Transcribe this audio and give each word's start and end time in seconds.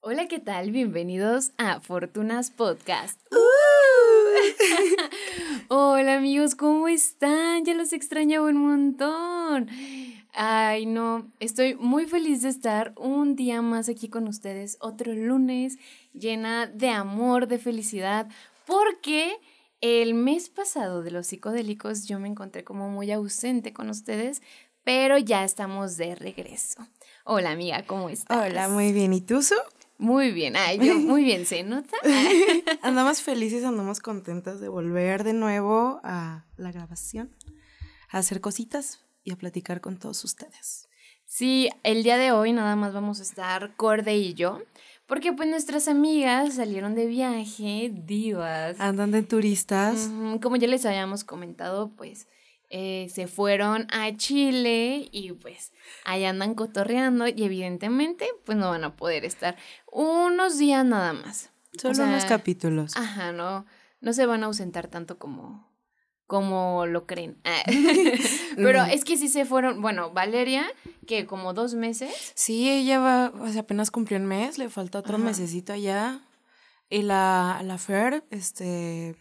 Hola, 0.00 0.28
¿qué 0.28 0.38
tal? 0.38 0.70
Bienvenidos 0.70 1.50
a 1.58 1.80
Fortunas 1.80 2.52
Podcast. 2.52 3.20
Uh. 3.32 3.36
Hola 5.68 6.18
amigos, 6.18 6.54
¿cómo 6.54 6.86
están? 6.86 7.64
Ya 7.64 7.74
los 7.74 7.92
extrañaba 7.92 8.46
un 8.46 8.58
montón. 8.58 9.68
Ay, 10.32 10.86
no, 10.86 11.26
estoy 11.40 11.74
muy 11.74 12.06
feliz 12.06 12.42
de 12.42 12.48
estar 12.48 12.92
un 12.96 13.34
día 13.34 13.60
más 13.60 13.88
aquí 13.88 14.08
con 14.08 14.28
ustedes, 14.28 14.76
otro 14.80 15.12
lunes 15.12 15.78
llena 16.12 16.68
de 16.68 16.90
amor, 16.90 17.48
de 17.48 17.58
felicidad, 17.58 18.28
porque 18.66 19.36
el 19.80 20.14
mes 20.14 20.48
pasado 20.48 21.02
de 21.02 21.10
los 21.10 21.26
psicodélicos 21.26 22.06
yo 22.06 22.20
me 22.20 22.28
encontré 22.28 22.62
como 22.62 22.88
muy 22.88 23.10
ausente 23.10 23.72
con 23.72 23.90
ustedes, 23.90 24.42
pero 24.84 25.18
ya 25.18 25.42
estamos 25.42 25.96
de 25.96 26.14
regreso. 26.14 26.86
Hola 27.24 27.50
amiga, 27.50 27.84
¿cómo 27.84 28.08
estás? 28.08 28.38
Hola, 28.38 28.68
muy 28.68 28.92
bien. 28.92 29.12
¿Y 29.12 29.20
tú, 29.20 29.42
Su? 29.42 29.56
Muy 29.98 30.30
bien, 30.30 30.56
ay, 30.56 30.78
yo 30.78 30.94
muy 30.98 31.24
bien, 31.24 31.44
¿se 31.44 31.64
nota? 31.64 31.96
andamos 32.82 33.20
felices, 33.20 33.64
andamos 33.64 33.98
contentas 33.98 34.60
de 34.60 34.68
volver 34.68 35.24
de 35.24 35.32
nuevo 35.32 36.00
a 36.04 36.46
la 36.56 36.70
grabación, 36.70 37.34
a 38.08 38.18
hacer 38.18 38.40
cositas 38.40 39.04
y 39.24 39.32
a 39.32 39.36
platicar 39.36 39.80
con 39.80 39.98
todos 39.98 40.22
ustedes. 40.24 40.88
Sí, 41.24 41.68
el 41.82 42.04
día 42.04 42.16
de 42.16 42.32
hoy 42.32 42.52
nada 42.52 42.76
más 42.76 42.94
vamos 42.94 43.18
a 43.18 43.22
estar 43.22 43.74
Corde 43.76 44.16
y 44.16 44.34
yo, 44.34 44.62
porque 45.06 45.32
pues 45.32 45.48
nuestras 45.48 45.88
amigas 45.88 46.54
salieron 46.54 46.94
de 46.94 47.06
viaje, 47.06 47.90
divas. 47.92 48.78
Andan 48.78 49.10
de 49.10 49.22
turistas. 49.22 50.10
Como 50.40 50.56
ya 50.56 50.68
les 50.68 50.86
habíamos 50.86 51.24
comentado, 51.24 51.90
pues 51.96 52.28
eh, 52.70 53.08
se 53.12 53.26
fueron 53.26 53.86
a 53.90 54.14
Chile 54.16 55.08
y 55.10 55.32
pues 55.32 55.72
ahí 56.04 56.24
andan 56.24 56.54
cotorreando 56.54 57.26
y 57.26 57.42
evidentemente 57.42 58.26
pues 58.44 58.58
no 58.58 58.68
van 58.70 58.84
a 58.84 58.96
poder 58.96 59.24
estar 59.24 59.56
unos 59.90 60.58
días 60.58 60.84
nada 60.84 61.12
más. 61.12 61.50
Solo 61.78 61.92
O 61.92 61.94
sea, 61.94 62.06
unos 62.06 62.24
capítulos. 62.24 62.96
Ajá, 62.96 63.32
no, 63.32 63.64
no 64.00 64.12
se 64.12 64.26
van 64.26 64.42
a 64.42 64.46
ausentar 64.46 64.88
tanto 64.88 65.18
como, 65.18 65.70
como 66.26 66.86
lo 66.86 67.06
creen. 67.06 67.40
Pero 68.56 68.84
es 68.84 69.04
que 69.04 69.16
sí 69.16 69.28
se 69.28 69.44
fueron, 69.44 69.80
bueno, 69.80 70.12
Valeria, 70.12 70.66
que 71.06 71.26
como 71.26 71.54
dos 71.54 71.74
meses. 71.74 72.32
Sí, 72.34 72.68
ella 72.68 72.98
va, 72.98 73.32
o 73.40 73.48
sea, 73.48 73.62
apenas 73.62 73.90
cumplió 73.90 74.18
un 74.18 74.26
mes, 74.26 74.58
le 74.58 74.68
falta 74.68 74.98
otro 74.98 75.16
Ajá. 75.16 75.24
mesecito 75.24 75.72
allá. 75.72 76.20
Y 76.90 77.02
la, 77.02 77.60
la 77.64 77.78
Fer, 77.78 78.24
este, 78.30 79.14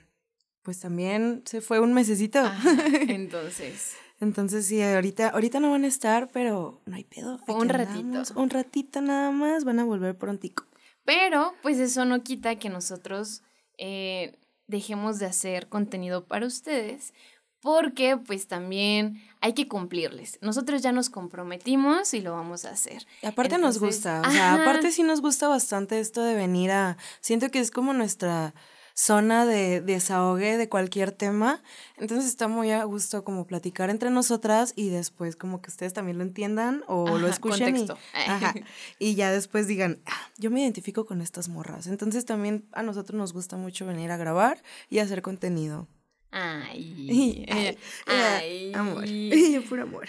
pues 0.68 0.82
también 0.82 1.44
se 1.46 1.62
fue 1.62 1.80
un 1.80 1.94
mesecito. 1.94 2.40
Ajá, 2.40 2.70
entonces, 3.08 3.96
Entonces 4.20 4.66
sí, 4.66 4.82
ahorita, 4.84 5.30
ahorita 5.30 5.62
no 5.62 5.72
van 5.72 5.86
a 5.86 5.88
estar, 5.88 6.28
pero 6.34 6.82
no 6.86 6.98
hay 6.98 7.06
pedo. 7.06 7.38
Fue 7.46 7.56
un 7.56 7.70
ratito. 7.70 8.23
Un 8.36 8.50
ratito 8.50 9.00
nada 9.00 9.32
más, 9.32 9.64
van 9.64 9.80
a 9.80 9.86
volver 9.86 10.18
prontico. 10.18 10.66
pero 11.06 11.54
pues 11.62 11.78
eso 11.78 12.04
no 12.04 12.22
quita 12.22 12.58
que 12.58 12.68
nosotros 12.68 13.44
eh, 13.78 14.38
dejemos 14.68 15.20
de 15.20 15.28
hacer 15.28 15.70
contenido 15.70 16.26
para 16.26 16.45
ustedes. 16.45 17.14
Porque 17.62 18.18
pues 18.18 18.48
también 18.48 19.23
hay 19.40 19.54
que 19.54 19.70
cumplirles. 19.70 20.38
Nosotros 20.42 20.82
ya 20.82 20.92
nos 20.92 21.10
comprometimos 21.10 22.14
y 22.14 22.20
lo 22.20 22.34
vamos 22.34 22.66
a 22.66 22.72
hacer. 22.72 23.08
Y 23.23 23.28
aparte 23.28 23.58
nos 23.58 23.80
gusta, 23.80 24.22
o 24.28 24.32
sea, 24.32 24.54
ajá. 24.54 24.64
aparte 24.64 24.92
sí 24.92 25.04
nos 25.04 25.22
gusta 25.22 25.48
bastante 25.48 26.02
esto 26.02 26.23
de 26.23 26.36
venir 26.36 26.72
a, 26.72 26.98
siento 27.22 27.50
que 27.52 27.60
es 27.60 27.72
como 27.72 27.94
nuestra 27.94 28.54
zona 28.98 29.45
de 29.45 29.80
desahogue 29.80 30.58
de 30.58 30.70
cualquier 30.70 31.12
tema, 31.12 31.62
entonces 31.98 32.28
está 32.28 32.48
muy 32.48 32.72
a 32.72 32.84
gusto 32.84 33.23
como 33.23 33.45
platicar 33.45 33.92
entre 33.92 34.09
nosotras 34.09 34.73
y 34.76 34.89
después 34.89 35.36
como 35.36 35.62
que 35.62 35.70
ustedes 35.70 35.94
también 35.94 36.17
lo 36.17 36.23
entiendan 36.23 36.84
o 36.88 37.20
lo 37.20 37.28
escuchen 37.28 37.78
y, 37.78 37.86
ajá, 38.28 38.56
y 38.98 39.14
ya 39.14 39.31
después 39.31 39.67
digan, 39.67 40.02
"Ah, 40.08 40.31
yo 40.38 40.50
me 40.50 40.62
identifico 40.62 41.06
con 41.06 41.22
estas 41.22 41.48
morras, 41.48 41.86
entonces 41.86 42.26
también 42.26 42.66
a 42.72 42.82
nosotros 42.82 43.16
nos 43.16 43.33
gusta 43.33 43.55
mucho 43.55 43.86
venir 43.86 44.10
a 44.10 44.17
grabar 44.17 44.64
y 44.89 44.98
hacer 44.98 45.21
contenido. 45.21 45.88
Ay, 46.32 47.45
ay. 48.08 48.73
amor, 48.73 49.05
puro 49.70 49.83
amor. 49.83 50.08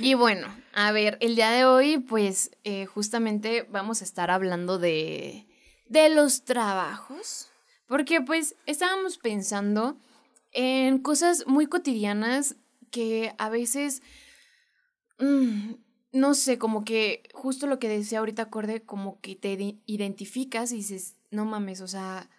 Y 0.00 0.14
bueno, 0.14 0.48
a 0.74 0.90
ver, 0.90 1.16
el 1.20 1.36
día 1.36 1.50
de 1.50 1.64
hoy, 1.64 1.98
pues 1.98 2.50
eh, 2.64 2.86
justamente 2.86 3.66
vamos 3.70 4.00
a 4.00 4.04
estar 4.04 4.32
hablando 4.32 4.78
de, 4.80 5.46
de 5.86 6.08
los 6.08 6.44
trabajos, 6.44 7.50
porque 7.86 8.20
pues 8.20 8.56
estábamos 8.66 9.18
pensando 9.18 9.96
en 10.52 10.98
cosas 10.98 11.44
muy 11.46 11.66
cotidianas 11.66 12.56
que 12.90 13.34
a 13.38 13.48
veces, 13.48 14.02
mm, 15.18 15.74
no 16.12 16.34
sé, 16.34 16.58
como 16.58 16.84
que 16.84 17.22
justo 17.34 17.66
lo 17.66 17.78
que 17.78 17.88
decía 17.88 18.20
ahorita 18.20 18.42
acorde, 18.42 18.82
como 18.82 19.20
que 19.20 19.36
te 19.36 19.52
ide- 19.52 19.78
identificas 19.86 20.72
y 20.72 20.76
dices, 20.76 21.16
no 21.30 21.44
mames, 21.44 21.80
o 21.80 21.88
sea, 21.88 22.30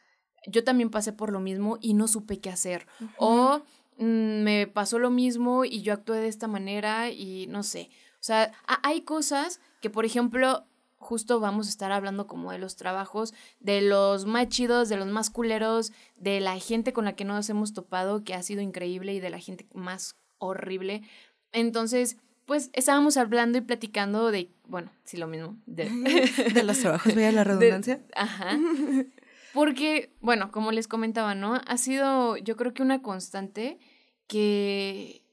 yo 0.48 0.64
también 0.64 0.90
pasé 0.90 1.14
por 1.14 1.32
lo 1.32 1.40
mismo 1.40 1.78
y 1.82 1.94
no 1.94 2.08
supe 2.08 2.40
qué 2.40 2.50
hacer. 2.50 2.88
O 3.18 3.62
mm, 3.98 4.44
me 4.44 4.68
pasó 4.68 5.00
lo 5.00 5.10
mismo 5.12 5.66
y 5.66 5.82
yo 5.82 5.94
actué 5.94 6.18
de 6.20 6.28
esta 6.28 6.48
manera 6.48 7.10
y 7.12 7.48
no 7.48 7.64
sé. 7.64 7.90
O 8.14 8.24
sea, 8.24 8.52
ha- 8.68 8.80
hay 8.88 9.02
cosas 9.02 9.60
que, 9.82 9.90
por 9.90 10.06
ejemplo, 10.06 10.66
justo 10.98 11.40
vamos 11.40 11.68
a 11.68 11.70
estar 11.70 11.92
hablando 11.92 12.28
como 12.28 12.52
de 12.52 12.58
los 12.60 12.76
trabajos, 12.76 13.34
de 13.60 13.82
los 13.82 14.26
más 14.26 14.48
chidos, 14.50 14.90
de 14.90 14.98
los 14.98 15.08
más 15.08 15.30
culeros, 15.30 15.92
de 16.16 16.40
la 16.40 16.58
gente 16.60 16.92
con 16.94 17.06
la 17.06 17.16
que 17.16 17.24
nos 17.26 17.50
hemos 17.50 17.74
topado, 17.74 18.24
que 18.24 18.34
ha 18.34 18.42
sido 18.44 18.62
increíble, 18.62 19.14
y 19.14 19.20
de 19.20 19.30
la 19.30 19.40
gente 19.40 19.68
más 19.74 20.16
horrible. 20.40 21.04
Entonces, 21.52 22.18
pues 22.46 22.70
estábamos 22.74 23.18
hablando 23.18 23.58
y 23.58 23.62
platicando 23.62 24.32
de, 24.32 24.52
bueno, 24.66 24.92
sí, 25.04 25.18
lo 25.18 25.28
mismo. 25.28 25.58
De, 25.66 25.90
De 26.54 26.64
los 26.64 26.80
trabajos, 26.80 27.14
vaya 27.16 27.32
la 27.32 27.44
de- 27.44 27.54
redundancia. 27.56 28.02
ajá. 28.16 28.58
Porque, 29.54 30.14
bueno, 30.22 30.52
como 30.52 30.72
les 30.72 30.88
comentaba, 30.88 31.34
¿no? 31.34 31.56
Ha 31.66 31.78
sido, 31.78 32.38
yo 32.38 32.56
creo 32.58 32.74
que 32.74 32.84
una 32.84 33.02
constante 33.02 33.80
que, 34.28 35.24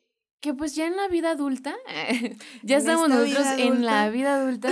que 0.40 0.54
pues 0.54 0.74
ya 0.74 0.86
en 0.86 0.96
la 0.96 1.08
vida 1.08 1.32
adulta, 1.32 1.74
ya 2.62 2.76
En 2.76 2.80
estamos 2.80 3.10
esta 3.10 3.20
nosotros 3.22 3.58
en 3.58 3.84
la 3.84 4.08
vida 4.08 4.36
adulta, 4.36 4.70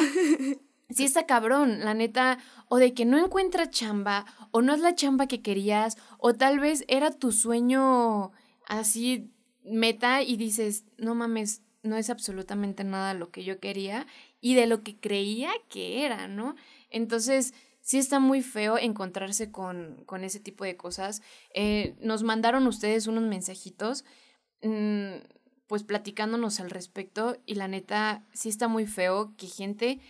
sí 0.94 1.04
está 1.04 1.26
cabrón, 1.26 1.80
la 1.80 1.94
neta, 1.94 2.38
o 2.68 2.76
de 2.76 2.94
que 2.94 3.04
no 3.04 3.18
encuentras 3.18 3.70
chamba, 3.70 4.26
o 4.50 4.62
no 4.62 4.74
es 4.74 4.80
la 4.80 4.94
chamba 4.94 5.26
que 5.26 5.42
querías, 5.42 5.96
o 6.18 6.34
tal 6.34 6.58
vez 6.60 6.84
era 6.88 7.10
tu 7.10 7.32
sueño 7.32 8.32
así 8.66 9.30
meta 9.64 10.22
y 10.22 10.36
dices, 10.36 10.84
no 10.98 11.14
mames, 11.14 11.62
no 11.82 11.96
es 11.96 12.10
absolutamente 12.10 12.84
nada 12.84 13.14
lo 13.14 13.30
que 13.30 13.44
yo 13.44 13.58
quería 13.58 14.06
y 14.40 14.54
de 14.54 14.66
lo 14.66 14.82
que 14.82 14.98
creía 14.98 15.50
que 15.68 16.04
era, 16.04 16.28
¿no? 16.28 16.54
Entonces, 16.90 17.54
sí 17.80 17.98
está 17.98 18.20
muy 18.20 18.42
feo 18.42 18.78
encontrarse 18.78 19.50
con, 19.50 20.04
con 20.06 20.24
ese 20.24 20.40
tipo 20.40 20.64
de 20.64 20.76
cosas. 20.76 21.22
Eh, 21.54 21.96
nos 22.00 22.22
mandaron 22.22 22.66
ustedes 22.66 23.06
unos 23.06 23.24
mensajitos, 23.24 24.04
mm, 24.62 25.16
pues 25.66 25.82
platicándonos 25.82 26.60
al 26.60 26.70
respecto 26.70 27.38
y 27.46 27.54
la 27.54 27.68
neta, 27.68 28.24
sí 28.32 28.48
está 28.48 28.68
muy 28.68 28.86
feo 28.86 29.34
que 29.36 29.46
gente 29.46 30.00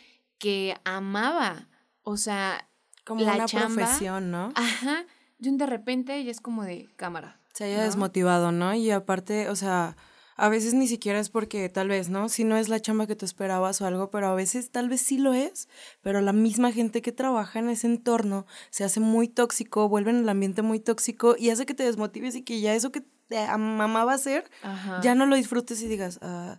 que 0.42 0.76
amaba, 0.84 1.68
o 2.02 2.16
sea, 2.16 2.68
Como 3.04 3.24
la 3.24 3.36
una 3.36 3.44
chamba, 3.46 3.76
profesión, 3.84 4.32
¿no? 4.32 4.52
ajá, 4.56 5.04
de 5.38 5.48
un 5.50 5.56
de 5.56 5.66
repente 5.66 6.22
ya 6.24 6.32
es 6.32 6.40
como 6.40 6.64
de 6.64 6.88
cámara. 6.96 7.38
se 7.54 7.64
haya 7.64 7.76
¿no? 7.78 7.82
desmotivado, 7.84 8.50
¿no? 8.50 8.74
Y 8.74 8.90
aparte, 8.90 9.48
o 9.48 9.54
sea, 9.54 9.96
a 10.36 10.48
veces 10.48 10.74
ni 10.74 10.88
siquiera 10.88 11.20
es 11.20 11.28
porque 11.30 11.68
tal 11.68 11.86
vez, 11.88 12.08
¿no? 12.08 12.28
Si 12.28 12.42
no 12.42 12.56
es 12.56 12.68
la 12.68 12.80
chamba 12.80 13.06
que 13.06 13.14
tú 13.14 13.24
esperabas 13.24 13.80
o 13.80 13.86
algo, 13.86 14.10
pero 14.10 14.26
a 14.26 14.34
veces 14.34 14.72
tal 14.72 14.88
vez 14.88 15.00
sí 15.00 15.16
lo 15.16 15.32
es, 15.32 15.68
pero 16.00 16.20
la 16.20 16.32
misma 16.32 16.72
gente 16.72 17.02
que 17.02 17.12
trabaja 17.12 17.60
en 17.60 17.68
ese 17.68 17.86
entorno 17.86 18.44
se 18.70 18.82
hace 18.82 18.98
muy 18.98 19.28
tóxico, 19.28 19.88
vuelven 19.88 20.16
el 20.16 20.28
ambiente 20.28 20.62
muy 20.62 20.80
tóxico 20.80 21.36
y 21.38 21.50
hace 21.50 21.66
que 21.66 21.74
te 21.74 21.84
desmotives 21.84 22.34
y 22.34 22.42
que 22.42 22.60
ya 22.60 22.74
eso 22.74 22.90
que 22.90 23.04
te 23.28 23.38
amaba 23.38 24.12
hacer, 24.12 24.50
Ajá. 24.64 25.00
ya 25.02 25.14
no 25.14 25.26
lo 25.26 25.36
disfrutes 25.36 25.80
y 25.82 25.86
digas, 25.86 26.18
ah, 26.20 26.58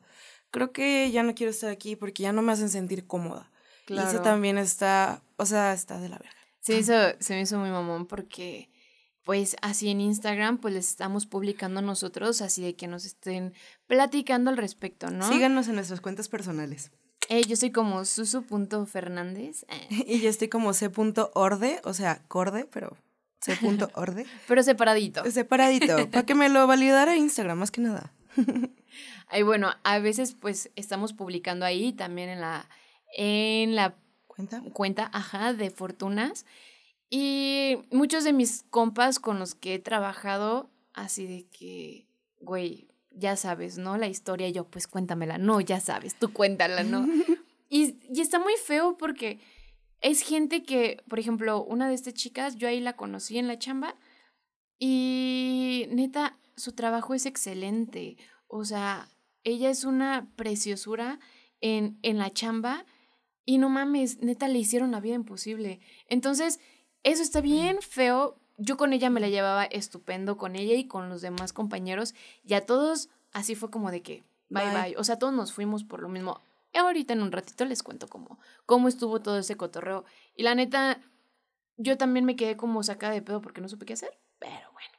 creo 0.52 0.72
que 0.72 1.12
ya 1.12 1.24
no 1.24 1.36
quiero 1.36 1.52
estar 1.52 1.70
aquí 1.70 1.98
porque 1.98 2.24
ya 2.24 2.32
no 2.32 2.42
me 2.42 2.54
hacen 2.54 2.70
sentir 2.70 3.06
cómoda. 3.08 3.50
Y 3.88 3.94
eso 3.94 4.04
Claro. 4.04 4.22
también 4.22 4.58
está, 4.58 5.22
o 5.38 5.46
sea, 5.46 5.74
está 5.74 6.00
de 6.00 6.10
la 6.10 6.18
verga. 6.18 6.36
Se, 6.62 6.78
hizo, 6.78 6.94
se 7.20 7.34
me 7.34 7.42
hizo 7.42 7.58
muy 7.60 7.70
mamón 7.70 8.06
porque, 8.06 8.70
pues, 9.24 9.56
así 9.62 9.90
en 9.90 10.00
Instagram, 10.00 10.58
pues 10.60 10.74
les 10.74 10.90
estamos 10.90 11.26
publicando 11.26 11.82
nosotros, 11.82 12.42
así 12.42 12.62
de 12.64 12.76
que 12.76 12.88
nos 12.88 13.04
estén 13.06 13.54
platicando 13.88 14.50
al 14.50 14.58
respecto, 14.58 15.10
¿no? 15.12 15.28
Síganos 15.28 15.68
en 15.68 15.76
nuestras 15.76 16.00
cuentas 16.02 16.30
personales. 16.30 16.92
Eh, 17.30 17.44
yo 17.46 17.56
soy 17.56 17.72
como 17.72 18.04
susu.fernández, 18.06 19.66
eh, 19.70 19.88
Y 20.08 20.20
yo 20.22 20.30
estoy 20.30 20.48
como 20.50 20.74
c.orde, 20.74 21.82
o 21.84 21.94
sea, 21.94 22.22
corde, 22.28 22.66
pero 22.66 22.96
c.orde. 23.42 24.26
pero 24.48 24.64
separadito. 24.64 25.30
Separadito, 25.30 25.98
para 26.12 26.26
que 26.26 26.36
me 26.36 26.50
lo 26.50 26.66
validara 26.68 27.16
Instagram, 27.18 27.60
más 27.60 27.72
que 27.72 27.82
nada. 27.82 28.14
Ay, 29.28 29.44
bueno, 29.44 29.74
a 29.84 30.00
veces, 30.00 30.36
pues, 30.40 30.72
estamos 30.76 31.14
publicando 31.14 31.66
ahí 31.66 31.94
también 31.94 32.30
en 32.30 32.42
la, 32.42 32.68
en 33.14 33.76
la 33.76 33.96
¿Cuenta? 34.28 34.64
cuenta, 34.74 35.10
ajá, 35.14 35.54
de 35.54 35.70
fortunas. 35.70 36.46
Y 37.10 37.78
muchos 37.92 38.24
de 38.24 38.34
mis 38.34 38.64
compas 38.70 39.20
con 39.20 39.38
los 39.40 39.54
que 39.54 39.76
he 39.76 39.80
trabajado, 39.80 40.72
así 40.94 41.28
de 41.28 41.48
que, 41.50 42.08
güey, 42.42 42.88
ya 43.12 43.36
sabes, 43.36 43.78
¿no? 43.78 43.98
La 43.98 44.08
historia, 44.08 44.48
y 44.48 44.54
yo, 44.54 44.66
pues 44.66 44.88
cuéntamela. 44.88 45.38
No, 45.38 45.62
ya 45.62 45.80
sabes, 45.80 46.16
tú 46.18 46.34
cuéntala, 46.34 46.84
¿no? 46.84 47.06
y, 47.70 48.00
y 48.12 48.22
está 48.22 48.40
muy 48.40 48.56
feo 48.56 48.98
porque 48.98 49.40
es 50.02 50.22
gente 50.22 50.64
que, 50.64 51.04
por 51.08 51.20
ejemplo, 51.20 51.64
una 51.64 51.88
de 51.88 51.96
estas 51.96 52.16
chicas, 52.16 52.56
yo 52.56 52.68
ahí 52.68 52.80
la 52.80 52.98
conocí 52.98 53.38
en 53.38 53.48
la 53.48 53.60
chamba 53.60 53.96
y 54.80 55.86
neta, 55.92 56.38
su 56.58 56.74
trabajo 56.74 57.14
es 57.14 57.26
excelente. 57.26 58.18
O 58.48 58.66
sea, 58.66 59.08
ella 59.44 59.70
es 59.70 59.86
una 59.86 60.30
preciosura 60.36 61.20
en, 61.62 62.00
en 62.02 62.18
la 62.18 62.34
chamba 62.34 62.86
y 63.46 63.58
no 63.58 63.70
mames, 63.70 64.22
neta 64.22 64.48
le 64.48 64.60
hicieron 64.60 64.92
la 64.92 65.00
vida 65.00 65.16
imposible. 65.16 65.82
Entonces, 66.08 66.60
eso 67.04 67.22
está 67.22 67.42
bien 67.42 67.78
feo. 67.82 68.40
Yo 68.58 68.78
con 68.78 68.94
ella 68.94 69.10
me 69.10 69.20
la 69.20 69.30
llevaba 69.30 69.66
estupendo, 69.66 70.38
con 70.38 70.56
ella 70.56 70.76
y 70.76 70.88
con 70.88 71.10
los 71.10 71.22
demás 71.22 71.54
compañeros. 71.54 72.16
Y 72.44 72.54
a 72.54 72.66
todos 72.66 73.10
así 73.34 73.56
fue 73.56 73.70
como 73.70 73.92
de 73.92 74.02
que, 74.02 74.24
bye 74.50 74.66
bye. 74.66 74.84
bye. 74.84 74.98
O 74.98 75.04
sea, 75.04 75.20
todos 75.20 75.34
nos 75.34 75.54
fuimos 75.54 75.84
por 75.84 76.02
lo 76.02 76.10
mismo. 76.10 76.42
Ahorita 76.74 77.14
en 77.14 77.22
un 77.22 77.32
ratito 77.32 77.66
les 77.66 77.84
cuento 77.84 78.08
cómo, 78.08 78.40
cómo 78.66 78.88
estuvo 78.88 79.22
todo 79.22 79.38
ese 79.38 79.58
cotorreo. 79.58 80.06
Y 80.36 80.44
la 80.44 80.56
neta, 80.56 81.02
yo 81.78 81.98
también 81.98 82.26
me 82.26 82.36
quedé 82.36 82.58
como 82.58 82.82
sacada 82.84 83.14
de 83.14 83.22
pedo 83.22 83.42
porque 83.42 83.62
no 83.62 83.70
supe 83.70 83.86
qué 83.86 83.94
hacer, 83.94 84.18
pero 84.40 84.72
bueno. 84.72 84.92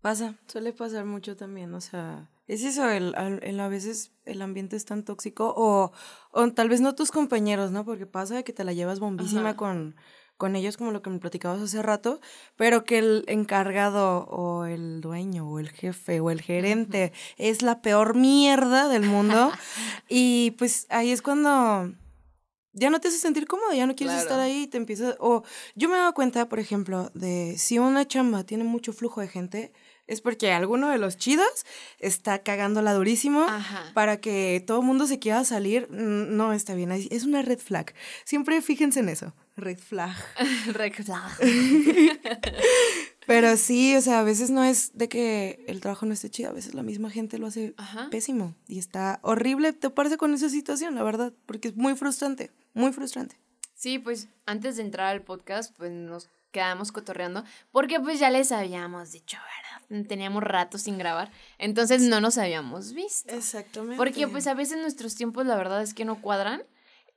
Pasa, 0.00 0.34
suele 0.46 0.72
pasar 0.72 1.04
mucho 1.04 1.36
también, 1.36 1.72
o 1.74 1.80
sea, 1.80 2.30
es 2.50 2.64
eso, 2.64 2.90
el, 2.90 3.14
el, 3.42 3.60
a 3.60 3.68
veces 3.68 4.10
el 4.24 4.42
ambiente 4.42 4.74
es 4.74 4.84
tan 4.84 5.04
tóxico 5.04 5.54
o, 5.56 5.92
o, 6.32 6.52
tal 6.52 6.68
vez 6.68 6.80
no 6.80 6.96
tus 6.96 7.12
compañeros, 7.12 7.70
¿no? 7.70 7.84
Porque 7.84 8.06
pasa 8.06 8.42
que 8.42 8.52
te 8.52 8.64
la 8.64 8.72
llevas 8.72 8.98
bombísima 8.98 9.56
con, 9.56 9.94
con 10.36 10.56
ellos, 10.56 10.76
como 10.76 10.90
lo 10.90 11.00
que 11.00 11.10
me 11.10 11.20
platicabas 11.20 11.62
hace 11.62 11.80
rato, 11.80 12.20
pero 12.56 12.82
que 12.82 12.98
el 12.98 13.24
encargado 13.28 14.26
o 14.26 14.64
el 14.64 15.00
dueño 15.00 15.48
o 15.48 15.60
el 15.60 15.70
jefe 15.70 16.18
o 16.18 16.32
el 16.32 16.40
gerente 16.40 17.12
es 17.36 17.62
la 17.62 17.82
peor 17.82 18.16
mierda 18.16 18.88
del 18.88 19.04
mundo 19.04 19.52
y 20.08 20.50
pues 20.58 20.88
ahí 20.90 21.12
es 21.12 21.22
cuando 21.22 21.92
ya 22.72 22.90
no 22.90 23.00
te 23.00 23.08
hace 23.08 23.18
sentir 23.18 23.46
cómodo, 23.46 23.72
ya 23.72 23.86
no 23.86 23.94
quieres 23.94 24.16
estar 24.16 24.40
ahí, 24.40 24.66
te 24.66 24.76
empiezas... 24.76 25.14
O 25.20 25.44
yo 25.76 25.88
me 25.88 25.94
he 25.94 25.98
dado 25.98 26.14
cuenta, 26.14 26.48
por 26.48 26.58
ejemplo, 26.58 27.10
de 27.14 27.56
si 27.58 27.78
una 27.78 28.08
chamba 28.08 28.42
tiene 28.42 28.64
mucho 28.64 28.92
flujo 28.92 29.20
de 29.20 29.28
gente, 29.28 29.72
es 30.10 30.20
porque 30.20 30.52
alguno 30.52 30.90
de 30.90 30.98
los 30.98 31.16
chidos 31.16 31.64
está 32.00 32.40
cagándola 32.40 32.92
durísimo 32.94 33.46
para 33.94 34.20
que 34.20 34.62
todo 34.66 34.80
el 34.80 34.86
mundo 34.86 35.06
se 35.06 35.20
quiera 35.20 35.44
salir. 35.44 35.88
No 35.90 36.52
está 36.52 36.74
bien. 36.74 36.90
Es 36.90 37.22
una 37.22 37.42
red 37.42 37.60
flag. 37.60 37.94
Siempre 38.24 38.60
fíjense 38.60 39.00
en 39.00 39.08
eso. 39.08 39.32
Red 39.56 39.78
flag. 39.78 40.16
red 40.72 40.92
flag. 40.92 41.30
Pero 43.26 43.56
sí, 43.56 43.94
o 43.94 44.00
sea, 44.00 44.18
a 44.18 44.24
veces 44.24 44.50
no 44.50 44.64
es 44.64 44.90
de 44.98 45.08
que 45.08 45.64
el 45.68 45.80
trabajo 45.80 46.04
no 46.06 46.12
esté 46.12 46.28
chido, 46.28 46.50
a 46.50 46.54
veces 46.54 46.74
la 46.74 46.82
misma 46.82 47.10
gente 47.10 47.38
lo 47.38 47.46
hace 47.46 47.74
pésimo 48.10 48.56
y 48.66 48.80
está 48.80 49.20
horrible 49.22 49.72
te 49.72 49.90
parece 49.90 50.16
con 50.16 50.34
esa 50.34 50.48
situación, 50.48 50.96
la 50.96 51.04
verdad, 51.04 51.32
porque 51.46 51.68
es 51.68 51.76
muy 51.76 51.94
frustrante, 51.94 52.50
muy 52.74 52.92
frustrante. 52.92 53.38
Sí, 53.76 54.00
pues 54.00 54.28
antes 54.46 54.76
de 54.76 54.82
entrar 54.82 55.06
al 55.06 55.22
podcast, 55.22 55.72
pues 55.76 55.92
nos 55.92 56.28
quedamos 56.50 56.90
cotorreando, 56.90 57.44
porque 57.70 58.00
pues 58.00 58.18
ya 58.18 58.30
les 58.30 58.50
habíamos 58.52 59.12
dicho, 59.12 59.36
¿verdad? 59.38 59.69
Teníamos 60.06 60.42
rato 60.44 60.78
sin 60.78 60.98
grabar, 60.98 61.32
entonces 61.58 62.02
no 62.02 62.20
nos 62.20 62.38
habíamos 62.38 62.92
visto. 62.92 63.34
Exactamente. 63.34 63.96
Porque 63.96 64.28
pues 64.28 64.46
a 64.46 64.54
veces 64.54 64.78
nuestros 64.78 65.16
tiempos 65.16 65.46
la 65.46 65.56
verdad 65.56 65.82
es 65.82 65.94
que 65.94 66.04
no 66.04 66.22
cuadran 66.22 66.62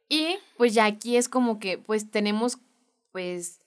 y 0.09 0.37
pues 0.57 0.73
ya 0.73 0.85
aquí 0.85 1.15
es 1.15 1.29
como 1.29 1.59
que 1.59 1.77
pues 1.77 2.09
tenemos 2.09 2.57
pues 3.11 3.59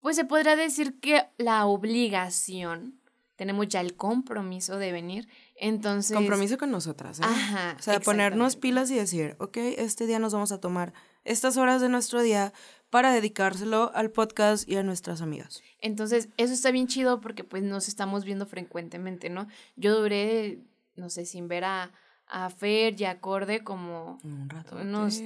pues 0.00 0.16
se 0.16 0.24
podría 0.24 0.56
decir 0.56 1.00
que 1.00 1.24
la 1.38 1.66
obligación, 1.66 3.00
tenemos 3.36 3.68
ya 3.68 3.80
el 3.80 3.96
compromiso 3.96 4.78
de 4.78 4.92
venir, 4.92 5.28
entonces... 5.56 6.16
Compromiso 6.16 6.56
con 6.56 6.70
nosotras, 6.70 7.20
¿eh? 7.20 7.24
Ajá. 7.24 7.76
O 7.78 7.82
sea, 7.82 8.00
ponernos 8.00 8.56
pilas 8.56 8.90
y 8.90 8.94
decir, 8.94 9.36
ok, 9.38 9.56
este 9.56 10.06
día 10.06 10.18
nos 10.18 10.32
vamos 10.32 10.52
a 10.52 10.60
tomar 10.60 10.92
estas 11.24 11.56
horas 11.56 11.80
de 11.80 11.88
nuestro 11.88 12.22
día 12.22 12.52
para 12.90 13.12
dedicárselo 13.12 13.90
al 13.94 14.10
podcast 14.10 14.68
y 14.68 14.76
a 14.76 14.82
nuestras 14.82 15.20
amigas. 15.20 15.62
Entonces, 15.80 16.28
eso 16.36 16.52
está 16.52 16.70
bien 16.70 16.86
chido 16.86 17.20
porque 17.20 17.44
pues 17.44 17.62
nos 17.62 17.88
estamos 17.88 18.24
viendo 18.24 18.46
frecuentemente, 18.46 19.30
¿no? 19.30 19.46
Yo 19.76 19.98
duré, 19.98 20.60
no 20.96 21.10
sé, 21.10 21.26
sin 21.26 21.48
ver 21.48 21.64
a, 21.64 21.92
a 22.26 22.50
Fer 22.50 23.00
y 23.00 23.04
Acorde 23.04 23.62
como 23.62 24.18
Un 24.24 24.48
rato 24.48 24.76
unos 24.76 25.20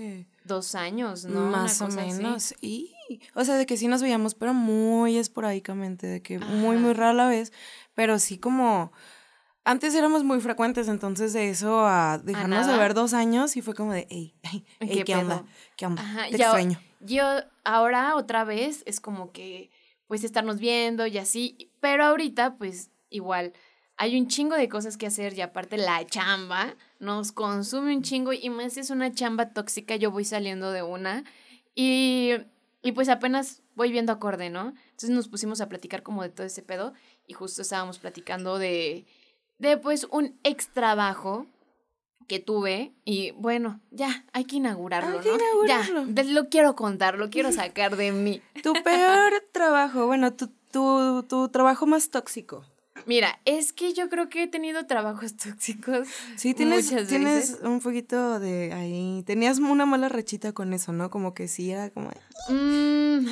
dos 0.44 0.74
años, 0.74 1.24
¿no? 1.24 1.50
Más 1.50 1.80
o 1.80 1.88
menos. 1.88 2.54
Y, 2.60 2.94
o 3.34 3.44
sea, 3.44 3.56
de 3.56 3.66
que 3.66 3.76
sí 3.76 3.88
nos 3.88 4.02
veíamos, 4.02 4.34
pero 4.34 4.54
muy 4.54 5.16
esporádicamente, 5.16 6.06
de 6.06 6.22
que 6.22 6.38
muy, 6.38 6.76
muy 6.76 6.92
rara 6.92 7.12
la 7.12 7.28
vez, 7.28 7.52
pero 7.94 8.18
sí 8.18 8.38
como... 8.38 8.92
Antes 9.64 9.94
éramos 9.94 10.24
muy 10.24 10.40
frecuentes, 10.40 10.88
entonces 10.88 11.32
de 11.32 11.48
eso 11.48 11.86
a 11.86 12.18
dejarnos 12.18 12.66
de 12.66 12.76
ver 12.76 12.94
dos 12.94 13.14
años 13.14 13.56
y 13.56 13.62
fue 13.62 13.74
como 13.74 13.92
de, 13.92 14.08
hey, 14.10 14.34
hey, 14.42 14.64
¿qué, 15.06 15.14
onda? 15.14 15.44
¿Qué 15.76 15.86
onda? 15.86 16.02
Te 16.28 16.36
extraño. 16.36 16.80
Yo 17.00 17.24
ahora 17.64 18.16
otra 18.16 18.44
vez 18.44 18.82
es 18.86 19.00
como 19.00 19.30
que, 19.30 19.70
pues, 20.08 20.24
estarnos 20.24 20.58
viendo 20.58 21.06
y 21.06 21.18
así, 21.18 21.70
pero 21.80 22.04
ahorita, 22.04 22.56
pues, 22.56 22.90
igual, 23.08 23.52
hay 23.96 24.18
un 24.18 24.26
chingo 24.26 24.56
de 24.56 24.68
cosas 24.68 24.96
que 24.96 25.06
hacer 25.06 25.34
y 25.34 25.42
aparte 25.42 25.76
la 25.76 26.04
chamba 26.06 26.74
nos 26.98 27.30
consume 27.30 27.94
un 27.94 28.02
chingo 28.02 28.32
y 28.32 28.50
más 28.50 28.72
si 28.72 28.80
es 28.80 28.90
una 28.90 29.12
chamba 29.12 29.50
tóxica, 29.50 29.94
yo 29.94 30.10
voy 30.10 30.24
saliendo 30.24 30.72
de 30.72 30.82
una 30.82 31.22
y, 31.76 32.32
y 32.82 32.92
pues 32.92 33.08
apenas 33.08 33.62
voy 33.76 33.92
viendo 33.92 34.12
acorde, 34.12 34.50
¿no? 34.50 34.74
Entonces 34.90 35.10
nos 35.10 35.28
pusimos 35.28 35.60
a 35.60 35.68
platicar 35.68 36.02
como 36.02 36.22
de 36.22 36.30
todo 36.30 36.46
ese 36.46 36.62
pedo 36.62 36.94
y 37.28 37.34
justo 37.34 37.62
estábamos 37.62 38.00
platicando 38.00 38.58
de 38.58 39.06
de 39.62 39.76
pues 39.76 40.08
un 40.10 40.36
extrabajo 40.42 41.46
que 42.26 42.40
tuve 42.40 42.92
y 43.04 43.30
bueno, 43.32 43.80
ya, 43.92 44.24
hay 44.32 44.44
que 44.44 44.56
inaugurarlo, 44.56 45.18
hay 45.18 45.20
que 45.20 45.32
Inaugurarlo. 45.32 46.06
Ya, 46.12 46.24
lo 46.24 46.48
quiero 46.48 46.74
contar, 46.74 47.16
lo 47.16 47.30
quiero 47.30 47.52
sacar 47.52 47.96
de 47.96 48.10
mí. 48.10 48.42
Tu 48.62 48.72
peor 48.82 49.32
trabajo, 49.52 50.06
bueno, 50.06 50.32
tu, 50.34 50.48
tu, 50.72 51.22
tu 51.28 51.48
trabajo 51.48 51.86
más 51.86 52.10
tóxico. 52.10 52.64
Mira, 53.06 53.40
es 53.44 53.72
que 53.72 53.94
yo 53.94 54.08
creo 54.08 54.28
que 54.28 54.42
he 54.42 54.48
tenido 54.48 54.84
trabajos 54.86 55.36
tóxicos. 55.42 56.08
Sí, 56.36 56.54
tienes, 56.54 56.88
tienes 57.06 57.58
un 57.62 57.80
poquito 57.80 58.40
de 58.40 58.72
ahí. 58.72 59.22
Tenías 59.24 59.60
una 59.60 59.86
mala 59.86 60.08
rechita 60.08 60.52
con 60.52 60.72
eso, 60.72 60.92
¿no? 60.92 61.08
Como 61.08 61.34
que 61.34 61.46
sí 61.46 61.70
era 61.70 61.90
como. 61.90 62.10
Mm, 62.48 63.28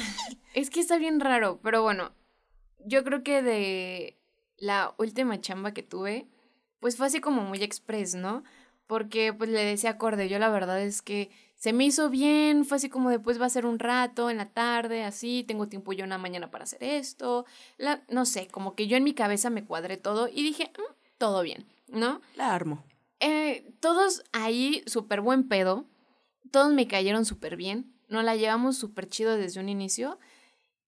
es 0.55 0.71
que 0.71 0.79
está 0.79 0.97
bien 0.97 1.19
raro, 1.19 1.59
pero 1.63 1.83
bueno, 1.83 2.13
yo 2.87 3.03
creo 3.03 3.25
que 3.25 3.43
de 3.43 4.20
la 4.61 4.95
última 4.99 5.41
chamba 5.41 5.73
que 5.73 5.83
tuve, 5.83 6.29
pues 6.79 6.97
fue 6.97 7.07
así 7.07 7.21
como 7.21 7.43
muy 7.43 7.63
express, 7.63 8.15
¿no? 8.15 8.45
Porque 8.87 9.33
pues 9.33 9.51
le 9.51 9.65
decía 9.65 9.91
acorde, 9.91 10.29
yo 10.29 10.39
la 10.39 10.51
verdad 10.51 10.81
es 10.81 11.03
que 11.03 11.31
se 11.57 11.73
me 11.73 11.85
hizo 11.85 12.09
bien, 12.09 12.65
fue 12.65 12.77
así 12.77 12.89
como 12.89 13.11
después 13.11 13.41
va 13.41 13.47
a 13.47 13.51
ser 13.51 13.67
un 13.67 13.79
rato 13.79 14.31
en 14.31 14.39
la 14.39 14.51
tarde, 14.51 15.05
así, 15.05 15.45
tengo 15.47 15.69
tiempo 15.69 15.93
yo 15.93 16.05
una 16.05 16.19
mañana 16.19 16.51
para 16.51 16.65
hacer 16.65 16.83
esto, 16.83 17.45
la, 17.77 18.03
no 18.09 18.25
sé, 18.25 18.49
como 18.49 18.75
que 18.75 18.87
yo 18.87 18.97
en 18.97 19.05
mi 19.05 19.15
cabeza 19.15 19.51
me 19.51 19.65
cuadré 19.65 19.97
todo 19.97 20.29
y 20.29 20.43
dije, 20.43 20.73
mm, 20.79 20.95
todo 21.19 21.43
bien, 21.43 21.67
¿no? 21.89 22.21
La 22.35 22.55
armo. 22.55 22.83
Eh, 23.21 23.75
todos 23.81 24.23
ahí 24.33 24.83
súper 24.87 25.21
buen 25.21 25.49
pedo, 25.49 25.85
todos 26.51 26.73
me 26.73 26.87
cayeron 26.87 27.25
súper 27.25 27.57
bien, 27.57 27.93
nos 28.09 28.25
la 28.25 28.37
llevamos 28.37 28.77
súper 28.77 29.09
chido 29.09 29.37
desde 29.37 29.61
un 29.61 29.69
inicio, 29.69 30.19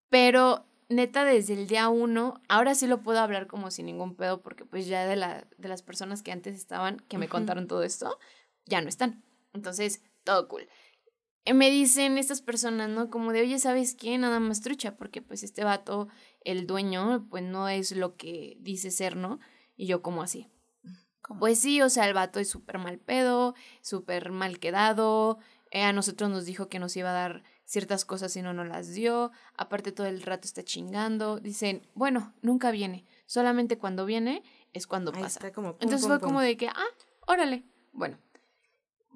pero 0.08 0.64
neta 0.94 1.24
desde 1.24 1.54
el 1.54 1.66
día 1.66 1.88
uno, 1.88 2.40
ahora 2.48 2.74
sí 2.74 2.86
lo 2.86 3.02
puedo 3.02 3.18
hablar 3.18 3.46
como 3.46 3.70
sin 3.70 3.86
ningún 3.86 4.14
pedo 4.14 4.42
porque 4.42 4.64
pues 4.64 4.86
ya 4.86 5.06
de, 5.06 5.16
la, 5.16 5.46
de 5.58 5.68
las 5.68 5.82
personas 5.82 6.22
que 6.22 6.32
antes 6.32 6.54
estaban, 6.56 6.98
que 7.08 7.18
me 7.18 7.28
contaron 7.28 7.66
todo 7.66 7.82
esto, 7.82 8.18
ya 8.66 8.80
no 8.80 8.88
están. 8.88 9.24
Entonces, 9.52 10.02
todo 10.24 10.48
cool. 10.48 10.68
Eh, 11.44 11.54
me 11.54 11.70
dicen 11.70 12.18
estas 12.18 12.40
personas, 12.40 12.88
¿no? 12.88 13.10
Como 13.10 13.32
de, 13.32 13.40
oye, 13.40 13.58
¿sabes 13.58 13.94
qué? 13.94 14.16
Nada 14.16 14.38
más 14.38 14.60
trucha, 14.60 14.96
porque 14.96 15.22
pues 15.22 15.42
este 15.42 15.64
vato, 15.64 16.08
el 16.44 16.66
dueño, 16.66 17.26
pues 17.30 17.42
no 17.42 17.68
es 17.68 17.92
lo 17.92 18.16
que 18.16 18.56
dice 18.60 18.90
ser, 18.90 19.16
¿no? 19.16 19.40
Y 19.76 19.86
yo 19.86 20.02
como 20.02 20.22
así. 20.22 20.48
Pues 21.38 21.58
sí, 21.58 21.80
o 21.82 21.88
sea, 21.88 22.06
el 22.06 22.14
vato 22.14 22.40
es 22.40 22.48
súper 22.48 22.78
mal 22.78 22.98
pedo, 22.98 23.54
súper 23.80 24.30
mal 24.30 24.58
quedado. 24.58 25.38
Eh, 25.70 25.82
a 25.82 25.92
nosotros 25.92 26.30
nos 26.30 26.44
dijo 26.44 26.68
que 26.68 26.78
nos 26.78 26.96
iba 26.96 27.10
a 27.10 27.14
dar 27.14 27.42
ciertas 27.72 28.04
cosas 28.04 28.36
y 28.36 28.42
no 28.42 28.52
nos 28.52 28.68
las 28.68 28.92
dio. 28.92 29.32
Aparte 29.56 29.92
todo 29.92 30.06
el 30.06 30.22
rato 30.22 30.46
está 30.46 30.62
chingando. 30.62 31.40
Dicen, 31.40 31.86
bueno, 31.94 32.34
nunca 32.42 32.70
viene. 32.70 33.06
Solamente 33.26 33.78
cuando 33.78 34.04
viene 34.04 34.42
es 34.72 34.86
cuando 34.86 35.10
pasa. 35.12 35.40
Entonces 35.80 36.06
fue 36.06 36.20
como 36.20 36.40
de 36.40 36.56
que, 36.56 36.68
ah, 36.68 36.90
órale. 37.26 37.64
Bueno, 37.92 38.18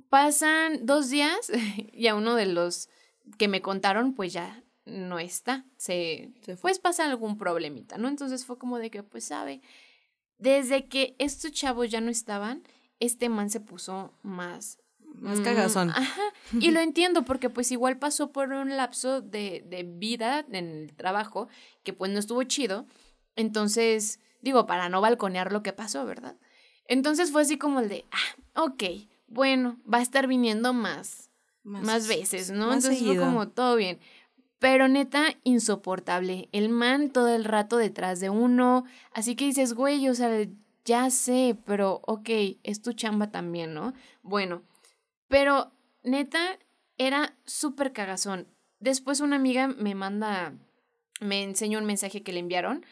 Pasan 0.08 0.86
dos 0.86 1.10
días 1.10 1.50
y 1.92 2.06
a 2.06 2.14
uno 2.14 2.36
de 2.36 2.46
los 2.46 2.88
que 3.38 3.48
me 3.48 3.60
contaron, 3.60 4.14
pues 4.14 4.32
ya 4.32 4.62
no 4.84 5.18
está. 5.18 5.64
Se, 5.76 6.32
pues 6.60 6.78
pasa 6.78 7.04
algún 7.04 7.36
problemita, 7.38 7.98
¿no? 7.98 8.08
Entonces 8.08 8.46
fue 8.46 8.56
como 8.56 8.78
de 8.78 8.90
que, 8.90 9.02
pues 9.02 9.24
sabe, 9.24 9.60
desde 10.38 10.86
que 10.86 11.16
estos 11.18 11.50
chavos 11.52 11.90
ya 11.90 12.00
no 12.00 12.10
estaban, 12.10 12.62
este 13.00 13.28
man 13.28 13.50
se 13.50 13.60
puso 13.60 14.14
más 14.22 14.78
más 15.20 15.40
cagazón. 15.40 15.90
Ajá. 15.90 16.22
Y 16.60 16.70
lo 16.70 16.80
entiendo 16.80 17.24
porque 17.24 17.50
pues 17.50 17.72
igual 17.72 17.98
pasó 17.98 18.30
por 18.30 18.52
un 18.52 18.76
lapso 18.76 19.20
de, 19.20 19.64
de, 19.66 19.82
vida 19.82 20.44
en 20.48 20.54
el 20.54 20.94
trabajo 20.94 21.48
que 21.82 21.92
pues 21.92 22.12
no 22.12 22.20
estuvo 22.20 22.42
chido. 22.44 22.86
Entonces, 23.34 24.20
digo, 24.42 24.66
para 24.66 24.88
no 24.88 25.00
balconear 25.00 25.50
lo 25.52 25.62
que 25.62 25.72
pasó, 25.72 26.06
¿verdad? 26.06 26.36
Entonces 26.86 27.32
fue 27.32 27.42
así 27.42 27.58
como 27.58 27.80
el 27.80 27.88
de, 27.88 28.04
ah, 28.12 28.62
ok, 28.62 28.84
bueno, 29.28 29.78
va 29.92 29.98
a 29.98 30.02
estar 30.02 30.26
viniendo 30.26 30.72
más, 30.72 31.30
más, 31.64 32.06
veces, 32.06 32.50
¿no? 32.50 32.72
Entonces 32.72 33.02
fue 33.02 33.16
como 33.16 33.48
todo 33.48 33.76
bien. 33.76 33.98
Pero 34.58 34.88
neta, 34.88 35.34
insoportable. 35.44 36.48
El 36.52 36.68
man 36.68 37.10
todo 37.10 37.28
el 37.28 37.44
rato 37.44 37.76
detrás 37.76 38.20
de 38.20 38.30
uno. 38.30 38.84
Así 39.12 39.36
que 39.36 39.44
dices, 39.44 39.74
güey, 39.74 40.08
o 40.08 40.14
sea, 40.14 40.30
ya 40.84 41.10
sé, 41.10 41.56
pero 41.66 42.00
ok, 42.06 42.30
es 42.62 42.80
tu 42.80 42.92
chamba 42.92 43.30
también, 43.30 43.74
¿no? 43.74 43.92
Bueno, 44.22 44.62
pero 45.28 45.72
neta, 46.02 46.58
era 46.98 47.36
súper 47.44 47.92
cagazón. 47.92 48.48
Después 48.78 49.20
una 49.20 49.36
amiga 49.36 49.68
me 49.68 49.94
manda, 49.94 50.54
me 51.20 51.42
enseñó 51.42 51.78
un 51.78 51.86
mensaje 51.86 52.22
que 52.22 52.32
le 52.32 52.40
enviaron 52.40 52.84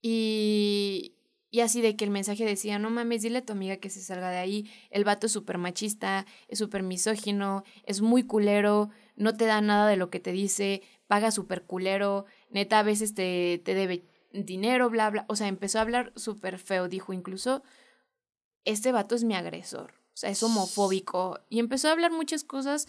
y, 0.00 1.16
y 1.50 1.60
así 1.60 1.80
de 1.80 1.96
que 1.96 2.04
el 2.04 2.10
mensaje 2.10 2.44
decía, 2.44 2.78
no 2.78 2.90
mames, 2.90 3.22
dile 3.22 3.38
a 3.38 3.44
tu 3.44 3.52
amiga 3.52 3.76
que 3.78 3.90
se 3.90 4.02
salga 4.02 4.30
de 4.30 4.38
ahí. 4.38 4.70
El 4.90 5.04
vato 5.04 5.26
es 5.26 5.32
súper 5.32 5.58
machista, 5.58 6.26
es 6.48 6.58
súper 6.58 6.82
misógino, 6.82 7.64
es 7.84 8.00
muy 8.00 8.24
culero, 8.24 8.90
no 9.16 9.36
te 9.36 9.46
da 9.46 9.60
nada 9.60 9.88
de 9.88 9.96
lo 9.96 10.10
que 10.10 10.20
te 10.20 10.32
dice, 10.32 10.82
paga 11.06 11.30
súper 11.30 11.64
culero, 11.64 12.26
neta 12.50 12.78
a 12.78 12.82
veces 12.82 13.14
te, 13.14 13.60
te 13.64 13.74
debe 13.74 14.04
dinero, 14.32 14.90
bla, 14.90 15.10
bla. 15.10 15.24
O 15.28 15.36
sea, 15.36 15.48
empezó 15.48 15.78
a 15.78 15.82
hablar 15.82 16.12
súper 16.16 16.58
feo, 16.58 16.88
dijo 16.88 17.12
incluso, 17.12 17.62
este 18.64 18.92
vato 18.92 19.14
es 19.14 19.24
mi 19.24 19.34
agresor, 19.34 19.94
sea, 20.18 20.30
es 20.30 20.42
homofóbico. 20.42 21.40
Y 21.48 21.58
empezó 21.58 21.88
a 21.88 21.92
hablar 21.92 22.12
muchas 22.12 22.44
cosas 22.44 22.86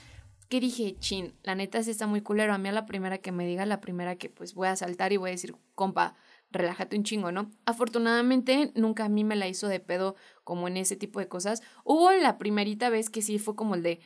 que 0.49 0.59
dije, 0.59 0.95
chin, 0.99 1.35
la 1.43 1.55
neta 1.55 1.81
sí 1.83 1.91
está 1.91 2.07
muy 2.07 2.21
culero. 2.21 2.53
A 2.53 2.57
mí 2.57 2.67
a 2.69 2.71
la 2.71 2.85
primera 2.85 3.19
que 3.19 3.31
me 3.31 3.45
diga, 3.45 3.65
la 3.65 3.81
primera 3.81 4.15
que 4.15 4.29
pues 4.29 4.55
voy 4.55 4.67
a 4.67 4.75
saltar 4.75 5.13
y 5.13 5.17
voy 5.17 5.29
a 5.29 5.33
decir, 5.33 5.55
compa, 5.75 6.15
relájate 6.51 6.97
un 6.97 7.03
chingo, 7.03 7.31
¿no? 7.31 7.51
Afortunadamente 7.65 8.71
nunca 8.75 9.05
a 9.05 9.09
mí 9.09 9.23
me 9.23 9.35
la 9.35 9.47
hizo 9.47 9.67
de 9.67 9.79
pedo 9.79 10.15
como 10.43 10.67
en 10.67 10.77
ese 10.77 10.95
tipo 10.95 11.19
de 11.19 11.27
cosas. 11.27 11.61
Hubo 11.83 12.11
la 12.11 12.37
primerita 12.37 12.89
vez 12.89 13.09
que 13.09 13.21
sí 13.21 13.37
fue 13.37 13.55
como 13.55 13.75
el 13.75 13.83
de 13.83 13.99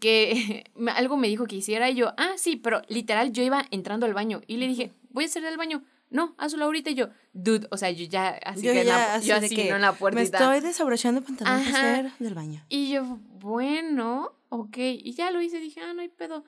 que 0.00 0.64
algo 0.94 1.16
me 1.16 1.28
dijo 1.28 1.46
que 1.46 1.56
hiciera 1.56 1.88
y 1.90 1.94
yo, 1.94 2.12
ah, 2.16 2.34
sí, 2.36 2.56
pero 2.56 2.82
literal 2.88 3.32
yo 3.32 3.42
iba 3.42 3.64
entrando 3.70 4.06
al 4.06 4.14
baño 4.14 4.40
y 4.46 4.56
le 4.56 4.66
dije, 4.66 4.92
voy 5.10 5.24
a 5.24 5.28
salir 5.28 5.48
del 5.48 5.58
baño. 5.58 5.84
No, 6.08 6.34
hazlo 6.38 6.64
ahorita 6.64 6.90
y 6.90 6.94
yo, 6.94 7.08
dude, 7.32 7.66
o 7.70 7.76
sea, 7.76 7.90
yo 7.90 8.04
ya 8.06 8.28
así 8.44 8.62
que 8.62 8.84
la, 8.84 9.18
yo 9.20 9.36
así, 9.36 9.54
que 9.54 9.70
no 9.70 9.76
en 9.76 9.82
la 9.82 9.92
puertita. 9.92 10.38
Me 10.38 10.56
estoy 10.56 10.68
desabrochando 10.68 11.20
pantalón 11.22 11.64
para 11.72 12.14
del 12.18 12.34
baño. 12.34 12.64
Y 12.68 12.90
yo, 12.90 13.18
bueno, 13.40 14.32
ok, 14.48 14.76
y 14.78 15.12
ya 15.14 15.30
lo 15.30 15.40
hice, 15.40 15.58
dije, 15.58 15.80
ah, 15.80 15.92
no 15.94 16.02
hay 16.02 16.08
pedo. 16.08 16.44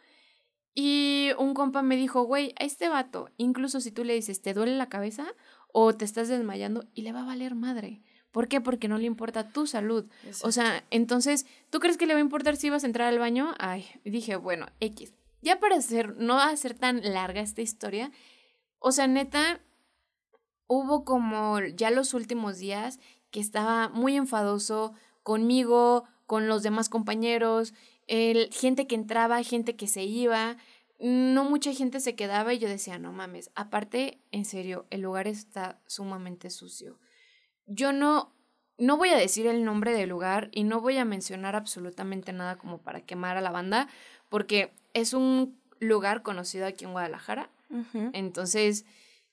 Y 0.74 1.30
un 1.38 1.54
compa 1.54 1.82
me 1.82 1.96
dijo, 1.96 2.22
güey, 2.22 2.54
a 2.60 2.64
este 2.64 2.88
vato, 2.88 3.30
incluso 3.36 3.80
si 3.80 3.90
tú 3.90 4.04
le 4.04 4.14
dices, 4.14 4.42
¿te 4.42 4.54
duele 4.54 4.76
la 4.76 4.88
cabeza? 4.88 5.26
O 5.72 5.94
te 5.94 6.04
estás 6.04 6.28
desmayando 6.28 6.86
y 6.94 7.02
le 7.02 7.12
va 7.12 7.22
a 7.22 7.26
valer 7.26 7.56
madre. 7.56 8.00
¿Por 8.30 8.46
qué? 8.46 8.60
Porque 8.60 8.86
no 8.88 8.98
le 8.98 9.06
importa 9.06 9.50
tu 9.50 9.66
salud. 9.66 10.06
O 10.42 10.52
sea, 10.52 10.84
entonces, 10.90 11.46
¿tú 11.70 11.80
crees 11.80 11.96
que 11.96 12.06
le 12.06 12.14
va 12.14 12.18
a 12.18 12.22
importar 12.22 12.56
si 12.56 12.70
vas 12.70 12.84
a 12.84 12.86
entrar 12.86 13.08
al 13.08 13.18
baño? 13.18 13.54
Ay, 13.58 13.86
dije, 14.04 14.36
bueno, 14.36 14.66
X. 14.80 15.14
Ya 15.40 15.58
para 15.58 15.76
hacer, 15.76 16.16
no 16.16 16.38
ser 16.56 16.74
tan 16.74 17.00
larga 17.02 17.40
esta 17.40 17.62
historia, 17.62 18.12
o 18.78 18.92
sea, 18.92 19.06
neta, 19.06 19.60
hubo 20.66 21.04
como 21.04 21.60
ya 21.60 21.90
los 21.90 22.14
últimos 22.14 22.58
días 22.58 23.00
que 23.30 23.40
estaba 23.40 23.88
muy 23.88 24.16
enfadoso 24.16 24.94
conmigo, 25.22 26.04
con 26.26 26.46
los 26.46 26.62
demás 26.62 26.88
compañeros, 26.88 27.74
el, 28.06 28.50
gente 28.52 28.86
que 28.86 28.94
entraba, 28.94 29.42
gente 29.42 29.76
que 29.76 29.86
se 29.86 30.04
iba, 30.04 30.56
no 30.98 31.44
mucha 31.44 31.72
gente 31.72 32.00
se 32.00 32.16
quedaba 32.16 32.52
y 32.52 32.58
yo 32.58 32.68
decía, 32.68 32.98
no 32.98 33.12
mames, 33.12 33.50
aparte, 33.54 34.20
en 34.32 34.44
serio, 34.44 34.86
el 34.90 35.02
lugar 35.02 35.28
está 35.28 35.80
sumamente 35.86 36.50
sucio. 36.50 36.98
Yo 37.66 37.92
no, 37.92 38.34
no 38.78 38.96
voy 38.96 39.10
a 39.10 39.16
decir 39.16 39.46
el 39.46 39.64
nombre 39.64 39.92
del 39.92 40.08
lugar 40.08 40.50
y 40.52 40.64
no 40.64 40.80
voy 40.80 40.98
a 40.98 41.04
mencionar 41.04 41.54
absolutamente 41.54 42.32
nada 42.32 42.56
como 42.56 42.78
para 42.82 43.02
quemar 43.02 43.36
a 43.36 43.42
la 43.42 43.50
banda, 43.50 43.88
porque 44.28 44.72
es 44.94 45.12
un 45.12 45.60
lugar 45.78 46.22
conocido 46.22 46.66
aquí 46.66 46.84
en 46.84 46.92
Guadalajara. 46.92 47.50
Entonces, 48.12 48.84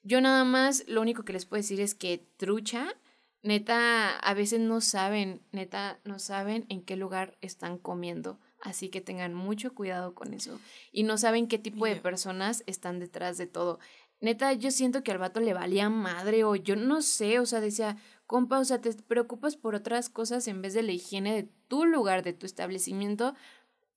yo 0.03 0.21
nada 0.21 0.43
más 0.43 0.83
lo 0.87 1.01
único 1.01 1.23
que 1.23 1.33
les 1.33 1.45
puedo 1.45 1.61
decir 1.61 1.79
es 1.81 1.95
que 1.95 2.27
trucha, 2.37 2.93
neta, 3.41 4.17
a 4.17 4.33
veces 4.33 4.59
no 4.59 4.81
saben, 4.81 5.41
neta, 5.51 5.99
no 6.03 6.19
saben 6.19 6.65
en 6.69 6.81
qué 6.81 6.95
lugar 6.95 7.37
están 7.41 7.77
comiendo. 7.77 8.39
Así 8.61 8.89
que 8.89 9.01
tengan 9.01 9.33
mucho 9.33 9.75
cuidado 9.75 10.15
con 10.15 10.33
eso. 10.33 10.59
Y 10.91 11.03
no 11.03 11.17
saben 11.17 11.47
qué 11.47 11.59
tipo 11.59 11.85
de 11.85 11.95
personas 11.95 12.63
están 12.65 12.99
detrás 12.99 13.37
de 13.37 13.45
todo. 13.45 13.79
Neta, 14.21 14.53
yo 14.53 14.71
siento 14.71 15.03
que 15.03 15.11
al 15.11 15.19
vato 15.19 15.39
le 15.39 15.53
valía 15.53 15.89
madre 15.89 16.43
o 16.43 16.55
yo 16.55 16.75
no 16.75 17.01
sé, 17.01 17.39
o 17.39 17.45
sea, 17.45 17.59
decía, 17.59 17.97
compa, 18.25 18.59
o 18.59 18.65
sea, 18.65 18.81
te 18.81 18.91
preocupas 18.93 19.55
por 19.55 19.75
otras 19.75 20.09
cosas 20.09 20.47
en 20.47 20.61
vez 20.61 20.73
de 20.73 20.83
la 20.83 20.93
higiene 20.93 21.35
de 21.35 21.49
tu 21.67 21.85
lugar, 21.85 22.23
de 22.23 22.33
tu 22.33 22.45
establecimiento, 22.45 23.35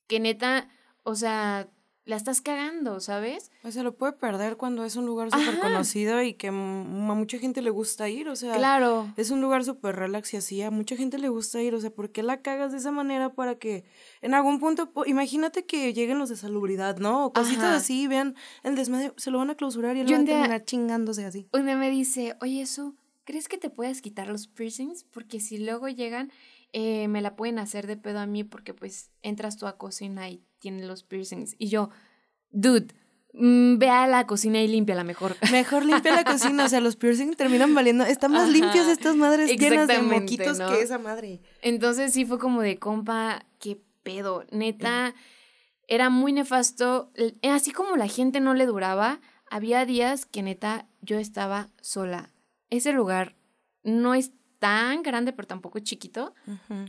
que 0.07 0.21
neta, 0.21 0.69
o 1.03 1.15
sea, 1.15 1.69
la 2.09 2.17
estás 2.17 2.41
cagando, 2.41 3.01
¿sabes? 3.01 3.51
O 3.63 3.71
sea, 3.71 3.83
lo 3.83 3.95
puede 3.95 4.15
perder 4.15 4.57
cuando 4.57 4.83
es 4.87 4.97
un 4.97 5.05
lugar 5.05 5.31
súper 5.31 5.61
conocido 5.61 6.23
y 6.23 6.33
que 6.33 6.49
a 6.49 6.53
mucha 6.53 7.39
gente 7.39 7.61
le 7.61 7.69
gusta 7.69 8.09
ir, 8.09 8.31
o 8.31 8.35
sea. 8.35 8.55
Claro. 8.55 9.13
Es 9.19 9.31
un 9.31 9.43
lugar 9.43 9.63
súper 9.63 9.95
relax 9.95 10.33
y 10.33 10.39
así, 10.39 10.63
a 10.63 10.71
mucha 10.71 10.97
gente 10.97 11.19
le 11.19 11.29
gusta 11.29 11.61
ir, 11.61 11.75
o 11.75 11.81
sea, 11.81 11.91
¿por 11.91 12.11
qué 12.11 12.23
la 12.23 12.41
cagas 12.41 12.73
de 12.73 12.79
esa 12.79 12.93
manera 12.93 13.35
para 13.35 13.57
que 13.57 13.85
en 14.23 14.33
algún 14.33 14.59
punto, 14.59 14.91
imagínate 15.05 15.67
que 15.67 15.93
lleguen 15.93 16.19
los 16.19 16.31
de 16.31 16.37
salubridad, 16.37 16.97
¿no? 16.97 17.27
O 17.27 17.33
cositas 17.35 17.77
así, 17.77 18.07
vean 18.07 18.37
el 18.63 18.75
desmadre, 18.75 19.13
se 19.19 19.31
lo 19.31 19.37
van 19.37 19.51
a 19.51 19.55
clausurar 19.55 19.95
y 19.95 20.01
él 20.01 20.11
va 20.11 20.17
a 20.17 20.25
terminar 20.25 20.65
chingándose 20.65 21.27
así. 21.27 21.47
Un 21.53 21.67
día 21.67 21.77
me 21.77 21.91
dice, 21.91 22.37
oye, 22.41 22.63
eso, 22.63 22.95
¿crees 23.25 23.49
que 23.49 23.59
te 23.59 23.69
puedes 23.69 24.01
quitar 24.01 24.29
los 24.29 24.47
piercings? 24.47 25.05
Porque 25.05 25.41
si 25.41 25.59
luego 25.59 25.89
llegan, 25.89 26.33
eh, 26.73 27.09
me 27.09 27.23
la 27.23 27.37
pueden 27.37 27.59
hacer 27.59 27.87
de 27.87 27.97
pedo 27.97 28.19
a 28.21 28.27
mí 28.27 28.45
porque 28.45 28.75
pues 28.75 29.11
entras 29.23 29.57
tú 29.57 29.67
a 29.67 29.79
cocina 29.79 30.29
y 30.29 30.45
tiene 30.59 30.85
los 30.87 31.03
piercings. 31.03 31.55
Y 31.59 31.69
yo, 31.69 31.91
dude, 32.51 32.95
mm, 33.33 33.79
ve 33.79 33.89
a 33.89 34.07
la 34.07 34.27
cocina 34.27 34.61
y 34.61 34.69
limpia 34.69 34.95
la 34.95 35.05
mejor. 35.05 35.37
Mejor 35.53 35.85
limpia 35.85 36.15
la 36.15 36.25
cocina, 36.25 36.65
o 36.65 36.69
sea, 36.69 36.81
los 36.81 36.97
piercings 36.97 37.37
terminan 37.37 37.75
valiendo, 37.75 38.05
están 38.05 38.33
más 38.33 38.49
limpias 38.51 38.87
estas 38.87 39.17
madres 39.17 39.51
llenas 39.59 39.89
de 39.89 40.03
moquitos 40.03 40.59
que 40.59 40.83
esa 40.83 40.99
madre. 40.99 41.41
Entonces 41.63 42.13
sí 42.13 42.27
fue 42.27 42.39
como 42.39 42.61
de 42.61 42.79
compa, 42.79 43.47
qué 43.59 43.81
pedo, 44.03 44.45
neta, 44.51 45.15
era 45.87 46.11
muy 46.11 46.33
nefasto, 46.33 47.11
así 47.43 47.73
como 47.73 47.97
la 47.97 48.09
gente 48.09 48.41
no 48.41 48.53
le 48.53 48.67
duraba, 48.67 49.21
había 49.51 49.87
días 49.87 50.27
que 50.27 50.43
neta 50.43 50.87
yo 51.01 51.19
estaba 51.19 51.71
sola. 51.81 52.31
Ese 52.69 52.93
lugar 52.93 53.37
no 53.83 54.15
es 54.15 54.33
tan 54.59 55.03
grande, 55.03 55.33
pero 55.33 55.47
tampoco 55.47 55.79
chiquito, 55.79 56.35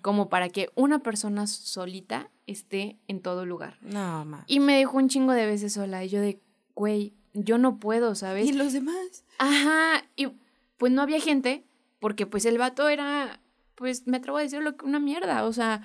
como 0.02 0.30
para 0.30 0.50
que 0.50 0.70
una 0.76 1.00
persona 1.00 1.48
solita 1.48 2.30
esté 2.48 2.98
en 3.08 3.22
todo 3.22 3.46
lugar. 3.46 3.78
No, 3.82 4.26
ma. 4.26 4.44
Y 4.48 4.60
me 4.60 4.78
dejó 4.78 4.98
un 4.98 5.10
chingo 5.10 5.34
de 5.34 5.46
veces 5.46 5.74
sola. 5.74 6.04
Y 6.04 6.10
yo 6.10 6.22
de, 6.22 6.42
güey, 6.76 7.14
yo 7.34 7.58
no 7.58 7.80
puedo, 7.80 8.16
¿sabes? 8.16 8.48
¿Y 8.50 8.54
los 8.54 8.74
demás? 8.74 9.24
Ajá. 9.38 10.04
Y 10.16 10.30
pues 10.78 10.92
no 10.92 11.02
había 11.02 11.20
gente, 11.20 11.64
porque 12.00 12.26
pues 12.26 12.46
el 12.46 12.58
vato 12.58 12.90
era, 12.90 13.40
pues 13.76 14.08
me 14.08 14.18
atrevo 14.18 14.38
a 14.38 14.42
decirlo, 14.42 14.76
una 14.84 15.00
mierda. 15.00 15.46
O 15.46 15.54
sea, 15.54 15.82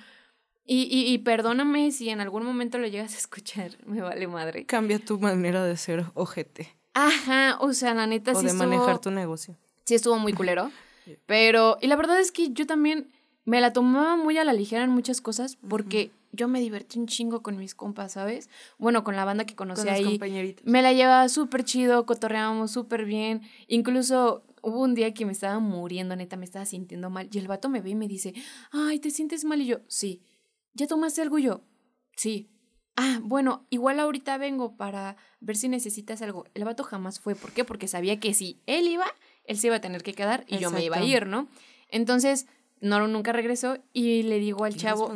y, 0.65 0.83
y, 0.83 1.13
y, 1.13 1.19
perdóname 1.19 1.91
si 1.91 2.09
en 2.09 2.21
algún 2.21 2.43
momento 2.43 2.79
lo 2.79 2.87
llegas 2.87 3.13
a 3.13 3.17
escuchar, 3.17 3.71
me 3.85 4.01
vale 4.01 4.27
madre. 4.27 4.65
Cambia 4.65 4.99
tu 4.99 5.19
manera 5.19 5.63
de 5.63 5.77
ser 5.77 6.05
ojete. 6.15 6.75
Ajá, 6.93 7.57
o 7.59 7.73
sea, 7.73 7.93
la 7.93 8.07
neta 8.07 8.31
o 8.31 8.39
sí 8.39 8.47
de 8.47 8.53
manejar 8.53 8.99
tu 8.99 9.11
negocio. 9.11 9.57
Sí 9.83 9.93
estuvo 9.93 10.17
muy 10.17 10.33
culero. 10.33 10.71
Pero, 11.25 11.77
y 11.81 11.87
la 11.87 11.95
verdad 11.95 12.19
es 12.19 12.31
que 12.31 12.51
yo 12.51 12.65
también 12.65 13.11
me 13.45 13.61
la 13.61 13.73
tomaba 13.73 14.15
muy 14.15 14.37
a 14.37 14.43
la 14.43 14.53
ligera 14.53 14.83
en 14.83 14.89
muchas 14.89 15.21
cosas 15.21 15.57
porque 15.67 16.11
yo 16.31 16.47
me 16.47 16.59
divertí 16.59 16.99
un 16.99 17.07
chingo 17.07 17.41
con 17.41 17.57
mis 17.57 17.75
compas, 17.75 18.13
¿sabes? 18.13 18.49
Bueno, 18.77 19.03
con 19.03 19.15
la 19.15 19.25
banda 19.25 19.45
que 19.45 19.55
conocí 19.55 19.87
ahí. 19.87 20.19
Me 20.63 20.81
la 20.81 20.93
llevaba 20.93 21.29
súper 21.29 21.63
chido, 21.63 22.05
cotorreábamos 22.05 22.71
súper 22.71 23.05
bien. 23.05 23.41
Incluso 23.67 24.43
hubo 24.61 24.81
un 24.81 24.95
día 24.95 25.13
que 25.13 25.25
me 25.25 25.31
estaba 25.31 25.59
muriendo, 25.59 26.15
neta, 26.15 26.37
me 26.37 26.45
estaba 26.45 26.65
sintiendo 26.65 27.09
mal. 27.09 27.29
Y 27.31 27.37
el 27.37 27.47
vato 27.47 27.69
me 27.69 27.81
ve 27.81 27.91
y 27.91 27.95
me 27.95 28.07
dice, 28.07 28.33
ay, 28.71 28.99
¿te 28.99 29.11
sientes 29.11 29.45
mal? 29.45 29.61
Y 29.61 29.67
yo, 29.67 29.79
sí. 29.87 30.23
¿Ya 30.73 30.87
tomaste 30.87 31.21
algo? 31.21 31.39
Y 31.39 31.43
yo, 31.43 31.61
sí. 32.15 32.49
Ah, 32.97 33.19
bueno, 33.21 33.65
igual 33.69 33.99
ahorita 33.99 34.37
vengo 34.37 34.75
para 34.75 35.17
ver 35.39 35.57
si 35.57 35.67
necesitas 35.67 36.21
algo. 36.21 36.45
El 36.53 36.63
vato 36.63 36.83
jamás 36.83 37.19
fue. 37.19 37.35
¿Por 37.35 37.51
qué? 37.51 37.63
Porque 37.63 37.87
sabía 37.87 38.19
que 38.19 38.33
si 38.33 38.61
él 38.65 38.87
iba, 38.87 39.05
él 39.47 39.57
se 39.57 39.67
iba 39.67 39.77
a 39.77 39.81
tener 39.81 40.03
que 40.03 40.13
quedar 40.13 40.45
y 40.47 40.57
yo 40.57 40.71
me 40.71 40.83
iba 40.83 40.97
a 40.97 41.03
ir, 41.03 41.27
¿no? 41.27 41.47
Entonces, 41.89 42.47
no, 42.81 43.07
nunca 43.07 43.31
regresó 43.31 43.77
y 43.93 44.23
le 44.23 44.39
digo 44.39 44.65
al 44.65 44.75
chavo, 44.75 45.11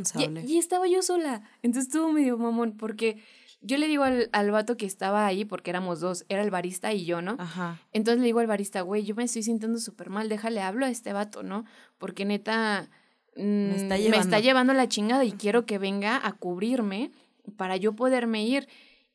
y, 0.46 0.58
estaba 0.58 0.88
yo 0.88 1.02
sola. 1.02 1.44
Entonces 1.62 1.88
estuvo 1.88 2.12
medio 2.12 2.38
mamón 2.38 2.78
porque 2.78 3.22
yo 3.62 3.78
le 3.78 3.88
digo 3.88 4.04
al, 4.04 4.30
al 4.32 4.52
vato 4.52 4.78
que 4.78 4.86
estaba 4.86 5.26
ahí, 5.26 5.46
porque 5.46 5.70
éramos 5.70 6.00
dos, 6.00 6.26
era 6.30 6.42
el 6.42 6.52
barista 6.52 6.94
y 6.94 7.06
yo, 7.06 7.22
¿no? 7.22 7.36
Ajá. 7.38 7.80
Entonces 7.92 8.22
le 8.22 8.28
digo 8.28 8.40
al 8.40 8.48
barista, 8.48 8.82
güey, 8.82 9.04
yo 9.04 9.16
me 9.16 9.24
estoy 9.24 9.44
sintiendo 9.44 9.80
súper 9.80 10.10
mal, 10.10 10.30
déjale, 10.30 10.62
hablo 10.62 10.86
a 10.86 10.90
este 10.90 11.14
vato, 11.14 11.44
¿no? 11.44 11.66
Porque 11.98 12.26
neta, 12.26 12.90
me, 13.36 13.76
está 13.76 13.98
mm, 13.98 14.10
me 14.10 14.18
está 14.18 14.40
llevando 14.40 14.74
la 14.74 14.88
chingada 14.88 15.26
y 15.26 15.34
quiero 15.34 15.66
que 15.66 15.78
venga 15.78 16.26
a 16.26 16.34
cubrirme 16.34 17.12
para 17.58 17.78
yo 17.78 17.96
poderme 17.96 18.46
ir. 18.46 18.68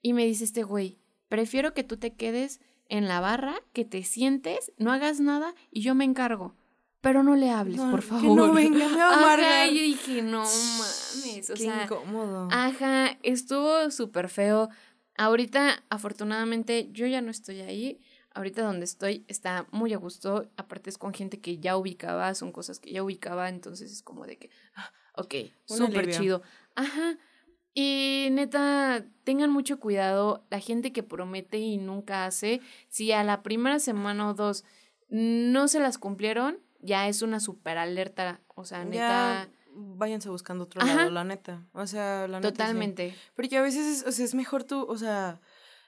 Y 0.03 0.13
me 0.13 0.27
dice 0.27 0.45
este 0.45 0.63
güey, 0.63 0.99
prefiero 1.29 1.73
que 1.73 1.83
tú 1.83 1.97
te 1.97 2.13
quedes 2.13 2.61
en 2.89 3.09
la 3.09 3.21
barra, 3.21 3.57
que 3.73 3.85
te 3.85 4.03
sientes, 4.03 4.73
no 4.79 4.93
hagas 4.93 5.21
nada 5.21 5.55
y 5.71 5.83
yo 5.83 5.95
me 5.95 6.05
encargo. 6.05 6.55
Pero 7.01 7.23
no 7.23 7.37
le 7.37 7.51
hables, 7.51 7.83
por 7.83 8.01
favor. 8.01 8.23
Que 8.23 8.29
no 8.29 8.53
venga, 8.55 8.89
me 8.89 9.03
Ajá, 9.03 9.67
yo 9.67 9.73
dije, 9.75 10.23
no 10.23 10.39
mames. 10.39 11.51
O 11.51 11.55
Qué 11.55 11.65
incómodo. 11.65 12.49
Ajá, 12.51 13.19
estuvo 13.23 13.91
súper 13.91 14.31
feo. 14.31 14.71
Ahorita, 15.19 15.85
afortunadamente, 15.91 16.89
yo 16.93 17.07
ya 17.07 17.21
no 17.21 17.31
estoy 17.31 17.61
ahí. 17.61 18.01
Ahorita 18.33 18.63
donde 18.63 18.87
estoy 18.87 19.27
está 19.29 19.67
muy 19.71 19.93
a 19.93 19.99
gusto. 19.99 20.51
Aparte 20.57 20.89
es 20.89 20.97
con 20.97 21.13
gente 21.13 21.41
que 21.41 21.59
ya 21.59 21.77
ubicaba, 21.77 22.35
son 22.35 22.53
cosas 22.53 22.79
que 22.81 22.91
ya 22.91 23.03
ubicaba, 23.03 23.51
entonces 23.51 23.93
es 23.93 24.03
como 24.03 24.27
de 24.27 24.39
que, 24.39 24.51
ah, 24.75 24.91
ok, 25.17 25.35
súper 25.67 26.11
chido. 26.11 26.41
Ajá. 26.75 27.19
Y 27.75 28.29
neta, 28.31 29.05
tengan 29.25 29.51
mucho 29.51 29.81
cuidado. 29.81 30.45
La 30.49 30.61
gente 30.61 30.93
que 30.93 31.03
promete 31.03 31.59
y 31.59 31.77
nunca 31.77 32.25
hace, 32.25 32.61
si 32.89 33.11
a 33.13 33.25
la 33.25 33.43
primera 33.43 33.81
semana 33.81 34.29
o 34.31 34.35
dos 34.35 34.65
no 35.09 35.69
se 35.69 35.81
las 35.81 35.99
cumplieron, 35.99 36.59
ya 36.81 37.09
es 37.09 37.23
una 37.23 37.41
super 37.41 37.77
alerta. 37.77 38.41
O 38.55 38.65
sea, 38.65 38.85
neta. 38.85 39.49
váyanse 39.73 40.29
buscando 40.29 40.65
otro 40.65 40.85
lado, 40.85 41.11
la 41.11 41.25
neta. 41.25 41.67
O 41.73 41.87
sea, 41.87 42.29
la 42.29 42.39
neta. 42.39 42.53
Totalmente. 42.53 43.15
Porque 43.35 43.57
a 43.59 43.63
veces 43.63 43.87
es, 43.87 44.07
o 44.07 44.13
sea, 44.13 44.25
es 44.25 44.35
mejor 44.35 44.63
tú, 44.63 44.87
o 44.89 44.97
sea, 44.97 45.41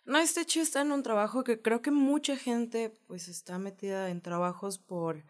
no 0.07 0.19
este 0.19 0.41
hecho 0.41 0.61
está 0.61 0.81
en 0.81 0.93
un 0.93 1.03
trabajo 1.03 1.45
que 1.45 1.63
creo 1.63 1.83
que 1.83 1.91
mucha 1.91 2.37
gente 2.37 2.93
pues 3.07 3.29
está 3.29 3.59
metida 3.59 4.11
en 4.11 4.21
trabajos 4.21 4.79
por 4.79 5.25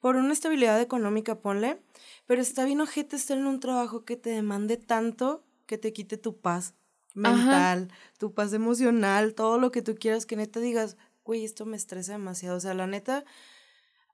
por 0.00 0.14
una 0.14 0.32
estabilidad 0.32 0.80
económica, 0.80 1.40
ponle, 1.40 1.82
pero 2.26 2.40
está 2.40 2.64
bien 2.64 2.80
ojete 2.80 3.16
estar 3.16 3.36
en 3.36 3.46
un 3.46 3.58
trabajo 3.58 4.04
que 4.04 4.16
te 4.16 4.30
demande 4.30 4.76
tanto 4.76 5.44
que 5.68 5.78
te 5.78 5.92
quite 5.92 6.16
tu 6.16 6.40
paz 6.40 6.74
mental, 7.14 7.92
tu 8.18 8.32
paz 8.32 8.52
emocional, 8.52 9.34
todo 9.34 9.58
lo 9.58 9.70
que 9.70 9.82
tú 9.82 9.94
quieras, 9.94 10.26
que 10.26 10.34
neta 10.34 10.58
digas, 10.58 10.96
güey, 11.24 11.44
esto 11.44 11.66
me 11.66 11.76
estresa 11.76 12.12
demasiado. 12.12 12.56
O 12.56 12.60
sea, 12.60 12.74
la 12.74 12.86
neta, 12.86 13.24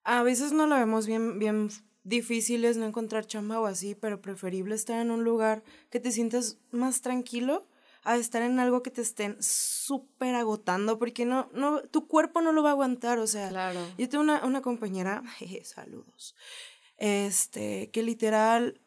a 0.03 0.23
veces 0.23 0.53
no 0.53 0.67
lo 0.67 0.75
vemos 0.75 1.07
bien, 1.07 1.39
bien 1.39 1.71
difíciles 2.03 2.77
no 2.77 2.87
encontrar 2.87 3.27
chamba 3.27 3.61
o 3.61 3.67
así, 3.67 3.95
pero 3.95 4.21
preferible 4.21 4.75
estar 4.75 5.01
en 5.01 5.11
un 5.11 5.25
lugar 5.25 5.63
que 5.91 6.01
te 6.01 6.11
sientas 6.13 6.59
más 6.71 7.01
tranquilo 7.01 7.67
a 8.03 8.17
estar 8.17 8.43
en 8.43 8.59
algo 8.59 8.83
que 8.83 8.91
te 8.91 9.01
estén 9.01 9.37
súper 9.41 10.35
agotando, 10.35 10.99
porque 10.99 11.25
no, 11.25 11.49
no, 11.55 11.81
tu 11.83 12.07
cuerpo 12.07 12.43
no 12.43 12.53
lo 12.53 12.63
va 12.63 12.71
a 12.71 12.73
aguantar, 12.73 13.19
o 13.19 13.27
sea, 13.27 13.49
claro. 13.49 13.81
yo 13.97 14.09
tengo 14.11 14.23
una, 14.23 14.45
una 14.45 14.61
compañera, 14.61 15.23
jeje, 15.39 15.65
saludos, 15.65 16.35
este, 16.99 17.91
que 17.91 18.03
literal 18.03 18.83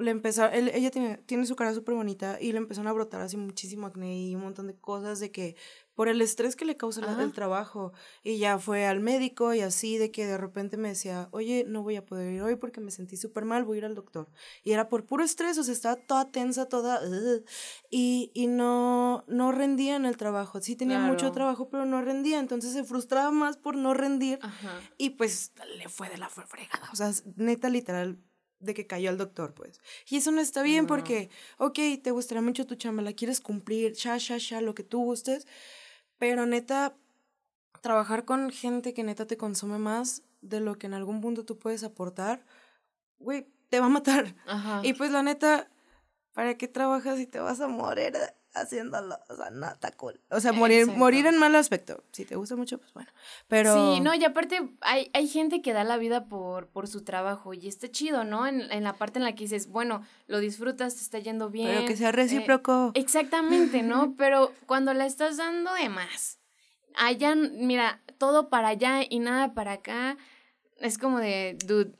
le 0.00 0.10
empezó, 0.10 0.50
ella 0.50 0.90
tiene, 0.90 1.18
tiene 1.18 1.46
su 1.46 1.56
cara 1.56 1.74
súper 1.74 1.94
bonita 1.94 2.38
y 2.40 2.52
le 2.52 2.58
empezaron 2.58 2.88
a 2.88 2.92
brotar 2.92 3.20
así 3.20 3.36
muchísimo 3.36 3.86
acné 3.86 4.18
y 4.18 4.34
un 4.34 4.42
montón 4.42 4.66
de 4.66 4.74
cosas 4.74 5.20
de 5.20 5.30
que 5.30 5.56
por 5.94 6.08
el 6.08 6.22
estrés 6.22 6.56
que 6.56 6.64
le 6.64 6.78
causa 6.78 7.02
el 7.20 7.32
trabajo 7.32 7.92
y 8.22 8.38
ya 8.38 8.58
fue 8.58 8.86
al 8.86 9.00
médico 9.00 9.52
y 9.52 9.60
así 9.60 9.98
de 9.98 10.10
que 10.10 10.24
de 10.24 10.38
repente 10.38 10.78
me 10.78 10.88
decía, 10.88 11.28
oye, 11.30 11.66
no 11.68 11.82
voy 11.82 11.96
a 11.96 12.06
poder 12.06 12.32
ir 12.32 12.40
hoy 12.40 12.56
porque 12.56 12.80
me 12.80 12.90
sentí 12.90 13.18
súper 13.18 13.44
mal, 13.44 13.64
voy 13.64 13.76
a 13.76 13.78
ir 13.80 13.84
al 13.84 13.94
doctor. 13.94 14.30
Y 14.62 14.72
era 14.72 14.88
por 14.88 15.04
puro 15.04 15.22
estrés, 15.24 15.58
o 15.58 15.62
sea, 15.62 15.74
estaba 15.74 15.96
toda 15.96 16.30
tensa, 16.30 16.66
toda... 16.66 17.00
y, 17.90 18.30
y 18.32 18.46
no, 18.46 19.24
no 19.28 19.52
rendía 19.52 19.96
en 19.96 20.06
el 20.06 20.16
trabajo. 20.16 20.62
Sí 20.62 20.74
tenía 20.74 21.00
mucho 21.00 21.32
trabajo, 21.32 21.68
pero 21.68 21.84
no 21.84 22.00
rendía, 22.00 22.38
entonces 22.38 22.72
se 22.72 22.84
frustraba 22.84 23.30
más 23.30 23.58
por 23.58 23.76
no 23.76 23.92
rendir 23.92 24.38
y 24.96 25.10
pues 25.10 25.52
le 25.76 25.90
fue 25.90 26.08
de 26.08 26.16
la 26.16 26.30
fregada. 26.30 26.88
O 26.94 26.96
sea, 26.96 27.12
neta, 27.36 27.68
literal, 27.68 28.18
de 28.60 28.74
que 28.74 28.86
cayó 28.86 29.10
al 29.10 29.18
doctor, 29.18 29.54
pues. 29.54 29.80
Y 30.08 30.16
eso 30.16 30.30
no 30.30 30.40
está 30.40 30.62
bien 30.62 30.86
porque, 30.86 31.30
ok, 31.58 31.78
te 32.02 32.10
gustaría 32.10 32.42
mucho 32.42 32.66
tu 32.66 32.76
chamba, 32.76 33.02
la 33.02 33.12
quieres 33.12 33.40
cumplir, 33.40 33.94
ya, 33.94 34.16
ya, 34.18 34.36
ya, 34.36 34.60
lo 34.60 34.74
que 34.74 34.84
tú 34.84 35.02
gustes, 35.02 35.46
pero 36.18 36.46
neta, 36.46 36.94
trabajar 37.80 38.24
con 38.24 38.50
gente 38.50 38.94
que 38.94 39.02
neta 39.02 39.26
te 39.26 39.36
consume 39.36 39.78
más 39.78 40.22
de 40.42 40.60
lo 40.60 40.78
que 40.78 40.86
en 40.86 40.94
algún 40.94 41.20
punto 41.20 41.44
tú 41.44 41.58
puedes 41.58 41.82
aportar, 41.82 42.44
güey, 43.18 43.46
te 43.68 43.80
va 43.80 43.86
a 43.86 43.90
matar. 43.90 44.34
Y 44.82 44.92
pues 44.92 45.10
la 45.10 45.22
neta, 45.22 45.70
¿para 46.32 46.56
qué 46.56 46.68
trabajas 46.68 47.18
si 47.18 47.26
te 47.26 47.40
vas 47.40 47.60
a 47.60 47.68
morir? 47.68 48.12
Haciéndolo, 48.54 49.18
o 49.28 49.36
sea, 49.36 49.50
no, 49.50 49.68
está 49.68 49.92
cool. 49.92 50.20
O 50.30 50.40
sea, 50.40 50.52
morir, 50.52 50.86
morir 50.86 51.26
en 51.26 51.38
mal 51.38 51.54
aspecto. 51.54 52.02
Si 52.12 52.24
te 52.24 52.36
gusta 52.36 52.56
mucho, 52.56 52.78
pues 52.78 52.92
bueno. 52.92 53.10
Pero... 53.48 53.94
Sí, 53.94 54.00
no, 54.00 54.14
y 54.14 54.24
aparte 54.24 54.70
hay, 54.80 55.10
hay 55.12 55.28
gente 55.28 55.62
que 55.62 55.72
da 55.72 55.84
la 55.84 55.96
vida 55.96 56.26
por, 56.26 56.68
por 56.68 56.88
su 56.88 57.02
trabajo 57.02 57.54
y 57.54 57.68
está 57.68 57.90
chido, 57.90 58.24
¿no? 58.24 58.46
En, 58.46 58.70
en 58.72 58.84
la 58.84 58.94
parte 58.94 59.18
en 59.18 59.24
la 59.24 59.34
que 59.34 59.44
dices, 59.44 59.68
bueno, 59.68 60.02
lo 60.26 60.40
disfrutas, 60.40 60.94
te 60.96 61.02
está 61.02 61.18
yendo 61.18 61.50
bien. 61.50 61.68
Pero 61.68 61.86
que 61.86 61.96
sea 61.96 62.12
recíproco. 62.12 62.92
Eh, 62.94 63.00
exactamente, 63.00 63.82
¿no? 63.82 64.14
Pero 64.18 64.52
cuando 64.66 64.94
la 64.94 65.06
estás 65.06 65.36
dando 65.36 65.72
de 65.74 65.88
más, 65.88 66.38
allá, 66.96 67.34
mira, 67.34 68.00
todo 68.18 68.48
para 68.48 68.68
allá 68.68 69.00
y 69.08 69.18
nada 69.20 69.54
para 69.54 69.72
acá, 69.72 70.16
es 70.78 70.98
como 70.98 71.18
de, 71.18 71.56
dude. 71.66 71.92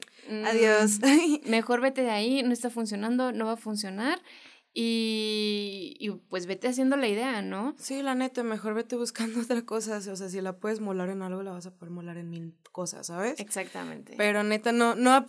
Adiós. 0.46 1.00
mejor 1.44 1.80
vete 1.80 2.02
de 2.02 2.10
ahí, 2.10 2.42
no 2.42 2.52
está 2.52 2.70
funcionando, 2.70 3.32
no 3.32 3.46
va 3.46 3.52
a 3.52 3.56
funcionar. 3.56 4.20
Y, 4.72 5.96
y, 5.98 6.10
pues 6.10 6.46
vete 6.46 6.68
haciendo 6.68 6.96
la 6.96 7.08
idea, 7.08 7.42
¿no? 7.42 7.74
Sí, 7.76 8.02
la 8.02 8.14
neta, 8.14 8.44
mejor 8.44 8.74
vete 8.74 8.94
buscando 8.94 9.40
otra 9.42 9.62
cosa. 9.62 9.96
O 9.96 10.16
sea, 10.16 10.28
si 10.28 10.40
la 10.40 10.58
puedes 10.58 10.80
molar 10.80 11.08
en 11.08 11.22
algo, 11.22 11.42
la 11.42 11.52
vas 11.52 11.66
a 11.66 11.74
poder 11.74 11.90
molar 11.90 12.16
en 12.18 12.30
mil 12.30 12.54
cosas, 12.70 13.08
¿sabes? 13.08 13.40
Exactamente. 13.40 14.14
Pero 14.16 14.44
neta, 14.44 14.72
no, 14.72 14.94
no 14.96 15.26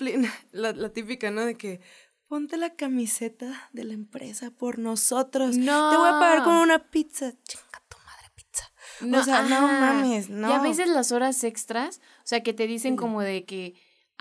la, 0.51 0.73
la 0.73 0.89
típica, 0.89 1.31
¿no? 1.31 1.45
De 1.45 1.55
que 1.55 1.81
ponte 2.27 2.55
la 2.55 2.75
camiseta 2.75 3.69
de 3.73 3.83
la 3.83 3.93
empresa 3.93 4.51
por 4.51 4.79
nosotros. 4.79 5.57
No. 5.57 5.89
Te 5.89 5.97
voy 5.97 6.09
a 6.09 6.19
pagar 6.19 6.43
con 6.43 6.55
una 6.55 6.89
pizza. 6.89 7.33
Chinga 7.43 7.83
tu 7.89 7.97
madre 8.05 8.31
pizza. 8.35 8.71
No, 9.01 9.19
o 9.19 9.23
sea, 9.23 9.41
no 9.41 9.61
mames, 9.67 10.29
no. 10.29 10.49
Y 10.49 10.53
a 10.53 10.61
veces 10.61 10.87
las 10.87 11.11
horas 11.11 11.43
extras, 11.43 11.99
o 12.19 12.27
sea, 12.27 12.41
que 12.43 12.53
te 12.53 12.67
dicen 12.67 12.95
como 12.95 13.21
de 13.21 13.43
que 13.43 13.73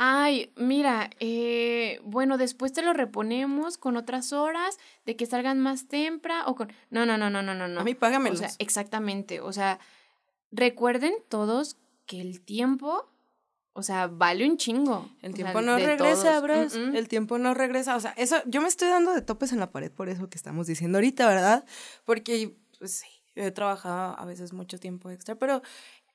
Ay, 0.03 0.51
mira, 0.57 1.11
eh, 1.21 2.01
bueno, 2.05 2.39
después 2.39 2.73
te 2.73 2.81
lo 2.81 2.95
reponemos 2.95 3.77
con 3.77 3.99
otras 3.99 4.33
horas 4.33 4.79
de 5.05 5.15
que 5.15 5.27
salgan 5.27 5.61
más 5.61 5.89
temprano 5.89 6.45
o 6.47 6.55
con... 6.55 6.73
No, 6.89 7.05
no, 7.05 7.19
no, 7.19 7.29
no, 7.29 7.43
no, 7.43 7.55
no. 7.55 7.81
A 7.81 7.85
mí 7.85 7.95
págame. 7.95 8.31
O 8.31 8.37
sea, 8.37 8.49
exactamente. 8.59 9.43
O 9.43 9.53
sea, 9.53 9.79
recuerden 10.53 11.13
todos 11.29 11.77
que 12.07 12.23
el 12.23 12.41
tiempo, 12.41 13.11
o 13.75 13.83
sea, 13.83 14.07
vale 14.07 14.49
un 14.49 14.57
chingo. 14.57 15.07
El 15.21 15.35
tiempo 15.35 15.61
no 15.61 15.77
regresa, 15.77 16.41
bro. 16.41 16.55
El 16.63 17.09
tiempo 17.09 17.37
no 17.37 17.53
regresa. 17.53 17.95
O 17.95 18.01
sea, 18.01 18.13
eso, 18.13 18.37
yo 18.47 18.63
me 18.63 18.69
estoy 18.69 18.89
dando 18.89 19.13
de 19.13 19.21
topes 19.21 19.53
en 19.53 19.61
la 19.61 19.71
pared 19.71 19.93
por 19.93 20.09
eso 20.09 20.31
que 20.31 20.39
estamos 20.39 20.67
diciendo 20.67 20.97
ahorita, 20.97 21.29
¿verdad? 21.29 21.67
Porque, 22.07 22.57
pues 22.79 22.93
sí, 23.01 23.09
he 23.35 23.51
trabajado 23.51 24.19
a 24.19 24.25
veces 24.25 24.55
mucho 24.55 24.81
tiempo 24.81 25.11
extra, 25.11 25.35
pero 25.35 25.61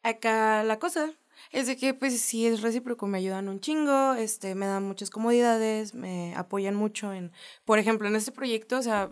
acá 0.01 0.63
la 0.63 0.79
cosa 0.79 1.13
es 1.51 1.67
de 1.67 1.77
que 1.77 1.93
pues 1.93 2.19
sí 2.19 2.45
es 2.45 2.61
recíproco, 2.61 3.07
me 3.07 3.17
ayudan 3.17 3.49
un 3.49 3.59
chingo, 3.59 4.13
este, 4.13 4.55
me 4.55 4.65
dan 4.65 4.83
muchas 4.83 5.09
comodidades, 5.09 5.93
me 5.93 6.33
apoyan 6.35 6.75
mucho 6.75 7.13
en, 7.13 7.31
por 7.65 7.79
ejemplo, 7.79 8.07
en 8.07 8.15
este 8.15 8.31
proyecto, 8.31 8.77
o 8.77 8.81
sea, 8.81 9.11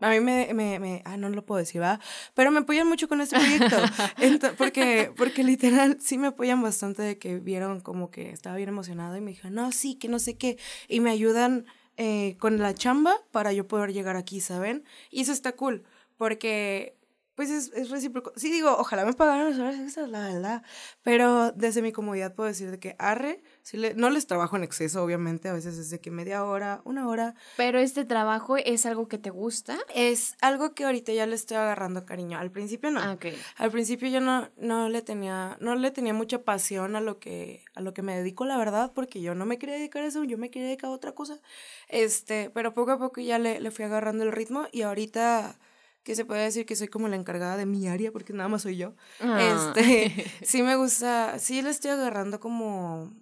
a 0.00 0.10
mí 0.10 0.20
me, 0.20 0.52
me, 0.54 0.78
me, 0.78 1.02
ah, 1.04 1.16
no 1.16 1.28
lo 1.28 1.44
puedo 1.44 1.58
decir, 1.58 1.82
¿va? 1.82 1.98
Pero 2.34 2.50
me 2.50 2.60
apoyan 2.60 2.86
mucho 2.86 3.08
con 3.08 3.20
este 3.20 3.36
proyecto. 3.36 3.76
porque, 4.56 5.12
porque 5.16 5.42
literal 5.42 5.98
sí 6.00 6.18
me 6.18 6.28
apoyan 6.28 6.62
bastante 6.62 7.02
de 7.02 7.18
que 7.18 7.40
vieron 7.40 7.80
como 7.80 8.10
que 8.10 8.30
estaba 8.30 8.56
bien 8.56 8.68
emocionada 8.68 9.18
y 9.18 9.20
me 9.20 9.32
dijeron, 9.32 9.54
no, 9.54 9.72
sí, 9.72 9.96
que 9.96 10.08
no 10.08 10.20
sé 10.20 10.36
qué. 10.36 10.56
Y 10.88 11.00
me 11.00 11.10
ayudan 11.10 11.66
eh, 11.96 12.36
con 12.38 12.58
la 12.58 12.74
chamba 12.74 13.16
para 13.32 13.52
yo 13.52 13.66
poder 13.66 13.92
llegar 13.92 14.16
aquí, 14.16 14.40
¿saben? 14.40 14.84
Y 15.10 15.22
eso 15.22 15.32
está 15.32 15.52
cool, 15.52 15.82
porque 16.16 16.97
pues 17.38 17.50
es, 17.50 17.70
es, 17.72 17.90
recíproco. 17.90 18.32
Sí 18.34 18.50
digo, 18.50 18.76
ojalá 18.76 19.04
me 19.04 19.12
pagaran 19.12 19.50
las 19.50 19.60
horas 19.60 19.78
extras, 19.78 20.08
la 20.08 20.26
verdad. 20.26 20.62
Pero 21.04 21.52
desde 21.52 21.82
mi 21.82 21.92
comodidad 21.92 22.34
puedo 22.34 22.48
decir 22.48 22.68
de 22.72 22.80
que 22.80 22.96
arre, 22.98 23.44
si 23.62 23.76
le, 23.76 23.94
no 23.94 24.10
les 24.10 24.26
trabajo 24.26 24.56
en 24.56 24.64
exceso, 24.64 25.04
obviamente, 25.04 25.48
a 25.48 25.52
veces 25.52 25.78
es 25.78 25.88
de 25.88 26.00
que 26.00 26.10
media 26.10 26.42
hora, 26.44 26.82
una 26.82 27.06
hora. 27.06 27.36
Pero 27.56 27.78
este 27.78 28.04
trabajo 28.04 28.56
es 28.56 28.86
algo 28.86 29.06
que 29.06 29.18
te 29.18 29.30
gusta. 29.30 29.78
Es 29.94 30.34
algo 30.40 30.74
que 30.74 30.84
ahorita 30.84 31.12
ya 31.12 31.26
le 31.26 31.36
estoy 31.36 31.58
agarrando 31.58 32.04
cariño. 32.04 32.40
Al 32.40 32.50
principio 32.50 32.90
no. 32.90 32.98
Ah, 32.98 33.12
okay. 33.12 33.40
Al 33.56 33.70
principio 33.70 34.08
yo 34.08 34.20
no, 34.20 34.50
no 34.56 34.88
le 34.88 35.00
tenía, 35.02 35.58
no 35.60 35.76
le 35.76 35.92
tenía 35.92 36.14
mucha 36.14 36.42
pasión 36.42 36.96
a 36.96 37.00
lo 37.00 37.20
que, 37.20 37.62
a 37.76 37.82
lo 37.82 37.94
que 37.94 38.02
me 38.02 38.16
dedico, 38.16 38.46
la 38.46 38.58
verdad, 38.58 38.90
porque 38.92 39.20
yo 39.20 39.36
no 39.36 39.46
me 39.46 39.58
quería 39.58 39.76
dedicar 39.76 40.02
a 40.02 40.06
eso, 40.06 40.24
yo 40.24 40.38
me 40.38 40.50
quería 40.50 40.66
dedicar 40.66 40.90
a 40.90 40.92
otra 40.92 41.12
cosa. 41.12 41.38
Este, 41.86 42.50
pero 42.50 42.74
poco 42.74 42.90
a 42.90 42.98
poco 42.98 43.20
ya 43.20 43.38
le, 43.38 43.60
le 43.60 43.70
fui 43.70 43.84
agarrando 43.84 44.24
el 44.24 44.32
ritmo 44.32 44.66
y 44.72 44.82
ahorita 44.82 45.56
que 46.02 46.14
se 46.14 46.24
puede 46.24 46.44
decir 46.44 46.66
que 46.66 46.76
soy 46.76 46.88
como 46.88 47.08
la 47.08 47.16
encargada 47.16 47.56
de 47.56 47.66
mi 47.66 47.88
área, 47.88 48.12
porque 48.12 48.32
nada 48.32 48.48
más 48.48 48.62
soy 48.62 48.76
yo. 48.76 48.94
Ah. 49.20 49.72
Este, 49.74 50.30
sí 50.42 50.62
me 50.62 50.76
gusta, 50.76 51.38
sí 51.38 51.62
le 51.62 51.70
estoy 51.70 51.90
agarrando 51.90 52.40
como 52.40 53.12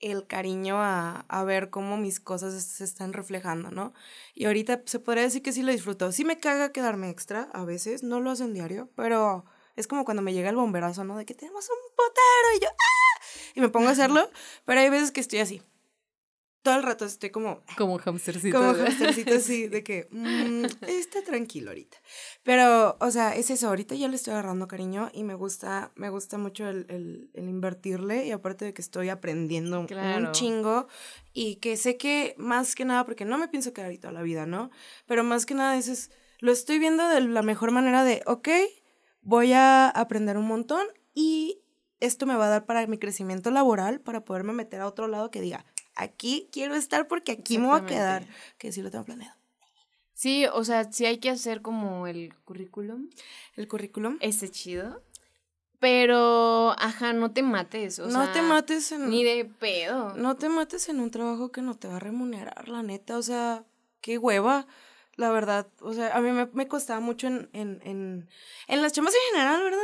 el 0.00 0.26
cariño 0.26 0.76
a, 0.80 1.20
a, 1.28 1.44
ver 1.44 1.70
cómo 1.70 1.96
mis 1.96 2.20
cosas 2.20 2.62
se 2.62 2.84
están 2.84 3.12
reflejando, 3.12 3.70
¿no? 3.70 3.94
Y 4.34 4.44
ahorita 4.44 4.82
se 4.84 4.98
podría 4.98 5.22
decir 5.22 5.42
que 5.42 5.52
sí 5.52 5.62
lo 5.62 5.72
disfruto. 5.72 6.12
Sí 6.12 6.24
me 6.24 6.38
caga 6.38 6.72
quedarme 6.72 7.08
extra 7.08 7.48
a 7.54 7.64
veces, 7.64 8.02
no 8.02 8.20
lo 8.20 8.30
hacen 8.30 8.52
diario, 8.52 8.90
pero 8.96 9.44
es 9.76 9.86
como 9.86 10.04
cuando 10.04 10.22
me 10.22 10.34
llega 10.34 10.50
el 10.50 10.56
bomberazo, 10.56 11.04
¿no? 11.04 11.16
De 11.16 11.24
que 11.24 11.34
tenemos 11.34 11.68
un 11.70 11.96
potero 11.96 12.56
y 12.56 12.60
yo, 12.60 12.68
¡ah! 12.68 13.24
Y 13.54 13.60
me 13.60 13.68
pongo 13.68 13.88
a 13.88 13.92
hacerlo, 13.92 14.28
pero 14.64 14.80
hay 14.80 14.90
veces 14.90 15.10
que 15.10 15.20
estoy 15.20 15.38
así 15.38 15.62
todo 16.64 16.76
el 16.76 16.82
rato 16.82 17.04
estoy 17.04 17.28
como... 17.28 17.62
Como 17.76 17.98
hamstercito. 17.98 18.56
Como 18.56 18.70
hamstercito, 18.70 19.38
sí, 19.40 19.68
de 19.68 19.84
que 19.84 20.08
mmm, 20.10 20.64
está 20.88 21.22
tranquilo 21.22 21.70
ahorita. 21.70 21.98
Pero, 22.42 22.96
o 23.00 23.10
sea, 23.10 23.36
es 23.36 23.50
eso, 23.50 23.68
ahorita 23.68 23.94
ya 23.94 24.08
le 24.08 24.16
estoy 24.16 24.32
agarrando 24.32 24.66
cariño 24.66 25.10
y 25.12 25.24
me 25.24 25.34
gusta, 25.34 25.92
me 25.94 26.08
gusta 26.08 26.38
mucho 26.38 26.66
el, 26.66 26.86
el, 26.88 27.30
el 27.34 27.50
invertirle 27.50 28.26
y 28.26 28.30
aparte 28.30 28.64
de 28.64 28.72
que 28.72 28.80
estoy 28.80 29.10
aprendiendo 29.10 29.78
un 29.78 30.32
chingo 30.32 30.88
y 31.34 31.56
que 31.56 31.76
sé 31.76 31.98
que 31.98 32.34
más 32.38 32.74
que 32.74 32.86
nada, 32.86 33.04
porque 33.04 33.26
no 33.26 33.36
me 33.36 33.48
pienso 33.48 33.74
quedar 33.74 33.90
ahí 33.90 33.98
toda 33.98 34.14
la 34.14 34.22
vida, 34.22 34.46
¿no? 34.46 34.70
Pero 35.06 35.22
más 35.22 35.44
que 35.44 35.54
nada 35.54 35.76
eso 35.76 35.92
es 35.92 36.10
lo 36.40 36.50
estoy 36.50 36.78
viendo 36.78 37.06
de 37.08 37.20
la 37.20 37.42
mejor 37.42 37.72
manera 37.72 38.04
de, 38.04 38.22
ok, 38.26 38.48
voy 39.20 39.52
a 39.52 39.90
aprender 39.90 40.38
un 40.38 40.46
montón 40.46 40.86
y 41.12 41.60
esto 42.00 42.24
me 42.24 42.36
va 42.36 42.46
a 42.46 42.50
dar 42.50 42.64
para 42.64 42.86
mi 42.86 42.98
crecimiento 42.98 43.50
laboral, 43.50 44.00
para 44.00 44.24
poderme 44.24 44.54
meter 44.54 44.80
a 44.80 44.86
otro 44.86 45.08
lado 45.08 45.30
que 45.30 45.42
diga, 45.42 45.66
aquí 45.94 46.48
quiero 46.52 46.74
estar 46.74 47.08
porque 47.08 47.32
aquí 47.32 47.58
me 47.58 47.66
voy 47.66 47.80
a 47.80 47.86
quedar, 47.86 48.26
que 48.58 48.72
sí 48.72 48.82
lo 48.82 48.90
tengo 48.90 49.04
planeado. 49.04 49.36
Sí, 50.14 50.46
o 50.46 50.64
sea, 50.64 50.90
sí 50.92 51.06
hay 51.06 51.18
que 51.18 51.28
hacer 51.28 51.60
como 51.60 52.06
el 52.06 52.34
currículum. 52.44 53.10
El 53.56 53.68
currículum. 53.68 54.16
Ese 54.20 54.48
chido. 54.48 55.02
Pero, 55.80 56.74
ajá, 56.78 57.12
no 57.12 57.32
te 57.32 57.42
mates. 57.42 57.98
O 57.98 58.06
no 58.08 58.32
te 58.32 58.40
mates 58.40 58.92
en. 58.92 59.10
Ni 59.10 59.24
de 59.24 59.44
pedo. 59.44 60.14
No 60.14 60.36
te 60.36 60.48
mates 60.48 60.88
en 60.88 61.00
un 61.00 61.10
trabajo 61.10 61.50
que 61.50 61.62
no 61.62 61.74
te 61.74 61.88
va 61.88 61.96
a 61.96 62.00
remunerar, 62.00 62.68
la 62.68 62.82
neta. 62.82 63.18
O 63.18 63.22
sea, 63.22 63.64
qué 64.00 64.16
hueva 64.16 64.66
la 65.16 65.30
verdad. 65.30 65.66
O 65.80 65.92
sea, 65.92 66.16
a 66.16 66.20
mí 66.20 66.30
me, 66.30 66.68
costaba 66.68 67.00
mucho 67.00 67.26
en, 67.26 67.48
en, 67.52 67.80
en, 67.84 68.28
en, 68.68 68.82
las 68.82 68.92
chamas 68.92 69.14
en 69.14 69.34
general, 69.34 69.62
¿verdad? 69.62 69.78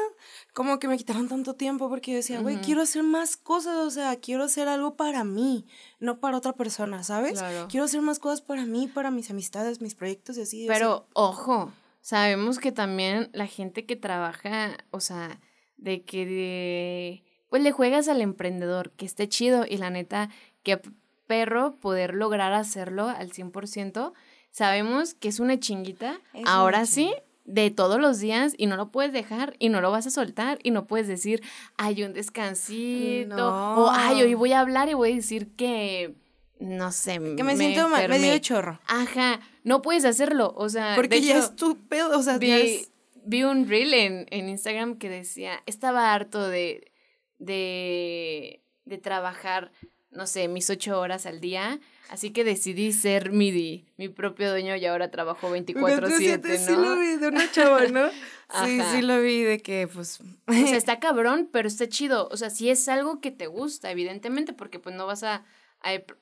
Como 0.54 0.78
que 0.78 0.88
me 0.88 0.96
quitaron 0.96 1.28
tanto 1.28 1.54
tiempo 1.54 1.88
porque 1.88 2.12
yo 2.12 2.16
decía, 2.16 2.40
güey, 2.40 2.60
quiero 2.60 2.82
hacer 2.82 3.02
más 3.02 3.36
cosas, 3.36 3.76
o 3.76 3.90
sea, 3.90 4.16
quiero 4.16 4.44
hacer 4.44 4.68
algo 4.68 4.96
para 4.96 5.24
mí, 5.24 5.66
no 5.98 6.20
para 6.20 6.38
otra 6.38 6.52
persona, 6.54 7.02
¿sabes? 7.02 7.42
Quiero 7.68 7.84
hacer 7.84 8.02
más 8.02 8.18
cosas 8.18 8.42
para 8.42 8.64
mí, 8.64 8.88
para 8.88 9.10
mis 9.10 9.30
amistades, 9.30 9.80
mis 9.80 9.94
proyectos 9.94 10.36
y 10.38 10.42
así. 10.42 10.66
Pero, 10.66 11.06
ojo, 11.12 11.72
sabemos 12.00 12.58
que 12.58 12.72
también 12.72 13.30
la 13.32 13.46
gente 13.46 13.86
que 13.86 13.96
trabaja, 13.96 14.76
o 14.90 15.00
sea, 15.00 15.40
de 15.76 16.02
que 16.04 16.26
de, 16.26 17.24
pues 17.48 17.62
le 17.62 17.72
juegas 17.72 18.08
al 18.08 18.20
emprendedor, 18.20 18.92
que 18.92 19.06
esté 19.06 19.28
chido 19.28 19.64
y 19.68 19.76
la 19.78 19.90
neta, 19.90 20.30
que 20.62 20.80
perro 21.26 21.76
poder 21.76 22.14
lograr 22.14 22.52
hacerlo 22.52 23.08
al 23.08 23.30
100%, 23.30 24.12
sabemos 24.50 25.14
que 25.14 25.28
es 25.28 25.40
una 25.40 25.58
chinguita, 25.58 26.20
ahora 26.44 26.86
sí, 26.86 27.12
de 27.44 27.70
todos 27.70 28.00
los 28.00 28.20
días 28.20 28.54
y 28.56 28.66
no 28.66 28.76
lo 28.76 28.90
puedes 28.90 29.12
dejar 29.12 29.56
y 29.58 29.68
no 29.68 29.80
lo 29.80 29.90
vas 29.90 30.06
a 30.06 30.10
soltar 30.10 30.58
y 30.62 30.70
no 30.70 30.86
puedes 30.86 31.08
decir, 31.08 31.42
hay 31.76 32.02
un 32.02 32.12
descansito 32.12 33.36
o 33.36 33.90
ay, 33.90 34.22
hoy 34.22 34.34
voy 34.34 34.52
a 34.52 34.60
hablar 34.60 34.88
y 34.88 34.94
voy 34.94 35.12
a 35.12 35.16
decir 35.16 35.48
que 35.56 36.14
no 36.60 36.92
sé, 36.92 37.14
que 37.36 37.42
me, 37.42 37.56
siento 37.56 37.88
medio 37.88 38.38
chorro. 38.38 38.80
Ajá, 38.86 39.40
no 39.64 39.80
puedes 39.80 40.04
hacerlo, 40.04 40.52
o 40.56 40.68
sea, 40.68 40.94
porque 40.94 41.22
ya 41.22 41.38
es 41.38 41.56
tu 41.56 41.76
pedo, 41.76 42.18
o 42.18 42.22
sea, 42.22 42.36
vi, 42.36 42.86
vi 43.24 43.44
un 43.44 43.66
reel 43.66 43.94
en, 43.94 44.26
en 44.30 44.48
Instagram 44.50 44.96
que 44.98 45.08
decía, 45.08 45.62
estaba 45.64 46.12
harto 46.12 46.46
de 46.48 46.92
de 47.38 48.62
de 48.84 48.98
trabajar, 48.98 49.72
no 50.10 50.26
sé, 50.26 50.48
mis 50.48 50.70
ocho 50.70 50.98
horas 51.00 51.26
al 51.26 51.40
día 51.40 51.80
Así 52.10 52.30
que 52.30 52.42
decidí 52.42 52.92
ser 52.92 53.30
mi, 53.30 53.84
mi 53.96 54.08
propio 54.08 54.50
dueño 54.50 54.74
y 54.74 54.84
ahora 54.84 55.12
trabajo 55.12 55.48
24/7, 55.48 56.00
¿no? 56.00 56.66
Sí 56.66 56.72
lo 56.72 56.98
vi 56.98 57.16
de 57.16 57.28
una 57.28 57.50
chava, 57.52 57.86
¿no? 57.86 58.10
sí, 58.64 58.80
sí 58.90 59.00
lo 59.00 59.20
vi 59.20 59.42
de 59.42 59.60
que, 59.60 59.86
pues... 59.86 60.18
O 60.48 60.52
sea, 60.52 60.76
está 60.76 60.98
cabrón, 60.98 61.48
pero 61.52 61.68
está 61.68 61.88
chido. 61.88 62.28
O 62.32 62.36
sea, 62.36 62.50
si 62.50 62.68
es 62.68 62.88
algo 62.88 63.20
que 63.20 63.30
te 63.30 63.46
gusta, 63.46 63.92
evidentemente, 63.92 64.52
porque 64.52 64.80
pues 64.80 64.96
no 64.96 65.06
vas 65.06 65.22
a, 65.22 65.44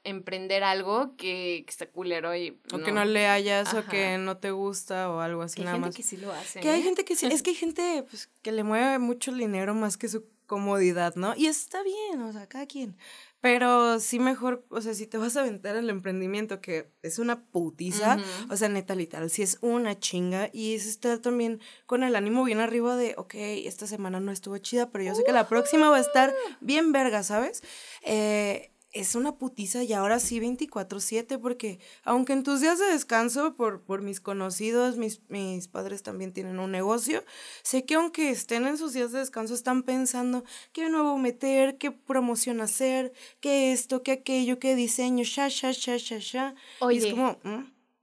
emprender 0.04 0.62
algo 0.62 1.16
que, 1.16 1.64
está 1.66 1.86
culero 1.86 2.36
y... 2.36 2.60
O 2.70 2.78
que 2.78 2.92
no 2.92 3.04
le 3.04 3.26
hayas 3.26 3.74
o 3.74 3.84
que 3.86 4.16
no 4.18 4.36
te 4.36 4.52
gusta 4.52 5.10
o 5.10 5.20
algo 5.20 5.42
así 5.42 5.56
que 5.56 5.64
nada 5.64 5.78
más. 5.78 5.88
Hay 5.88 5.92
gente 5.94 6.02
que 6.02 6.08
sí 6.08 6.16
lo 6.18 6.32
hace. 6.32 6.60
Que 6.60 6.68
hay 6.68 6.80
¿eh? 6.80 6.84
gente 6.84 7.04
que 7.04 7.16
sí... 7.16 7.26
es 7.26 7.42
que 7.42 7.50
hay 7.50 7.56
gente 7.56 8.04
pues, 8.08 8.28
que 8.42 8.52
le 8.52 8.62
mueve 8.62 8.98
mucho 8.98 9.32
el 9.32 9.38
dinero 9.38 9.74
más 9.74 9.96
que 9.96 10.08
su 10.08 10.26
comodidad, 10.46 11.14
¿no? 11.14 11.34
Y 11.36 11.46
está 11.46 11.82
bien, 11.82 12.20
o 12.22 12.32
sea, 12.32 12.46
cada 12.46 12.66
quien. 12.66 12.96
Pero 13.40 14.00
sí 14.00 14.18
mejor, 14.18 14.66
o 14.68 14.80
sea, 14.80 14.94
si 14.94 15.06
te 15.06 15.16
vas 15.16 15.36
a 15.36 15.40
aventar 15.40 15.76
el 15.76 15.90
emprendimiento, 15.90 16.60
que 16.60 16.90
es 17.02 17.20
una 17.20 17.44
putiza, 17.44 18.18
o 18.50 18.56
sea, 18.56 18.68
neta, 18.68 18.96
literal, 18.96 19.30
si 19.30 19.42
es 19.42 19.58
una 19.60 19.98
chinga 19.98 20.50
y 20.52 20.74
es 20.74 20.86
estar 20.86 21.18
también 21.18 21.60
con 21.86 22.02
el 22.02 22.16
ánimo 22.16 22.42
bien 22.42 22.58
arriba 22.58 22.96
de, 22.96 23.14
ok, 23.16 23.34
esta 23.36 23.86
semana 23.86 24.18
no 24.18 24.32
estuvo 24.32 24.58
chida, 24.58 24.90
pero 24.90 25.04
yo 25.04 25.14
sé 25.14 25.22
que 25.24 25.32
la 25.32 25.48
próxima 25.48 25.88
va 25.88 25.98
a 25.98 26.00
estar 26.00 26.34
bien 26.60 26.90
verga, 26.90 27.22
¿sabes? 27.22 27.62
Eh, 28.02 28.72
es 28.92 29.14
una 29.14 29.36
putiza 29.36 29.82
y 29.82 29.92
ahora 29.92 30.18
sí 30.18 30.40
24/7 30.40 31.38
porque 31.38 31.78
aunque 32.04 32.32
en 32.32 32.42
tus 32.42 32.60
días 32.60 32.78
de 32.78 32.86
descanso, 32.86 33.54
por, 33.54 33.82
por 33.82 34.02
mis 34.02 34.20
conocidos, 34.20 34.96
mis, 34.96 35.20
mis 35.28 35.68
padres 35.68 36.02
también 36.02 36.32
tienen 36.32 36.58
un 36.58 36.72
negocio, 36.72 37.24
sé 37.62 37.84
que 37.84 37.94
aunque 37.94 38.30
estén 38.30 38.66
en 38.66 38.78
sus 38.78 38.94
días 38.94 39.12
de 39.12 39.18
descanso 39.18 39.54
están 39.54 39.82
pensando 39.82 40.44
qué 40.72 40.88
nuevo 40.88 41.18
meter, 41.18 41.76
qué 41.78 41.90
promoción 41.90 42.60
hacer, 42.60 43.12
qué 43.40 43.72
esto, 43.72 44.02
qué 44.02 44.12
aquello, 44.12 44.58
qué 44.58 44.74
diseño, 44.74 45.24
ya, 45.24 45.48
ya, 45.48 45.70
ya, 45.70 45.96
ya, 45.96 46.18
ya. 46.18 46.54
Oye, 46.80 46.98
es 46.98 47.14
como... 47.14 47.38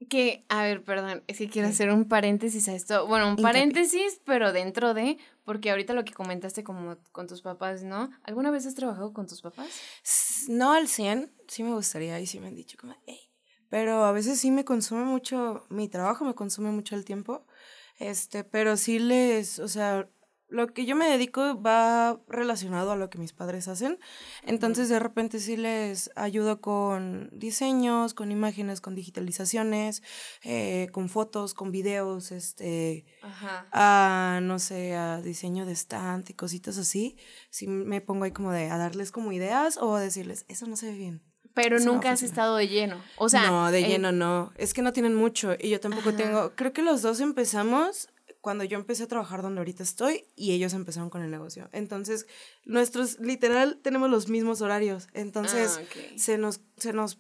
Que, 0.10 0.45
a 0.50 0.62
ver, 0.62 0.84
perdón, 0.84 1.24
es 1.26 1.38
que 1.38 1.50
quiero 1.50 1.69
hacer 1.69 1.89
un 1.89 2.06
paréntesis 2.06 2.67
a 2.67 2.76
esto. 2.76 3.08
Bueno, 3.08 3.30
un 3.30 3.38
paréntesis, 3.38 4.19
pero 4.26 4.52
dentro 4.52 4.93
de, 4.93 5.17
porque 5.45 5.69
ahorita 5.69 5.93
lo 5.93 6.03
que 6.03 6.13
comentaste 6.13 6.63
como 6.63 6.97
con 7.12 7.27
tus 7.27 7.41
papás, 7.41 7.84
¿no? 7.84 8.10
¿Alguna 8.23 8.51
vez 8.51 8.65
has 8.65 8.75
trabajado 8.75 9.13
con 9.13 9.27
tus 9.27 9.41
papás? 9.41 9.69
No 10.49 10.73
al 10.73 10.88
100, 10.88 11.31
sí 11.47 11.63
me 11.63 11.73
gustaría 11.73 12.19
y 12.19 12.25
sí 12.25 12.39
me 12.39 12.47
han 12.47 12.55
dicho 12.55 12.77
como, 12.79 12.95
hey. 13.05 13.29
Pero 13.69 14.03
a 14.05 14.12
veces 14.12 14.39
sí 14.39 14.51
me 14.51 14.65
consume 14.65 15.05
mucho, 15.05 15.65
mi 15.69 15.88
trabajo 15.88 16.25
me 16.25 16.36
consume 16.36 16.71
mucho 16.71 16.95
el 16.95 17.05
tiempo, 17.05 17.45
este, 17.97 18.43
pero 18.43 18.75
sí 18.75 18.99
les, 18.99 19.60
o 19.60 19.67
sea, 19.67 20.10
lo 20.47 20.67
que 20.67 20.86
yo 20.86 20.95
me 20.95 21.10
dedico 21.10 21.62
va 21.62 22.19
relacionado 22.27 22.91
a 22.91 22.95
lo 22.95 23.10
que 23.10 23.17
mis 23.17 23.34
padres 23.34 23.67
hacen. 23.67 23.99
Entonces, 24.43 24.89
de 24.89 24.99
repente 24.99 25.39
sí 25.39 25.58
les 25.58 26.12
ayudo 26.15 26.62
con 26.62 27.29
diseños, 27.34 28.13
con 28.13 28.31
imágenes, 28.31 28.81
con 28.81 28.95
digitalizaciones, 28.95 30.03
eh, 30.43 30.89
con 30.91 31.10
fotos, 31.10 31.53
con 31.53 31.71
videos, 31.71 32.31
este, 32.31 33.05
a, 33.71 34.39
no 34.41 34.60
sé, 34.60 34.95
a 34.95 35.21
diseño 35.21 35.65
de 35.65 35.73
stand 35.73 36.29
y 36.29 36.34
cositas 36.34 36.77
así. 36.77 37.17
Sí 37.49 37.67
me 37.67 38.01
pongo 38.01 38.25
ahí 38.25 38.31
como 38.31 38.51
de 38.51 38.69
a 38.69 38.77
darles 38.77 39.12
como 39.12 39.31
ideas 39.31 39.77
o 39.77 39.95
a 39.95 40.01
decirles, 40.01 40.45
eso 40.47 40.67
no 40.67 40.75
se 40.75 40.88
ve 40.88 40.97
bien. 40.97 41.21
Pero 41.55 41.79
nunca 41.79 42.12
has 42.12 42.21
estado 42.21 42.58
de 42.58 42.67
lleno. 42.67 43.01
O 43.17 43.29
sea. 43.29 43.47
No, 43.47 43.71
de 43.71 43.84
lleno 43.84 44.12
no. 44.12 44.51
Es 44.58 44.73
que 44.73 44.81
no 44.81 44.91
tienen 44.91 45.15
mucho. 45.15 45.55
Y 45.58 45.69
yo 45.69 45.79
tampoco 45.79 46.13
tengo. 46.13 46.53
Creo 46.53 46.73
que 46.73 46.81
los 46.81 47.01
dos 47.01 47.21
empezamos 47.21 48.10
cuando 48.45 48.63
yo 48.63 48.77
empecé 48.77 49.01
a 49.01 49.08
trabajar 49.08 49.41
donde 49.41 49.60
ahorita 49.60 49.81
estoy 49.81 50.27
y 50.36 50.51
ellos 50.51 50.75
empezaron 50.75 51.10
con 51.10 51.23
el 51.23 51.31
negocio. 51.31 51.67
Entonces, 51.71 52.27
nuestros, 52.63 53.19
literal, 53.19 53.79
tenemos 53.81 54.08
los 54.08 54.29
mismos 54.29 54.62
horarios. 54.62 55.08
Entonces, 55.13 55.79
ah, 55.81 55.97
se, 56.15 56.38
nos, 56.38 56.62
se 56.77 56.93
nos 56.93 57.17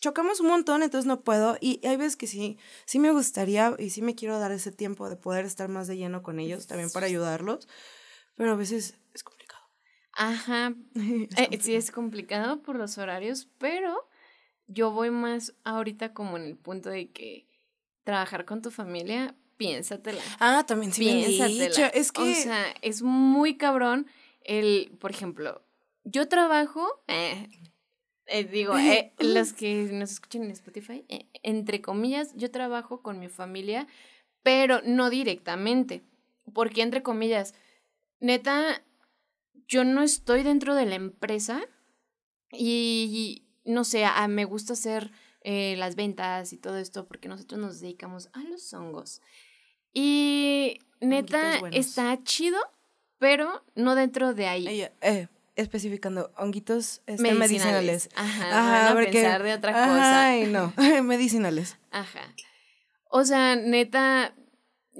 chocamos 0.00 0.40
un 0.40 0.48
montón, 0.48 0.82
entonces 0.82 1.06
no 1.06 1.20
puedo. 1.20 1.56
Y 1.60 1.80
hay 1.86 1.96
veces 1.96 2.16
que 2.16 2.26
sí, 2.26 2.58
sí 2.86 2.98
me 2.98 3.12
gustaría 3.12 3.76
y 3.78 3.90
sí 3.90 4.02
me 4.02 4.16
quiero 4.16 4.40
dar 4.40 4.50
ese 4.50 4.72
tiempo 4.72 5.08
de 5.08 5.14
poder 5.14 5.44
estar 5.44 5.68
más 5.68 5.86
de 5.86 5.96
lleno 5.96 6.24
con 6.24 6.40
ellos, 6.40 6.66
también 6.66 6.90
para 6.90 7.06
ayudarlos. 7.06 7.68
Pero 8.34 8.50
a 8.50 8.56
veces 8.56 8.98
es 9.14 9.22
complicado. 9.22 9.62
Ajá. 10.14 10.74
Eh, 11.36 11.60
sí, 11.60 11.76
es 11.76 11.92
complicado 11.92 12.62
por 12.62 12.74
los 12.74 12.98
horarios, 12.98 13.48
pero 13.58 14.08
yo 14.66 14.90
voy 14.90 15.12
más 15.12 15.54
ahorita 15.62 16.12
como 16.14 16.36
en 16.36 16.42
el 16.42 16.56
punto 16.56 16.90
de 16.90 17.12
que 17.12 17.46
trabajar 18.02 18.44
con 18.44 18.60
tu 18.60 18.72
familia 18.72 19.36
piénsatela. 19.58 20.22
Ah, 20.40 20.64
también 20.66 20.92
sí 20.92 21.02
piénsatela. 21.02 21.88
Es 21.88 22.12
que... 22.12 22.22
O 22.22 22.34
sea, 22.34 22.64
es 22.80 23.02
muy 23.02 23.58
cabrón 23.58 24.06
el, 24.48 24.96
por 24.98 25.10
ejemplo, 25.10 25.62
yo 26.04 26.26
trabajo, 26.26 27.02
eh, 27.06 27.48
eh, 28.26 28.44
digo, 28.44 28.76
eh, 28.78 29.12
los 29.18 29.52
que 29.52 29.74
nos 29.92 30.12
escuchan 30.12 30.44
en 30.44 30.50
Spotify, 30.52 31.04
entre 31.42 31.82
comillas, 31.82 32.34
yo 32.34 32.50
trabajo 32.50 33.02
con 33.02 33.18
mi 33.18 33.28
familia, 33.28 33.86
pero 34.42 34.80
no 34.84 35.10
directamente. 35.10 36.02
Porque, 36.54 36.80
entre 36.80 37.02
comillas, 37.02 37.54
neta, 38.20 38.82
yo 39.66 39.84
no 39.84 40.02
estoy 40.02 40.42
dentro 40.42 40.74
de 40.74 40.86
la 40.86 40.94
empresa 40.94 41.60
y, 42.50 43.44
no 43.66 43.84
sé, 43.84 44.06
me 44.28 44.46
gusta 44.46 44.72
hacer 44.72 45.12
las 45.44 45.94
ventas 45.94 46.52
y 46.54 46.58
todo 46.58 46.78
esto 46.78 47.06
porque 47.06 47.28
nosotros 47.28 47.60
nos 47.60 47.80
dedicamos 47.80 48.30
a 48.32 48.42
los 48.44 48.72
hongos. 48.72 49.20
Y 50.00 50.78
neta, 51.00 51.58
está 51.72 52.22
chido, 52.22 52.56
pero 53.18 53.64
no 53.74 53.96
dentro 53.96 54.32
de 54.32 54.46
ahí. 54.46 54.88
Eh, 55.00 55.26
especificando, 55.56 56.30
honguitos 56.36 57.02
este, 57.06 57.34
medicinales. 57.34 58.08
Ajá, 58.14 58.90
Ajá 58.90 58.94
pensar 58.94 59.42
de 59.42 59.54
otra 59.54 59.72
cosa. 59.72 60.28
Ay, 60.28 60.46
no, 60.46 60.72
medicinales. 61.02 61.78
Ajá. 61.90 62.32
O 63.10 63.24
sea, 63.24 63.56
neta, 63.56 64.36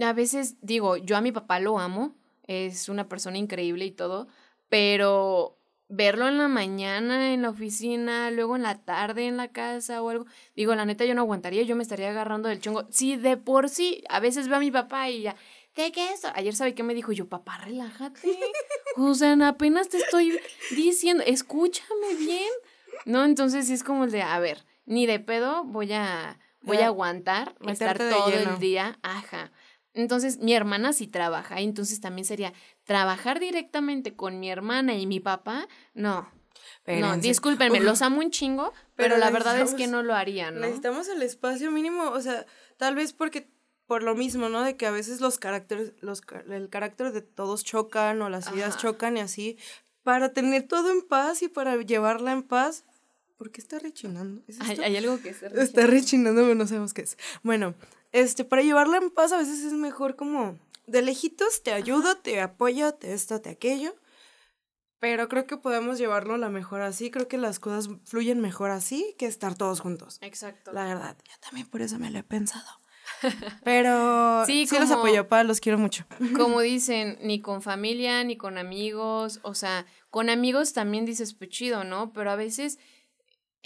a 0.03 0.13
veces 0.15 0.57
digo, 0.63 0.97
yo 0.97 1.17
a 1.17 1.21
mi 1.21 1.31
papá 1.31 1.61
lo 1.61 1.79
amo, 1.79 2.17
es 2.49 2.89
una 2.89 3.09
persona 3.09 3.39
increíble 3.39 3.85
y 3.85 3.93
todo, 3.93 4.27
pero 4.69 5.58
verlo 5.89 6.29
en 6.29 6.39
la 6.39 6.49
mañana 6.49 7.33
en 7.33 7.43
la 7.43 7.51
oficina, 7.51 8.31
luego 8.31 8.57
en 8.57 8.63
la 8.63 8.79
tarde 8.79 9.27
en 9.27 9.37
la 9.37 9.49
casa 9.49 10.03
o 10.03 10.09
algo. 10.11 10.27
Digo, 10.55 10.75
la 10.75 10.85
neta 10.85 11.05
yo 11.05 11.15
no 11.15 11.23
aguantaría, 11.23 11.63
yo 11.63 11.77
me 11.77 11.83
estaría 11.83 12.11
agarrando 12.11 12.49
del 12.49 12.61
chongo. 12.61 12.87
Sí, 12.91 13.17
de 13.17 13.37
por 13.37 13.69
sí, 13.69 14.05
a 14.09 14.21
veces 14.21 14.49
veo 14.49 14.57
a 14.57 14.61
mi 14.61 14.71
papá 14.71 15.09
y 15.09 15.23
ya, 15.23 15.37
¿qué, 15.75 15.93
qué 15.93 16.13
es? 16.13 16.25
Ayer 16.35 16.55
sabe 16.55 16.75
qué 16.75 16.83
me 16.83 16.95
dijo 16.95 17.13
yo, 17.13 17.29
papá, 17.29 17.59
relájate. 17.59 18.39
o 18.97 19.15
sea, 19.15 19.37
apenas 19.49 19.89
te 19.89 19.97
estoy 19.99 20.39
diciendo, 20.77 21.25
escúchame 21.27 22.15
bien. 22.19 22.51
No, 23.05 23.25
entonces 23.25 23.67
sí 23.67 23.75
es 23.75 23.85
como 23.85 24.05
el 24.05 24.11
de, 24.11 24.23
a 24.23 24.39
ver, 24.39 24.65
ni 24.85 25.07
de 25.07 25.21
pedo 25.21 25.65
voy 25.65 25.93
a 25.93 26.39
voy 26.63 26.79
a 26.79 26.87
aguantar 26.87 27.55
estar 27.67 27.97
todo 27.97 28.29
lleno. 28.29 28.55
el 28.55 28.59
día, 28.59 28.99
ajá. 29.03 29.51
Entonces, 29.99 30.39
mi 30.39 30.55
hermana 30.55 30.93
sí 30.93 31.09
trabaja, 31.09 31.59
entonces 31.61 32.01
también 32.01 32.25
sería 32.25 32.53
trabajar 32.85 33.41
directamente 33.41 34.15
con 34.15 34.39
mi 34.39 34.49
hermana 34.49 34.95
y 34.95 35.09
mi 35.09 35.19
papá, 35.19 35.67
no. 35.93 36.23
No, 36.87 36.95
Espérense. 36.95 37.29
discúlpenme, 37.29 37.79
Uf, 37.81 37.85
los 37.85 38.03
amo 38.03 38.21
un 38.21 38.31
chingo, 38.31 38.73
pero, 38.95 39.15
Pero 39.15 39.17
la 39.19 39.31
verdad 39.31 39.59
es 39.59 39.75
que 39.75 39.89
no 39.89 40.05
lo 40.05 40.15
haría, 40.15 40.53
¿no? 40.53 40.61
Necesitamos 40.61 41.09
el 41.09 41.23
espacio 41.23 41.73
mínimo, 41.73 42.11
o 42.11 42.21
sea, 42.21 42.47
tal 42.77 42.95
vez 42.95 43.13
porque 43.13 43.49
por 43.87 44.05
lo 44.05 44.15
mismo, 44.15 44.49
¿no? 44.49 44.63
De 44.63 44.77
que 44.77 44.87
a 44.87 44.93
veces 44.93 45.21
los 45.21 45.39
caracteres, 45.39 45.95
los, 46.01 46.23
el 46.49 46.69
carácter 46.69 47.11
de 47.11 47.23
todos 47.23 47.65
chocan 47.65 48.23
o 48.23 48.29
las 48.29 48.53
ideas 48.53 48.77
Ajá. 48.77 48.79
chocan 48.79 49.17
y 49.17 49.21
así, 49.21 49.59
para 50.05 50.33
tener 50.33 50.63
todo 50.63 50.93
en 50.93 51.03
paz 51.03 51.43
y 51.43 51.49
para 51.49 51.77
llevarla 51.77 52.31
en 52.31 52.45
paz. 52.45 52.85
¿Por 53.37 53.51
qué 53.51 53.61
está 53.61 53.79
rechinando? 53.81 54.43
¿Es 54.47 54.61
Hay, 54.61 54.79
hay 54.79 54.97
algo 54.97 55.21
que 55.21 55.35
se 55.35 55.47
Está 55.61 55.87
rechinando, 55.87 56.43
pero 56.43 56.55
no 56.55 56.67
sabemos 56.67 56.95
qué 56.95 57.03
es. 57.03 57.17
Bueno, 57.43 57.75
este, 58.13 58.45
para 58.45 58.63
llevarla 58.63 58.97
en 58.99 59.11
paz 59.11 59.33
a 59.33 59.39
veces 59.39 59.61
es 59.65 59.73
mejor 59.73 60.17
como 60.17 60.59
de 60.87 61.03
lejitos, 61.03 61.63
te 61.63 61.73
ayudo, 61.73 62.17
te 62.17 62.41
apoyo, 62.41 62.95
te 62.95 63.13
esto, 63.13 63.41
te 63.41 63.51
aquello. 63.51 63.95
Pero 65.01 65.29
creo 65.29 65.47
que 65.47 65.57
podemos 65.57 65.99
llevarlo 65.99 66.37
la 66.39 66.49
mejor 66.49 66.81
así. 66.81 67.11
Creo 67.11 67.29
que 67.29 67.39
las 67.39 67.61
cosas 67.61 67.89
fluyen 68.05 68.41
mejor 68.41 68.71
así 68.71 69.15
que 69.17 69.27
estar 69.27 69.55
todos 69.55 69.79
juntos. 69.81 70.19
Exacto. 70.23 70.73
La 70.73 70.87
verdad, 70.87 71.17
yo 71.25 71.35
también 71.41 71.69
por 71.69 71.83
eso 71.83 71.99
me 72.01 72.11
lo 72.11 72.19
he 72.19 72.25
pensado. 72.25 72.67
Pero 73.65 74.45
Sí, 74.47 74.67
sí, 74.67 74.77
los 74.79 74.89
como- 74.89 75.01
apoyo, 75.03 75.29
pa, 75.29 75.45
los 75.45 75.61
quiero 75.61 75.79
mucho. 75.79 76.05
Como 76.37 76.61
dicen, 76.63 77.17
ni 77.23 77.41
con 77.41 77.63
familia, 77.63 78.25
ni 78.25 78.37
con 78.37 78.59
amigos, 78.59 79.39
o 79.43 79.55
sea, 79.55 79.87
con 80.11 80.31
amigos 80.31 80.73
también 80.73 81.05
dices, 81.05 81.33
pues 81.35 81.51
chido, 81.51 81.85
¿no? 81.85 82.13
Pero 82.13 82.31
a 82.33 82.37
veces 82.37 82.79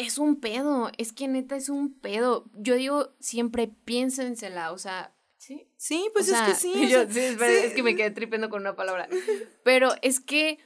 es 0.03 0.19
un 0.19 0.41
pedo, 0.41 0.91
es 0.99 1.13
que 1.13 1.29
neta 1.29 1.57
es 1.57 1.69
un 1.69 1.93
pedo. 1.99 2.45
Yo 2.55 2.75
digo, 2.77 3.13
siempre 3.21 3.69
piénsensela, 3.69 4.73
o 4.73 4.79
sea, 4.79 5.15
¿sí? 5.39 5.69
Sí, 5.77 6.09
pues 6.13 6.29
O 6.29 6.33
es 6.33 6.39
sea, 6.39 6.47
que 6.47 6.55
sí. 6.55 6.73
yo- 6.91 7.09
sí, 7.11 7.21
espera, 7.21 7.53
sí. 7.61 7.67
es 7.67 7.73
que 7.75 7.83
me 7.83 7.97
quedé 7.97 8.11
tripeando 8.11 8.49
con 8.51 8.61
una 8.63 8.77
palabra. 8.77 9.09
Pero 9.65 9.91
es 10.03 10.21
que, 10.21 10.59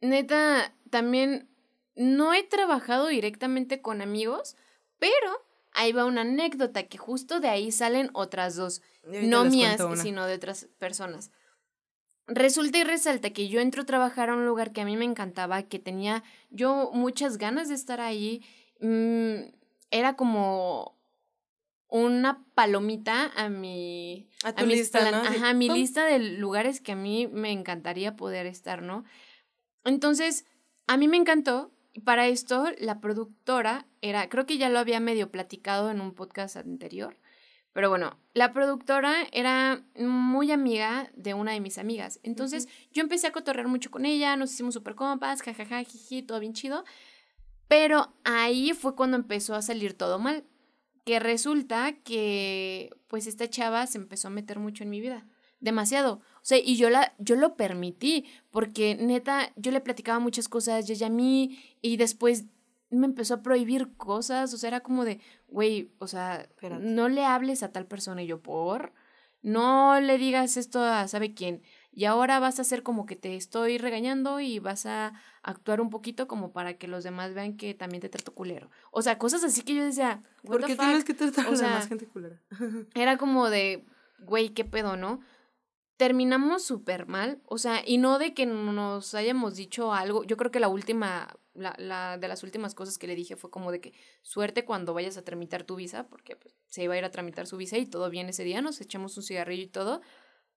neta, 0.00 0.74
también 0.90 1.48
no 1.94 2.32
he 2.34 2.42
trabajado 2.42 3.06
directamente 3.08 3.82
con 3.82 4.00
amigos, 4.00 4.56
pero 4.98 5.30
ahí 5.72 5.92
va 5.92 6.04
una 6.06 6.22
anécdota 6.22 6.84
que 6.84 6.98
justo 6.98 7.40
de 7.40 7.48
ahí 7.48 7.72
salen 7.72 8.10
otras 8.14 8.56
dos. 8.56 8.82
No 9.04 9.44
mías, 9.44 9.80
sino 10.00 10.26
de 10.26 10.34
otras 10.34 10.68
personas. 10.78 11.30
Resulta 12.32 12.78
y 12.78 12.84
resalta 12.84 13.30
que 13.30 13.48
yo 13.48 13.60
entro 13.60 13.82
a 13.82 13.86
trabajar 13.86 14.30
a 14.30 14.34
un 14.34 14.46
lugar 14.46 14.72
que 14.72 14.80
a 14.80 14.84
mí 14.84 14.96
me 14.96 15.04
encantaba, 15.04 15.64
que 15.64 15.78
tenía 15.80 16.22
yo 16.50 16.90
muchas 16.94 17.38
ganas 17.38 17.68
de 17.68 17.74
estar 17.74 18.00
ahí. 18.00 18.42
Mm, 18.80 19.50
era 19.90 20.14
como 20.14 20.96
una 21.88 22.44
palomita 22.54 23.32
a 23.34 23.48
mi 23.48 24.28
A 24.44 24.52
tu 24.54 24.64
lista, 24.64 25.00
plan- 25.00 25.12
¿no? 25.24 25.28
Así, 25.28 25.36
Ajá, 25.38 25.54
mi 25.54 25.66
pum. 25.66 25.76
lista 25.76 26.04
de 26.04 26.20
lugares 26.20 26.80
que 26.80 26.92
a 26.92 26.96
mí 26.96 27.26
me 27.26 27.50
encantaría 27.50 28.14
poder 28.16 28.46
estar, 28.46 28.80
¿no? 28.80 29.04
Entonces, 29.84 30.44
a 30.86 30.96
mí 30.96 31.08
me 31.08 31.16
encantó. 31.16 31.72
Y 31.92 32.00
para 32.02 32.28
esto, 32.28 32.66
la 32.78 33.00
productora 33.00 33.88
era, 34.00 34.28
creo 34.28 34.46
que 34.46 34.56
ya 34.58 34.68
lo 34.68 34.78
había 34.78 35.00
medio 35.00 35.32
platicado 35.32 35.90
en 35.90 36.00
un 36.00 36.14
podcast 36.14 36.56
anterior, 36.56 37.16
pero 37.72 37.88
bueno, 37.88 38.18
la 38.34 38.52
productora 38.52 39.14
era 39.32 39.84
muy 39.96 40.50
amiga 40.50 41.10
de 41.14 41.34
una 41.34 41.52
de 41.52 41.60
mis 41.60 41.78
amigas. 41.78 42.18
Entonces, 42.24 42.68
yo 42.92 43.02
empecé 43.02 43.28
a 43.28 43.32
cotorrear 43.32 43.68
mucho 43.68 43.90
con 43.90 44.06
ella, 44.06 44.36
nos 44.36 44.52
hicimos 44.52 44.74
súper 44.74 44.96
compas, 44.96 45.42
jajaja, 45.42 45.82
jiji, 45.84 46.22
todo 46.22 46.40
bien 46.40 46.52
chido. 46.52 46.84
Pero 47.68 48.12
ahí 48.24 48.72
fue 48.72 48.96
cuando 48.96 49.16
empezó 49.16 49.54
a 49.54 49.62
salir 49.62 49.94
todo 49.94 50.18
mal. 50.18 50.44
Que 51.04 51.20
resulta 51.20 51.92
que, 52.02 52.90
pues, 53.06 53.28
esta 53.28 53.48
chava 53.48 53.86
se 53.86 53.98
empezó 53.98 54.28
a 54.28 54.32
meter 54.32 54.58
mucho 54.58 54.82
en 54.82 54.90
mi 54.90 55.00
vida. 55.00 55.26
Demasiado. 55.60 56.14
O 56.14 56.42
sea, 56.42 56.58
y 56.58 56.76
yo, 56.76 56.90
la, 56.90 57.14
yo 57.18 57.36
lo 57.36 57.54
permití, 57.54 58.26
porque 58.50 58.96
neta, 58.96 59.52
yo 59.56 59.70
le 59.70 59.80
platicaba 59.80 60.18
muchas 60.18 60.48
cosas, 60.48 60.90
ella 60.90 61.06
a 61.06 61.10
mí, 61.10 61.58
y 61.82 61.96
después 61.98 62.46
me 62.90 63.06
empezó 63.06 63.34
a 63.34 63.42
prohibir 63.42 63.96
cosas. 63.96 64.52
O 64.54 64.58
sea, 64.58 64.68
era 64.68 64.80
como 64.80 65.04
de, 65.04 65.20
güey, 65.48 65.92
o 65.98 66.06
sea, 66.06 66.42
Espérate. 66.42 66.84
no 66.84 67.08
le 67.08 67.24
hables 67.24 67.62
a 67.62 67.72
tal 67.72 67.86
persona. 67.86 68.22
Y 68.22 68.26
yo, 68.26 68.40
por. 68.40 68.92
No 69.42 69.98
le 70.00 70.18
digas 70.18 70.56
esto 70.56 70.82
a 70.82 71.08
sabe 71.08 71.32
quién. 71.32 71.62
Y 71.92 72.04
ahora 72.04 72.38
vas 72.38 72.58
a 72.58 72.62
hacer 72.62 72.82
como 72.82 73.04
que 73.06 73.16
te 73.16 73.34
estoy 73.36 73.78
regañando 73.78 74.38
y 74.38 74.58
vas 74.58 74.86
a 74.86 75.14
actuar 75.42 75.80
un 75.80 75.90
poquito 75.90 76.28
como 76.28 76.52
para 76.52 76.74
que 76.74 76.86
los 76.86 77.02
demás 77.04 77.34
vean 77.34 77.56
que 77.56 77.74
también 77.74 78.00
te 78.00 78.08
trato 78.08 78.32
culero. 78.34 78.70
O 78.92 79.02
sea, 79.02 79.18
cosas 79.18 79.42
así 79.42 79.62
que 79.62 79.74
yo 79.74 79.84
decía, 79.84 80.22
¿Por 80.44 80.64
qué 80.64 80.76
tienes 80.76 81.04
que 81.04 81.14
tratar 81.14 81.46
O 81.46 81.48
a 81.48 81.50
la 81.52 81.56
sea, 81.56 81.68
demás 81.68 81.88
gente 81.88 82.06
culera? 82.06 82.40
Era 82.94 83.16
como 83.16 83.50
de, 83.50 83.84
güey, 84.20 84.50
qué 84.50 84.64
pedo, 84.64 84.96
¿no? 84.96 85.20
Terminamos 85.96 86.62
súper 86.64 87.06
mal, 87.06 87.42
o 87.44 87.58
sea, 87.58 87.82
y 87.84 87.98
no 87.98 88.18
de 88.18 88.34
que 88.34 88.46
nos 88.46 89.14
hayamos 89.14 89.56
dicho 89.56 89.92
algo, 89.92 90.24
yo 90.24 90.36
creo 90.36 90.50
que 90.50 90.60
la 90.60 90.68
última, 90.68 91.36
la, 91.60 91.74
la 91.78 92.18
de 92.18 92.28
las 92.28 92.42
últimas 92.42 92.74
cosas 92.74 92.98
que 92.98 93.06
le 93.06 93.14
dije 93.14 93.36
fue 93.36 93.50
como 93.50 93.70
de 93.70 93.80
que 93.80 93.92
suerte 94.22 94.64
cuando 94.64 94.94
vayas 94.94 95.16
a 95.16 95.22
tramitar 95.22 95.64
tu 95.64 95.76
visa, 95.76 96.08
porque 96.08 96.36
pues, 96.36 96.54
se 96.66 96.82
iba 96.82 96.94
a 96.94 96.98
ir 96.98 97.04
a 97.04 97.10
tramitar 97.10 97.46
su 97.46 97.56
visa 97.56 97.78
y 97.78 97.86
todo 97.86 98.10
bien 98.10 98.28
ese 98.28 98.44
día, 98.44 98.62
nos 98.62 98.80
echamos 98.80 99.16
un 99.16 99.22
cigarrillo 99.22 99.62
y 99.62 99.68
todo, 99.68 100.00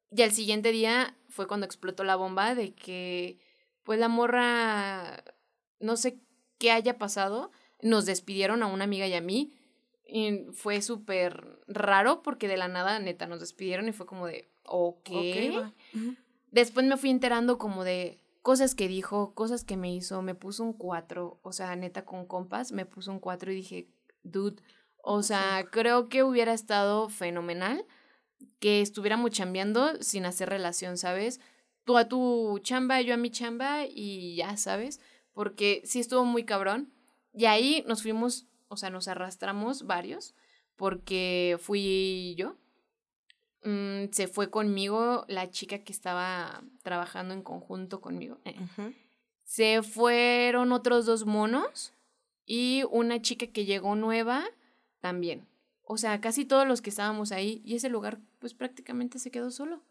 y 0.10 0.22
al 0.22 0.32
siguiente 0.32 0.72
día 0.72 1.16
fue 1.30 1.48
cuando 1.48 1.66
explotó 1.66 2.04
la 2.04 2.16
bomba 2.16 2.56
de 2.56 2.74
que, 2.74 3.40
pues 3.84 4.00
la 4.00 4.08
morra, 4.08 5.24
no 5.80 5.98
sé 5.98 6.20
qué 6.58 6.72
haya 6.72 6.98
pasado, 6.98 7.52
nos 7.82 8.06
despidieron 8.06 8.64
a 8.64 8.68
una 8.68 8.86
amiga 8.86 9.08
y 9.08 9.14
a 9.14 9.22
mí, 9.22 9.54
y 10.06 10.46
fue 10.54 10.82
súper 10.82 11.60
raro 11.68 12.22
porque 12.22 12.48
de 12.48 12.58
la 12.58 12.68
nada, 12.68 13.00
neta, 13.00 13.26
nos 13.28 13.40
despidieron 13.40 13.88
y 13.88 13.92
fue 13.94 14.06
como 14.06 14.28
de, 14.28 14.48
ok. 14.64 15.10
Ok, 15.10 15.58
va. 15.58 15.74
Ujú. 15.94 16.16
Después 16.52 16.86
me 16.86 16.98
fui 16.98 17.10
enterando 17.10 17.58
como 17.58 17.84
de 17.84 18.23
cosas 18.44 18.76
que 18.76 18.88
dijo, 18.88 19.34
cosas 19.34 19.64
que 19.64 19.78
me 19.78 19.92
hizo, 19.92 20.22
me 20.22 20.36
puso 20.36 20.64
un 20.64 20.74
4, 20.74 21.40
o 21.42 21.52
sea, 21.54 21.76
neta 21.76 22.06
con 22.06 22.28
compas, 22.28 22.74
me 22.74 22.86
puso 22.86 23.12
un 23.12 23.20
4 23.20 23.52
y 23.52 23.56
dije, 23.56 23.90
dude, 24.22 24.62
o 24.98 25.24
sea, 25.24 25.66
creo 25.72 26.10
que 26.10 26.24
hubiera 26.24 26.54
estado 26.54 27.10
fenomenal 27.10 27.86
que 28.60 28.82
estuviéramos 28.82 29.32
chambeando 29.32 30.02
sin 30.02 30.26
hacer 30.26 30.50
relación, 30.50 30.98
¿sabes? 30.98 31.40
Tú 31.86 31.98
a 31.98 32.10
tu 32.10 32.60
chamba, 32.60 33.02
yo 33.02 33.14
a 33.14 33.18
mi 33.18 33.32
chamba 33.32 33.86
y 33.86 34.36
ya, 34.36 34.58
¿sabes? 34.58 35.00
Porque 35.32 35.82
sí 35.86 36.02
estuvo 36.02 36.26
muy 36.26 36.44
cabrón. 36.44 36.94
Y 37.34 37.46
ahí 37.46 37.84
nos 37.88 38.02
fuimos, 38.02 38.48
o 38.68 38.76
sea, 38.76 38.90
nos 38.90 39.08
arrastramos 39.08 39.86
varios, 39.86 40.36
porque 40.76 41.58
fui 41.62 42.36
yo. 42.38 42.58
Mm, 43.64 44.12
se 44.12 44.28
fue 44.28 44.50
conmigo 44.50 45.26
la 45.28 45.50
chica 45.50 45.80
que 45.80 45.94
estaba 45.94 46.64
trabajando 46.82 47.34
en 47.34 47.42
conjunto 47.42 48.02
conmigo. 48.02 48.40
Eh. 48.46 48.56
Se 49.44 49.82
fueron 49.84 50.72
otros 50.72 51.06
dos 51.06 51.26
monos 51.26 51.94
y 52.46 52.84
una 52.92 53.22
chica 53.22 53.48
que 53.48 53.66
llegó 53.66 53.96
nueva 53.96 54.44
también. 55.00 55.48
O 55.86 55.98
sea, 55.98 56.20
casi 56.22 56.46
todos 56.46 56.68
los 56.68 56.82
que 56.82 56.90
estábamos 56.90 57.32
ahí 57.32 57.62
y 57.66 57.76
ese 57.76 57.90
lugar 57.90 58.20
pues 58.40 58.54
prácticamente 58.54 59.20
se 59.20 59.32
quedó 59.32 59.52
solo. 59.52 59.82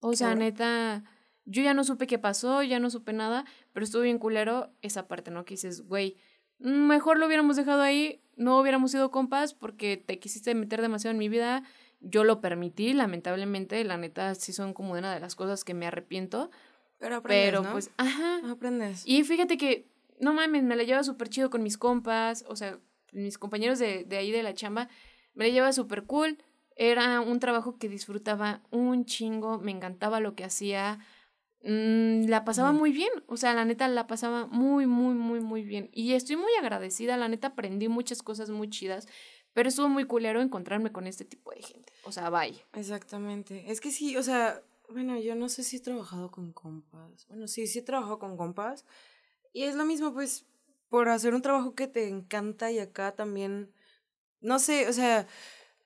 O 0.00 0.14
sea, 0.14 0.28
Claro. 0.28 0.40
neta, 0.40 1.04
yo 1.44 1.62
ya 1.62 1.74
no 1.74 1.84
supe 1.84 2.06
qué 2.06 2.18
pasó, 2.18 2.62
ya 2.62 2.80
no 2.80 2.90
supe 2.90 3.12
nada, 3.12 3.44
pero 3.72 3.84
estuvo 3.84 4.02
bien 4.02 4.18
culero 4.18 4.70
esa 4.82 5.06
parte, 5.06 5.30
¿no? 5.30 5.44
Que 5.44 5.54
dices, 5.54 5.82
güey, 5.86 6.16
mejor 6.58 7.18
lo 7.18 7.26
hubiéramos 7.26 7.56
dejado 7.56 7.82
ahí, 7.82 8.20
no 8.36 8.58
hubiéramos 8.58 8.90
sido 8.92 9.10
compas 9.10 9.54
porque 9.54 9.96
te 9.96 10.18
quisiste 10.18 10.54
meter 10.54 10.80
demasiado 10.80 11.12
en 11.12 11.18
mi 11.18 11.28
vida. 11.28 11.62
Yo 12.02 12.24
lo 12.24 12.40
permití, 12.40 12.92
lamentablemente, 12.92 13.82
la 13.84 13.96
neta 13.96 14.34
sí 14.34 14.52
son 14.52 14.74
como 14.74 14.92
una 14.92 15.14
de 15.14 15.20
las 15.20 15.34
cosas 15.36 15.64
que 15.64 15.72
me 15.74 15.86
arrepiento, 15.86 16.50
Pero 16.98 17.16
aprendes, 17.16 17.46
pero 17.46 17.62
¿no? 17.62 17.72
pues, 17.72 17.90
ajá, 17.96 18.40
Aprendes. 18.50 19.06
y 19.06 19.22
fíjate 19.24 19.56
que, 19.56 19.86
no 20.20 20.34
mames, 20.34 20.62
me 20.64 20.76
la 20.76 20.82
lleva 20.84 21.02
súper 21.04 21.28
chido 21.28 21.48
con 21.50 21.62
mis 21.62 21.78
compas, 21.78 22.44
o 22.48 22.56
sea, 22.56 22.78
mis 23.12 23.38
compañeros 23.38 23.78
de, 23.78 24.04
de 24.04 24.16
ahí 24.16 24.30
de 24.30 24.42
la 24.42 24.54
chamba, 24.54 24.88
me 25.34 25.46
la 25.46 25.52
lleva 25.52 25.72
súper 25.72 26.04
cool. 26.04 26.38
Era 26.76 27.20
un 27.20 27.38
trabajo 27.38 27.76
que 27.78 27.88
disfrutaba 27.88 28.62
un 28.70 29.04
chingo, 29.04 29.58
me 29.58 29.70
encantaba 29.70 30.20
lo 30.20 30.34
que 30.34 30.44
hacía, 30.44 30.98
mm, 31.64 32.26
la 32.28 32.44
pasaba 32.44 32.72
muy 32.72 32.92
bien, 32.92 33.10
o 33.26 33.36
sea, 33.36 33.52
la 33.54 33.64
neta 33.64 33.86
la 33.88 34.06
pasaba 34.06 34.46
muy, 34.46 34.86
muy, 34.86 35.14
muy, 35.14 35.40
muy 35.40 35.62
bien. 35.64 35.90
Y 35.92 36.14
estoy 36.14 36.36
muy 36.36 36.50
agradecida, 36.58 37.16
la 37.16 37.28
neta 37.28 37.48
aprendí 37.48 37.88
muchas 37.88 38.22
cosas 38.22 38.48
muy 38.50 38.70
chidas, 38.70 39.06
pero 39.52 39.68
estuvo 39.68 39.88
muy 39.88 40.04
culero 40.04 40.40
encontrarme 40.40 40.92
con 40.92 41.06
este 41.06 41.24
tipo 41.24 41.50
de 41.50 41.62
gente. 41.62 41.92
O 42.04 42.12
sea, 42.12 42.30
bye. 42.30 42.62
Exactamente. 42.74 43.70
Es 43.70 43.80
que 43.80 43.90
sí, 43.90 44.16
o 44.16 44.22
sea, 44.22 44.62
bueno, 44.88 45.18
yo 45.18 45.34
no 45.34 45.48
sé 45.48 45.62
si 45.62 45.76
he 45.76 45.80
trabajado 45.80 46.30
con 46.30 46.52
compas. 46.52 47.26
Bueno, 47.28 47.48
sí, 47.48 47.66
sí 47.66 47.80
he 47.80 47.82
trabajado 47.82 48.18
con 48.18 48.36
compas. 48.36 48.84
Y 49.52 49.64
es 49.64 49.74
lo 49.74 49.84
mismo, 49.84 50.12
pues, 50.12 50.46
por 50.88 51.08
hacer 51.08 51.34
un 51.34 51.42
trabajo 51.42 51.74
que 51.74 51.86
te 51.86 52.08
encanta 52.08 52.70
y 52.70 52.78
acá 52.78 53.12
también, 53.12 53.72
no 54.40 54.58
sé, 54.58 54.88
o 54.88 54.92
sea, 54.92 55.26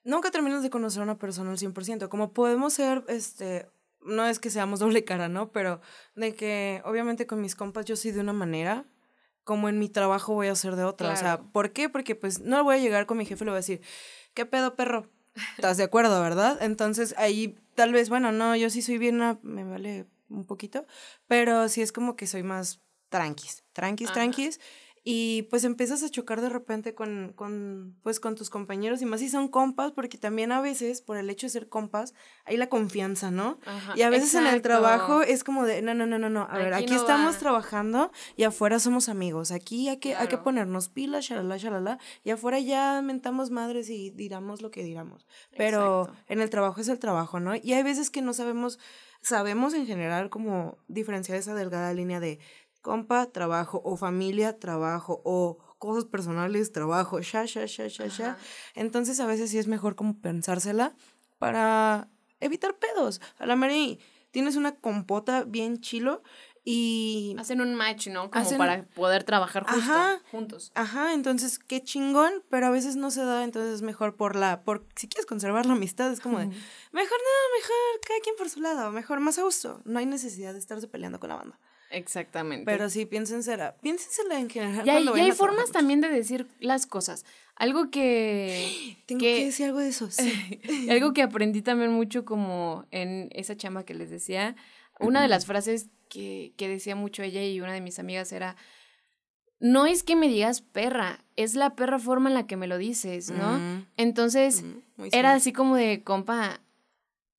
nunca 0.03 0.31
terminas 0.31 0.63
de 0.63 0.69
conocer 0.69 1.01
a 1.01 1.03
una 1.03 1.17
persona 1.17 1.51
al 1.51 1.57
100%. 1.57 2.09
Como 2.09 2.33
podemos 2.33 2.73
ser, 2.73 3.03
este, 3.07 3.69
no 4.01 4.25
es 4.25 4.39
que 4.39 4.49
seamos 4.49 4.79
doble 4.79 5.03
cara, 5.03 5.27
¿no? 5.27 5.51
Pero 5.51 5.81
de 6.15 6.35
que 6.35 6.81
obviamente 6.85 7.27
con 7.27 7.41
mis 7.41 7.55
compas 7.55 7.85
yo 7.85 7.95
soy 7.95 8.11
de 8.11 8.21
una 8.21 8.33
manera, 8.33 8.85
como 9.47 9.69
en 9.69 9.79
mi 9.79 9.87
trabajo 9.87 10.33
voy 10.33 10.47
a 10.47 10.55
ser 10.55 10.75
de 10.75 10.83
otra. 10.83 11.13
O 11.13 11.15
sea, 11.15 11.37
Claro. 11.37 11.49
¿por 11.53 11.71
qué? 11.71 11.87
Porque 11.87 12.13
pues 12.15 12.41
no 12.41 12.61
voy 12.65 12.75
a 12.75 12.79
llegar 12.79 13.05
con 13.05 13.17
mi 13.17 13.25
jefe 13.25 13.43
y 13.43 13.45
le 13.45 13.51
voy 13.51 13.55
a 13.57 13.61
decir, 13.65 13.81
¿qué 14.33 14.45
pedo, 14.45 14.75
perro? 14.75 15.09
¿Estás 15.55 15.77
de 15.77 15.83
acuerdo, 15.85 16.21
verdad? 16.21 16.57
Entonces 16.61 17.15
ahí 17.17 17.55
tal 17.73 17.93
vez, 17.93 18.09
bueno, 18.09 18.31
no, 18.33 18.55
yo 18.57 18.69
sí 18.69 18.81
soy 18.81 18.97
bien, 18.97 19.21
ah, 19.21 19.39
me 19.41 19.63
vale 19.63 20.05
un 20.29 20.45
poquito, 20.45 20.85
pero 21.27 21.69
sí 21.69 21.81
es 21.81 21.91
como 21.93 22.15
que 22.17 22.27
soy 22.27 22.43
más 22.43 22.81
tranquis, 23.09 23.63
tranquis, 23.71 24.11
tranquis. 24.11 24.59
Y 25.09 25.43
pues 25.43 25.63
empiezas 25.63 26.03
a 26.03 26.09
chocar 26.09 26.41
de 26.41 26.49
repente 26.49 26.93
con, 26.93 27.31
con, 27.33 27.95
pues, 28.03 28.19
con 28.19 28.35
tus 28.35 28.49
compañeros 28.49 29.01
y 29.01 29.05
más 29.05 29.21
si 29.21 29.29
son 29.29 29.47
compas, 29.47 29.93
porque 29.93 30.17
también 30.17 30.51
a 30.51 30.59
veces, 30.59 31.01
por 31.01 31.15
el 31.15 31.29
hecho 31.29 31.47
de 31.47 31.51
ser 31.51 31.69
compas, 31.69 32.13
hay 32.43 32.57
la 32.57 32.67
confianza, 32.67 33.31
¿no? 33.31 33.57
y 33.95 34.01
a 34.01 34.09
veces 34.09 34.35
en 34.35 34.45
el 34.47 34.61
trabajo 34.61 35.21
es 35.21 35.45
como 35.45 35.63
de, 35.63 35.81
no, 35.81 35.93
no, 35.93 36.05
no, 36.05 36.19
no, 36.19 36.29
no, 36.29 36.45
a 36.51 36.57
ver, 36.57 36.73
aquí 36.73 36.93
estamos 36.93 37.37
trabajando 37.37 38.11
y 38.35 38.43
afuera 38.43 38.79
somos 38.79 39.07
amigos, 39.07 39.51
aquí 39.51 39.87
hay 39.87 39.95
que, 39.95 40.13
hay 40.13 40.27
que 40.27 40.39
ponernos 40.39 40.89
pilas, 40.89 41.23
shalala, 41.23 41.55
shalala, 41.55 41.99
y 42.25 42.31
afuera 42.31 42.59
ya 42.59 43.01
mentamos 43.01 43.49
madres 43.49 43.89
y 43.89 44.09
diramos 44.09 44.61
lo 44.61 44.71
que 44.71 44.83
diramos. 44.83 45.25
Pero 45.55 46.11
en 46.27 46.41
el 46.41 46.49
trabajo 46.49 46.81
es 46.81 46.89
el 46.89 46.99
trabajo, 46.99 47.39
¿no? 47.39 47.55
Y 47.55 47.71
hay 47.71 47.83
veces 47.83 48.09
que 48.09 48.21
no 48.21 48.33
sabemos, 48.33 48.77
sabemos 49.21 49.73
en 49.73 49.87
general 49.87 50.29
como 50.29 50.79
diferenciar 50.89 51.37
esa 51.37 51.55
delgada 51.55 51.93
línea 51.93 52.19
de 52.19 52.39
compa, 52.87 53.25
trabajo, 53.25 53.81
o 53.83 53.97
familia, 53.97 54.59
trabajo, 54.59 55.21
o 55.25 55.57
cosas 55.77 56.05
personales, 56.05 56.71
trabajo, 56.71 57.19
ya, 57.19 57.43
ya, 57.43 57.65
ya, 57.65 57.87
ya, 57.87 58.07
ya. 58.07 58.37
Entonces 58.75 59.19
a 59.19 59.25
veces 59.25 59.51
sí 59.51 59.57
es 59.57 59.67
mejor 59.67 59.95
como 59.95 60.17
pensársela 60.21 60.95
para 61.37 62.07
evitar 62.39 62.77
pedos. 62.77 63.19
A 63.39 63.45
la 63.45 63.57
Mary, 63.57 63.99
tienes 64.31 64.55
una 64.55 64.73
compota 64.73 65.43
bien 65.43 65.81
chilo 65.81 66.23
y... 66.63 67.35
Hacen 67.37 67.59
un 67.59 67.75
match, 67.75 68.07
¿no? 68.07 68.31
Como 68.31 68.57
para 68.57 68.85
poder 68.87 69.25
trabajar 69.25 69.65
juntos. 70.31 70.71
Ajá, 70.73 71.13
entonces 71.13 71.59
qué 71.59 71.83
chingón, 71.83 72.41
pero 72.49 72.67
a 72.67 72.69
veces 72.69 72.95
no 72.95 73.11
se 73.11 73.25
da, 73.25 73.43
entonces 73.43 73.73
es 73.73 73.81
mejor 73.81 74.15
por 74.15 74.37
la... 74.37 74.63
por 74.63 74.87
Si 74.95 75.09
quieres 75.09 75.25
conservar 75.25 75.65
la 75.65 75.73
amistad, 75.73 76.09
es 76.09 76.21
como 76.21 76.39
de... 76.39 76.45
Mejor 76.45 76.57
no, 76.93 77.57
mejor 77.57 78.01
cada 78.07 78.19
quien 78.23 78.35
por 78.37 78.49
su 78.49 78.61
lado, 78.61 78.91
mejor 78.91 79.19
más 79.19 79.37
a 79.39 79.43
gusto. 79.43 79.81
No 79.83 79.99
hay 79.99 80.05
necesidad 80.05 80.53
de 80.53 80.59
estarse 80.59 80.87
peleando 80.87 81.19
con 81.19 81.29
la 81.29 81.35
banda. 81.35 81.59
Exactamente. 81.91 82.65
Pero 82.65 82.89
sí, 82.89 83.05
piénsensela, 83.05 83.75
piénsensela 83.77 84.39
en 84.39 84.49
general. 84.49 84.85
Y 84.85 84.89
hay, 84.89 85.07
hay 85.07 85.31
formas 85.31 85.71
también 85.71 86.01
de 86.01 86.09
decir 86.09 86.47
las 86.59 86.85
cosas. 86.85 87.25
Algo 87.55 87.89
que... 87.89 88.97
Tengo 89.05 89.19
que, 89.19 89.45
decir 89.45 89.67
algo 89.67 89.79
de 89.79 89.89
eso, 89.89 90.09
sí. 90.11 90.59
algo 90.89 91.13
que 91.13 91.21
aprendí 91.21 91.61
también 91.61 91.91
mucho 91.91 92.25
como 92.25 92.85
en 92.91 93.29
esa 93.31 93.55
chamba 93.55 93.83
que 93.83 93.93
les 93.93 94.09
decía. 94.09 94.55
Una 94.99 95.21
de 95.21 95.27
las 95.27 95.45
frases 95.45 95.89
que, 96.09 96.53
que 96.57 96.67
decía 96.67 96.95
mucho 96.95 97.23
ella 97.23 97.43
y 97.43 97.61
una 97.61 97.73
de 97.73 97.81
mis 97.81 97.99
amigas 97.99 98.31
era, 98.31 98.55
no 99.59 99.85
es 99.85 100.03
que 100.03 100.15
me 100.15 100.27
digas 100.27 100.61
perra, 100.61 101.23
es 101.35 101.55
la 101.55 101.75
perra 101.75 101.99
forma 101.99 102.29
en 102.29 102.35
la 102.35 102.47
que 102.47 102.57
me 102.57 102.67
lo 102.67 102.77
dices, 102.77 103.31
¿no? 103.31 103.85
Entonces, 103.97 104.63
era 105.11 105.33
así 105.33 105.51
como 105.51 105.75
de, 105.75 106.03
compa, 106.03 106.61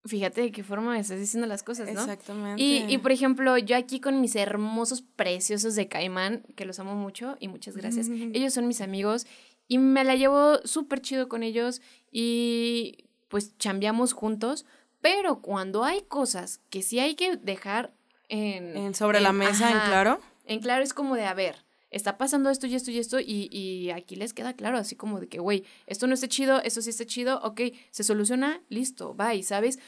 fíjate 0.08 0.40
de 0.40 0.52
qué 0.52 0.64
forma 0.64 0.92
me 0.92 0.98
estás 0.98 1.20
diciendo 1.20 1.46
las 1.46 1.62
cosas, 1.62 1.92
¿no? 1.92 2.00
Exactamente. 2.00 2.62
Y, 2.62 2.84
y, 2.88 2.98
por 2.98 3.12
ejemplo, 3.12 3.56
yo 3.58 3.76
aquí 3.76 4.00
con 4.00 4.20
mis 4.20 4.34
hermosos, 4.34 5.02
preciosos 5.02 5.74
de 5.76 5.88
Caimán, 5.88 6.42
que 6.56 6.64
los 6.64 6.78
amo 6.80 6.94
mucho 6.94 7.36
y 7.38 7.48
muchas 7.48 7.76
gracias. 7.76 8.08
Ellos 8.32 8.52
son 8.52 8.66
mis 8.66 8.80
amigos 8.80 9.26
y 9.68 9.78
me 9.78 10.02
la 10.02 10.16
llevo 10.16 10.58
súper 10.64 11.00
chido 11.00 11.28
con 11.28 11.42
ellos 11.42 11.82
y 12.10 13.04
pues 13.28 13.56
chambeamos 13.58 14.14
juntos, 14.14 14.64
pero 15.00 15.40
cuando 15.42 15.84
hay 15.84 16.02
cosas 16.02 16.60
que 16.70 16.82
sí 16.82 16.98
hay 16.98 17.14
que 17.14 17.36
dejar 17.36 17.92
en... 18.28 18.94
sobre 18.94 19.20
la 19.20 19.32
mesa, 19.32 19.70
en 19.70 19.78
claro. 19.80 20.20
En 20.46 20.60
claro 20.60 20.82
es 20.82 20.94
como 20.94 21.14
de, 21.14 21.26
a 21.26 21.34
ver, 21.34 21.56
está 21.90 22.18
pasando 22.18 22.50
esto 22.50 22.66
y 22.66 22.74
esto 22.74 22.90
y 22.90 22.98
esto 22.98 23.20
y, 23.20 23.48
y 23.50 23.90
aquí 23.90 24.16
les 24.16 24.32
queda 24.32 24.54
claro, 24.54 24.78
así 24.78 24.96
como 24.96 25.20
de 25.20 25.28
que, 25.28 25.38
güey, 25.38 25.64
esto 25.86 26.06
no 26.06 26.14
está 26.14 26.28
chido, 26.28 26.62
esto 26.62 26.80
sí 26.80 26.90
está 26.90 27.04
chido, 27.04 27.40
ok, 27.42 27.60
se 27.90 28.04
soluciona, 28.04 28.62
listo, 28.70 29.14
bye, 29.14 29.42
¿sabes? 29.42 29.78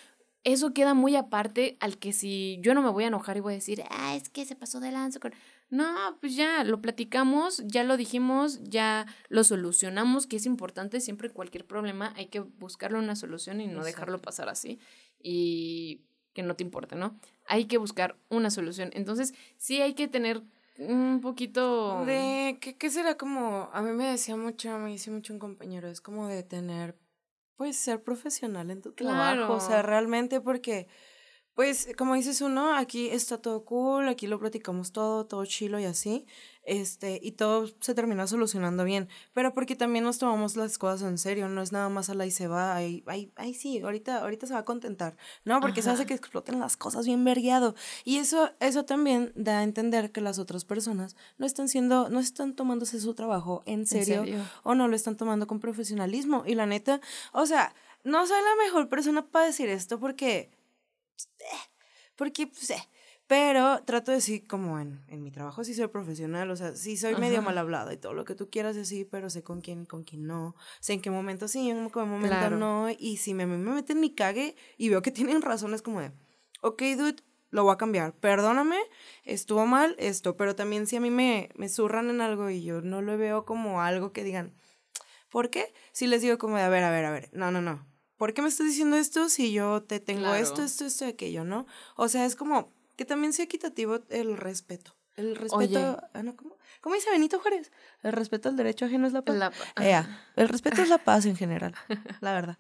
Eso 0.45 0.73
queda 0.73 0.95
muy 0.95 1.17
aparte 1.17 1.77
al 1.81 1.99
que 1.99 2.13
si 2.13 2.59
yo 2.63 2.75
no 2.75 2.83
me 2.83 2.91
voy 2.91 3.05
a 3.05 3.09
enojar 3.09 3.37
y 3.37 3.41
voy 3.41 3.53
a 3.53 3.57
decir, 3.57 3.83
ah, 3.91 4.15
es 4.15 4.29
que 4.29 4.45
se 4.45 4.57
pasó 4.57 4.81
de 4.81 4.91
lanza. 4.91 5.21
No, 5.69 5.95
pues 6.21 6.35
ya 6.35 6.65
lo 6.65 6.81
platicamos, 6.81 7.63
ya 7.67 7.85
lo 7.85 7.97
dijimos, 7.97 8.61
ya 8.65 9.07
lo 9.29 9.45
solucionamos, 9.45 10.27
que 10.27 10.37
es 10.37 10.47
importante 10.47 11.01
siempre 11.01 11.31
cualquier 11.31 11.67
problema 11.67 12.13
hay 12.17 12.27
que 12.27 12.41
buscarle 12.41 12.99
una 12.99 13.17
solución 13.17 13.61
y 13.61 13.67
no 13.67 13.85
dejarlo 13.85 14.21
pasar 14.21 14.49
así 14.49 14.81
y 15.23 16.01
que 16.33 16.43
no 16.43 16.57
te 16.57 16.65
importe, 16.65 16.97
¿no? 16.97 17.19
Hay 17.47 17.67
que 17.67 17.79
buscar 17.79 18.17
una 18.31 18.51
solución. 18.51 18.91
Entonces, 18.95 19.35
sí 19.59 19.81
hay 19.81 19.95
que 19.95 20.09
tener 20.09 20.43
un 20.79 21.21
poquito... 21.21 22.05
De, 22.05 22.59
¿qué, 22.61 22.77
qué 22.77 22.91
será 22.91 23.17
como? 23.17 23.69
A 23.73 23.83
mí 23.83 23.93
me 23.93 24.07
decía 24.07 24.37
mucho, 24.37 24.77
me 24.79 24.91
dice 24.91 25.11
mucho 25.11 25.33
un 25.33 25.39
compañero, 25.39 25.89
es 25.89 26.01
como 26.01 26.27
de 26.29 26.43
tener 26.43 26.97
pues 27.61 27.77
ser 27.77 28.03
profesional 28.03 28.71
en 28.71 28.81
tu 28.81 28.93
trabajo, 28.93 29.53
o 29.53 29.61
sea, 29.61 29.83
realmente 29.83 30.41
porque 30.41 30.89
pues 31.53 31.91
como 31.99 32.15
dices 32.15 32.41
uno, 32.41 32.75
aquí 32.75 33.11
está 33.11 33.37
todo 33.37 33.67
cool, 33.67 34.09
aquí 34.09 34.27
lo 34.27 34.39
platicamos 34.39 34.93
todo, 34.93 35.27
todo 35.27 35.45
chilo 35.45 35.79
y 35.79 35.85
así, 35.85 36.25
este, 36.71 37.19
y 37.21 37.33
todo 37.33 37.67
se 37.81 37.95
termina 37.97 38.29
solucionando 38.29 38.85
bien, 38.85 39.09
pero 39.33 39.53
porque 39.53 39.75
también 39.75 40.05
nos 40.05 40.19
tomamos 40.19 40.55
las 40.55 40.79
cosas 40.79 41.03
en 41.03 41.19
serio, 41.19 41.49
no 41.49 41.63
es 41.63 41.73
nada 41.73 41.89
más 41.89 42.11
a 42.11 42.15
la 42.15 42.27
y 42.27 42.31
se 42.31 42.47
va, 42.47 42.77
ahí, 42.77 43.03
ahí, 43.07 43.33
ahí 43.35 43.55
sí, 43.55 43.81
ahorita, 43.81 44.19
ahorita 44.23 44.47
se 44.47 44.55
va 44.55 44.61
a 44.61 44.65
contentar, 44.65 45.17
¿no? 45.45 45.59
Porque 45.59 45.83
se 45.83 45.91
hace 45.91 46.07
que 46.07 46.15
exploten 46.15 46.61
las 46.61 46.77
cosas 46.77 47.07
bien 47.07 47.25
vergueado, 47.25 47.75
y 48.05 48.19
eso, 48.19 48.53
eso 48.61 48.85
también 48.85 49.33
da 49.35 49.59
a 49.59 49.63
entender 49.65 50.13
que 50.13 50.21
las 50.21 50.39
otras 50.39 50.65
personas 50.65 51.17
no 51.39 51.45
están 51.45 51.69
siendo, 51.69 52.09
no 52.09 52.21
están 52.21 52.55
tomándose 52.55 53.01
su 53.01 53.15
trabajo 53.15 53.65
en 53.67 53.85
serio, 53.85 54.21
¿En 54.21 54.27
serio? 54.27 54.45
o 54.63 54.77
no 54.77 54.87
lo 54.87 54.95
están 54.95 55.17
tomando 55.17 55.49
con 55.49 55.59
profesionalismo, 55.59 56.45
y 56.47 56.55
la 56.55 56.67
neta, 56.67 57.01
o 57.33 57.47
sea, 57.47 57.75
no 58.05 58.25
soy 58.29 58.39
la 58.45 58.63
mejor 58.65 58.89
persona 58.89 59.27
para 59.27 59.47
decir 59.47 59.69
esto 59.69 59.99
porque 59.99 60.51
porque, 62.15 62.47
pues, 62.47 62.71
eh. 62.71 62.89
Pero 63.31 63.81
trato 63.85 64.11
de 64.11 64.17
decir, 64.17 64.45
como 64.49 64.81
en, 64.81 65.05
en 65.07 65.23
mi 65.23 65.31
trabajo, 65.31 65.63
sí 65.63 65.73
soy 65.73 65.87
profesional, 65.87 66.51
o 66.51 66.57
sea, 66.57 66.75
sí 66.75 66.97
soy 66.97 67.15
medio 67.15 67.43
mal 67.43 67.57
hablada 67.59 67.93
y 67.93 67.97
todo 67.97 68.13
lo 68.13 68.25
que 68.25 68.35
tú 68.35 68.51
quieras 68.51 68.75
decir, 68.75 69.07
pero 69.09 69.31
sé 69.31 69.45
con 69.45 69.61
quién 69.61 69.87
con 69.87 70.03
quién 70.03 70.27
no. 70.27 70.57
Sé 70.81 70.95
en 70.95 71.01
qué 71.01 71.13
momento 71.13 71.47
sí, 71.47 71.71
en 71.71 71.89
qué 71.91 72.01
momento 72.01 72.51
no. 72.51 72.89
Y 72.91 73.19
si 73.19 73.33
me, 73.33 73.47
me 73.47 73.57
meten 73.57 74.01
mi 74.01 74.13
cague 74.17 74.57
y 74.77 74.89
veo 74.89 75.01
que 75.01 75.13
tienen 75.13 75.43
razones 75.43 75.81
como 75.81 76.01
de, 76.01 76.11
ok, 76.61 76.83
dude, 76.99 77.23
lo 77.51 77.63
voy 77.63 77.73
a 77.73 77.77
cambiar. 77.77 78.17
Perdóname, 78.17 78.81
estuvo 79.23 79.65
mal 79.65 79.95
esto, 80.01 80.37
pero 80.37 80.57
también 80.57 80.89
si 80.89 80.97
a 80.97 81.01
mí 81.01 81.13
me, 81.13 81.51
me 81.55 81.69
zurran 81.69 82.11
en 82.11 82.21
algo 82.23 82.51
y 82.51 82.65
yo 82.65 82.81
no 82.81 83.01
lo 83.01 83.17
veo 83.17 83.45
como 83.45 83.81
algo 83.81 84.13
que 84.13 84.25
digan, 84.25 84.57
¿por 85.29 85.51
qué? 85.51 85.73
Si 85.93 86.09
les 86.09 86.21
digo 86.21 86.37
como 86.37 86.57
de, 86.57 86.63
a 86.63 86.69
ver, 86.69 86.83
a 86.83 86.91
ver, 86.91 87.05
a 87.05 87.13
ver, 87.13 87.31
no, 87.33 87.53
no, 87.53 87.63
no. 87.63 87.87
¿por 88.17 88.35
qué 88.35 88.43
me 88.43 88.49
estás 88.49 88.67
diciendo 88.67 88.97
esto 88.97 89.31
si 89.31 89.51
yo 89.51 89.83
te 89.83 89.99
tengo 89.99 90.35
esto, 90.35 90.63
esto, 90.63 90.85
esto 90.85 91.07
y 91.07 91.09
aquello, 91.09 91.43
no? 91.45 91.67
O 91.97 92.09
sea, 92.09 92.27
es 92.27 92.37
como 92.37 92.71
que 93.01 93.07
también 93.07 93.33
sea 93.33 93.47
equitativo 93.47 94.01
el 94.11 94.37
respeto. 94.37 94.95
El 95.17 95.35
respeto. 95.35 96.03
Ah, 96.13 96.23
no, 96.23 96.37
¿cómo? 96.37 96.59
¿Cómo 96.83 96.95
dice 96.95 97.09
Benito 97.11 97.41
Juárez? 97.41 97.73
El 98.03 98.13
respeto 98.13 98.51
al 98.51 98.59
derecho 98.59 98.85
ajeno 98.85 99.07
es 99.07 99.15
la 99.15 99.23
paz. 99.23 99.37
La, 99.37 99.53
el 100.37 100.49
respeto 100.51 100.83
es 100.83 100.91
la 100.91 100.99
paz 100.99 101.25
en 101.25 101.35
general, 101.35 101.75
la 102.21 102.35
verdad. 102.35 102.59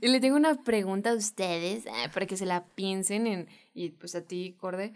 Y 0.00 0.08
le 0.08 0.18
tengo 0.18 0.34
una 0.34 0.64
pregunta 0.64 1.10
a 1.10 1.14
ustedes 1.14 1.84
ah, 1.86 2.10
para 2.12 2.26
que 2.26 2.36
se 2.36 2.46
la 2.46 2.64
piensen 2.66 3.28
en, 3.28 3.48
y 3.72 3.90
pues 3.90 4.16
a 4.16 4.22
ti, 4.22 4.56
Corde. 4.58 4.92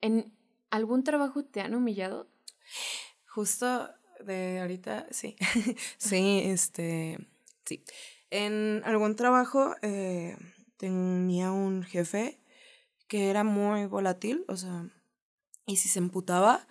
¿En 0.00 0.32
algún 0.70 1.02
trabajo 1.02 1.44
te 1.44 1.60
han 1.60 1.74
humillado? 1.74 2.28
Justo 3.26 3.90
de 4.24 4.60
ahorita, 4.60 5.08
sí. 5.10 5.34
sí, 5.98 6.42
este, 6.44 7.18
sí. 7.64 7.82
En 8.30 8.80
algún 8.84 9.16
trabajo 9.16 9.74
eh, 9.82 10.36
tenía 10.76 11.50
un 11.50 11.82
jefe 11.82 12.38
que 13.08 13.30
era 13.30 13.42
muy 13.42 13.86
volátil, 13.86 14.44
o 14.48 14.56
sea, 14.56 14.86
y 15.66 15.76
si 15.76 15.88
se 15.88 15.98
emputaba, 15.98 16.66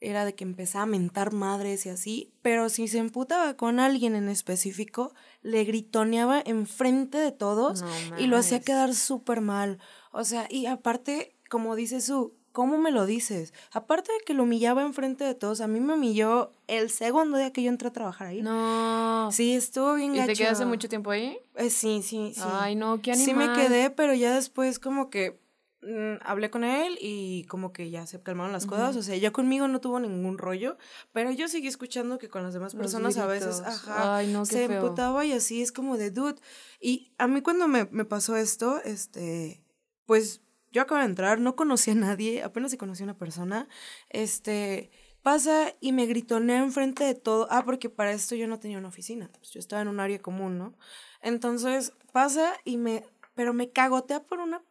era 0.00 0.24
de 0.24 0.34
que 0.34 0.44
empezaba 0.44 0.82
a 0.82 0.86
mentar 0.86 1.32
madres 1.32 1.86
y 1.86 1.88
así, 1.88 2.32
pero 2.42 2.68
si 2.68 2.88
se 2.88 2.98
emputaba 2.98 3.56
con 3.56 3.80
alguien 3.80 4.14
en 4.14 4.28
específico, 4.28 5.14
le 5.42 5.64
gritoneaba 5.64 6.42
enfrente 6.44 7.18
de 7.18 7.32
todos 7.32 7.82
y 8.18 8.26
lo 8.26 8.36
hacía 8.36 8.60
quedar 8.60 8.94
súper 8.94 9.40
mal. 9.40 9.78
O 10.12 10.24
sea, 10.24 10.46
y 10.50 10.66
aparte, 10.66 11.34
como 11.48 11.76
dice 11.76 12.00
su, 12.00 12.34
¿cómo 12.52 12.76
me 12.78 12.90
lo 12.90 13.06
dices? 13.06 13.54
Aparte 13.72 14.12
de 14.12 14.20
que 14.24 14.34
lo 14.34 14.42
humillaba 14.42 14.82
enfrente 14.82 15.24
de 15.24 15.34
todos, 15.34 15.60
a 15.60 15.66
mí 15.66 15.80
me 15.80 15.94
humilló 15.94 16.52
el 16.66 16.90
segundo 16.90 17.38
día 17.38 17.52
que 17.52 17.62
yo 17.62 17.70
entré 17.70 17.88
a 17.88 17.92
trabajar 17.92 18.28
ahí. 18.28 18.42
No. 18.42 19.30
Sí, 19.32 19.54
estuvo 19.54 19.94
bien 19.94 20.14
¿Y 20.14 20.24
te 20.26 20.34
quedaste 20.34 20.66
mucho 20.66 20.88
tiempo 20.88 21.10
ahí? 21.10 21.38
Eh, 21.54 21.70
sí, 21.70 22.02
sí, 22.02 22.32
sí. 22.34 22.42
Ay, 22.44 22.74
no, 22.76 23.00
qué 23.00 23.12
animal. 23.12 23.26
Sí 23.26 23.34
me 23.34 23.52
quedé, 23.52 23.90
pero 23.90 24.12
ya 24.12 24.34
después 24.34 24.78
como 24.78 25.08
que 25.08 25.38
mm, 25.86 26.18
hablé 26.22 26.50
con 26.50 26.64
él 26.64 26.98
y 27.00 27.44
como 27.44 27.72
que 27.72 27.90
ya 27.90 28.06
se 28.06 28.20
calmaron 28.20 28.52
las 28.52 28.66
cosas. 28.66 28.96
O 28.96 29.02
sea, 29.02 29.16
ya 29.16 29.30
conmigo 29.30 29.68
no 29.68 29.80
tuvo 29.80 30.00
ningún 30.00 30.38
rollo, 30.38 30.76
pero 31.12 31.30
yo 31.30 31.48
seguí 31.48 31.68
escuchando 31.68 32.18
que 32.18 32.28
con 32.28 32.42
las 32.42 32.52
demás 32.52 32.74
personas 32.74 33.16
a 33.16 33.26
veces, 33.26 33.60
ajá, 33.60 34.16
Ay, 34.16 34.32
no, 34.32 34.44
se 34.44 34.64
emputaba 34.64 35.24
y 35.24 35.32
así 35.32 35.62
es 35.62 35.72
como 35.72 35.96
de 35.96 36.10
dude. 36.10 36.40
Y 36.80 37.12
a 37.18 37.28
mí 37.28 37.40
cuando 37.40 37.68
me, 37.68 37.88
me 37.90 38.04
pasó 38.04 38.36
esto, 38.36 38.82
este, 38.84 39.62
pues 40.04 40.40
yo 40.72 40.82
acabo 40.82 41.00
de 41.00 41.06
entrar, 41.06 41.40
no 41.40 41.56
conocí 41.56 41.92
a 41.92 41.94
nadie, 41.94 42.42
apenas 42.42 42.70
se 42.70 42.78
conocí 42.78 43.02
a 43.02 43.04
una 43.04 43.16
persona, 43.16 43.68
este, 44.10 44.90
pasa 45.26 45.74
y 45.80 45.90
me 45.90 46.06
gritonea 46.06 46.58
enfrente 46.58 47.02
de 47.02 47.14
todo. 47.14 47.48
Ah, 47.50 47.64
porque 47.64 47.90
para 47.90 48.12
esto 48.12 48.36
yo 48.36 48.46
no 48.46 48.60
tenía 48.60 48.78
una 48.78 48.86
oficina. 48.86 49.28
Pues 49.38 49.50
yo 49.50 49.58
estaba 49.58 49.82
en 49.82 49.88
un 49.88 49.98
área 49.98 50.20
común, 50.20 50.56
¿no? 50.56 50.74
Entonces 51.20 51.92
pasa 52.12 52.54
y 52.64 52.76
me. 52.76 53.04
Pero 53.34 53.52
me 53.52 53.70
cagotea 53.70 54.22
por 54.22 54.38
una 54.38 54.62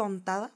tontada. 0.00 0.54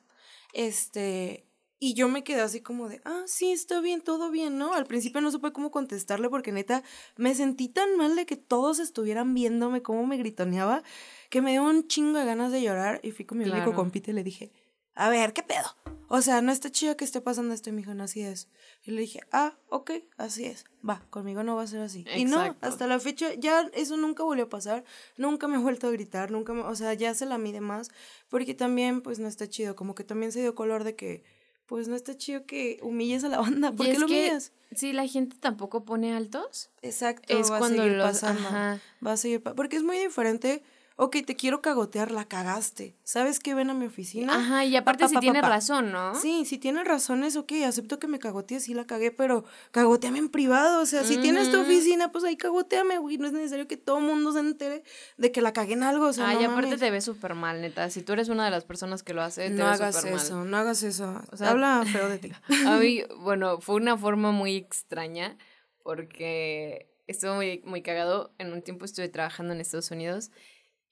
Este. 0.53 1.47
Y 1.80 1.92
yo 1.92 2.09
me 2.09 2.24
quedé 2.24 2.40
así 2.40 2.62
como 2.62 2.88
de, 2.88 3.03
ah, 3.05 3.24
sí, 3.26 3.53
está 3.53 3.80
bien, 3.80 4.01
todo 4.01 4.30
bien, 4.30 4.57
¿no? 4.57 4.72
Al 4.72 4.86
principio 4.86 5.20
no 5.20 5.30
supe 5.30 5.53
cómo 5.53 5.70
contestarle 5.70 6.30
porque 6.30 6.51
neta 6.51 6.82
me 7.16 7.34
sentí 7.34 7.68
tan 7.68 7.99
mal 7.99 8.16
de 8.16 8.24
que 8.24 8.36
todos 8.36 8.78
estuvieran 8.78 9.34
viéndome 9.34 9.82
cómo 9.82 10.07
me 10.07 10.16
gritoneaba 10.16 10.82
que 11.28 11.42
me 11.42 11.51
dio 11.51 11.62
un 11.62 11.86
chingo 11.86 12.18
de 12.18 12.24
ganas 12.24 12.53
de 12.53 12.62
llorar 12.62 13.01
y 13.03 13.11
fui 13.11 13.26
con 13.26 13.36
mi 13.36 13.45
único 13.45 13.74
compite 13.74 14.12
y 14.12 14.14
le 14.14 14.24
dije, 14.24 14.51
a 14.95 15.11
ver, 15.11 15.34
¿qué 15.34 15.42
pedo? 15.42 15.84
O 16.17 16.23
sea, 16.23 16.41
no 16.43 16.53
está 16.53 16.71
chido 16.71 16.97
que 16.97 17.05
esté 17.05 17.21
pasando 17.21 17.53
esto 17.55 17.71
y 17.71 17.73
me 17.73 17.79
dijo, 17.79 17.93
no, 17.93 18.05
así 18.05 18.23
es. 18.23 18.47
Y 18.85 18.93
le 18.93 19.01
dije, 19.01 19.19
ah, 19.33 19.55
ok, 19.69 19.91
así 20.17 20.45
es. 20.45 20.65
Va, 20.89 21.05
conmigo 21.11 21.43
no 21.43 21.57
va 21.57 21.62
a 21.62 21.67
ser 21.67 21.81
así. 21.81 22.05
Y 22.15 22.25
no, 22.25 22.57
hasta 22.61 22.87
la 22.87 23.01
fecha, 23.01 23.35
ya 23.35 23.69
eso 23.73 23.97
nunca 23.97 24.23
volvió 24.23 24.45
a 24.45 24.49
pasar. 24.49 24.85
Nunca 25.17 25.49
me 25.49 25.57
he 25.57 25.59
vuelto 25.59 25.89
a 25.89 25.91
gritar, 25.91 26.31
nunca 26.31 26.53
me, 26.53 26.61
o 26.61 26.77
sea, 26.77 26.95
ya 26.95 27.12
se 27.15 27.27
la 27.27 27.37
mide 27.37 27.61
más. 27.61 27.91
Porque 28.29 28.55
también, 28.55 29.01
pues, 29.01 29.19
no 29.19 29.27
está 29.27 29.49
chido. 29.49 29.75
Como 29.75 29.97
que 29.97 30.05
también 30.05 30.31
se 30.31 30.41
dio 30.41 30.55
color 30.55 30.85
de 30.85 30.95
que, 30.95 31.25
pues, 31.67 31.89
no 31.89 31.97
está 31.97 32.17
chido 32.17 32.47
que 32.47 32.79
humilles 32.81 33.25
a 33.25 33.29
la 33.29 33.41
banda. 33.41 33.73
¿Por 33.73 33.85
qué 33.85 33.99
lo 33.99 34.07
humillas? 34.07 34.53
Si 34.73 34.93
la 34.93 35.09
gente 35.09 35.37
tampoco 35.41 35.85
pone 35.85 36.15
altos. 36.15 36.71
Exacto, 36.83 37.37
es 37.37 37.51
va 37.51 37.59
cuando 37.59 37.83
a 37.83 37.87
seguir 37.87 38.01
pasando. 38.01 38.49
Va 39.05 39.12
a 39.12 39.17
seguir, 39.17 39.43
porque 39.43 39.75
es 39.75 39.83
muy 39.83 39.99
diferente 39.99 40.62
ok, 40.97 41.16
te 41.26 41.34
quiero 41.34 41.61
cagotear, 41.61 42.12
la 42.12 42.26
cagaste. 42.26 42.97
¿Sabes 43.03 43.40
qué? 43.40 43.55
Ven 43.55 43.70
a 43.70 43.74
mi 43.74 43.86
oficina. 43.86 44.36
Ajá, 44.36 44.64
y 44.64 44.76
aparte 44.76 45.09
si 45.09 45.16
tiene 45.16 45.42
razón, 45.42 45.90
¿no? 45.90 46.14
Sí, 46.14 46.45
si 46.45 46.59
tiene 46.59 46.84
razón 46.84 47.24
es 47.24 47.36
ok, 47.36 47.53
acepto 47.66 47.99
que 47.99 48.07
me 48.07 48.18
cagotees, 48.18 48.64
sí 48.64 48.74
la 48.74 48.86
cagué, 48.86 49.11
pero 49.11 49.45
cagoteame 49.72 50.20
en 50.20 50.28
privado. 50.28 50.82
O 50.82 50.86
sea, 50.86 51.03
si 51.03 51.16
tienes 51.18 51.51
tu 51.51 51.61
oficina, 51.61 52.12
pues 52.12 52.22
ahí 52.24 52.36
cagoteame, 52.36 52.99
güey. 52.99 53.18
No 53.18 53.26
es 53.26 53.32
necesario 53.32 53.66
que 53.66 53.76
todo 53.76 54.01
mundo 54.01 54.32
se 54.32 54.40
entere 54.40 54.84
de 55.16 55.32
que 55.32 55.40
la 55.40 55.53
cagué 55.53 55.72
en 55.72 55.82
algo. 55.82 56.07
O 56.07 56.12
sea, 56.12 56.28
Ay, 56.28 56.45
aparte 56.45 56.76
te 56.76 56.90
ves 56.90 57.05
súper 57.05 57.34
mal, 57.34 57.61
neta. 57.61 57.90
Si 57.90 58.03
tú 58.03 58.12
eres 58.12 58.28
una 58.28 58.45
de 58.45 58.51
las 58.51 58.64
personas 58.64 59.03
que 59.03 59.14
lo 59.14 59.22
hace, 59.22 59.49
te 59.49 59.55
no 59.55 59.66
hagas 59.66 60.05
eso, 60.05 60.45
No 60.45 60.57
hagas 60.57 60.82
eso, 60.82 61.20
o 61.32 61.36
sea, 61.36 61.51
Habla 61.51 61.84
feo 61.90 62.09
de 62.09 62.18
ti. 62.18 62.32
A 62.66 62.78
mí, 62.78 63.03
bueno, 63.18 63.61
fue 63.61 63.76
una 63.76 63.97
forma 63.97 64.30
muy 64.30 64.57
extraña 64.57 65.36
porque 65.82 66.95
estuvo 67.07 67.34
muy, 67.34 67.62
muy 67.64 67.82
cagado. 67.82 68.34
En 68.38 68.53
un 68.53 68.62
tiempo 68.62 68.84
estuve 68.84 69.09
trabajando 69.09 69.53
en 69.53 69.61
Estados 69.61 69.90
Unidos 69.90 70.30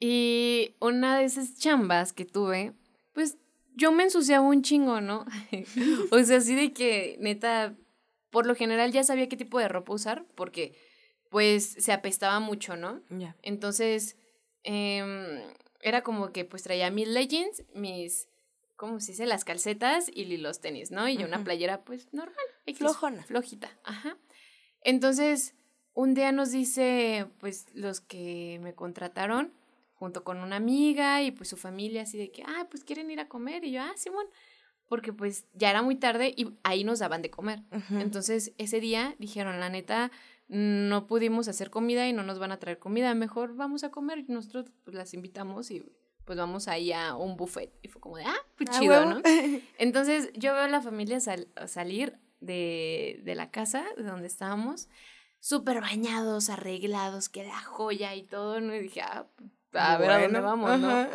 y 0.04 0.74
una 0.80 1.16
de 1.16 1.24
esas 1.26 1.56
chambas 1.56 2.12
que 2.12 2.24
tuve, 2.24 2.72
pues 3.12 3.38
yo 3.76 3.92
me 3.92 4.02
ensuciaba 4.02 4.44
un 4.44 4.62
chingo, 4.62 5.00
¿no? 5.00 5.24
o 6.10 6.18
sea, 6.24 6.38
así 6.38 6.56
de 6.56 6.72
que, 6.72 7.16
neta, 7.20 7.76
por 8.30 8.44
lo 8.44 8.56
general 8.56 8.90
ya 8.90 9.04
sabía 9.04 9.28
qué 9.28 9.36
tipo 9.36 9.60
de 9.60 9.68
ropa 9.68 9.92
usar, 9.92 10.24
porque 10.34 10.74
pues 11.30 11.76
se 11.78 11.92
apestaba 11.92 12.40
mucho, 12.40 12.76
¿no? 12.76 13.00
Ya. 13.10 13.36
Entonces, 13.42 14.16
eh, 14.64 15.40
era 15.80 16.02
como 16.02 16.32
que 16.32 16.44
pues 16.44 16.64
traía 16.64 16.90
mis 16.90 17.06
leggings, 17.06 17.62
mis, 17.72 18.26
¿cómo 18.74 18.98
se 18.98 19.12
dice? 19.12 19.24
Las 19.26 19.44
calcetas 19.44 20.10
y 20.12 20.36
los 20.36 20.60
tenis, 20.60 20.90
¿no? 20.90 21.08
Y 21.08 21.22
una 21.22 21.44
playera 21.44 21.84
pues 21.84 22.12
normal. 22.12 22.44
Flojona. 22.74 23.22
Flojita, 23.22 23.70
ajá. 23.84 24.18
Entonces, 24.82 25.54
un 25.94 26.14
día 26.14 26.32
nos 26.32 26.50
dice, 26.50 27.28
pues 27.38 27.66
los 27.72 28.00
que 28.00 28.58
me 28.64 28.74
contrataron, 28.74 29.52
junto 30.02 30.24
con 30.24 30.38
una 30.38 30.56
amiga 30.56 31.22
y 31.22 31.30
pues 31.30 31.48
su 31.48 31.56
familia 31.56 32.02
así 32.02 32.18
de 32.18 32.32
que, 32.32 32.42
ah, 32.42 32.66
pues 32.68 32.82
quieren 32.82 33.08
ir 33.12 33.20
a 33.20 33.28
comer. 33.28 33.62
Y 33.62 33.70
yo, 33.70 33.82
ah, 33.82 33.92
Simón, 33.94 34.26
porque 34.88 35.12
pues 35.12 35.46
ya 35.54 35.70
era 35.70 35.80
muy 35.80 35.94
tarde 35.94 36.34
y 36.36 36.54
ahí 36.64 36.82
nos 36.82 36.98
daban 36.98 37.22
de 37.22 37.30
comer. 37.30 37.62
Entonces 37.88 38.52
ese 38.58 38.80
día 38.80 39.14
dijeron, 39.20 39.60
la 39.60 39.68
neta, 39.68 40.10
no 40.48 41.06
pudimos 41.06 41.46
hacer 41.46 41.70
comida 41.70 42.08
y 42.08 42.12
no 42.12 42.24
nos 42.24 42.40
van 42.40 42.50
a 42.50 42.58
traer 42.58 42.80
comida, 42.80 43.14
mejor 43.14 43.54
vamos 43.54 43.84
a 43.84 43.92
comer. 43.92 44.18
Y 44.18 44.32
nosotros 44.32 44.72
pues 44.82 44.96
las 44.96 45.14
invitamos 45.14 45.70
y 45.70 45.84
pues 46.24 46.36
vamos 46.36 46.66
ahí 46.66 46.92
a 46.92 47.14
un 47.14 47.36
buffet. 47.36 47.72
Y 47.80 47.86
fue 47.86 48.00
como 48.00 48.16
de, 48.16 48.24
ah, 48.24 48.44
pues 48.56 48.70
ah, 48.72 48.80
chido, 48.80 49.06
¿no? 49.06 49.22
Entonces 49.78 50.32
yo 50.34 50.52
veo 50.52 50.64
a 50.64 50.68
la 50.68 50.80
familia 50.80 51.20
salir 51.20 52.18
de, 52.40 53.20
de 53.22 53.34
la 53.36 53.52
casa 53.52 53.84
de 53.96 54.02
donde 54.02 54.26
estábamos 54.26 54.88
súper 55.38 55.80
bañados, 55.80 56.50
arreglados, 56.50 57.28
que 57.28 57.44
la 57.44 57.60
joya 57.62 58.16
y 58.16 58.24
todo, 58.24 58.60
¿no? 58.60 58.74
Y 58.74 58.80
dije, 58.80 59.02
ah, 59.02 59.28
a 59.74 59.98
ver 59.98 60.10
a 60.10 60.22
dónde 60.22 60.40
vamos, 60.40 60.78
¿no? 60.78 61.06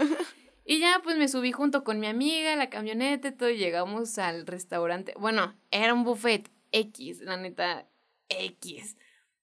Y 0.69 0.79
ya 0.79 0.99
pues 1.01 1.17
me 1.17 1.29
subí 1.29 1.53
junto 1.53 1.85
con 1.85 2.01
mi 2.01 2.07
amiga, 2.07 2.53
la 2.57 2.69
camioneta 2.69 3.29
y 3.29 3.31
todo, 3.31 3.49
y 3.49 3.57
llegamos 3.57 4.17
al 4.17 4.45
restaurante. 4.45 5.13
Bueno, 5.17 5.55
era 5.71 5.93
un 5.93 6.03
buffet 6.03 6.51
X, 6.73 7.21
la 7.21 7.37
neta, 7.37 7.87
X. 8.27 8.97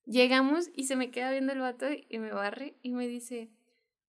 Llegamos 0.05 0.69
y 0.75 0.85
se 0.85 0.97
me 0.97 1.11
queda 1.11 1.31
viendo 1.31 1.55
el 1.55 1.61
vato 1.61 1.87
y 1.91 2.19
me 2.19 2.31
barre 2.31 2.77
y 2.83 2.91
me 2.91 3.09
dice, 3.09 3.51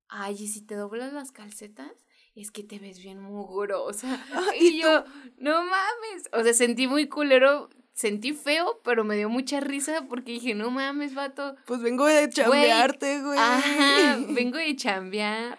ay, 0.10 0.36
¿y 0.38 0.48
si 0.48 0.62
te 0.62 0.76
doblas 0.76 1.14
las 1.14 1.32
calcetas? 1.32 2.06
Es 2.36 2.52
que 2.52 2.64
te 2.64 2.80
ves 2.80 3.00
bien 3.02 3.22
mugrosa. 3.22 4.22
y 4.60 4.82
yo, 4.82 5.06
no 5.38 5.62
mames. 5.62 6.30
O 6.34 6.44
sea, 6.44 6.54
sentí 6.54 6.86
muy 6.86 7.08
culero 7.08 7.70
sentí 7.96 8.34
feo, 8.34 8.80
pero 8.84 9.04
me 9.04 9.16
dio 9.16 9.30
mucha 9.30 9.62
risa 9.62 10.06
porque 10.08 10.34
dije, 10.34 10.54
no 10.54 10.70
mames, 10.70 11.16
vato. 11.16 11.56
Pues 11.66 11.82
vengo 11.82 12.06
de 12.06 12.30
chambearte, 12.30 13.22
güey. 13.22 13.40
Ajá, 13.40 14.20
vengo 14.30 14.58
de 14.58 14.76
chambear. 14.76 15.58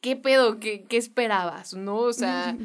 ¿Qué 0.00 0.16
pedo? 0.16 0.60
¿Qué, 0.60 0.84
¿Qué 0.88 0.96
esperabas? 0.96 1.74
¿No? 1.74 1.96
O 1.96 2.12
sea, 2.12 2.56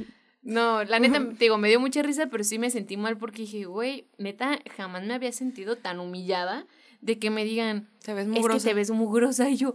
no, 0.44 0.84
la 0.84 1.00
neta, 1.00 1.20
te 1.20 1.46
digo, 1.46 1.58
me 1.58 1.68
dio 1.68 1.80
mucha 1.80 2.04
risa, 2.04 2.28
pero 2.28 2.44
sí 2.44 2.60
me 2.60 2.70
sentí 2.70 2.96
mal 2.96 3.18
porque 3.18 3.42
dije, 3.42 3.66
güey, 3.66 4.08
neta, 4.20 4.60
jamás 4.78 5.04
me 5.04 5.16
había 5.16 5.32
sentido 5.32 5.76
tan 5.76 6.00
humillada 6.00 6.68
de 7.02 7.18
que 7.18 7.32
me 7.32 7.44
digan, 7.44 7.90
te 8.04 8.14
ves 8.14 8.28
mugrosa. 8.28 8.58
Es 8.58 8.64
que 8.64 8.70
te 8.70 8.74
ves 8.76 8.92
mugrosa. 8.92 9.50
Y 9.56 9.58
yo, 9.58 9.74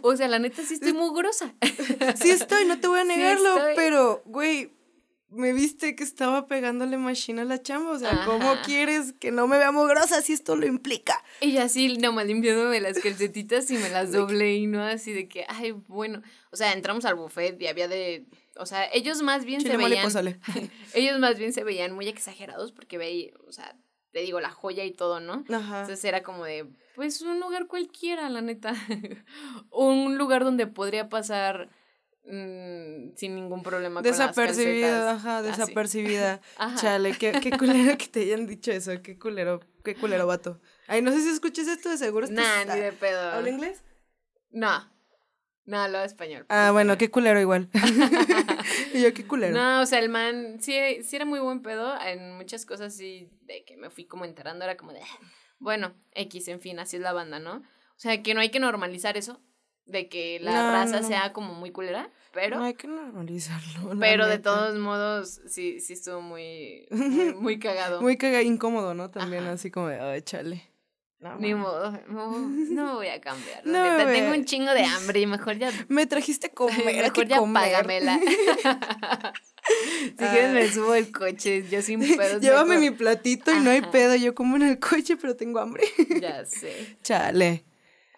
o 0.00 0.16
sea, 0.16 0.28
la 0.28 0.38
neta 0.38 0.62
sí 0.62 0.74
estoy 0.74 0.94
mugrosa. 0.94 1.54
Sí 2.16 2.30
estoy, 2.30 2.64
no 2.64 2.80
te 2.80 2.88
voy 2.88 3.00
a 3.00 3.04
negarlo, 3.04 3.54
pero, 3.76 4.22
güey, 4.24 4.72
me 5.34 5.52
viste 5.52 5.96
que 5.96 6.04
estaba 6.04 6.46
pegándole 6.46 6.96
machine 6.96 7.42
a 7.42 7.44
la 7.44 7.62
chamba. 7.62 7.90
O 7.92 7.98
sea, 7.98 8.24
¿cómo 8.24 8.54
quieres 8.64 9.12
que 9.12 9.30
no 9.30 9.46
me 9.46 9.58
vea 9.58 9.72
mugrosa 9.72 10.22
si 10.22 10.32
esto 10.32 10.56
lo 10.56 10.66
implica? 10.66 11.22
Y 11.40 11.56
así, 11.58 11.96
nomás 11.98 12.26
limpiándome 12.26 12.80
las 12.80 12.98
calcetitas 12.98 13.70
y 13.70 13.74
me 13.74 13.88
las 13.90 14.12
doblé 14.12 14.54
y 14.54 14.66
no 14.66 14.82
así 14.82 15.12
de 15.12 15.28
que, 15.28 15.44
ay, 15.48 15.72
bueno. 15.72 16.22
O 16.50 16.56
sea, 16.56 16.72
entramos 16.72 17.04
al 17.04 17.16
buffet 17.16 17.60
y 17.60 17.66
había 17.66 17.88
de. 17.88 18.26
O 18.56 18.66
sea, 18.66 18.88
ellos 18.92 19.22
más 19.22 19.44
bien 19.44 19.60
se 19.60 19.76
veían. 19.76 20.08
ellos 20.94 21.18
más 21.18 21.38
bien 21.38 21.52
se 21.52 21.64
veían 21.64 21.92
muy 21.92 22.08
exagerados 22.08 22.72
porque 22.72 22.98
veía, 22.98 23.32
o 23.46 23.52
sea, 23.52 23.76
te 24.12 24.20
digo, 24.20 24.40
la 24.40 24.50
joya 24.50 24.84
y 24.84 24.92
todo, 24.92 25.20
¿no? 25.20 25.44
Ajá. 25.48 25.80
Entonces 25.80 26.04
era 26.04 26.22
como 26.22 26.44
de, 26.44 26.66
pues 26.94 27.20
un 27.22 27.40
lugar 27.40 27.66
cualquiera, 27.66 28.28
la 28.28 28.40
neta. 28.40 28.74
un 29.70 30.16
lugar 30.16 30.44
donde 30.44 30.66
podría 30.66 31.08
pasar 31.08 31.68
Mm, 32.26 33.14
sin 33.16 33.34
ningún 33.34 33.62
problema. 33.62 34.00
Desapercibida, 34.00 35.10
ajá, 35.14 35.42
desapercibida. 35.42 36.40
Chale, 36.76 37.16
qué, 37.18 37.32
qué 37.40 37.50
culero 37.50 37.98
que 37.98 38.06
te 38.06 38.20
hayan 38.20 38.46
dicho 38.46 38.72
eso, 38.72 38.92
qué 39.02 39.18
culero, 39.18 39.60
qué 39.84 39.94
culero 39.94 40.26
vato. 40.26 40.60
Ay, 40.86 41.02
no 41.02 41.12
sé 41.12 41.20
si 41.20 41.28
escuches 41.28 41.68
esto, 41.68 41.90
de 41.90 41.98
seguro 41.98 42.26
Nah, 42.28 42.64
ni 42.64 42.80
de 42.80 42.92
pedo. 42.92 43.30
¿Habla 43.30 43.50
inglés? 43.50 43.82
No. 44.50 44.90
No, 45.66 45.78
hablo 45.78 46.02
español. 46.02 46.44
Ah, 46.50 46.70
bueno, 46.72 46.98
qué 46.98 47.10
culero 47.10 47.40
igual. 47.40 47.70
y 48.94 49.00
yo, 49.00 49.14
qué 49.14 49.26
culero. 49.26 49.54
No, 49.54 49.80
o 49.80 49.86
sea, 49.86 49.98
el 49.98 50.10
man 50.10 50.58
sí, 50.60 50.74
sí 51.02 51.16
era 51.16 51.24
muy 51.24 51.40
buen 51.40 51.62
pedo. 51.62 51.98
En 52.02 52.36
muchas 52.36 52.66
cosas 52.66 52.94
sí, 52.94 53.30
de 53.42 53.64
que 53.64 53.76
me 53.76 53.88
fui 53.88 54.06
como 54.06 54.26
enterando, 54.26 54.64
era 54.64 54.76
como 54.76 54.92
de, 54.92 55.00
bueno, 55.58 55.94
X, 56.12 56.48
en 56.48 56.60
fin, 56.60 56.78
así 56.78 56.96
es 56.96 57.02
la 57.02 57.14
banda, 57.14 57.38
¿no? 57.38 57.56
O 57.56 57.98
sea, 57.98 58.22
que 58.22 58.34
no 58.34 58.40
hay 58.40 58.50
que 58.50 58.60
normalizar 58.60 59.16
eso 59.16 59.40
de 59.86 60.08
que 60.08 60.38
la 60.40 60.72
raza 60.72 61.02
sea 61.02 61.32
como 61.32 61.54
muy 61.54 61.70
culera, 61.70 62.10
pero... 62.32 62.58
No 62.58 62.64
hay 62.64 62.74
que 62.74 62.88
normalizarlo. 62.88 63.92
Pero 64.00 64.26
de 64.26 64.38
todos 64.38 64.76
modos, 64.78 65.40
sí, 65.46 65.80
sí 65.80 65.92
estuvo 65.92 66.20
muy, 66.20 66.86
muy, 67.36 67.58
cagado. 67.60 68.00
muy 68.00 68.16
cagado, 68.16 68.42
incómodo, 68.42 68.94
¿no? 68.94 69.10
También 69.10 69.44
así 69.44 69.70
como 69.70 69.88
de, 69.88 70.00
ay, 70.00 70.22
chale. 70.22 70.70
Ni 71.38 71.54
modo, 71.54 71.90
no, 72.08 72.38
no, 72.38 72.86
me 72.86 72.92
voy 72.92 73.08
a 73.08 73.18
cambiar. 73.18 73.62
No, 73.64 73.96
tengo 74.06 74.32
un 74.32 74.44
chingo 74.44 74.72
de 74.72 74.84
hambre 74.84 75.20
y 75.20 75.26
mejor 75.26 75.56
ya... 75.56 75.70
Me 75.88 76.06
trajiste 76.06 76.50
comer, 76.50 76.84
Mejor 76.84 77.26
ya 77.26 77.40
págamela. 77.40 78.18
si 79.78 80.12
quieres 80.16 80.52
me 80.52 80.70
subo 80.70 80.94
el 80.94 81.10
coche, 81.12 81.66
yo 81.70 81.80
sin 81.80 82.00
pedos. 82.00 82.42
Llévame 82.42 82.76
mi 82.78 82.90
platito 82.90 83.52
y 83.52 83.60
no 83.60 83.70
hay 83.70 83.80
pedo, 83.80 84.16
yo 84.16 84.34
como 84.34 84.56
en 84.56 84.62
el 84.62 84.78
coche, 84.78 85.16
pero 85.16 85.34
tengo 85.34 85.60
hambre. 85.60 85.84
ya 86.20 86.44
sé. 86.44 86.98
Chale. 87.02 87.64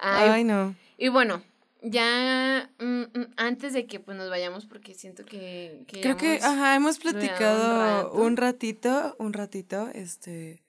Ay 0.01 0.43
no. 0.43 0.75
Y 0.99 1.09
bueno, 1.09 1.43
ya 1.83 2.71
mm, 2.79 3.03
mm, 3.03 3.35
antes 3.37 3.73
de 3.73 3.87
que 3.87 4.01
pues 4.01 4.17
nos 4.17 4.31
vayamos 4.31 4.67
porque 4.67 4.95
siento 4.95 5.25
que, 5.25 5.85
creo 5.87 6.17
que 6.17 6.41
ajá 6.43 6.75
hemos 6.75 6.99
platicado 6.99 8.13
un, 8.13 8.37
ratito 8.37 9.15
un 9.19 9.33
ratito 9.33 9.89
este 9.95 10.63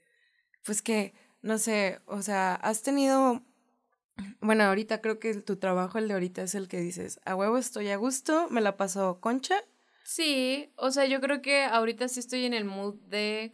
pues 0.64 0.82
que 0.82 1.14
no 1.42 1.58
sé 1.58 2.00
o 2.06 2.22
sea 2.22 2.56
has 2.56 2.84
tenido 2.84 3.42
bueno 4.42 4.64
ahorita 4.64 5.02
creo 5.02 5.20
que 5.20 5.34
tu 5.36 5.56
trabajo 5.56 5.98
el 5.98 6.08
de 6.08 6.14
ahorita 6.14 6.44
es 6.44 6.56
el 6.56 6.68
que 6.68 6.80
dices 6.80 7.20
a 7.26 7.36
huevo 7.36 7.58
estoy 7.58 7.90
a 7.90 7.98
gusto 7.98 8.48
me 8.50 8.62
la 8.62 8.78
paso 8.78 9.20
concha 9.20 9.56
sí 10.04 10.72
o 10.76 10.92
sea 10.92 11.06
yo 11.06 11.22
creo 11.22 11.42
que 11.42 11.64
ahorita 11.64 12.08
sí 12.08 12.20
estoy 12.20 12.46
en 12.46 12.54
el 12.54 12.66
mood 12.66 12.96
de 13.08 13.52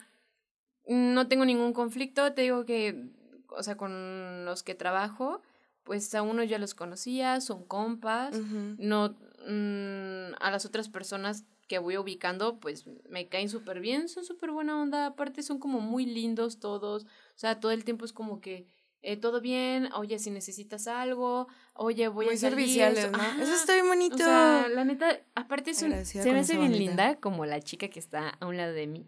no 0.87 1.27
tengo 1.27 1.45
ningún 1.45 1.73
conflicto, 1.73 2.33
te 2.33 2.41
digo 2.43 2.65
que, 2.65 3.09
o 3.49 3.63
sea, 3.63 3.77
con 3.77 4.45
los 4.45 4.63
que 4.63 4.75
trabajo, 4.75 5.41
pues 5.83 6.13
a 6.15 6.21
uno 6.21 6.43
ya 6.43 6.57
los 6.57 6.73
conocía, 6.73 7.41
son 7.41 7.65
compas, 7.65 8.37
no, 8.77 9.17
mm, 9.47 10.35
a 10.39 10.51
las 10.51 10.65
otras 10.65 10.89
personas 10.89 11.45
que 11.67 11.79
voy 11.79 11.97
ubicando, 11.97 12.59
pues 12.59 12.85
me 13.09 13.27
caen 13.27 13.49
súper 13.49 13.79
bien, 13.79 14.07
son 14.09 14.23
súper 14.25 14.51
buena 14.51 14.81
onda, 14.81 15.05
aparte 15.07 15.43
son 15.43 15.59
como 15.59 15.79
muy 15.79 16.05
lindos 16.05 16.59
todos, 16.59 17.03
o 17.03 17.37
sea, 17.37 17.59
todo 17.59 17.71
el 17.71 17.83
tiempo 17.83 18.05
es 18.05 18.13
como 18.13 18.41
que 18.41 18.67
eh, 19.01 19.17
todo 19.17 19.41
bien, 19.41 19.91
oye, 19.93 20.17
si 20.17 20.31
necesitas 20.31 20.87
algo, 20.87 21.47
oye, 21.73 22.07
voy 22.07 22.25
a 22.25 22.37
salir. 22.37 22.39
serviciales, 22.39 23.11
¿no? 23.11 23.17
Eso 23.41 23.53
está 23.53 23.73
bien 23.73 23.87
bonito. 23.87 24.15
O 24.15 24.19
sea, 24.19 24.67
la 24.69 24.85
neta, 24.85 25.19
aparte 25.35 25.73
se 25.73 25.87
me 25.87 25.95
hace 26.39 26.57
bien 26.57 26.77
linda, 26.77 27.15
como 27.19 27.45
la 27.45 27.61
chica 27.61 27.87
que 27.87 27.99
está 27.99 28.29
a 28.29 28.45
un 28.45 28.57
lado 28.57 28.73
de 28.73 28.87
mí. 28.87 29.07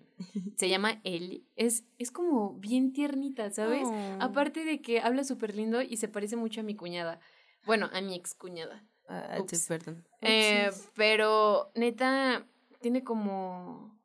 Se 0.58 0.70
llama 0.70 1.02
Ellie. 1.04 1.44
Es, 1.56 1.86
es 1.98 2.12
como 2.12 2.54
bien 2.56 2.94
tiernita, 2.94 3.50
¿sabes? 3.52 3.84
Oh. 3.86 4.18
Aparte 4.20 4.66
de 4.66 4.82
que 4.82 5.02
habla 5.02 5.24
súper 5.24 5.56
lindo 5.56 5.82
y 5.82 5.98
se 5.98 6.08
parece 6.08 6.36
mucho 6.36 6.62
a 6.62 6.64
mi 6.64 6.76
cuñada. 6.76 7.20
Bueno, 7.66 7.90
a 7.94 8.02
mi 8.02 8.16
ex 8.16 8.36
cuñada. 8.36 8.86
Ah, 9.08 9.38
perdón. 9.68 10.08
Eh, 10.22 10.72
pero 10.96 11.72
neta, 11.76 12.48
tiene 12.82 13.04
como 13.04 13.96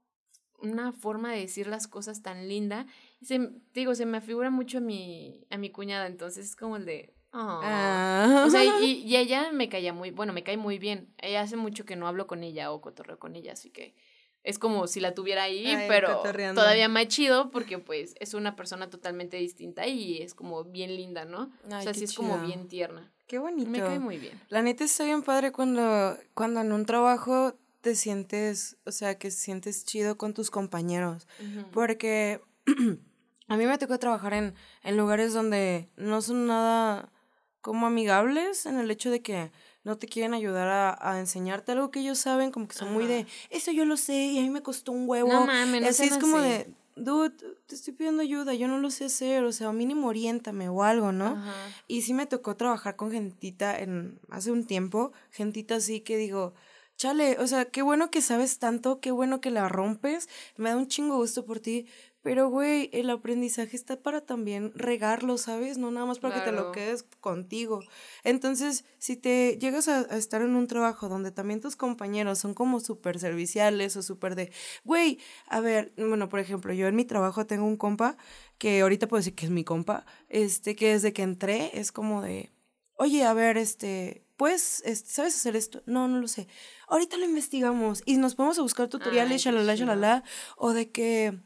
una 0.63 0.93
forma 0.93 1.33
de 1.33 1.41
decir 1.41 1.67
las 1.67 1.89
cosas 1.89 2.23
tan 2.23 2.49
linda. 2.49 2.87
se, 3.23 3.51
digo, 3.73 3.95
se 3.95 4.07
me 4.07 4.19
afigura 4.19 4.51
mucho 4.51 4.79
a 4.79 4.81
mi, 4.81 5.47
a 5.51 5.57
mi 5.57 5.71
cuñada, 5.71 6.07
entonces 6.07 6.47
es 6.47 6.57
como 6.57 6.77
el 6.77 6.85
de... 6.85 7.15
Ah. 7.33 8.45
O 8.47 8.51
sea, 8.51 8.65
y, 8.65 9.03
y, 9.07 9.17
ella 9.17 9.51
me 9.53 9.69
caía 9.69 9.93
muy, 9.93 10.11
bueno, 10.11 10.33
me 10.33 10.43
cae 10.43 10.57
muy 10.57 10.79
bien. 10.79 11.13
Ella 11.19 11.43
hace 11.43 11.57
mucho 11.57 11.85
que 11.85 11.97
no 11.97 12.09
hablo 12.09 12.27
con 12.27 12.43
ella 12.43 12.73
o 12.73 12.81
cotorreo 12.81 13.19
con 13.19 13.37
ella, 13.37 13.53
así 13.53 13.71
que 13.71 13.95
es 14.43 14.59
como 14.59 14.87
si 14.87 15.01
la 15.01 15.15
tuviera 15.15 15.43
ahí, 15.45 15.67
pero 15.87 16.23
todavía 16.55 16.89
más 16.89 17.09
chido 17.09 17.51
porque 17.51 17.79
pues 17.79 18.15
es 18.21 18.35
una 18.35 18.57
persona 18.57 18.89
totalmente 18.89 19.37
distinta 19.37 19.87
y 19.87 20.23
es 20.23 20.35
como 20.35 20.65
bien 20.65 20.97
linda, 20.97 21.25
¿no? 21.25 21.53
o 21.67 21.83
sea, 21.83 21.93
sí 21.93 22.05
es 22.05 22.15
como 22.15 22.39
bien 22.39 22.69
tierna. 22.69 23.13
Qué 23.27 23.39
bonito. 23.39 23.71
Me 23.71 23.79
cae 23.79 23.99
muy 23.99 24.19
bien. 24.19 24.41
La 24.49 24.63
neta 24.63 24.85
está 24.85 25.05
bien 25.05 25.23
padre 25.23 25.53
cuando, 25.53 26.17
cuando 26.35 26.61
en 26.63 26.73
un 26.73 26.87
trabajo 26.87 27.55
te 27.81 27.95
sientes, 27.95 28.77
o 28.85 28.93
sea, 28.93 29.19
que 29.19 29.31
sientes 29.31 29.85
chido 29.85 30.17
con 30.17 30.35
tus 30.35 30.51
compañeros. 30.51 31.29
Porque 31.71 32.41
a 33.49 33.57
mí 33.57 33.67
me 33.67 33.79
tocó 33.79 33.99
trabajar 33.99 34.35
en, 34.35 34.55
en 34.83 34.97
lugares 34.97 35.33
donde 35.33 35.91
no 35.97 36.23
son 36.23 36.47
nada 36.47 37.13
como 37.61 37.87
amigables 37.87 38.67
en 38.67 38.79
el 38.79 38.91
hecho 38.91 39.11
de 39.11 39.23
que 39.23 39.51
no 39.85 39.97
te 39.97 40.07
quieren 40.07 40.35
ayudar 40.35 40.69
a, 40.69 40.99
a 41.01 41.19
enseñarte 41.19 41.73
algo 41.73 41.91
que 41.91 42.01
ellos 42.01 42.19
saben, 42.19 42.51
como 42.51 42.69
que 42.69 42.75
son 42.75 42.93
muy 42.93 43.07
de, 43.07 43.27
eso 43.51 43.71
yo 43.71 43.85
lo 43.85 43.97
sé 43.97 44.15
y 44.15 44.39
a 44.39 44.43
mí 44.43 44.51
me 44.51 44.63
costó 44.63 44.93
un 44.93 45.09
huevo. 45.09 45.33
No 45.33 45.47
mames, 45.47 45.87
Así 45.87 46.05
es 46.05 46.19
como 46.19 46.39
de, 46.39 46.73
dude, 46.97 47.31
te 47.67 47.75
estoy 47.75 47.95
pidiendo 47.95 48.23
ayuda, 48.23 48.55
yo 48.55 48.69
no 48.69 48.79
lo 48.79 48.91
sé 48.91 49.07
hacer, 49.07 49.45
o 49.45 49.53
sea, 49.53 49.73
mínimo 49.73 50.09
oriéntame 50.09 50.69
o 50.69 50.83
algo, 50.83 51.13
¿no? 51.13 51.43
Y 51.89 52.03
sí 52.03 52.15
me 52.15 52.27
tocó 52.27 52.57
trabajar 52.57 52.97
con 52.97 53.11
gentita 53.11 53.79
en 53.79 54.21
hace 54.29 54.53
un 54.53 54.65
tiempo, 54.65 55.13
gentita 55.31 55.77
así 55.77 56.01
que 56.01 56.17
digo, 56.17 56.55
chale, 56.97 57.39
o 57.39 57.47
sea, 57.47 57.65
qué 57.65 57.81
bueno 57.81 58.11
que 58.11 58.21
sabes 58.21 58.59
tanto, 58.59 59.01
qué 59.01 59.11
bueno 59.11 59.41
que 59.41 59.51
la 59.51 59.69
rompes, 59.69 60.29
me 60.57 60.69
da 60.69 60.77
un 60.77 60.87
chingo 60.87 61.17
gusto 61.17 61.47
por 61.47 61.59
ti, 61.59 61.87
pero 62.23 62.49
güey, 62.49 62.91
el 62.93 63.09
aprendizaje 63.11 63.77
está 63.77 64.01
para 64.01 64.21
también 64.21 64.73
regarlo, 64.75 65.39
¿sabes? 65.39 65.79
No 65.79 65.91
nada 65.91 66.07
más 66.07 66.19
para 66.19 66.35
que 66.35 66.51
te 66.51 66.53
lo 66.53 66.73
quedes 66.73 67.05
contigo. 67.21 67.81
Entonces, 68.25 68.85
si 68.99 69.17
te 69.17 69.59
llegas 69.59 69.89
a, 69.89 70.03
estar 70.17 70.43
en 70.43 70.55
un 70.55 70.67
trabajo 70.67 71.09
donde 71.09 71.31
también 71.31 71.61
tus 71.61 71.77
compañeros 71.77 72.39
son 72.39 72.55
como 72.55 72.81
súper 72.81 73.19
serviciales 73.19 73.97
o 73.97 74.03
súper 74.03 74.35
de, 74.35 74.53
güey, 74.85 75.19
a 75.49 75.61
ver, 75.61 75.93
bueno, 75.97 76.29
por 76.29 76.41
ejemplo, 76.41 76.73
yo 76.73 76.87
en 76.89 76.97
mi 76.97 77.05
trabajo 77.05 77.47
tengo 77.47 77.65
un 77.67 77.77
compa 77.77 78.17
que 78.59 78.81
ahorita 78.81 79.09
puedo 79.09 79.21
decir 79.21 79.35
que 79.35 79.47
es 79.47 79.51
mi 79.51 79.65
compa, 79.65 80.05
este, 80.29 80.77
que 80.77 80.93
desde 80.93 81.13
que 81.13 81.23
entré 81.23 81.71
es 81.79 81.93
como 81.93 82.23
de, 82.23 82.51
oye, 82.97 83.25
a 83.25 83.33
ver, 83.33 83.57
este, 83.57 84.27
pues, 84.37 84.83
¿sabes 85.07 85.37
hacer 85.37 85.57
esto? 85.57 85.83
No, 85.87 86.09
no 86.09 86.19
lo 86.19 86.29
sé. 86.29 86.49
Ahorita 86.89 87.17
lo 87.17 87.25
investigamos 87.25 88.03
y 88.07 88.17
nos 88.17 88.35
podemos 88.35 88.59
a 88.59 88.63
buscar 88.63 88.89
tutoriales, 88.89 89.43
shalala, 89.43 89.75
shalala, 89.75 90.25
o 90.57 90.73
de 90.73 90.91
que, 90.91 91.39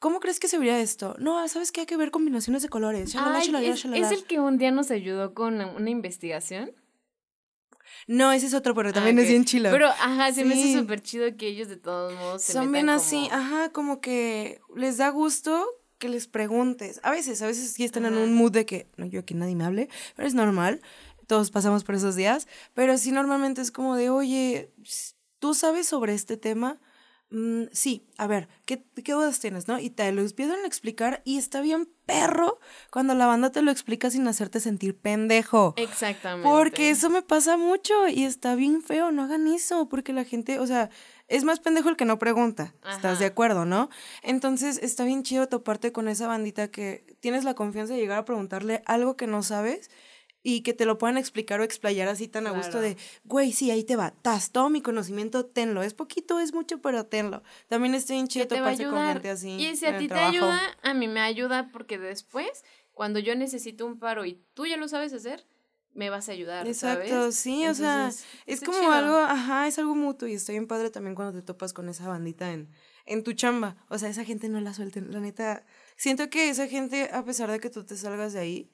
¿cómo 0.00 0.18
crees 0.18 0.40
que 0.40 0.48
se 0.48 0.58
vería 0.58 0.80
esto? 0.80 1.14
No, 1.20 1.46
¿sabes 1.46 1.70
qué? 1.70 1.82
Hay 1.82 1.86
que 1.86 1.96
ver 1.96 2.10
combinaciones 2.10 2.62
de 2.62 2.68
colores, 2.68 3.12
shalala, 3.12 3.38
shalala, 3.40 3.66
es, 3.68 3.84
¿Es 3.84 4.10
el 4.10 4.24
que 4.24 4.40
un 4.40 4.58
día 4.58 4.72
nos 4.72 4.90
ayudó 4.90 5.32
con 5.32 5.60
una 5.60 5.90
investigación? 5.90 6.72
No, 8.08 8.32
ese 8.32 8.46
es 8.46 8.54
otro, 8.54 8.74
pero 8.74 8.92
también 8.92 9.18
es 9.20 9.28
bien 9.28 9.44
chido. 9.44 9.70
Pero, 9.70 9.86
ajá, 9.86 10.32
se 10.32 10.44
me 10.44 10.54
hace 10.54 10.78
súper 10.78 11.00
chido 11.00 11.36
que 11.36 11.46
ellos 11.46 11.68
de 11.68 11.76
todos 11.76 12.12
modos 12.14 12.42
se 12.42 12.52
Son 12.52 12.72
bien 12.72 12.88
así, 12.88 13.28
ajá, 13.30 13.70
como 13.70 14.00
que 14.00 14.60
les 14.74 14.96
da 14.96 15.10
gusto 15.10 15.64
que 15.98 16.08
les 16.08 16.26
preguntes. 16.26 16.98
A 17.02 17.10
veces, 17.10 17.42
a 17.42 17.46
veces 17.46 17.72
sí 17.72 17.84
están 17.84 18.06
en 18.06 18.16
un 18.16 18.32
mood 18.32 18.52
de 18.52 18.64
que, 18.64 18.88
no, 18.96 19.06
yo 19.06 19.24
que 19.24 19.34
nadie 19.34 19.54
me 19.54 19.64
hable, 19.64 19.88
pero 20.16 20.26
es 20.26 20.34
normal 20.34 20.80
todos 21.30 21.52
pasamos 21.52 21.84
por 21.84 21.94
esos 21.94 22.16
días, 22.16 22.48
pero 22.74 22.98
sí 22.98 23.12
normalmente 23.12 23.60
es 23.60 23.70
como 23.70 23.94
de, 23.94 24.10
oye, 24.10 24.72
¿tú 25.38 25.54
sabes 25.54 25.86
sobre 25.86 26.12
este 26.12 26.36
tema? 26.36 26.80
Mm, 27.30 27.66
sí, 27.70 28.08
a 28.18 28.26
ver, 28.26 28.48
¿qué, 28.64 28.82
¿qué 29.04 29.12
dudas 29.12 29.38
tienes, 29.38 29.68
no? 29.68 29.78
Y 29.78 29.90
te 29.90 30.10
lo 30.10 30.20
empiezan 30.20 30.64
a 30.64 30.66
explicar 30.66 31.22
y 31.24 31.38
está 31.38 31.60
bien 31.60 31.88
perro 32.04 32.58
cuando 32.90 33.14
la 33.14 33.26
banda 33.26 33.50
te 33.52 33.62
lo 33.62 33.70
explica 33.70 34.10
sin 34.10 34.26
hacerte 34.26 34.58
sentir 34.58 34.98
pendejo. 34.98 35.74
Exactamente. 35.76 36.48
Porque 36.48 36.90
eso 36.90 37.08
me 37.08 37.22
pasa 37.22 37.56
mucho 37.56 38.08
y 38.08 38.24
está 38.24 38.56
bien 38.56 38.82
feo, 38.82 39.12
no 39.12 39.22
hagan 39.22 39.46
eso, 39.46 39.88
porque 39.88 40.12
la 40.12 40.24
gente, 40.24 40.58
o 40.58 40.66
sea, 40.66 40.90
es 41.28 41.44
más 41.44 41.60
pendejo 41.60 41.88
el 41.88 41.96
que 41.96 42.04
no 42.04 42.18
pregunta, 42.18 42.74
¿estás 42.92 43.20
de 43.20 43.26
acuerdo, 43.26 43.64
no? 43.64 43.90
Entonces 44.24 44.80
está 44.82 45.04
bien 45.04 45.22
chido 45.22 45.48
toparte 45.48 45.92
con 45.92 46.08
esa 46.08 46.26
bandita 46.26 46.68
que 46.68 47.16
tienes 47.20 47.44
la 47.44 47.54
confianza 47.54 47.94
de 47.94 48.00
llegar 48.00 48.18
a 48.18 48.24
preguntarle 48.24 48.82
algo 48.86 49.16
que 49.16 49.28
no 49.28 49.44
sabes 49.44 49.88
y 50.42 50.62
que 50.62 50.72
te 50.72 50.86
lo 50.86 50.98
puedan 50.98 51.18
explicar 51.18 51.60
o 51.60 51.64
explayar 51.64 52.08
así 52.08 52.28
tan 52.28 52.46
a 52.46 52.50
gusto 52.50 52.80
de, 52.80 52.96
güey, 53.24 53.52
sí, 53.52 53.70
ahí 53.70 53.84
te 53.84 53.96
va, 53.96 54.12
tas, 54.22 54.52
todo 54.52 54.70
mi 54.70 54.80
conocimiento, 54.80 55.44
tenlo. 55.44 55.82
Es 55.82 55.94
poquito, 55.94 56.40
es 56.40 56.54
mucho, 56.54 56.80
pero 56.80 57.04
tenlo. 57.04 57.42
También 57.68 57.94
estoy 57.94 58.18
en 58.18 58.28
chido 58.28 58.48
toparse 58.48 58.84
con 58.84 59.06
gente 59.06 59.30
así. 59.30 59.50
Y 59.50 59.76
si 59.76 59.86
a 59.86 59.98
ti 59.98 60.08
te 60.08 60.14
ayuda, 60.14 60.60
a 60.82 60.94
mí 60.94 61.08
me 61.08 61.20
ayuda 61.20 61.68
porque 61.72 61.98
después, 61.98 62.64
cuando 62.92 63.18
yo 63.18 63.34
necesito 63.34 63.86
un 63.86 63.98
paro 63.98 64.24
y 64.24 64.42
tú 64.54 64.66
ya 64.66 64.76
lo 64.76 64.88
sabes 64.88 65.12
hacer, 65.12 65.44
me 65.92 66.08
vas 66.08 66.28
a 66.28 66.32
ayudar. 66.32 66.66
Exacto, 66.66 67.32
sí, 67.32 67.66
o 67.66 67.74
sea, 67.74 68.10
es 68.46 68.60
como 68.60 68.92
algo, 68.92 69.16
ajá, 69.16 69.66
es 69.66 69.78
algo 69.78 69.94
mutuo 69.94 70.28
y 70.28 70.34
estoy 70.34 70.54
bien 70.54 70.66
padre 70.66 70.90
también 70.90 71.14
cuando 71.14 71.38
te 71.38 71.44
topas 71.44 71.72
con 71.72 71.88
esa 71.88 72.08
bandita 72.08 72.52
en, 72.52 72.70
en 73.04 73.22
tu 73.24 73.32
chamba. 73.34 73.76
O 73.88 73.98
sea, 73.98 74.08
esa 74.08 74.24
gente 74.24 74.48
no 74.48 74.60
la 74.60 74.72
suelten, 74.72 75.12
la 75.12 75.20
neta. 75.20 75.66
Siento 75.96 76.30
que 76.30 76.48
esa 76.48 76.66
gente, 76.66 77.10
a 77.12 77.24
pesar 77.24 77.50
de 77.50 77.60
que 77.60 77.68
tú 77.68 77.84
te 77.84 77.96
salgas 77.96 78.32
de 78.32 78.40
ahí, 78.40 78.70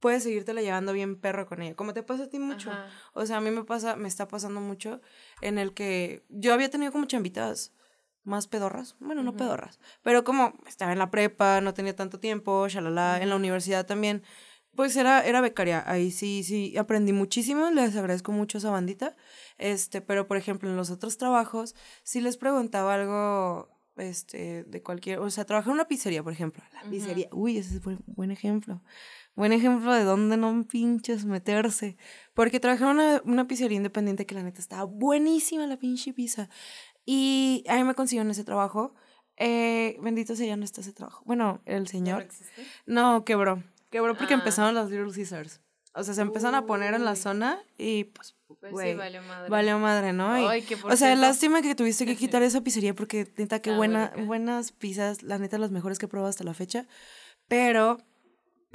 puedes 0.00 0.22
seguirte 0.22 0.54
la 0.54 0.62
llevando 0.62 0.92
bien 0.92 1.16
perro 1.16 1.46
con 1.46 1.62
ella, 1.62 1.74
como 1.74 1.92
te 1.92 2.02
pasa 2.02 2.24
a 2.24 2.28
ti 2.28 2.38
mucho. 2.38 2.70
O 3.12 3.26
sea, 3.26 3.38
a 3.38 3.40
mí 3.40 3.50
me 3.50 3.64
pasa, 3.64 3.96
me 3.96 4.08
está 4.08 4.28
pasando 4.28 4.60
mucho 4.60 5.00
en 5.40 5.58
el 5.58 5.74
que 5.74 6.24
yo 6.28 6.52
había 6.52 6.70
tenido 6.70 6.92
como 6.92 7.06
chambitas 7.06 7.72
más 8.24 8.48
pedorras, 8.48 8.96
bueno, 8.98 9.22
no 9.22 9.36
pedorras, 9.36 9.78
pero 10.02 10.24
como 10.24 10.54
estaba 10.66 10.92
en 10.92 10.98
la 10.98 11.10
prepa, 11.10 11.60
no 11.60 11.74
tenía 11.74 11.94
tanto 11.94 12.18
tiempo, 12.18 12.66
shalala, 12.68 13.22
en 13.22 13.28
la 13.28 13.36
universidad 13.36 13.86
también, 13.86 14.24
pues 14.74 14.96
era, 14.96 15.24
era 15.24 15.40
becaria, 15.40 15.84
ahí 15.86 16.10
sí, 16.10 16.42
sí, 16.42 16.76
aprendí 16.76 17.12
muchísimo, 17.12 17.70
les 17.70 17.96
agradezco 17.96 18.32
mucho 18.32 18.58
a 18.58 18.60
esa 18.60 18.70
bandita, 18.70 19.16
este, 19.58 20.00
pero 20.00 20.26
por 20.26 20.36
ejemplo 20.36 20.68
en 20.68 20.76
los 20.76 20.90
otros 20.90 21.18
trabajos, 21.18 21.76
si 22.02 22.20
les 22.20 22.36
preguntaba 22.36 22.94
algo, 22.94 23.70
este, 23.96 24.64
de 24.64 24.82
cualquier, 24.82 25.20
o 25.20 25.30
sea, 25.30 25.44
trabajé 25.46 25.70
en 25.70 25.74
una 25.74 25.88
pizzería, 25.88 26.22
por 26.22 26.32
ejemplo, 26.32 26.64
la 26.74 26.90
pizzería, 26.90 27.28
uy, 27.32 27.58
ese 27.58 27.76
es 27.76 27.86
un 27.86 28.02
buen 28.06 28.32
ejemplo, 28.32 28.82
Buen 29.36 29.52
ejemplo 29.52 29.92
de 29.92 30.02
dónde 30.02 30.38
no 30.38 30.66
pinches 30.66 31.26
meterse. 31.26 31.96
Porque 32.34 32.58
trabajé 32.58 32.84
en 32.84 32.90
una, 32.90 33.22
una 33.24 33.46
pizzería 33.46 33.76
independiente 33.76 34.24
que 34.24 34.34
la 34.34 34.42
neta 34.42 34.60
estaba 34.60 34.84
buenísima 34.84 35.66
la 35.66 35.76
pinche 35.76 36.14
pizza. 36.14 36.48
Y 37.04 37.62
a 37.68 37.76
mí 37.76 37.84
me 37.84 37.94
consiguieron 37.94 38.30
ese 38.30 38.44
trabajo. 38.44 38.94
Eh, 39.36 39.98
bendito 40.00 40.34
sea, 40.34 40.46
ya 40.46 40.56
no 40.56 40.64
está 40.64 40.80
ese 40.80 40.94
trabajo. 40.94 41.22
Bueno, 41.26 41.60
el 41.66 41.86
señor. 41.86 42.26
¿No, 42.86 43.24
quebró. 43.24 43.62
Quebró 43.90 44.16
porque 44.16 44.32
ah. 44.32 44.38
empezaron 44.38 44.74
las 44.74 44.90
Little 44.90 45.12
Caesars. 45.12 45.60
O 45.94 46.02
sea, 46.02 46.14
se 46.14 46.20
empezaron 46.22 46.54
a 46.54 46.66
poner 46.66 46.94
en 46.94 47.04
la 47.04 47.16
zona 47.16 47.58
y 47.78 48.04
pues, 48.04 48.36
pues 48.60 48.72
sí, 48.82 48.94
valió 48.94 49.22
madre. 49.22 49.48
Valió 49.48 49.78
madre, 49.78 50.12
¿no? 50.12 50.34
o 50.84 50.96
sea, 50.96 51.14
lástima 51.14 51.62
que 51.62 51.74
tuviste 51.74 52.04
que 52.04 52.16
quitar 52.16 52.42
esa 52.42 52.62
pizzería 52.62 52.94
porque 52.94 53.32
neta 53.38 53.60
que 53.60 53.74
buena, 53.74 54.12
buenas 54.26 54.72
pizzas, 54.72 55.22
la 55.22 55.38
neta 55.38 55.56
las 55.56 55.70
mejores 55.70 55.98
que 55.98 56.04
he 56.04 56.08
probado 56.08 56.28
hasta 56.28 56.44
la 56.44 56.52
fecha. 56.52 56.86
Pero 57.48 57.98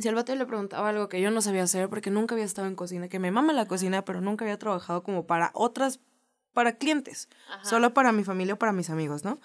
si 0.02 0.08
al 0.08 0.16
vato 0.16 0.36
le 0.36 0.46
preguntaba 0.46 0.90
algo 0.90 1.10
que 1.10 1.22
yo 1.22 1.32
no 1.32 1.42
sabía 1.42 1.64
hacer 1.64 1.90
porque 1.90 2.12
nunca 2.12 2.36
había 2.36 2.46
estado 2.46 2.68
en 2.68 2.76
cocina, 2.76 3.08
que 3.10 3.20
me 3.20 3.32
mama 3.32 3.54
la 3.54 3.68
cocina, 3.68 4.06
pero 4.06 4.22
nunca 4.22 4.46
había 4.46 4.58
trabajado 4.58 5.04
como 5.04 5.26
para 5.26 5.52
otras, 5.54 6.00
para 6.54 6.78
clientes, 6.78 7.30
solo 7.64 7.94
para 7.94 8.12
mi 8.12 8.24
familia 8.24 8.56
o 8.56 8.60
para 8.60 8.74
mis 8.74 8.90
amigos, 8.90 9.24
¿no? 9.24 9.40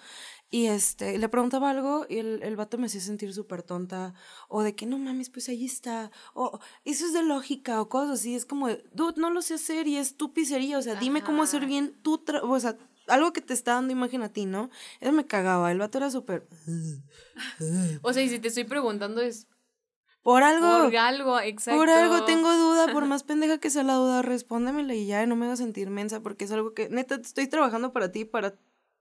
Y 0.49 0.67
este, 0.67 1.17
le 1.17 1.27
preguntaba 1.27 1.69
algo 1.69 2.05
y 2.07 2.19
el, 2.19 2.41
el 2.41 2.55
vato 2.55 2.77
me 2.77 2.85
hacía 2.85 3.01
sentir 3.01 3.33
súper 3.33 3.63
tonta, 3.63 4.13
o 4.47 4.63
de 4.63 4.75
que 4.75 4.85
no 4.85 4.97
mames, 4.97 5.29
pues 5.29 5.49
ahí 5.49 5.65
está, 5.65 6.09
o 6.33 6.59
eso 6.85 7.05
es 7.05 7.13
de 7.13 7.23
lógica, 7.23 7.81
o 7.81 7.89
cosas 7.89 8.19
así, 8.19 8.33
es 8.33 8.45
como, 8.45 8.69
dude, 8.93 9.19
no 9.19 9.29
lo 9.29 9.41
sé 9.41 9.55
hacer 9.55 9.87
y 9.87 9.97
es 9.97 10.15
tu 10.15 10.33
pizzería, 10.33 10.77
o 10.77 10.81
sea, 10.81 10.95
dime 10.95 11.21
cómo 11.21 11.43
hacer 11.43 11.65
bien 11.65 12.01
tu, 12.01 12.23
o 12.43 12.59
sea, 12.59 12.77
algo 13.07 13.33
que 13.33 13.41
te 13.41 13.53
está 13.53 13.73
dando 13.73 13.91
imagen 13.91 14.21
a 14.21 14.29
ti, 14.29 14.45
¿no? 14.45 14.69
Eso 14.99 15.11
me 15.11 15.25
cagaba, 15.25 15.71
el 15.71 15.79
vato 15.79 15.97
era 15.97 16.11
súper... 16.11 16.47
o 18.01 18.13
sea, 18.13 18.23
y 18.23 18.29
si 18.29 18.39
te 18.39 18.47
estoy 18.47 18.63
preguntando 18.63 19.21
es... 19.21 19.47
Por 20.27 20.43
algo. 20.43 20.83
Por 20.83 20.97
algo, 20.97 21.39
exacto. 21.39 21.79
Por 21.79 21.89
algo 21.89 22.25
tengo 22.25 22.53
duda, 22.53 22.91
por 22.91 23.05
más 23.07 23.23
pendeja 23.23 23.59
que 23.59 23.69
sea 23.69 23.83
la 23.83 23.93
duda, 23.93 24.21
respóndemela 24.21 24.93
y 24.93 25.05
ya, 25.05 25.25
no 25.25 25.37
me 25.37 25.45
hagas 25.45 25.59
sentir 25.59 25.89
mensa, 25.89 26.19
porque 26.19 26.43
es 26.43 26.51
algo 26.51 26.73
que, 26.73 26.89
neta, 26.89 27.15
estoy 27.15 27.47
trabajando 27.47 27.93
para 27.93 28.11
ti, 28.11 28.25
para 28.25 28.55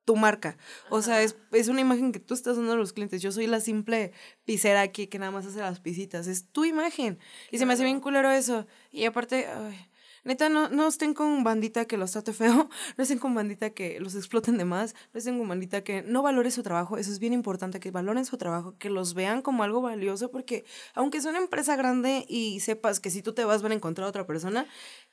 tu 0.04 0.14
marca. 0.14 0.56
O 0.88 1.02
sea, 1.02 1.22
es, 1.22 1.36
es, 1.50 1.66
una 1.66 1.80
imagen 1.80 2.12
que 2.12 2.20
tú 2.20 2.32
estás 2.32 2.56
dando 2.56 2.74
a 2.74 2.76
los 2.76 2.92
clientes. 2.92 3.22
Yo 3.22 3.32
soy 3.32 3.48
la 3.48 3.58
simple 3.58 4.12
pisera 4.44 4.82
aquí 4.82 5.08
que 5.08 5.18
nada 5.18 5.32
más 5.32 5.44
hace 5.46 5.58
las 5.58 5.80
pisitas. 5.80 6.28
Es 6.28 6.46
tu 6.46 6.64
imagen. 6.64 7.18
Y 7.50 7.58
se 7.58 7.66
me 7.66 7.72
hace 7.72 7.82
bien 7.82 7.98
culero 7.98 8.30
eso. 8.30 8.68
Y 8.92 9.04
aparte, 9.04 9.48
ay, 9.48 9.84
Neta, 10.26 10.48
no, 10.48 10.68
no 10.68 10.88
estén 10.88 11.14
con 11.14 11.44
bandita 11.44 11.84
que 11.84 11.96
los 11.96 12.10
trate 12.10 12.32
feo, 12.32 12.68
no 12.96 13.02
estén 13.02 13.18
con 13.18 13.32
bandita 13.32 13.70
que 13.70 14.00
los 14.00 14.16
exploten 14.16 14.58
de 14.58 14.64
más, 14.64 14.96
no 15.14 15.18
estén 15.18 15.38
con 15.38 15.46
bandita 15.46 15.84
que 15.84 16.02
no 16.02 16.20
valore 16.20 16.50
su 16.50 16.64
trabajo. 16.64 16.98
Eso 16.98 17.12
es 17.12 17.20
bien 17.20 17.32
importante, 17.32 17.78
que 17.78 17.92
valoren 17.92 18.24
su 18.24 18.36
trabajo, 18.36 18.76
que 18.76 18.90
los 18.90 19.14
vean 19.14 19.40
como 19.40 19.62
algo 19.62 19.80
valioso, 19.82 20.32
porque 20.32 20.64
aunque 20.94 21.18
es 21.18 21.26
una 21.26 21.38
empresa 21.38 21.76
grande 21.76 22.26
y 22.28 22.58
sepas 22.58 22.98
que 22.98 23.10
si 23.10 23.22
tú 23.22 23.34
te 23.34 23.44
vas 23.44 23.62
van 23.62 23.70
a 23.70 23.76
encontrar 23.76 24.06
a 24.06 24.08
otra 24.08 24.26
persona, 24.26 24.66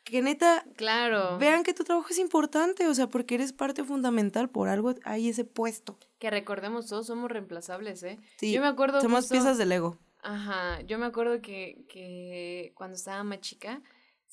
que 0.03 0.23
neta, 0.23 0.65
claro. 0.75 1.37
vean 1.37 1.61
que 1.63 1.75
tu 1.75 1.83
trabajo 1.83 2.07
es 2.09 2.17
importante, 2.17 2.87
o 2.87 2.95
sea, 2.95 3.05
porque 3.05 3.35
eres 3.35 3.53
parte 3.53 3.83
fundamental, 3.83 4.49
por 4.49 4.67
algo 4.67 4.95
hay 5.03 5.29
ese 5.29 5.45
puesto. 5.45 5.99
Que 6.17 6.31
recordemos, 6.31 6.87
todos 6.87 7.05
somos 7.05 7.29
reemplazables, 7.29 8.01
¿eh? 8.01 8.17
Sí, 8.37 8.51
yo 8.51 8.61
me 8.61 8.67
acuerdo. 8.67 8.99
Somos 8.99 9.27
piezas 9.27 9.59
de 9.59 9.67
Lego. 9.67 9.99
Ajá, 10.23 10.81
yo 10.81 10.97
me 10.97 11.05
acuerdo 11.05 11.39
que, 11.39 11.85
que 11.87 12.71
cuando 12.75 12.95
estaba 12.95 13.23
más 13.23 13.41
chica, 13.41 13.83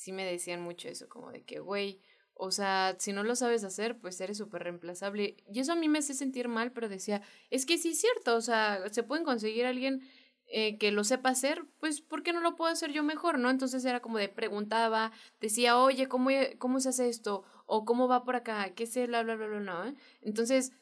sí 0.01 0.12
me 0.12 0.24
decían 0.24 0.62
mucho 0.62 0.88
eso, 0.88 1.11
como 1.11 1.30
de 1.30 1.42
que, 1.42 1.61
güey, 1.61 2.01
o 2.32 2.51
sea, 2.51 2.96
si 2.98 3.12
no 3.12 3.22
lo 3.22 3.36
sabes 3.36 3.64
hacer, 3.64 3.98
pues 3.98 4.18
eres 4.22 4.38
súper 4.38 4.62
reemplazable. 4.62 5.36
Y 5.53 5.61
eso 5.61 5.72
a 5.72 5.76
mí 5.76 5.88
me 5.88 5.98
hace 5.98 6.14
sentir 6.14 6.48
mal, 6.48 6.72
pero 6.72 6.88
decía, 6.88 7.20
es 7.51 7.66
que 7.66 7.76
sí 7.76 7.90
es 7.90 8.01
cierto, 8.01 8.34
o 8.34 8.40
sea, 8.40 8.82
se 8.90 9.03
pueden 9.03 9.26
conseguir 9.26 9.66
alguien 9.66 10.01
eh, 10.46 10.78
que 10.78 10.90
lo 10.90 11.05
sepa 11.05 11.28
hacer, 11.28 11.66
pues 11.80 12.01
¿por 12.01 12.22
qué 12.22 12.32
no 12.32 12.40
lo 12.40 12.57
puedo 12.57 12.72
hacer 12.72 12.92
yo 12.92 13.03
mejor, 13.03 13.38
no? 13.38 13.51
Entonces 13.51 13.84
era 13.84 14.01
como 14.01 14.16
de 14.16 14.30
preguntaba, 14.30 15.12
decía, 15.38 15.76
oye, 15.76 16.09
¿cómo, 16.09 16.30
cómo 16.57 16.80
se 16.80 16.88
hace 16.88 17.11
esto? 17.11 17.44
O 17.66 17.84
¿cómo 17.84 18.09
va 18.09 18.24
por 18.24 18.36
acá? 18.36 18.70
¿Qué 18.74 18.86
sé? 18.86 19.07
Bla, 19.07 19.22
bla, 19.22 19.36
bla, 19.36 19.46
bla, 19.46 19.61
no. 19.61 19.94
Entonces, 20.22 20.72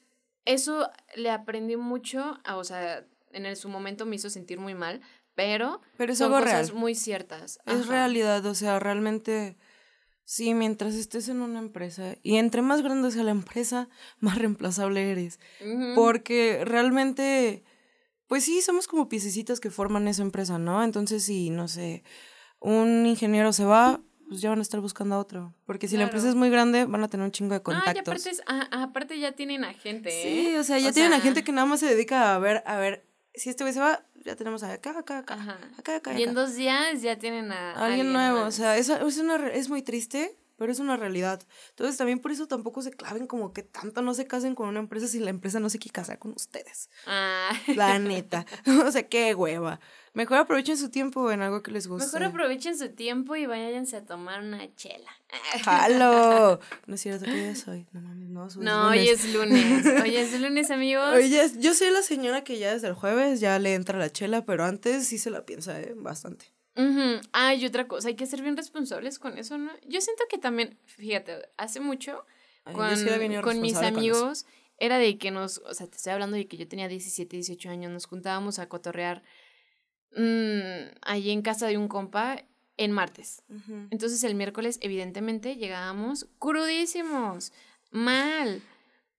eso 0.44 0.88
le 1.16 1.30
aprendí 1.30 1.76
mucho, 1.76 2.38
a, 2.44 2.56
o 2.56 2.62
sea, 2.62 3.04
en 3.32 3.56
su 3.56 3.68
momento 3.68 4.06
me 4.06 4.16
hizo 4.16 4.30
sentir 4.30 4.60
muy 4.60 4.74
mal, 4.74 5.00
pero, 5.38 5.80
pero 5.96 6.16
son 6.16 6.32
cosas 6.32 6.72
muy 6.72 6.96
ciertas. 6.96 7.60
Es 7.64 7.86
realidad, 7.86 8.44
o 8.44 8.56
sea, 8.56 8.80
realmente, 8.80 9.56
sí, 10.24 10.52
mientras 10.52 10.96
estés 10.96 11.28
en 11.28 11.42
una 11.42 11.60
empresa 11.60 12.16
y 12.24 12.38
entre 12.38 12.60
más 12.60 12.82
grande 12.82 13.12
sea 13.12 13.22
la 13.22 13.30
empresa, 13.30 13.88
más 14.18 14.36
reemplazable 14.36 15.12
eres. 15.12 15.38
Porque 15.94 16.64
realmente, 16.64 17.62
pues 18.26 18.42
sí, 18.42 18.62
somos 18.62 18.88
como 18.88 19.08
piececitas 19.08 19.60
que 19.60 19.70
forman 19.70 20.08
esa 20.08 20.22
empresa, 20.22 20.58
¿no? 20.58 20.82
Entonces, 20.82 21.22
si, 21.22 21.50
no 21.50 21.68
sé, 21.68 22.02
un 22.58 23.06
ingeniero 23.06 23.52
se 23.52 23.64
va, 23.64 24.00
pues 24.28 24.40
ya 24.40 24.50
van 24.50 24.58
a 24.58 24.62
estar 24.62 24.80
buscando 24.80 25.14
a 25.14 25.18
otro. 25.20 25.54
Porque 25.66 25.86
si 25.86 25.96
la 25.96 26.02
empresa 26.02 26.28
es 26.28 26.34
muy 26.34 26.50
grande, 26.50 26.84
van 26.84 27.04
a 27.04 27.08
tener 27.08 27.24
un 27.24 27.30
chingo 27.30 27.54
de 27.54 27.62
contactos. 27.62 28.40
Ah, 28.48 28.62
aparte, 28.62 28.76
aparte 28.76 29.20
ya 29.20 29.30
tienen 29.32 29.62
a 29.62 29.72
gente, 29.72 30.10
¿eh? 30.10 30.22
Sí, 30.50 30.56
o 30.56 30.64
sea, 30.64 30.80
ya 30.80 30.92
tienen 30.92 31.12
a 31.12 31.20
gente 31.20 31.44
que 31.44 31.52
nada 31.52 31.68
más 31.68 31.78
se 31.78 31.86
dedica 31.86 32.34
a 32.34 32.40
ver, 32.40 32.64
a 32.66 32.76
ver, 32.76 33.07
si 33.38 33.50
este 33.50 33.64
güey 33.64 33.72
se 33.72 33.80
va, 33.80 34.04
ya 34.24 34.36
tenemos 34.36 34.62
acá, 34.62 34.98
acá, 34.98 35.18
acá, 35.18 35.58
acá, 35.78 35.96
acá, 35.96 36.18
Y 36.18 36.24
en 36.24 36.34
dos 36.34 36.54
días 36.54 37.00
ya 37.02 37.18
tienen 37.18 37.52
a, 37.52 37.72
alguien, 37.72 38.12
nuevo. 38.12 38.42
O 38.42 38.50
sea, 38.50 38.76
es, 38.76 38.88
es, 38.88 39.18
una, 39.18 39.48
es 39.48 39.68
muy 39.68 39.82
triste, 39.82 40.36
pero 40.56 40.72
es 40.72 40.80
una 40.80 40.96
realidad. 40.96 41.40
Entonces 41.70 41.96
también 41.96 42.18
por 42.18 42.32
eso 42.32 42.48
tampoco 42.48 42.82
se 42.82 42.90
claven 42.90 43.26
como 43.26 43.52
que 43.52 43.62
tanto 43.62 44.02
no 44.02 44.12
se 44.12 44.26
casen 44.26 44.54
con 44.54 44.68
una 44.68 44.80
empresa 44.80 45.06
si 45.06 45.20
la 45.20 45.30
empresa 45.30 45.60
no 45.60 45.70
se 45.70 45.78
quiere 45.78 45.92
casar 45.92 46.18
con 46.18 46.32
ustedes. 46.32 46.90
Ah. 47.06 47.50
La 47.74 47.98
neta. 47.98 48.44
o 48.86 48.90
sea, 48.90 49.08
qué 49.08 49.34
hueva. 49.34 49.80
Mejor 50.18 50.38
aprovechen 50.38 50.76
su 50.76 50.90
tiempo 50.90 51.30
en 51.30 51.42
algo 51.42 51.62
que 51.62 51.70
les 51.70 51.86
guste. 51.86 52.06
Mejor 52.06 52.24
aprovechen 52.24 52.76
su 52.76 52.88
tiempo 52.88 53.36
y 53.36 53.46
váyanse 53.46 53.98
a 53.98 54.04
tomar 54.04 54.42
una 54.42 54.74
chela. 54.74 55.12
¡Halo! 55.64 56.58
No 56.86 56.94
es 56.96 57.00
cierto 57.00 57.24
que 57.24 57.40
ya 57.40 57.54
soy. 57.54 57.86
No 57.92 58.00
mames, 58.00 58.28
no. 58.28 58.48
no, 58.56 58.88
hoy 58.88 59.08
es 59.08 59.32
lunes. 59.32 59.86
Hoy 60.02 60.16
es 60.16 60.40
lunes, 60.40 60.72
amigos. 60.72 61.14
Oye, 61.14 61.40
yo 61.58 61.72
soy 61.72 61.90
la 61.92 62.02
señora 62.02 62.42
que 62.42 62.58
ya 62.58 62.72
desde 62.72 62.88
el 62.88 62.94
jueves 62.94 63.38
ya 63.38 63.60
le 63.60 63.74
entra 63.74 63.96
la 63.96 64.10
chela, 64.10 64.44
pero 64.44 64.64
antes 64.64 65.06
sí 65.06 65.18
se 65.18 65.30
la 65.30 65.46
piensa 65.46 65.80
¿eh? 65.80 65.94
bastante. 65.94 66.46
Ah, 67.32 67.54
y 67.54 67.64
otra 67.64 67.86
cosa, 67.86 68.08
hay 68.08 68.16
que 68.16 68.26
ser 68.26 68.42
bien 68.42 68.56
responsables 68.56 69.20
con 69.20 69.38
eso, 69.38 69.56
¿no? 69.56 69.70
Yo 69.86 70.00
siento 70.00 70.24
que 70.28 70.38
también, 70.38 70.80
fíjate, 70.86 71.48
hace 71.56 71.78
mucho 71.78 72.24
con, 72.64 72.74
con 73.42 73.60
mis 73.60 73.76
amigos 73.76 74.46
era 74.78 74.98
de 74.98 75.16
que 75.18 75.30
nos, 75.30 75.58
o 75.58 75.74
sea, 75.74 75.86
te 75.86 75.96
estoy 75.96 76.12
hablando 76.12 76.36
de 76.36 76.46
que 76.46 76.56
yo 76.56 76.66
tenía 76.66 76.88
17, 76.88 77.36
18 77.36 77.70
años, 77.70 77.92
nos 77.92 78.06
juntábamos 78.06 78.58
a 78.58 78.68
cotorrear 78.68 79.22
mmm, 80.16 80.90
allí 81.02 81.30
en 81.30 81.42
casa 81.42 81.66
de 81.66 81.78
un 81.78 81.88
compa 81.88 82.44
en 82.76 82.92
martes. 82.92 83.42
Entonces 83.90 84.22
el 84.24 84.34
miércoles, 84.34 84.78
evidentemente, 84.80 85.56
llegábamos 85.56 86.28
crudísimos, 86.38 87.52
mal, 87.90 88.62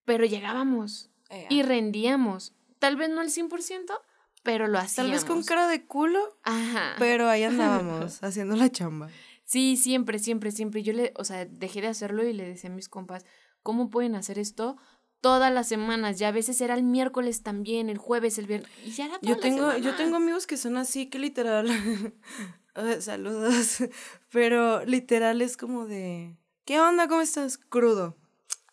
pero 0.04 0.24
llegábamos 0.24 1.10
y 1.48 1.62
rendíamos. 1.62 2.54
Tal 2.78 2.96
vez 2.96 3.10
no 3.10 3.20
al 3.20 3.28
100%, 3.28 4.00
pero 4.42 4.66
lo 4.66 4.78
hacíamos. 4.78 4.94
Tal 4.94 5.10
vez 5.10 5.24
con 5.24 5.44
cara 5.44 5.68
de 5.68 5.84
culo, 5.84 6.38
Ajá. 6.42 6.94
pero 6.98 7.28
ahí 7.28 7.42
andábamos 7.44 8.22
haciendo 8.22 8.56
la 8.56 8.70
chamba. 8.70 9.10
Sí, 9.44 9.76
siempre, 9.76 10.18
siempre, 10.18 10.50
siempre. 10.52 10.82
Yo 10.82 10.92
le, 10.92 11.12
o 11.16 11.24
sea, 11.24 11.44
dejé 11.44 11.82
de 11.82 11.88
hacerlo 11.88 12.24
y 12.24 12.32
le 12.32 12.46
decía 12.46 12.70
a 12.70 12.72
mis 12.72 12.88
compas, 12.88 13.26
¿cómo 13.62 13.90
pueden 13.90 14.14
hacer 14.14 14.38
esto? 14.38 14.76
Todas 15.20 15.52
las 15.52 15.68
semanas, 15.68 16.18
ya 16.18 16.28
a 16.28 16.32
veces 16.32 16.60
era 16.60 16.74
el 16.74 16.82
miércoles 16.82 17.42
también, 17.42 17.88
el 17.88 17.98
jueves, 17.98 18.38
el 18.38 18.46
viernes, 18.46 18.70
y 18.84 18.90
ya 18.90 19.06
era 19.06 19.18
yo 19.22 19.38
tengo, 19.38 19.76
Yo 19.76 19.94
tengo 19.96 20.16
amigos 20.16 20.46
que 20.46 20.56
son 20.56 20.76
así, 20.76 21.06
que 21.06 21.18
literal, 21.18 21.68
saludos, 23.00 23.78
pero 24.32 24.84
literal 24.84 25.42
es 25.42 25.56
como 25.56 25.86
de, 25.86 26.36
¿qué 26.64 26.80
onda? 26.80 27.08
¿Cómo 27.08 27.20
estás? 27.20 27.58
Crudo, 27.58 28.16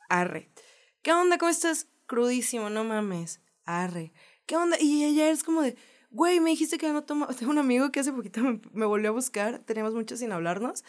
arre. 0.09 0.49
¿Qué 1.01 1.13
onda? 1.13 1.37
¿Cómo 1.37 1.49
estás? 1.49 1.87
Crudísimo, 2.05 2.69
no 2.69 2.83
mames, 2.83 3.41
arre. 3.65 4.13
¿Qué 4.45 4.55
onda? 4.55 4.77
Y 4.79 5.03
ella 5.03 5.29
es 5.29 5.43
como 5.43 5.61
de, 5.61 5.77
güey, 6.09 6.39
me 6.39 6.51
dijiste 6.51 6.77
que 6.77 6.91
no 6.91 7.03
toma. 7.03 7.27
Tengo 7.27 7.51
un 7.51 7.57
amigo 7.57 7.91
que 7.91 7.99
hace 7.99 8.11
poquito 8.11 8.41
me, 8.73 8.85
volvió 8.85 9.09
a 9.09 9.13
buscar, 9.13 9.59
teníamos 9.59 9.93
mucho 9.93 10.17
sin 10.17 10.31
hablarnos, 10.31 10.83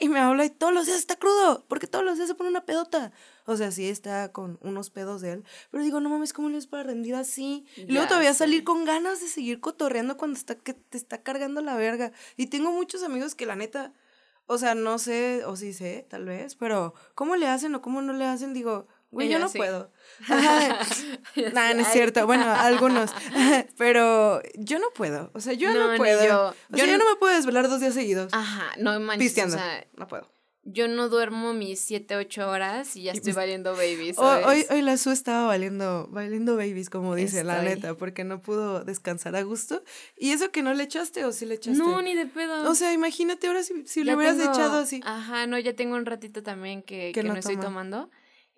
y 0.00 0.08
me 0.08 0.18
habla 0.18 0.44
y 0.44 0.50
todos 0.50 0.72
los 0.72 0.86
días 0.86 0.98
está 0.98 1.16
crudo, 1.16 1.64
porque 1.68 1.86
todos 1.86 2.04
los 2.04 2.16
días 2.16 2.28
se 2.28 2.34
pone 2.34 2.50
una 2.50 2.64
pedota. 2.64 3.12
O 3.44 3.56
sea, 3.56 3.70
sí 3.70 3.88
está 3.88 4.32
con 4.32 4.58
unos 4.62 4.90
pedos 4.90 5.20
de 5.20 5.32
él, 5.32 5.44
pero 5.70 5.82
digo, 5.82 6.00
no 6.00 6.08
mames, 6.08 6.32
¿cómo 6.32 6.48
le 6.48 6.58
es 6.58 6.66
para 6.66 6.84
rendir 6.84 7.14
así? 7.14 7.66
Y 7.76 7.92
luego 7.92 8.08
todavía 8.08 8.34
salir 8.34 8.64
con 8.64 8.84
ganas 8.84 9.20
de 9.20 9.28
seguir 9.28 9.60
cotorreando 9.60 10.16
cuando 10.16 10.38
está, 10.38 10.54
que 10.54 10.74
te 10.74 10.96
está 10.96 11.22
cargando 11.22 11.60
la 11.60 11.76
verga. 11.76 12.12
Y 12.36 12.46
tengo 12.46 12.72
muchos 12.72 13.02
amigos 13.02 13.34
que 13.34 13.46
la 13.46 13.56
neta, 13.56 13.92
o 14.46 14.58
sea, 14.58 14.74
no 14.74 14.98
sé, 14.98 15.44
o 15.44 15.56
sí 15.56 15.72
sé, 15.72 16.06
tal 16.08 16.24
vez, 16.24 16.54
pero 16.54 16.94
¿cómo 17.14 17.36
le 17.36 17.46
hacen 17.46 17.74
o 17.74 17.82
cómo 17.82 18.00
no 18.02 18.12
le 18.12 18.24
hacen? 18.24 18.54
Digo, 18.54 18.86
Güey, 19.12 19.28
yo 19.28 19.38
no 19.38 19.48
puedo. 19.50 19.90
no, 20.28 20.34
no 21.74 21.80
es 21.80 21.88
cierto. 21.88 22.26
Bueno, 22.26 22.50
algunos. 22.50 23.10
Pero 23.76 24.42
yo 24.54 24.78
no 24.78 24.86
puedo. 24.94 25.30
O 25.34 25.40
sea, 25.40 25.52
yo 25.52 25.72
no, 25.72 25.96
puedo. 25.96 26.24
Yo. 26.24 26.54
O 26.72 26.76
sea, 26.76 26.86
yo 26.86 26.98
no 26.98 27.10
me 27.10 27.16
puedo 27.16 27.36
desvelar 27.36 27.68
dos 27.68 27.80
días 27.80 27.92
seguidos. 27.92 28.32
Ajá, 28.32 28.72
no 28.78 28.98
manches. 29.00 29.26
Pisteando. 29.26 29.56
O 29.56 29.58
sea, 29.58 29.86
no 29.96 30.08
puedo. 30.08 30.32
Yo 30.64 30.86
no 30.86 31.08
duermo 31.08 31.52
mis 31.52 31.80
7, 31.80 32.14
8 32.16 32.48
horas 32.48 32.94
y 32.94 33.02
ya 33.02 33.12
estoy 33.12 33.32
pues, 33.32 33.36
valiendo 33.36 33.72
babies. 33.72 34.16
Hoy, 34.16 34.64
hoy 34.70 34.80
la 34.80 34.96
Su 34.96 35.10
estaba 35.10 35.44
valiendo, 35.44 36.06
valiendo 36.08 36.56
babies, 36.56 36.88
como 36.88 37.16
dice 37.16 37.42
la 37.42 37.62
neta, 37.62 37.94
porque 37.96 38.22
no 38.22 38.40
pudo 38.40 38.84
descansar 38.84 39.34
a 39.34 39.42
gusto. 39.42 39.82
¿Y 40.16 40.30
eso 40.30 40.52
que 40.52 40.62
no 40.62 40.72
le 40.72 40.84
echaste 40.84 41.24
o 41.24 41.32
sí 41.32 41.46
le 41.46 41.56
echaste? 41.56 41.82
No, 41.82 42.00
ni 42.00 42.14
de 42.14 42.26
pedo. 42.26 42.70
O 42.70 42.76
sea, 42.76 42.92
imagínate 42.92 43.48
ahora 43.48 43.64
si, 43.64 43.84
si 43.88 44.04
le 44.04 44.14
hubieras 44.14 44.38
echado 44.38 44.78
así. 44.78 45.00
Ajá, 45.04 45.48
no, 45.48 45.58
ya 45.58 45.74
tengo 45.74 45.96
un 45.96 46.06
ratito 46.06 46.44
también 46.44 46.82
que, 46.82 47.10
que, 47.12 47.24
no, 47.24 47.34
estoy 47.34 47.56
tomando. 47.56 48.08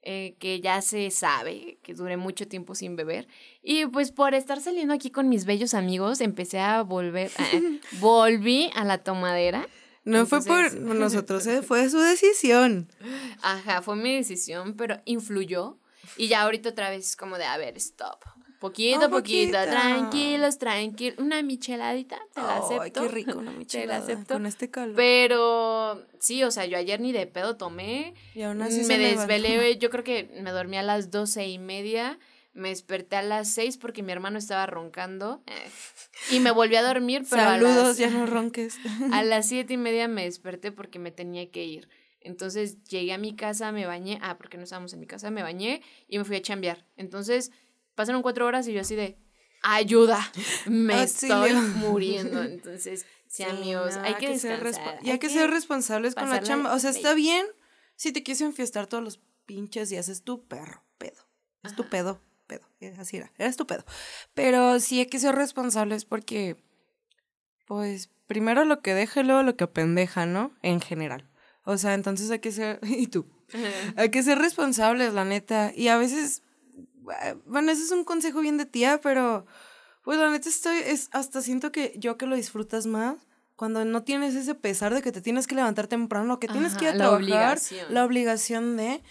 Eh, 0.06 0.36
que 0.38 0.60
ya 0.60 0.82
se 0.82 1.10
sabe 1.10 1.78
que 1.82 1.94
duré 1.94 2.18
mucho 2.18 2.46
tiempo 2.46 2.74
sin 2.74 2.94
beber. 2.94 3.26
Y 3.62 3.86
pues 3.86 4.12
por 4.12 4.34
estar 4.34 4.60
saliendo 4.60 4.92
aquí 4.92 5.10
con 5.10 5.30
mis 5.30 5.46
bellos 5.46 5.72
amigos, 5.72 6.20
empecé 6.20 6.60
a 6.60 6.82
volver, 6.82 7.30
volví 8.00 8.70
a 8.74 8.84
la 8.84 8.98
tomadera. 8.98 9.66
No 10.04 10.26
fue 10.26 10.42
por 10.42 10.74
nosotros, 10.78 11.46
¿eh? 11.46 11.62
fue 11.62 11.88
su 11.88 11.98
decisión. 12.00 12.92
Ajá, 13.40 13.80
fue 13.80 13.96
mi 13.96 14.14
decisión, 14.14 14.74
pero 14.74 15.00
influyó. 15.06 15.78
Y 16.18 16.28
ya 16.28 16.42
ahorita 16.42 16.68
otra 16.68 16.90
vez 16.90 17.08
es 17.08 17.16
como 17.16 17.38
de, 17.38 17.44
a 17.46 17.56
ver, 17.56 17.74
stop. 17.78 18.22
Poquito 18.64 19.04
a 19.04 19.08
poquito, 19.10 19.58
tranquilos, 19.62 20.56
tranquilos. 20.56 21.18
Una 21.18 21.42
micheladita, 21.42 22.18
te 22.32 22.40
la 22.40 22.56
acepto. 22.56 22.80
Ay, 22.80 22.90
qué 22.92 23.08
rico 23.08 23.38
una 23.38 23.50
michelada. 23.50 24.00
Te 24.06 24.12
la 24.12 24.14
acepto. 24.14 24.34
Con 24.36 24.46
este 24.46 24.70
calor. 24.70 24.96
Pero 24.96 26.02
sí, 26.18 26.42
o 26.44 26.50
sea, 26.50 26.64
yo 26.64 26.78
ayer 26.78 26.98
ni 26.98 27.12
de 27.12 27.26
pedo 27.26 27.58
tomé. 27.58 28.14
Y 28.34 28.40
aún 28.40 28.62
así 28.62 28.84
Me 28.84 28.96
desvelé, 28.96 29.76
yo 29.76 29.90
creo 29.90 30.02
que 30.02 30.30
me 30.40 30.50
dormí 30.50 30.78
a 30.78 30.82
las 30.82 31.10
doce 31.10 31.46
y 31.46 31.58
media. 31.58 32.18
Me 32.54 32.70
desperté 32.70 33.16
a 33.16 33.22
las 33.22 33.52
seis 33.52 33.76
porque 33.76 34.02
mi 34.02 34.12
hermano 34.12 34.38
estaba 34.38 34.64
roncando. 34.64 35.42
Y 36.30 36.40
me 36.40 36.50
volví 36.50 36.76
a 36.76 36.82
dormir, 36.82 37.26
pero 37.28 37.42
Saludos, 37.42 37.76
a 37.76 37.82
las, 37.88 37.98
ya 37.98 38.08
no 38.08 38.24
ronques. 38.26 38.78
A 39.12 39.22
las 39.24 39.46
siete 39.46 39.74
y 39.74 39.76
media 39.76 40.08
me 40.08 40.24
desperté 40.24 40.72
porque 40.72 40.98
me 40.98 41.10
tenía 41.10 41.50
que 41.50 41.64
ir. 41.64 41.88
Entonces 42.22 42.82
llegué 42.84 43.12
a 43.12 43.18
mi 43.18 43.36
casa, 43.36 43.72
me 43.72 43.84
bañé, 43.84 44.18
ah, 44.22 44.38
porque 44.38 44.56
no 44.56 44.62
estábamos 44.62 44.94
en 44.94 45.00
mi 45.00 45.06
casa, 45.06 45.30
me 45.30 45.42
bañé 45.42 45.82
y 46.08 46.16
me 46.16 46.24
fui 46.24 46.36
a 46.36 46.40
chambear. 46.40 46.86
Entonces 46.96 47.52
pasaron 47.94 48.22
cuatro 48.22 48.46
horas 48.46 48.66
y 48.68 48.72
yo 48.72 48.80
así 48.80 48.94
de, 48.94 49.18
ayuda, 49.62 50.20
me 50.66 51.02
estoy 51.02 51.52
muriendo. 51.52 52.42
Entonces, 52.44 53.06
sí, 53.26 53.42
amigos, 53.42 53.96
hay 53.96 54.14
que, 54.14 54.38
ser 54.38 54.60
Y 55.02 55.10
hay, 55.10 55.18
que, 55.18 55.28
ser 55.28 55.50
responsables 55.50 56.14
con 56.14 56.30
la 56.30 56.40
chamba. 56.40 56.74
O 56.74 56.78
sea, 56.78 56.90
está 56.90 57.14
bien 57.14 57.46
si 57.96 58.12
te 58.12 58.22
quieres 58.22 58.40
enfiestar 58.40 58.86
todos 58.86 59.02
los 59.02 59.20
pinches 59.46 59.88
días, 59.88 60.08
es 60.08 60.22
tu 60.22 60.46
perro, 60.46 60.84
pedo. 60.98 61.28
Es 61.62 61.74
tu 61.74 61.88
pedo, 61.88 62.20
pedo. 62.46 62.68
Eh, 62.80 62.94
así 62.98 63.16
era, 63.16 63.32
era 63.38 63.52
tu 63.52 63.66
pedo. 63.66 63.84
Pero 64.34 64.80
sí 64.80 65.00
hay 65.00 65.06
que 65.06 65.18
ser 65.18 65.34
responsables 65.34 66.04
porque, 66.04 66.56
pues, 67.66 68.10
primero 68.26 68.64
lo 68.64 68.80
que 68.80 68.94
deja 68.94 69.20
y 69.20 69.24
luego 69.24 69.42
lo 69.42 69.56
que 69.56 69.66
pendeja, 69.66 70.26
¿no? 70.26 70.52
En 70.62 70.80
general. 70.80 71.28
O 71.64 71.78
sea, 71.78 71.94
entonces 71.94 72.30
hay 72.30 72.40
que 72.40 72.52
ser, 72.52 72.80
y 72.86 73.06
tú, 73.06 73.26
hay 73.96 74.10
que 74.10 74.22
ser 74.22 74.38
responsables, 74.38 75.14
la 75.14 75.24
neta. 75.24 75.72
Y 75.74 75.88
a 75.88 75.96
veces, 75.96 76.42
bueno, 77.46 77.70
ese 77.70 77.84
es 77.84 77.90
un 77.90 78.04
consejo 78.04 78.40
bien 78.40 78.56
de 78.56 78.66
tía, 78.66 79.00
pero, 79.00 79.46
pues 80.02 80.18
la 80.18 80.30
neta 80.30 80.48
estoy, 80.48 80.78
es, 80.78 81.08
hasta 81.12 81.40
siento 81.40 81.72
que 81.72 81.94
yo 81.96 82.16
que 82.16 82.26
lo 82.26 82.36
disfrutas 82.36 82.86
más, 82.86 83.16
cuando 83.56 83.84
no 83.84 84.02
tienes 84.02 84.34
ese 84.34 84.54
pesar 84.54 84.94
de 84.94 85.02
que 85.02 85.12
te 85.12 85.20
tienes 85.20 85.46
que 85.46 85.54
levantar 85.54 85.86
temprano, 85.86 86.40
que 86.40 86.48
tienes 86.48 86.74
que 86.74 86.86
ir 86.86 86.90
a 86.90 86.96
trabajar, 86.96 87.20
la 87.20 87.24
obligación. 87.24 87.94
la 87.94 88.04
obligación 88.04 88.76
de, 88.76 89.02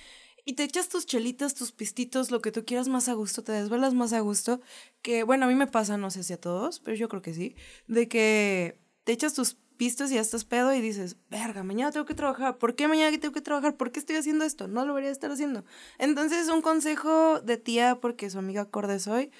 y 0.46 0.54
te 0.54 0.64
echas 0.64 0.90
tus 0.90 1.06
chelitas, 1.06 1.54
tus 1.54 1.72
pistitos, 1.72 2.30
lo 2.30 2.42
que 2.42 2.52
tú 2.52 2.66
quieras 2.66 2.90
más 2.90 3.08
a 3.08 3.14
gusto, 3.14 3.44
te 3.44 3.54
desvelas 3.54 3.94
más 3.94 4.12
a 4.12 4.20
gusto, 4.20 4.60
que 5.02 5.24
bueno, 5.24 5.46
a 5.46 5.48
mí 5.48 5.56
me 5.56 5.68
pasa, 5.68 5.98
no 5.98 6.12
sé 6.12 6.24
si 6.24 6.34
a 6.34 6.42
todos, 6.42 6.80
pero 6.82 6.98
yo 6.98 7.08
creo 7.08 7.22
que 7.22 7.34
sí, 7.34 7.56
de 7.88 8.08
que 8.10 8.82
te 9.06 9.14
echas 9.14 9.34
tus 9.34 9.58
pistos 9.78 10.12
y 10.12 10.16
ya 10.16 10.22
estás 10.22 10.46
pedo 10.46 10.74
y 10.74 10.82
dices, 10.82 11.18
verga, 11.30 11.64
mañana 11.64 11.92
tengo 11.92 12.06
que 12.06 12.14
trabajar. 12.14 12.58
¿Por 12.58 12.76
qué 12.76 12.88
mañana 12.88 13.18
tengo 13.20 13.34
que 13.34 13.42
trabajar? 13.42 13.76
¿Por 13.76 13.92
qué 13.92 14.00
estoy 14.00 14.16
haciendo 14.16 14.46
esto? 14.46 14.68
No 14.68 14.82
lo 14.82 14.94
debería 14.94 15.12
estar 15.12 15.32
haciendo. 15.32 15.66
Entonces, 15.98 16.48
un 16.50 16.62
consejo 16.62 17.40
de 17.42 17.58
tía, 17.58 18.00
porque 18.02 18.30
su 18.30 18.40
amiga 18.40 18.64
acorde 18.64 19.00
soy, 19.00 19.32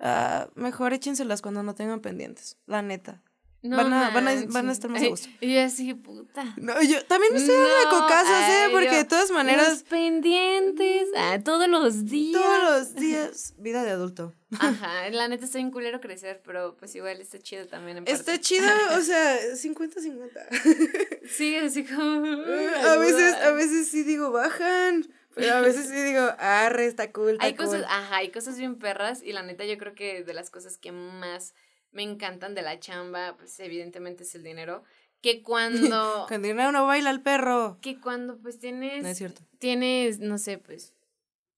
uh, 0.00 0.50
mejor 0.54 0.92
échenselas 0.92 1.42
cuando 1.42 1.62
no 1.62 1.74
tengan 1.74 2.00
pendientes, 2.00 2.58
la 2.66 2.82
neta. 2.82 3.22
No 3.62 3.76
van, 3.76 3.92
a, 3.92 4.10
van, 4.10 4.28
a, 4.28 4.44
van, 4.46 4.68
a, 4.68 4.72
estar 4.72 4.90
más 4.90 5.02
a 5.02 5.08
gusto. 5.08 5.28
Y 5.40 5.56
así, 5.56 5.94
puta. 5.94 6.54
No, 6.56 6.80
yo 6.82 7.04
también 7.06 7.32
me 7.32 7.38
estoy 7.38 7.54
dando 7.54 7.68
de 7.68 7.84
cocazos, 7.90 8.48
¿eh? 8.48 8.68
Porque 8.70 8.96
de 8.96 9.04
todas 9.04 9.30
maneras. 9.30 9.70
Los 9.70 9.82
pendientes. 9.84 11.08
Ah, 11.16 11.38
todos 11.42 11.68
los 11.68 12.04
días. 12.04 12.40
Todos 12.40 12.62
los 12.62 12.94
días. 13.02 13.54
Vida 13.58 13.82
de 13.82 13.90
adulto. 13.90 14.34
Ajá, 14.58 15.08
la 15.10 15.28
neta 15.28 15.44
está 15.44 15.58
bien 15.58 15.70
culero 15.70 16.00
crecer, 16.00 16.40
pero 16.44 16.76
pues 16.76 16.94
igual 16.94 17.20
está 17.20 17.38
chido 17.38 17.66
también. 17.66 17.98
En 17.98 18.06
está 18.06 18.38
chido, 18.38 18.68
o 18.96 19.00
sea, 19.00 19.38
50-50. 19.54 21.26
sí, 21.28 21.56
así 21.56 21.84
como. 21.84 22.24
a 22.26 22.96
veces, 22.98 23.34
a 23.34 23.50
veces 23.52 23.88
sí 23.88 24.02
digo, 24.04 24.30
bajan. 24.30 25.06
Pero 25.34 25.52
a 25.52 25.60
veces 25.60 25.88
sí 25.88 26.02
digo, 26.02 26.30
arre, 26.38 26.86
está 26.86 27.12
cool. 27.12 27.32
Está 27.32 27.44
hay 27.44 27.54
cosas, 27.54 27.84
ajá, 27.86 28.16
hay 28.16 28.30
cosas 28.30 28.56
bien 28.56 28.76
perras 28.76 29.22
y 29.22 29.32
la 29.32 29.42
neta 29.42 29.66
yo 29.66 29.76
creo 29.76 29.94
que 29.94 30.24
de 30.24 30.32
las 30.32 30.48
cosas 30.48 30.78
que 30.78 30.92
más 30.92 31.52
me 31.96 32.02
encantan 32.02 32.54
de 32.54 32.60
la 32.60 32.78
chamba, 32.78 33.36
pues 33.38 33.58
evidentemente 33.58 34.22
es 34.22 34.34
el 34.34 34.44
dinero. 34.44 34.84
Que 35.22 35.42
cuando. 35.42 36.26
Con 36.28 36.42
dinero 36.42 36.70
no 36.70 36.86
baila 36.86 37.10
el 37.10 37.22
perro. 37.22 37.78
Que 37.80 37.98
cuando 37.98 38.38
pues 38.38 38.60
tienes. 38.60 39.02
No 39.02 39.08
es 39.08 39.18
cierto. 39.18 39.42
Tienes, 39.58 40.20
no 40.20 40.38
sé, 40.38 40.58
pues. 40.58 40.92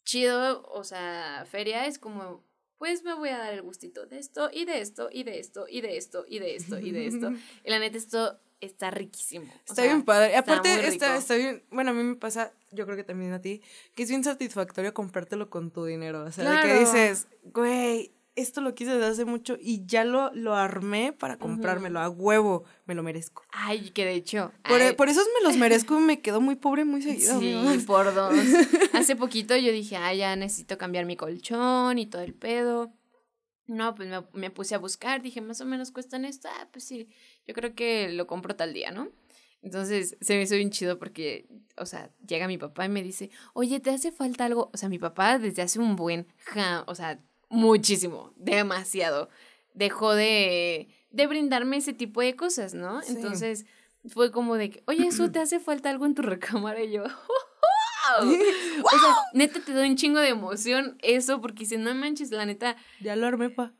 Chido, 0.04 0.62
o 0.62 0.84
sea, 0.84 1.44
feria 1.50 1.86
es 1.86 1.98
como. 1.98 2.46
Pues 2.78 3.02
me 3.02 3.12
voy 3.12 3.30
a 3.30 3.38
dar 3.38 3.52
el 3.52 3.62
gustito 3.62 4.06
de 4.06 4.20
esto 4.20 4.50
y 4.52 4.64
de 4.64 4.80
esto 4.80 5.08
y 5.10 5.24
de 5.24 5.40
esto 5.40 5.66
y 5.68 5.80
de 5.80 5.96
esto 5.96 6.24
y 6.28 6.38
de 6.38 6.54
esto 6.54 6.78
y 6.78 6.92
de 6.92 7.06
esto. 7.08 7.32
y 7.64 7.70
la 7.70 7.80
neta, 7.80 7.98
esto 7.98 8.38
está 8.60 8.92
riquísimo. 8.92 9.52
Está 9.66 9.82
bien 9.82 10.04
padre. 10.04 10.36
Aparte, 10.36 10.86
está, 10.86 11.16
está, 11.16 11.34
bien. 11.34 11.64
Bueno, 11.70 11.90
a 11.90 11.94
mí 11.94 12.04
me 12.04 12.14
pasa, 12.14 12.52
yo 12.70 12.84
creo 12.84 12.96
que 12.96 13.02
también 13.02 13.32
a 13.32 13.40
ti, 13.40 13.62
que 13.96 14.04
es 14.04 14.08
bien 14.08 14.22
satisfactorio 14.22 14.94
comprártelo 14.94 15.50
con 15.50 15.72
tu 15.72 15.84
dinero. 15.84 16.22
O 16.22 16.30
sea, 16.30 16.48
de 16.48 16.68
que 16.68 16.78
dices, 16.78 17.26
güey, 17.42 18.12
esto 18.40 18.60
lo 18.60 18.74
quise 18.74 18.92
desde 18.92 19.06
hace 19.06 19.24
mucho 19.24 19.56
y 19.60 19.84
ya 19.86 20.04
lo, 20.04 20.32
lo 20.34 20.54
armé 20.54 21.12
para 21.12 21.38
comprármelo 21.38 22.00
a 22.00 22.08
huevo, 22.08 22.64
me 22.86 22.94
lo 22.94 23.02
merezco. 23.02 23.44
Ay, 23.50 23.90
que 23.90 24.04
de 24.04 24.14
hecho. 24.14 24.52
Por, 24.62 24.80
e, 24.80 24.94
por 24.94 25.08
eso 25.08 25.20
me 25.38 25.46
los 25.46 25.56
merezco 25.56 25.98
y 25.98 26.02
me 26.02 26.20
quedo 26.20 26.40
muy 26.40 26.56
pobre 26.56 26.84
muy 26.84 27.02
seguido. 27.02 27.40
Sí, 27.40 27.84
por 27.86 28.14
dos. 28.14 28.34
hace 28.92 29.16
poquito 29.16 29.56
yo 29.56 29.72
dije, 29.72 29.96
ah, 29.96 30.14
ya 30.14 30.36
necesito 30.36 30.78
cambiar 30.78 31.04
mi 31.04 31.16
colchón 31.16 31.98
y 31.98 32.06
todo 32.06 32.22
el 32.22 32.34
pedo. 32.34 32.92
No, 33.66 33.94
pues 33.94 34.08
me, 34.08 34.24
me 34.32 34.50
puse 34.50 34.74
a 34.74 34.78
buscar, 34.78 35.20
dije, 35.20 35.40
más 35.40 35.60
o 35.60 35.66
menos 35.66 35.90
cuestan 35.90 36.24
esto. 36.24 36.48
Ah, 36.50 36.68
pues 36.72 36.84
sí, 36.84 37.08
yo 37.46 37.54
creo 37.54 37.74
que 37.74 38.10
lo 38.10 38.26
compro 38.26 38.56
tal 38.56 38.72
día, 38.72 38.90
¿no? 38.90 39.08
Entonces 39.60 40.16
se 40.20 40.36
me 40.36 40.42
hizo 40.42 40.54
bien 40.54 40.70
chido 40.70 40.98
porque, 40.98 41.46
o 41.76 41.84
sea, 41.84 42.10
llega 42.26 42.46
mi 42.46 42.58
papá 42.58 42.84
y 42.86 42.88
me 42.88 43.02
dice, 43.02 43.30
oye, 43.54 43.80
¿te 43.80 43.90
hace 43.90 44.12
falta 44.12 44.44
algo? 44.44 44.70
O 44.72 44.76
sea, 44.76 44.88
mi 44.88 44.98
papá 44.98 45.38
desde 45.38 45.62
hace 45.62 45.80
un 45.80 45.96
buen, 45.96 46.28
ja, 46.38 46.84
o 46.86 46.94
sea, 46.94 47.20
muchísimo, 47.48 48.32
demasiado. 48.36 49.28
Dejó 49.74 50.14
de, 50.14 50.88
de 51.10 51.26
brindarme 51.26 51.76
ese 51.76 51.92
tipo 51.92 52.20
de 52.20 52.36
cosas, 52.36 52.74
¿no? 52.74 53.00
Entonces 53.02 53.66
fue 54.06 54.30
como 54.30 54.56
de 54.56 54.70
que, 54.70 54.82
oye, 54.86 55.06
eso 55.06 55.30
te 55.30 55.38
hace 55.38 55.60
falta 55.60 55.90
algo 55.90 56.06
en 56.06 56.14
tu 56.14 56.22
recámara 56.34 56.82
y 56.82 56.92
yo, 56.92 57.04
¡Wow! 58.22 58.32
O 58.84 58.98
sea, 58.98 59.16
neta 59.34 59.60
te 59.60 59.72
da 59.72 59.86
un 59.86 59.96
chingo 59.96 60.20
de 60.20 60.28
emoción 60.28 60.96
eso, 61.02 61.40
porque 61.40 61.66
si 61.66 61.76
no 61.76 61.94
manches, 61.94 62.30
la 62.30 62.46
neta. 62.46 62.76
Ya 63.00 63.16
lo 63.16 63.26
armé, 63.26 63.50
pa. 63.50 63.74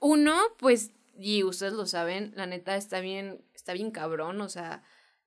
uno, 0.00 0.36
pues, 0.58 0.90
y 1.18 1.42
ustedes 1.42 1.72
lo 1.72 1.86
saben, 1.86 2.32
la 2.36 2.46
neta 2.46 2.76
está 2.76 3.00
bien, 3.00 3.42
está 3.54 3.72
bien 3.72 3.90
cabrón, 3.90 4.40
o 4.40 4.48
sea, 4.48 4.82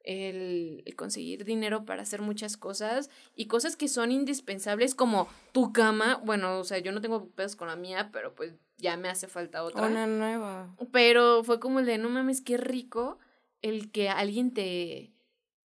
el, 0.05 0.83
conseguir 0.95 1.43
dinero 1.43 1.83
para 1.83 2.03
hacer 2.03 2.21
muchas 2.21 2.57
cosas 2.57 3.09
y 3.35 3.47
cosas 3.47 3.75
que 3.75 3.87
son 3.87 4.11
indispensables 4.11 4.95
como 4.95 5.27
tu 5.51 5.73
cama. 5.73 6.21
Bueno, 6.23 6.59
o 6.59 6.63
sea, 6.63 6.77
yo 6.77 6.91
no 6.91 7.01
tengo 7.01 7.27
pedos 7.29 7.55
con 7.55 7.67
la 7.67 7.75
mía, 7.75 8.09
pero 8.13 8.33
pues 8.33 8.53
ya 8.77 8.95
me 8.97 9.09
hace 9.09 9.27
falta 9.27 9.63
otra. 9.63 9.87
Una 9.87 10.07
nueva. 10.07 10.75
Pero 10.91 11.43
fue 11.43 11.59
como 11.59 11.79
el 11.79 11.85
de, 11.85 11.97
no 11.97 12.09
mames, 12.09 12.41
qué 12.41 12.57
rico 12.57 13.17
el 13.61 13.91
que 13.91 14.09
alguien 14.09 14.53
te, 14.53 15.11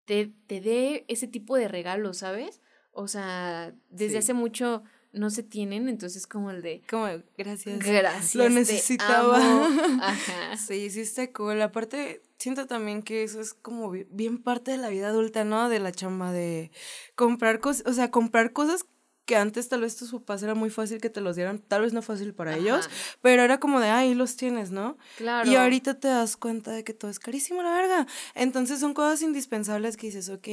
te, 0.06 0.32
te 0.48 0.62
dé 0.62 1.06
ese 1.10 1.28
tipo 1.28 1.58
de 1.58 1.68
regalo, 1.68 2.14
¿sabes? 2.14 2.62
O 2.92 3.08
sea, 3.08 3.74
desde 3.90 4.20
hace 4.20 4.34
mucho 4.34 4.84
no 5.12 5.30
se 5.30 5.43
tienen, 5.43 5.89
entonces 5.89 6.28
como 6.28 6.51
el 6.51 6.62
de... 6.62 6.82
Como, 6.89 7.07
gracias. 7.38 7.80
Gracias. 7.80 8.36
Lo 8.36 8.49
necesitaba. 8.49 9.38
Ajá. 10.01 10.57
Sí, 10.57 10.89
sí 10.89 11.01
está 11.01 11.32
cool. 11.32 11.62
Aparte, 11.62 12.22
siento 12.38 12.68
también 12.68 13.01
que 13.01 13.24
eso 13.24 13.41
es 13.41 13.53
como 13.53 13.91
bien 13.91 14.41
parte 14.41 14.72
de 14.72 14.78
la 14.78 14.89
vida 14.89 15.10
adulta, 15.10 15.43
¿no? 15.43 15.70
De 15.70 15.80
la 15.80 15.91
chamba 15.91 16.32
de 16.32 16.72
comprar 17.16 17.60
cosas, 17.60 17.86
o 17.88 17.93
sea, 17.93 18.12
comprar 18.12 18.53
cosas 18.53 18.86
que 19.26 19.36
antes 19.36 19.70
tal 19.70 19.82
vez 19.82 19.95
tus 19.95 20.10
papás 20.12 20.41
era 20.41 20.55
muy 20.55 20.72
fácil 20.72 20.99
que 20.99 21.12
te 21.12 21.22
los 21.22 21.36
dieran, 21.36 21.60
tal 21.60 21.84
vez 21.84 21.93
no 21.93 22.01
fácil 22.01 22.34
para 22.34 22.57
ellos, 22.57 22.89
pero 23.22 23.43
era 23.43 23.60
como 23.60 23.80
de, 23.80 23.89
ahí 23.89 24.16
los 24.16 24.36
tienes, 24.36 24.72
¿no? 24.72 24.97
Claro. 25.18 25.47
Y 25.47 25.55
ahorita 25.55 25.99
te 25.99 26.07
das 26.07 26.36
cuenta 26.36 26.72
de 26.72 26.84
que 26.84 26.95
todo 26.95 27.12
es 27.12 27.20
carísimo, 27.20 27.62
la 27.62 27.72
verga. 27.72 28.07
Entonces 28.34 28.80
son 28.80 28.95
cosas 28.95 29.22
indispensables 29.22 29.97
que 29.97 30.07
dices, 30.07 30.30
ok, 30.30 30.47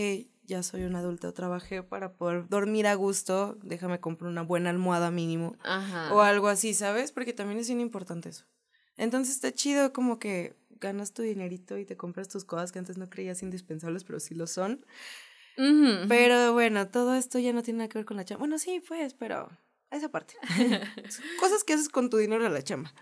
ya 0.47 0.63
soy 0.63 0.85
un 0.85 0.97
adulto, 0.97 1.33
trabajé 1.33 1.83
para 1.83 2.15
poder 2.15 2.49
dormir 2.49 2.87
a 2.87 2.95
gusto, 2.95 3.59
déjame 3.63 4.01
comprar 4.01 4.31
una 4.31 4.43
buena 4.43 4.71
almohada 4.71 5.11
mínimo 5.11 5.57
Ajá. 5.63 6.13
o 6.15 6.21
algo 6.21 6.49
así, 6.49 6.75
¿sabes? 6.75 7.13
Porque 7.13 7.33
también 7.33 7.59
es 7.59 7.67
bien 7.69 7.81
importante 7.81 8.31
eso. 8.31 8.45
Entonces 8.97 9.35
está 9.35 9.53
chido 9.53 9.93
como 9.93 10.19
que 10.19 10.57
ganas 10.81 11.13
tu 11.13 11.23
dinerito 11.23 11.79
y 11.79 11.85
te 11.85 11.97
compras 11.97 12.29
tus 12.29 12.45
cosas 12.45 12.73
que 12.73 12.79
antes 12.79 12.97
no 12.97 13.09
creías 13.09 13.43
indispensables, 13.43 14.05
pero 14.05 14.21
sí 14.21 14.35
lo 14.35 14.47
son. 14.47 14.85
Pero 15.57 16.53
bueno, 16.53 16.89
todo 16.89 17.15
esto 17.15 17.39
ya 17.39 17.53
no 17.53 17.63
tiene 17.63 17.79
nada 17.79 17.89
que 17.89 17.99
ver 17.99 18.05
con 18.05 18.19
la 18.19 18.25
chamba. 18.25 18.41
Bueno, 18.41 18.59
sí, 18.59 18.83
pues, 18.87 19.15
pero 19.15 19.49
esa 19.91 20.11
parte. 20.11 20.35
cosas 21.41 21.65
que 21.65 21.73
haces 21.73 21.89
con 21.89 22.11
tu 22.11 22.19
dinero 22.19 22.45
a 22.47 22.51
la 22.51 22.63
chamba. 22.63 22.93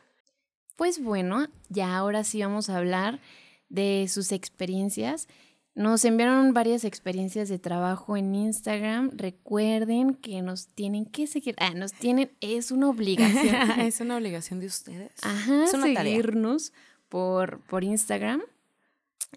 Pues 0.77 1.03
bueno, 1.03 1.49
ya 1.69 1.97
ahora 1.97 2.23
sí 2.25 2.41
vamos 2.41 2.71
a 2.71 2.77
hablar 2.77 3.21
de 3.69 4.07
sus 4.09 4.33
experiencias 4.33 5.29
nos 5.75 6.05
enviaron 6.05 6.55
varias 6.55 6.85
experiencias 6.85 7.49
de 7.49 7.59
trabajo 7.59 8.17
en 8.17 8.35
Instagram. 8.35 9.11
Recuerden 9.15 10.15
que 10.15 10.41
nos 10.41 10.69
tienen 10.69 11.05
que 11.05 11.27
seguir. 11.27 11.57
Ah, 11.59 11.71
nos 11.75 11.93
tienen, 11.93 12.31
es 12.41 12.71
una 12.71 12.89
obligación. 12.89 13.55
es 13.81 14.01
una 14.01 14.17
obligación 14.17 14.61
de 14.61 14.67
ustedes. 14.67 15.13
Ajá, 15.23 15.65
es 15.65 15.75
una 15.75 15.87
seguirnos 15.87 16.73
por, 17.09 17.61
por 17.63 17.83
Instagram. 17.83 18.43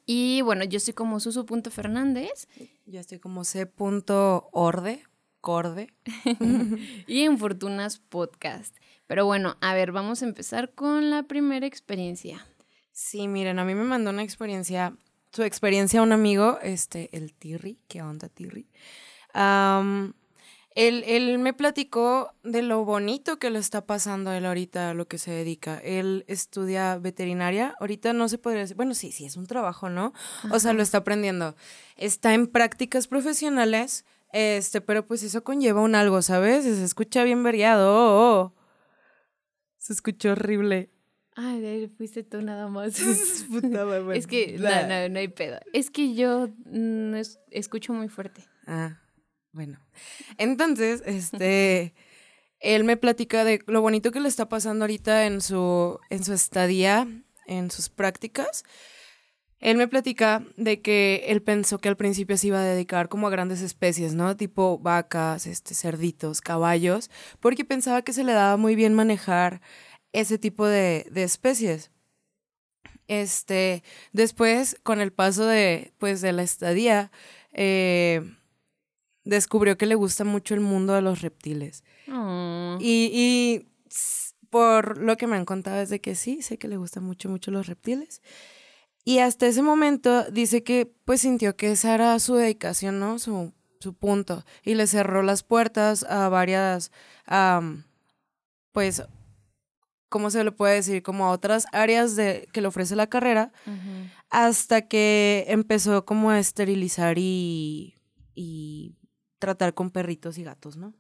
Y 0.06 0.42
bueno, 0.42 0.64
yo 0.64 0.78
estoy 0.78 0.94
como 0.94 1.20
susu.fernández. 1.20 2.48
Yo 2.86 3.00
estoy 3.00 3.18
como 3.18 3.44
c.orde, 3.44 5.04
corde. 5.42 5.94
y 7.08 7.22
en 7.22 7.40
Fortunas 7.40 7.98
Podcast. 7.98 8.76
Pero 9.08 9.26
bueno, 9.26 9.58
a 9.62 9.74
ver, 9.74 9.92
vamos 9.92 10.22
a 10.22 10.26
empezar 10.26 10.74
con 10.76 11.10
la 11.10 11.24
primera 11.24 11.66
experiencia. 11.66 12.46
Sí, 12.92 13.28
miren, 13.28 13.58
a 13.58 13.66
mí 13.66 13.74
me 13.74 13.84
mandó 13.84 14.12
una 14.12 14.24
experiencia 14.24 14.96
su 15.38 15.44
experiencia 15.44 16.00
a 16.00 16.04
un 16.04 16.14
amigo, 16.14 16.58
este, 16.64 17.16
el 17.16 17.32
Tirri, 17.32 17.78
¿qué 17.88 18.02
onda 18.02 18.28
Tirri? 18.28 18.66
Él, 19.36 21.04
él, 21.06 21.38
me 21.38 21.54
platicó 21.54 22.34
de 22.42 22.64
lo 22.64 22.84
bonito 22.86 23.38
que 23.38 23.52
le 23.52 23.60
está 23.60 23.86
pasando 23.86 24.32
a 24.32 24.38
él 24.38 24.48
ahorita 24.48 24.90
a 24.90 24.94
lo 24.96 25.08
que 25.08 25.20
se 25.20 25.30
dedica. 25.30 25.78
Él 25.78 26.26
estudia 26.28 26.98
veterinaria. 26.98 27.76
Ahorita 27.80 28.14
no 28.14 28.28
se 28.30 28.40
podría 28.40 28.62
decir, 28.62 28.76
bueno, 28.76 28.96
sí, 28.96 29.12
sí, 29.12 29.26
es 29.26 29.38
un 29.38 29.46
trabajo, 29.46 29.90
¿no? 29.90 30.12
O 30.50 30.58
sea, 30.58 30.74
lo 30.74 30.82
está 30.82 30.98
aprendiendo. 30.98 31.56
Está 31.98 32.34
en 32.34 32.48
prácticas 32.48 33.08
profesionales, 33.08 34.06
este, 34.34 34.82
pero 34.82 35.06
pues 35.06 35.22
eso 35.22 35.44
conlleva 35.44 35.82
un 35.82 35.94
algo, 35.94 36.24
¿sabes? 36.24 36.64
Se 36.64 36.84
escucha 36.84 37.24
bien 37.24 37.44
variado. 37.44 38.56
Se 39.78 39.94
escuchó 39.94 40.32
horrible. 40.32 40.90
Ay, 41.40 41.88
fuiste 41.96 42.24
tú 42.24 42.42
nada 42.42 42.68
más. 42.68 43.00
es 43.00 44.28
que, 44.28 44.58
no, 44.58 44.88
no, 44.88 45.10
no 45.10 45.20
hay 45.20 45.28
pedo. 45.28 45.60
Es 45.72 45.92
que 45.92 46.16
yo 46.16 46.48
no 46.66 47.18
mm, 47.18 47.22
escucho 47.52 47.94
muy 47.94 48.10
fuerte. 48.10 48.44
Ah. 48.66 49.00
Bueno, 49.52 49.80
entonces, 50.38 51.02
este, 51.06 51.94
él 52.60 52.84
me 52.84 52.98
platica 52.98 53.44
de 53.44 53.62
lo 53.68 53.82
bonito 53.82 54.12
que 54.12 54.20
le 54.20 54.28
está 54.28 54.50
pasando 54.50 54.86
ahorita 54.86 55.26
en 55.26 55.42
su, 55.42 56.00
en 56.10 56.24
su 56.24 56.34
estadía, 56.34 57.08
en 57.46 57.70
sus 57.70 57.90
prácticas. 57.90 58.64
Él 59.60 59.78
me 59.78 59.88
platica 59.88 60.44
de 60.58 60.82
que 60.82 61.26
él 61.28 61.42
pensó 61.42 61.80
que 61.80 61.90
al 61.90 61.98
principio 61.98 62.38
se 62.38 62.48
iba 62.48 62.60
a 62.60 62.64
dedicar 62.64 63.10
como 63.10 63.28
a 63.28 63.32
grandes 63.32 63.62
especies, 63.62 64.14
¿no? 64.14 64.36
Tipo 64.38 64.78
vacas, 64.80 65.48
este, 65.48 65.74
cerditos, 65.74 66.42
caballos, 66.42 67.10
porque 67.40 67.66
pensaba 67.66 68.04
que 68.04 68.14
se 68.14 68.24
le 68.24 68.34
daba 68.34 68.58
muy 68.58 68.76
bien 68.76 68.94
manejar 68.94 69.62
ese 70.14 70.38
tipo 70.38 70.66
de, 70.66 71.08
de 71.12 71.24
especies. 71.24 71.91
Este, 73.08 73.84
después, 74.12 74.78
con 74.84 74.99
el 74.99 75.14
paso 75.14 75.45
de, 75.45 75.93
pues, 75.97 76.22
de 76.22 76.34
la 76.34 76.43
estadía, 76.43 77.12
eh, 77.53 78.22
descubrió 79.24 79.78
que 79.78 79.86
le 79.86 79.95
gusta 79.95 80.24
mucho 80.24 80.53
el 80.53 80.62
mundo 80.62 80.93
de 80.93 81.01
los 81.01 81.22
reptiles. 81.22 81.84
Oh. 82.12 82.78
Y, 82.80 83.10
y, 83.14 83.68
por 84.49 84.97
lo 84.97 85.18
que 85.18 85.28
me 85.28 85.36
han 85.36 85.45
contado 85.45 85.82
es 85.82 85.89
de 85.89 85.99
que 85.99 86.16
sí, 86.16 86.41
sé 86.41 86.58
que 86.58 86.68
le 86.68 86.78
gustan 86.78 87.03
mucho, 87.03 87.30
mucho 87.30 87.51
los 87.51 87.68
reptiles. 87.68 88.22
Y 89.03 89.20
hasta 89.20 89.47
ese 89.47 89.62
momento 89.62 90.30
dice 90.32 90.64
que 90.64 90.91
pues 91.05 91.22
sintió 91.22 91.55
que 91.55 91.72
esa 91.72 91.93
era 91.93 92.18
su 92.20 92.36
dedicación, 92.36 92.99
¿no? 92.99 93.20
Su, 93.20 93.53
su 93.80 93.93
punto. 93.93 94.43
Y 94.64 94.76
le 94.76 94.88
cerró 94.88 95.24
las 95.24 95.43
puertas 95.43 96.03
a 96.03 96.30
varias, 96.30 96.91
pues, 98.72 99.03
¿cómo 100.10 100.30
se 100.30 100.43
le 100.43 100.51
puede 100.51 100.76
decir? 100.76 101.03
Como 101.03 101.26
a 101.26 101.32
otras 101.32 101.66
áreas 101.72 102.16
de, 102.16 102.47
que 102.51 102.62
le 102.62 102.68
ofrece 102.68 102.95
la 102.95 103.08
carrera, 103.08 103.51
hasta 104.30 104.88
que 104.88 105.45
empezó 105.47 106.05
como 106.05 106.30
a 106.30 106.39
esterilizar 106.39 107.18
y, 107.18 107.95
y 108.36 108.95
tratar 109.39 109.74
con 109.74 109.91
perritos 109.91 110.38
y 110.38 110.43
gatos, 110.43 110.78
¿no? 110.78 110.93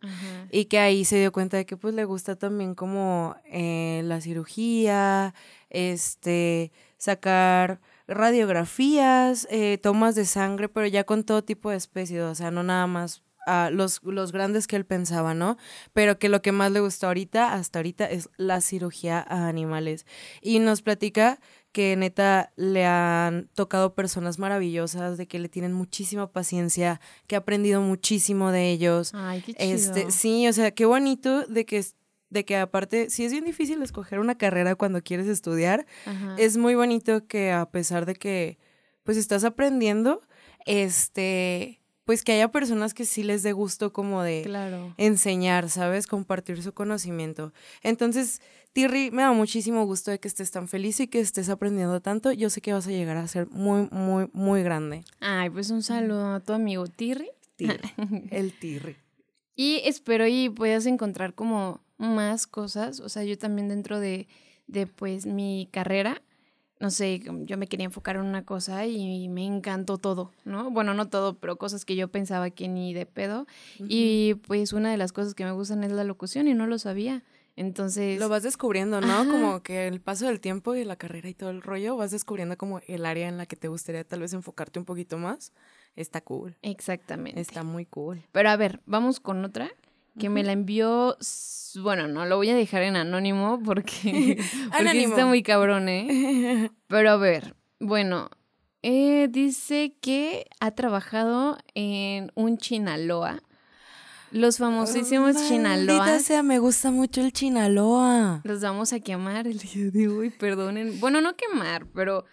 Y 0.51 0.65
que 0.65 0.79
ahí 0.79 1.05
se 1.05 1.19
dio 1.19 1.31
cuenta 1.31 1.57
de 1.57 1.65
que 1.65 1.77
pues 1.77 1.93
le 1.93 2.05
gusta 2.05 2.35
también 2.35 2.75
como 2.75 3.35
eh, 3.45 4.01
la 4.05 4.21
cirugía, 4.21 5.33
este, 5.69 6.71
sacar 6.97 7.81
radiografías, 8.07 9.47
eh, 9.49 9.77
tomas 9.81 10.15
de 10.15 10.25
sangre, 10.25 10.69
pero 10.69 10.87
ya 10.87 11.03
con 11.03 11.23
todo 11.23 11.43
tipo 11.43 11.69
de 11.69 11.77
especies, 11.77 12.21
o 12.21 12.35
sea, 12.35 12.51
no 12.51 12.63
nada 12.63 12.87
más 12.87 13.23
los, 13.71 14.01
los 14.03 14.31
grandes 14.31 14.67
que 14.67 14.75
él 14.75 14.85
pensaba, 14.85 15.33
¿no? 15.33 15.57
Pero 15.93 16.19
que 16.19 16.29
lo 16.29 16.41
que 16.41 16.51
más 16.51 16.71
le 16.71 16.79
gustó 16.79 17.07
ahorita, 17.07 17.53
hasta 17.53 17.79
ahorita, 17.79 18.05
es 18.05 18.29
la 18.37 18.61
cirugía 18.61 19.25
a 19.27 19.47
animales. 19.47 20.05
Y 20.41 20.59
nos 20.59 20.81
platica 20.81 21.39
que 21.71 21.95
neta 21.95 22.51
le 22.55 22.85
han 22.85 23.49
tocado 23.53 23.93
personas 23.93 24.39
maravillosas, 24.39 25.17
de 25.17 25.27
que 25.27 25.39
le 25.39 25.49
tienen 25.49 25.73
muchísima 25.73 26.31
paciencia, 26.31 26.99
que 27.27 27.35
ha 27.35 27.39
aprendido 27.39 27.81
muchísimo 27.81 28.51
de 28.51 28.71
ellos. 28.71 29.11
Ay, 29.13 29.41
qué 29.41 29.51
este, 29.51 29.65
chido. 29.65 29.95
Este, 29.95 30.11
sí, 30.11 30.47
o 30.47 30.53
sea, 30.53 30.71
qué 30.71 30.85
bonito 30.85 31.45
de 31.45 31.65
que 31.65 31.85
de 32.29 32.45
que 32.45 32.57
aparte, 32.57 33.09
si 33.09 33.23
es 33.23 33.31
bien 33.31 33.45
difícil 33.45 33.81
escoger 33.81 34.19
una 34.19 34.37
carrera 34.37 34.75
cuando 34.75 35.01
quieres 35.01 35.27
estudiar, 35.27 35.85
es 36.37 36.57
muy 36.57 36.75
bonito 36.75 37.25
que 37.25 37.51
a 37.51 37.69
pesar 37.69 38.05
de 38.05 38.15
que 38.15 38.57
pues 39.03 39.15
estás 39.17 39.45
aprendiendo, 39.45 40.21
este, 40.65 41.79
pues 42.07 42.23
que 42.23 42.31
haya 42.31 42.47
personas 42.47 42.93
que 42.93 43.03
sí 43.03 43.21
les 43.21 43.43
dé 43.43 43.51
gusto 43.51 43.91
como 43.91 44.23
de 44.23 44.49
enseñar, 44.95 45.69
¿sabes? 45.69 46.07
Compartir 46.07 46.63
su 46.63 46.73
conocimiento. 46.73 47.51
Entonces, 47.83 48.41
Tirri, 48.71 49.11
me 49.11 49.23
da 49.23 49.33
muchísimo 49.33 49.85
gusto 49.85 50.09
de 50.09 50.17
que 50.17 50.29
estés 50.29 50.49
tan 50.49 50.69
feliz 50.69 51.01
y 51.01 51.07
que 51.07 51.19
estés 51.19 51.49
aprendiendo 51.49 51.99
tanto. 51.99 52.31
Yo 52.31 52.49
sé 52.49 52.61
que 52.61 52.71
vas 52.71 52.87
a 52.87 52.91
llegar 52.91 53.17
a 53.17 53.27
ser 53.27 53.49
muy, 53.49 53.89
muy, 53.91 54.29
muy 54.31 54.63
grande. 54.63 55.03
Ay, 55.19 55.49
pues 55.49 55.69
un 55.69 55.83
saludo 55.83 56.33
a 56.33 56.39
tu 56.39 56.53
amigo 56.53 56.87
Tirri. 56.87 57.29
el 58.31 58.57
Tirri. 58.57 58.95
y 59.57 59.81
espero 59.83 60.27
y 60.27 60.47
puedas 60.47 60.85
encontrar 60.85 61.33
como 61.33 61.81
más 61.97 62.47
cosas. 62.47 63.01
O 63.01 63.09
sea, 63.09 63.25
yo 63.25 63.37
también 63.37 63.67
dentro 63.67 63.99
de, 63.99 64.29
de 64.67 64.87
pues 64.87 65.25
mi 65.25 65.67
carrera, 65.73 66.21
no 66.79 66.91
sé, 66.91 67.21
yo 67.45 67.57
me 67.57 67.67
quería 67.67 67.85
enfocar 67.85 68.17
en 68.17 68.23
una 68.23 68.45
cosa 68.45 68.85
y 68.85 69.27
me 69.29 69.45
encantó 69.45 69.97
todo, 69.97 70.31
¿no? 70.45 70.69
Bueno, 70.69 70.93
no 70.93 71.09
todo, 71.09 71.37
pero 71.37 71.57
cosas 71.57 71.85
que 71.85 71.95
yo 71.95 72.07
pensaba 72.07 72.49
que 72.49 72.67
ni 72.67 72.93
de 72.93 73.05
pedo. 73.05 73.47
Y 73.79 74.35
pues 74.47 74.73
una 74.73 74.91
de 74.91 74.97
las 74.97 75.11
cosas 75.11 75.33
que 75.33 75.45
me 75.45 75.51
gustan 75.51 75.83
es 75.83 75.91
la 75.91 76.03
locución 76.03 76.47
y 76.47 76.53
no 76.53 76.67
lo 76.67 76.77
sabía. 76.77 77.23
Entonces... 77.55 78.19
Lo 78.19 78.29
vas 78.29 78.43
descubriendo, 78.43 79.01
¿no? 79.01 79.27
Como 79.27 79.63
que 79.63 79.87
el 79.87 79.99
paso 79.99 80.27
del 80.27 80.39
tiempo 80.39 80.75
y 80.75 80.83
la 80.83 80.95
carrera 80.95 81.27
y 81.27 81.33
todo 81.33 81.49
el 81.49 81.63
rollo, 81.63 81.97
vas 81.97 82.11
descubriendo 82.11 82.55
como 82.57 82.81
el 82.87 83.05
área 83.05 83.27
en 83.27 83.37
la 83.37 83.47
que 83.47 83.55
te 83.55 83.67
gustaría 83.67 84.03
tal 84.03 84.19
vez 84.19 84.33
enfocarte 84.33 84.77
un 84.77 84.85
poquito 84.85 85.17
más. 85.17 85.53
Está 85.95 86.21
cool. 86.21 86.55
Exactamente. 86.61 87.41
Está 87.41 87.63
muy 87.63 87.87
cool. 87.87 88.21
Pero 88.31 88.51
a 88.51 88.55
ver, 88.55 88.81
vamos 88.85 89.19
con 89.19 89.43
otra 89.43 89.71
que 90.17 90.29
me 90.29 90.43
la 90.43 90.51
envió, 90.51 91.17
bueno, 91.81 92.07
no 92.07 92.25
lo 92.25 92.37
voy 92.37 92.49
a 92.49 92.55
dejar 92.55 92.83
en 92.83 92.95
anónimo 92.95 93.61
porque, 93.63 94.37
porque 94.77 95.03
está 95.03 95.25
muy 95.25 95.43
cabrón, 95.43 95.89
¿eh? 95.89 96.71
Pero 96.87 97.11
a 97.11 97.17
ver, 97.17 97.55
bueno, 97.79 98.29
eh, 98.81 99.27
dice 99.29 99.95
que 100.01 100.47
ha 100.59 100.71
trabajado 100.71 101.57
en 101.73 102.31
un 102.35 102.57
Chinaloa 102.57 103.41
los 104.31 104.57
famosísimos 104.57 105.35
Chinaloa. 105.47 106.19
sea, 106.19 106.43
me 106.43 106.59
gusta 106.59 106.91
mucho 106.91 107.21
el 107.21 107.31
Chinaloa. 107.31 108.41
Los 108.43 108.61
vamos 108.61 108.91
a 108.93 108.99
quemar 108.99 109.47
el 109.47 109.57
día 109.57 109.89
de 109.89 110.07
hoy, 110.07 110.29
perdonen. 110.29 110.99
Bueno, 110.99 111.21
no 111.21 111.35
quemar, 111.35 111.85
pero 111.87 112.25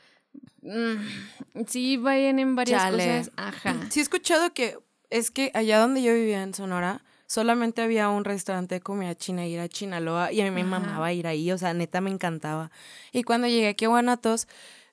mm, 0.62 1.64
sí 1.66 1.96
vayan 1.96 2.38
en 2.38 2.56
varias 2.56 2.90
cosas. 2.90 3.30
Ajá. 3.36 3.76
Sí 3.90 4.00
he 4.00 4.02
escuchado 4.02 4.52
que 4.52 4.76
es 5.10 5.30
que 5.30 5.50
allá 5.54 5.78
donde 5.78 6.02
yo 6.02 6.12
vivía 6.12 6.42
en 6.42 6.54
Sonora, 6.54 7.04
solamente 7.34 7.82
había 7.82 8.08
un 8.10 8.24
restaurante 8.24 8.76
de 8.76 8.80
comida 8.80 9.16
china 9.16 9.44
y 9.44 9.54
era 9.54 9.68
Chinaloa 9.68 10.30
y 10.30 10.40
a 10.40 10.44
mí 10.44 10.52
me 10.52 10.62
mamaba 10.62 11.12
ir 11.12 11.26
ahí, 11.26 11.50
o 11.50 11.58
sea, 11.58 11.74
neta 11.74 12.00
me 12.00 12.10
encantaba. 12.10 12.70
Y 13.12 13.24
cuando 13.24 13.48
llegué 13.48 13.66
aquí 13.66 13.86
a 13.86 13.88
Guanatos, 13.88 14.46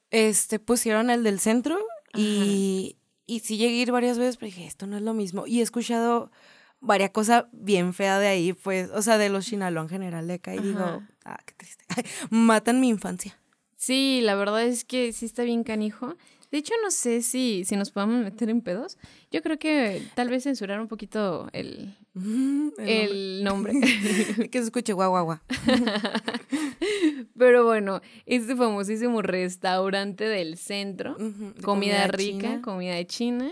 este, 0.10 0.58
pusieron 0.58 1.12
el 1.12 1.24
del 1.24 1.40
centro 1.40 1.78
y, 2.16 2.98
y 3.28 3.42
sí 3.42 3.58
llegué 3.58 3.76
a 3.76 3.82
ir 3.84 3.92
varias 3.92 4.18
veces, 4.18 4.38
pero 4.38 4.48
dije, 4.48 4.66
esto 4.66 4.88
no 4.88 4.98
es 4.98 5.04
lo 5.04 5.14
mismo. 5.14 5.46
Y 5.46 5.60
he 5.60 5.62
escuchado 5.62 6.32
varias 6.80 7.12
cosas 7.12 7.46
bien 7.52 7.94
feas 7.94 8.20
de 8.20 8.28
ahí, 8.28 8.54
pues, 8.54 8.90
o 8.90 9.04
sea, 9.04 9.20
de 9.20 9.30
los 9.30 9.46
Chinaloa 9.46 9.84
en 9.84 9.90
general 9.90 10.28
de 10.28 10.34
acá. 10.34 10.56
Y 10.56 10.60
digo, 10.60 11.04
ah, 11.24 11.40
qué 11.46 11.54
triste. 11.54 11.86
matan 12.32 12.82
mi 12.82 12.90
infancia. 12.90 13.38
Sí, 13.76 14.20
la 14.24 14.34
verdad 14.34 14.64
es 14.64 14.84
que 14.84 15.14
sí 15.14 15.28
está 15.28 15.44
bien 15.44 15.64
canijo. 15.64 16.16
De 16.52 16.58
hecho, 16.58 16.74
no 16.84 16.92
sé 16.92 17.22
si, 17.22 17.64
si 17.64 17.78
nos 17.78 17.92
podemos 17.92 18.24
meter 18.24 18.50
en 18.50 18.62
pedos. 18.62 18.98
Yo 19.32 19.42
creo 19.42 19.58
que 19.58 20.02
tal 20.16 20.28
vez 20.28 20.44
censurar 20.44 20.82
un 20.82 20.90
poquito 20.90 21.48
el, 21.54 21.96
el, 22.78 23.44
nombre. 23.44 23.74
que 24.52 24.60
se 24.60 24.66
escuche 24.66 24.92
guau, 24.92 25.12
guau, 25.12 25.26
guau. 25.26 25.40
Pero 27.38 27.66
bueno, 27.66 28.02
este 28.26 28.56
famosísimo 28.56 29.22
restaurante 29.22 30.26
del 30.26 30.58
centro, 30.58 31.16
comida, 31.64 32.08
rica, 32.08 32.62
comida 32.62 32.96
de 32.96 33.08
China, 33.08 33.50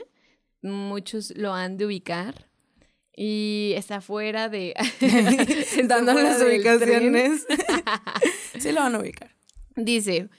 muchos 0.62 1.34
lo 1.38 1.54
han 1.54 1.78
de 1.78 1.86
ubicar 1.86 2.50
y 3.16 3.74
está 3.78 4.02
fuera 4.02 4.50
de. 4.50 4.74
Dando 5.86 6.14
las 6.14 6.42
ubicaciones. 6.42 7.48
sí 8.60 8.72
lo 8.74 8.82
van 8.82 8.96
a 8.96 9.00
ubicar. 9.00 9.34
Dice. 9.76 10.30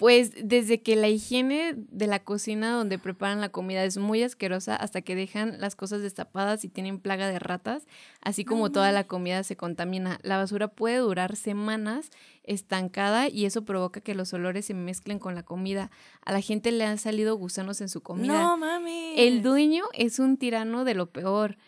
Pues 0.00 0.32
desde 0.42 0.80
que 0.80 0.96
la 0.96 1.08
higiene 1.08 1.74
de 1.76 2.06
la 2.06 2.20
cocina 2.20 2.72
donde 2.72 2.98
preparan 2.98 3.42
la 3.42 3.50
comida 3.50 3.84
es 3.84 3.98
muy 3.98 4.22
asquerosa 4.22 4.74
hasta 4.74 5.02
que 5.02 5.14
dejan 5.14 5.60
las 5.60 5.76
cosas 5.76 6.00
destapadas 6.00 6.64
y 6.64 6.70
tienen 6.70 7.00
plaga 7.00 7.28
de 7.28 7.38
ratas, 7.38 7.86
así 8.22 8.46
como 8.46 8.72
toda 8.72 8.92
la 8.92 9.04
comida 9.04 9.42
se 9.42 9.58
contamina. 9.58 10.18
La 10.22 10.38
basura 10.38 10.68
puede 10.68 10.96
durar 10.96 11.36
semanas 11.36 12.08
estancada 12.44 13.28
y 13.28 13.44
eso 13.44 13.66
provoca 13.66 14.00
que 14.00 14.14
los 14.14 14.32
olores 14.32 14.64
se 14.64 14.72
mezclen 14.72 15.18
con 15.18 15.34
la 15.34 15.42
comida. 15.42 15.90
A 16.22 16.32
la 16.32 16.40
gente 16.40 16.72
le 16.72 16.86
han 16.86 16.96
salido 16.96 17.36
gusanos 17.36 17.82
en 17.82 17.90
su 17.90 18.00
comida. 18.00 18.42
No, 18.42 18.56
mami. 18.56 19.12
El 19.18 19.42
dueño 19.42 19.84
es 19.92 20.18
un 20.18 20.38
tirano 20.38 20.86
de 20.86 20.94
lo 20.94 21.10
peor 21.10 21.58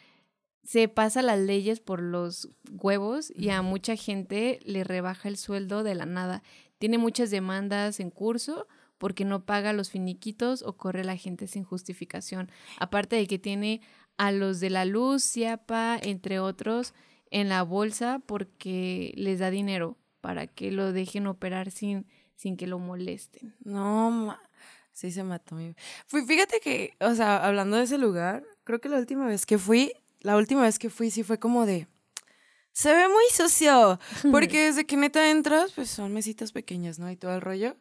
se 0.64 0.88
pasa 0.88 1.22
las 1.22 1.40
leyes 1.40 1.80
por 1.80 2.00
los 2.00 2.48
huevos 2.70 3.32
y 3.34 3.50
a 3.50 3.62
mucha 3.62 3.96
gente 3.96 4.60
le 4.64 4.84
rebaja 4.84 5.28
el 5.28 5.36
sueldo 5.36 5.82
de 5.82 5.94
la 5.94 6.06
nada. 6.06 6.42
Tiene 6.82 6.98
muchas 6.98 7.30
demandas 7.30 8.00
en 8.00 8.10
curso 8.10 8.66
porque 8.98 9.24
no 9.24 9.44
paga 9.46 9.72
los 9.72 9.88
finiquitos 9.88 10.64
o 10.64 10.76
corre 10.76 11.04
la 11.04 11.16
gente 11.16 11.46
sin 11.46 11.62
justificación. 11.62 12.50
Aparte 12.76 13.14
de 13.14 13.28
que 13.28 13.38
tiene 13.38 13.82
a 14.16 14.32
los 14.32 14.58
de 14.58 14.68
la 14.68 14.84
luz, 14.84 15.22
Ciapa, 15.22 15.96
entre 16.02 16.40
otros, 16.40 16.92
en 17.30 17.48
la 17.48 17.62
bolsa 17.62 18.20
porque 18.26 19.12
les 19.14 19.38
da 19.38 19.52
dinero 19.52 19.96
para 20.20 20.48
que 20.48 20.72
lo 20.72 20.92
dejen 20.92 21.28
operar 21.28 21.70
sin, 21.70 22.04
sin 22.34 22.56
que 22.56 22.66
lo 22.66 22.80
molesten. 22.80 23.54
No, 23.62 24.10
ma 24.10 24.42
sí 24.90 25.12
se 25.12 25.22
mató. 25.22 25.54
Mi... 25.54 25.76
Fíjate 26.08 26.58
que, 26.58 26.96
o 26.98 27.14
sea, 27.14 27.46
hablando 27.46 27.76
de 27.76 27.84
ese 27.84 27.96
lugar, 27.96 28.42
creo 28.64 28.80
que 28.80 28.88
la 28.88 28.98
última 28.98 29.24
vez 29.28 29.46
que 29.46 29.56
fui, 29.56 29.92
la 30.18 30.36
última 30.36 30.62
vez 30.62 30.80
que 30.80 30.90
fui 30.90 31.12
sí 31.12 31.22
fue 31.22 31.38
como 31.38 31.64
de... 31.64 31.86
Se 32.72 32.94
ve 32.94 33.08
muy 33.08 33.24
sucio, 33.32 33.98
porque 34.30 34.66
desde 34.66 34.86
que 34.86 34.96
neta 34.96 35.30
entras, 35.30 35.72
pues 35.72 35.90
son 35.90 36.12
mesitas 36.12 36.52
pequeñas, 36.52 36.98
¿no? 36.98 37.10
Y 37.10 37.16
todo 37.16 37.34
el 37.34 37.40
rollo. 37.40 37.76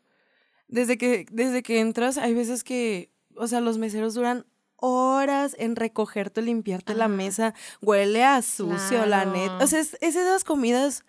Desde 0.68 0.98
que, 0.98 1.26
desde 1.32 1.64
que 1.64 1.80
entras, 1.80 2.18
hay 2.18 2.34
veces 2.34 2.64
que, 2.64 3.12
o 3.36 3.48
sea, 3.48 3.62
los 3.62 3.78
meseros 3.78 4.14
duran 4.14 4.46
horas 4.78 5.56
en 5.60 5.76
recogerte, 5.76 6.42
limpiarte 6.42 6.96
la 6.96 7.08
mesa, 7.08 7.54
huele 7.82 8.24
a 8.24 8.42
sucio, 8.42 9.06
la 9.06 9.26
neta. 9.26 9.58
O 9.64 9.68
sea, 9.68 9.80
es, 9.80 9.98
es 10.02 10.16
esas 10.16 10.44
comidas 10.44 11.04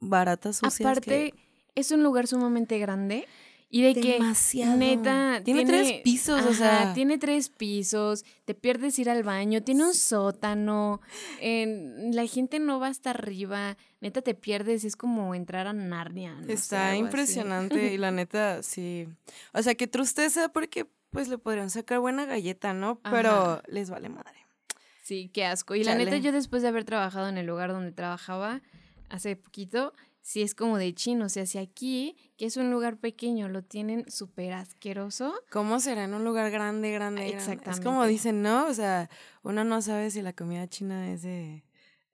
baratas, 0.00 0.56
sucias. 0.56 0.80
Aparte, 0.80 1.34
es 1.74 1.90
un 1.90 2.02
lugar 2.02 2.26
sumamente 2.26 2.78
grande. 2.78 3.28
Y 3.68 3.82
de 3.82 3.94
Demasiado. 4.00 4.78
que 4.78 4.78
neta 4.78 5.40
tiene, 5.44 5.64
tres 5.64 6.00
pisos, 6.04 6.44
o 6.46 6.54
sea, 6.54 6.94
tiene 6.94 7.18
tres 7.18 7.48
pisos, 7.48 8.24
te 8.44 8.54
pierdes 8.54 8.98
ir 8.98 9.10
al 9.10 9.24
baño, 9.24 9.62
tiene 9.62 9.84
un 9.84 9.94
sótano, 9.94 11.00
la 11.40 12.26
gente 12.26 12.60
no 12.60 12.78
va 12.78 12.88
hasta 12.88 13.10
arriba, 13.10 13.76
neta 14.00 14.22
te 14.22 14.34
pierdes, 14.34 14.84
es 14.84 14.94
como 14.94 15.34
entrar 15.34 15.66
a 15.66 15.72
Narnia. 15.72 16.38
Está 16.46 16.94
impresionante 16.94 17.92
y 17.92 17.98
la 17.98 18.12
neta 18.12 18.62
sí, 18.62 19.08
o 19.52 19.62
sea, 19.62 19.74
qué 19.74 19.88
tristeza 19.88 20.48
porque 20.48 20.86
pues 21.10 21.28
le 21.28 21.38
podrían 21.38 21.70
sacar 21.70 21.98
buena 21.98 22.24
galleta, 22.24 22.72
¿no? 22.72 23.00
Pero 23.00 23.62
les 23.66 23.90
vale 23.90 24.08
madre. 24.08 24.46
Sí, 25.02 25.30
qué 25.32 25.44
asco. 25.44 25.74
Y 25.74 25.82
la 25.84 25.94
neta 25.94 26.16
yo 26.18 26.30
después 26.32 26.62
de 26.62 26.68
haber 26.68 26.84
trabajado 26.84 27.28
en 27.28 27.38
el 27.38 27.46
lugar 27.46 27.70
donde 27.70 27.92
trabajaba 27.92 28.60
hace 29.08 29.36
poquito, 29.36 29.92
si 30.26 30.42
es 30.42 30.56
como 30.56 30.76
de 30.76 30.92
chino. 30.92 31.26
O 31.26 31.28
sea, 31.28 31.46
si 31.46 31.56
aquí, 31.58 32.16
que 32.36 32.46
es 32.46 32.56
un 32.56 32.72
lugar 32.72 32.98
pequeño, 32.98 33.48
lo 33.48 33.62
tienen 33.62 34.10
súper 34.10 34.54
asqueroso. 34.54 35.32
¿Cómo 35.52 35.78
será 35.78 36.02
en 36.02 36.14
un 36.14 36.24
lugar 36.24 36.50
grande, 36.50 36.90
grande, 36.90 37.28
Exactamente. 37.28 37.70
Es 37.70 37.80
como 37.80 38.04
dicen, 38.06 38.42
¿no? 38.42 38.66
O 38.66 38.74
sea, 38.74 39.08
uno 39.44 39.62
no 39.62 39.80
sabe 39.82 40.10
si 40.10 40.22
la 40.22 40.32
comida 40.32 40.66
china 40.66 41.12
es 41.12 41.22
de 41.22 41.62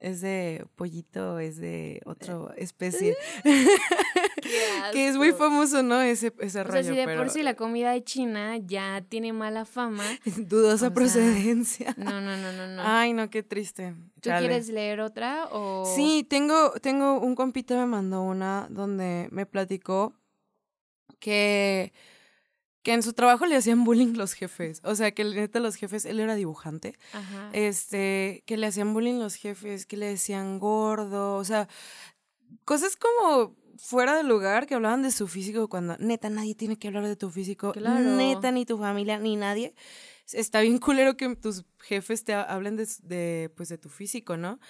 es 0.03 0.21
de 0.21 0.67
pollito, 0.75 1.39
es 1.39 1.59
de 1.59 2.03
otra 2.05 2.37
especie. 2.57 3.17
que 4.93 5.09
es 5.09 5.17
muy 5.17 5.31
famoso, 5.31 5.85
¿no? 5.85 6.01
Ese, 6.01 6.35
ese 6.41 6.61
o 6.61 6.65
rollo. 6.65 6.83
Sea, 6.83 6.93
si 6.93 6.99
de 6.99 7.17
por 7.17 7.31
sí 7.31 7.43
la 7.45 7.55
comida 7.55 7.93
de 7.93 8.03
China 8.03 8.57
ya 8.57 9.05
tiene 9.09 9.33
mala 9.33 9.65
fama. 9.65 10.03
Dudosa 10.37 10.93
procedencia. 10.93 11.95
no, 11.97 12.21
no, 12.21 12.37
no, 12.37 12.53
no, 12.53 12.67
no. 12.67 12.83
Ay, 12.85 13.13
no, 13.13 13.31
qué 13.31 13.45
triste. 13.45 13.95
¿Tú 14.21 14.31
quieres 14.31 14.69
leer 14.69 15.01
otra 15.01 15.49
o...? 15.53 15.85
Sí, 15.95 16.27
tengo, 16.29 16.73
tengo 16.81 17.21
un 17.21 17.37
compito 17.37 17.77
me 17.77 17.87
mandó 17.87 18.23
una 18.23 18.67
donde 18.71 19.29
me 19.31 19.47
platicó 19.47 20.15
que 21.21 21.93
que 22.83 22.93
en 22.93 23.03
su 23.03 23.13
trabajo 23.13 23.47
le 23.47 23.57
hacían 23.57 23.85
bullying 23.85 24.15
los 24.15 24.33
jefes. 24.33 24.81
O 24.85 24.95
sea, 24.95 25.13
que 25.13 25.25
neta 25.25 25.61
los 25.61 25.77
jefes, 25.77 26.05
él 26.05 26.21
era 26.21 26.35
dibujante. 26.35 26.99
Este, 27.53 28.43
que 28.47 28.57
le 28.57 28.67
hacían 28.67 28.93
bullying 28.93 29.19
los 29.19 29.37
jefes, 29.37 29.87
que 29.87 29.97
le 29.97 30.07
decían 30.07 30.59
gordo, 30.59 31.37
o 31.37 31.45
sea, 31.45 31.69
cosas 32.65 32.97
como 32.97 33.57
fuera 33.79 34.17
de 34.17 34.23
lugar 34.23 34.67
que 34.67 34.75
hablaban 34.75 35.03
de 35.03 35.11
su 35.11 35.27
físico 35.27 35.69
cuando 35.69 35.97
neta 35.99 36.29
nadie 36.31 36.55
tiene 36.55 36.79
que 36.79 36.89
hablar 36.89 37.07
de 37.07 37.17
tu 37.17 37.31
físico, 37.31 37.73
neta 37.77 38.51
ni 38.53 38.65
tu 38.67 38.79
familia 38.79 39.19
ni 39.19 39.37
nadie. 39.37 39.75
Está 40.33 40.61
bien 40.61 40.79
culero 40.79 41.17
que 41.17 41.35
tus 41.37 41.65
jefes 41.81 42.25
te 42.25 42.33
hablen 42.35 42.77
de, 42.77 42.89
de, 43.03 43.51
pues 43.57 43.69
de 43.69 43.79
tu 43.79 43.89
físico, 43.89 44.37
¿no? 44.37 44.61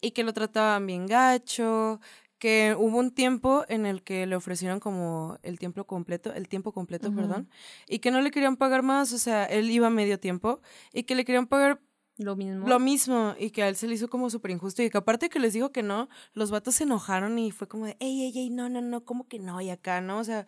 Y 0.00 0.12
que 0.12 0.22
lo 0.24 0.32
trataban 0.32 0.86
bien 0.86 1.06
gacho, 1.06 2.00
que 2.40 2.74
hubo 2.76 2.98
un 2.98 3.12
tiempo 3.12 3.64
en 3.68 3.86
el 3.86 4.02
que 4.02 4.26
le 4.26 4.34
ofrecieron 4.34 4.80
como 4.80 5.38
el 5.42 5.58
tiempo 5.58 5.84
completo, 5.84 6.32
el 6.32 6.48
tiempo 6.48 6.72
completo, 6.72 7.14
perdón, 7.14 7.48
y 7.86 8.00
que 8.00 8.10
no 8.10 8.20
le 8.22 8.30
querían 8.32 8.56
pagar 8.56 8.82
más, 8.82 9.12
o 9.12 9.18
sea, 9.18 9.44
él 9.44 9.70
iba 9.70 9.90
medio 9.90 10.18
tiempo 10.18 10.60
y 10.92 11.04
que 11.04 11.14
le 11.14 11.24
querían 11.24 11.46
pagar 11.46 11.80
lo 12.16 12.36
mismo. 12.36 12.66
Lo 12.66 12.78
mismo, 12.80 13.34
y 13.38 13.50
que 13.50 13.62
a 13.62 13.68
él 13.68 13.76
se 13.76 13.86
le 13.86 13.94
hizo 13.94 14.08
como 14.08 14.28
súper 14.28 14.50
injusto. 14.50 14.82
Y 14.82 14.90
que 14.90 14.98
aparte 14.98 15.28
que 15.28 15.38
les 15.38 15.52
dijo 15.52 15.70
que 15.70 15.82
no, 15.82 16.08
los 16.34 16.50
vatos 16.50 16.74
se 16.74 16.84
enojaron 16.84 17.38
y 17.38 17.50
fue 17.50 17.68
como 17.68 17.86
de, 17.86 17.96
ey, 18.00 18.22
ey, 18.24 18.38
ey, 18.38 18.50
no, 18.50 18.68
no, 18.68 18.80
no, 18.82 19.04
¿cómo 19.04 19.28
que 19.28 19.38
no? 19.38 19.60
Y 19.60 19.70
acá, 19.70 20.00
¿no? 20.00 20.18
O 20.18 20.24
sea, 20.24 20.46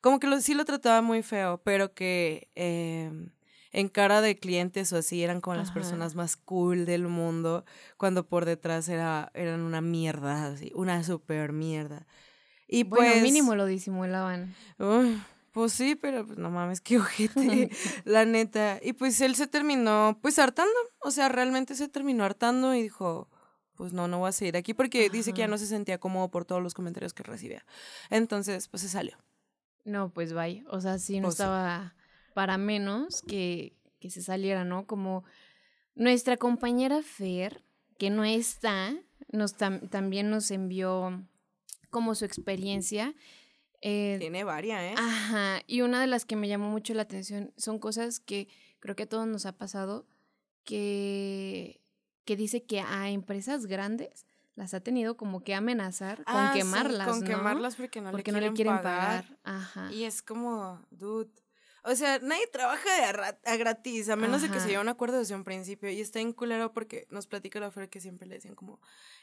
como 0.00 0.20
que 0.20 0.26
lo, 0.26 0.40
sí 0.40 0.54
lo 0.54 0.64
trataba 0.64 1.00
muy 1.02 1.22
feo, 1.22 1.62
pero 1.64 1.94
que 1.94 2.48
eh, 2.54 3.10
en 3.72 3.88
cara 3.88 4.20
de 4.20 4.36
clientes 4.36 4.92
o 4.92 4.98
así 4.98 5.22
eran 5.22 5.40
como 5.40 5.56
las 5.56 5.70
personas 5.70 6.14
más 6.14 6.36
cool 6.36 6.86
del 6.86 7.06
mundo, 7.06 7.64
cuando 7.96 8.26
por 8.26 8.44
detrás 8.44 8.88
era, 8.88 9.30
eran 9.34 9.60
una 9.60 9.80
mierda, 9.80 10.46
así, 10.46 10.72
una 10.74 11.02
super 11.04 11.52
mierda. 11.52 12.06
Y 12.66 12.84
bueno, 12.84 13.12
pues, 13.12 13.22
mínimo 13.22 13.54
lo 13.54 13.66
disimulaban. 13.66 14.54
pues 15.52 15.72
sí, 15.72 15.96
pero 15.96 16.26
pues 16.26 16.38
no 16.38 16.50
mames, 16.50 16.80
qué 16.80 16.98
ojete, 16.98 17.70
la 18.04 18.24
neta. 18.24 18.78
Y 18.82 18.92
pues 18.92 19.20
él 19.20 19.34
se 19.36 19.46
terminó, 19.46 20.18
pues 20.20 20.38
hartando, 20.38 20.74
o 21.00 21.10
sea, 21.10 21.28
realmente 21.28 21.74
se 21.74 21.88
terminó 21.88 22.24
hartando 22.24 22.74
y 22.74 22.82
dijo, 22.82 23.28
pues 23.74 23.92
no, 23.92 24.08
no 24.08 24.18
voy 24.18 24.28
a 24.28 24.32
seguir 24.32 24.56
aquí 24.56 24.74
porque 24.74 25.10
dice 25.10 25.32
que 25.32 25.40
ya 25.40 25.48
no 25.48 25.58
se 25.58 25.66
sentía 25.66 25.98
cómodo 25.98 26.28
por 26.30 26.44
todos 26.44 26.62
los 26.62 26.74
comentarios 26.74 27.14
que 27.14 27.22
recibía. 27.22 27.64
Entonces, 28.10 28.68
pues 28.68 28.82
se 28.82 28.88
salió. 28.88 29.16
No, 29.84 30.10
pues 30.10 30.32
vaya, 30.32 30.64
o 30.68 30.80
sea, 30.80 30.98
sí 30.98 31.18
no 31.18 31.28
pues 31.28 31.34
estaba 31.34 31.94
para 32.34 32.58
menos 32.58 33.22
que, 33.22 33.76
que 34.00 34.10
se 34.10 34.22
saliera, 34.22 34.64
¿no? 34.64 34.86
Como 34.86 35.24
nuestra 35.94 36.36
compañera 36.36 37.02
Fer, 37.02 37.62
que 37.98 38.10
no 38.10 38.24
está, 38.24 38.94
nos 39.32 39.54
también 39.54 40.30
nos 40.30 40.50
envió 40.50 41.22
como 41.90 42.14
su 42.14 42.24
experiencia. 42.24 43.14
Eh, 43.82 44.16
Tiene 44.18 44.44
varias, 44.44 44.82
¿eh? 44.82 44.94
Ajá, 44.96 45.62
y 45.66 45.82
una 45.82 46.00
de 46.00 46.06
las 46.06 46.24
que 46.24 46.36
me 46.36 46.48
llamó 46.48 46.70
mucho 46.70 46.94
la 46.94 47.02
atención 47.02 47.52
son 47.56 47.78
cosas 47.78 48.20
que 48.20 48.48
creo 48.78 48.96
que 48.96 49.04
a 49.04 49.08
todos 49.08 49.26
nos 49.26 49.46
ha 49.46 49.52
pasado, 49.52 50.06
que, 50.64 51.80
que 52.24 52.36
dice 52.36 52.62
que 52.62 52.80
a 52.80 53.10
empresas 53.10 53.66
grandes 53.66 54.26
las 54.54 54.74
ha 54.74 54.80
tenido 54.80 55.16
como 55.16 55.42
que 55.42 55.54
amenazar 55.54 56.24
con 56.24 56.36
ah, 56.36 56.52
quemarlas, 56.54 57.08
con 57.08 57.22
quemarlas 57.22 57.76
porque 57.76 58.00
no, 58.00 58.12
le, 58.12 58.22
quieren 58.22 58.42
no 58.42 58.50
le 58.50 58.54
quieren 58.54 58.76
pagar. 58.76 59.38
Ajá. 59.42 59.90
Y 59.92 60.04
es 60.04 60.22
como, 60.22 60.84
dude, 60.90 61.30
o 61.84 61.94
sea, 61.94 62.18
nadie 62.20 62.46
trabaja 62.48 62.88
a, 63.44 63.56
gratis, 63.56 64.08
a 64.08 64.16
menos 64.16 64.42
de 64.42 64.50
que 64.50 64.60
se 64.60 64.68
lleve 64.68 64.80
un 64.80 64.88
acuerdo 64.88 65.18
desde 65.18 65.34
un 65.34 65.44
principio. 65.44 65.90
Y 65.90 66.00
está 66.00 66.20
en 66.20 66.32
culero 66.32 66.72
porque 66.72 67.06
nos 67.10 67.26
platica 67.26 67.60
la 67.60 67.70
Fer 67.70 67.88
que 67.88 68.00
siempre 68.00 68.26
le 68.26 68.36
decían 68.36 68.54
como, 68.54 68.80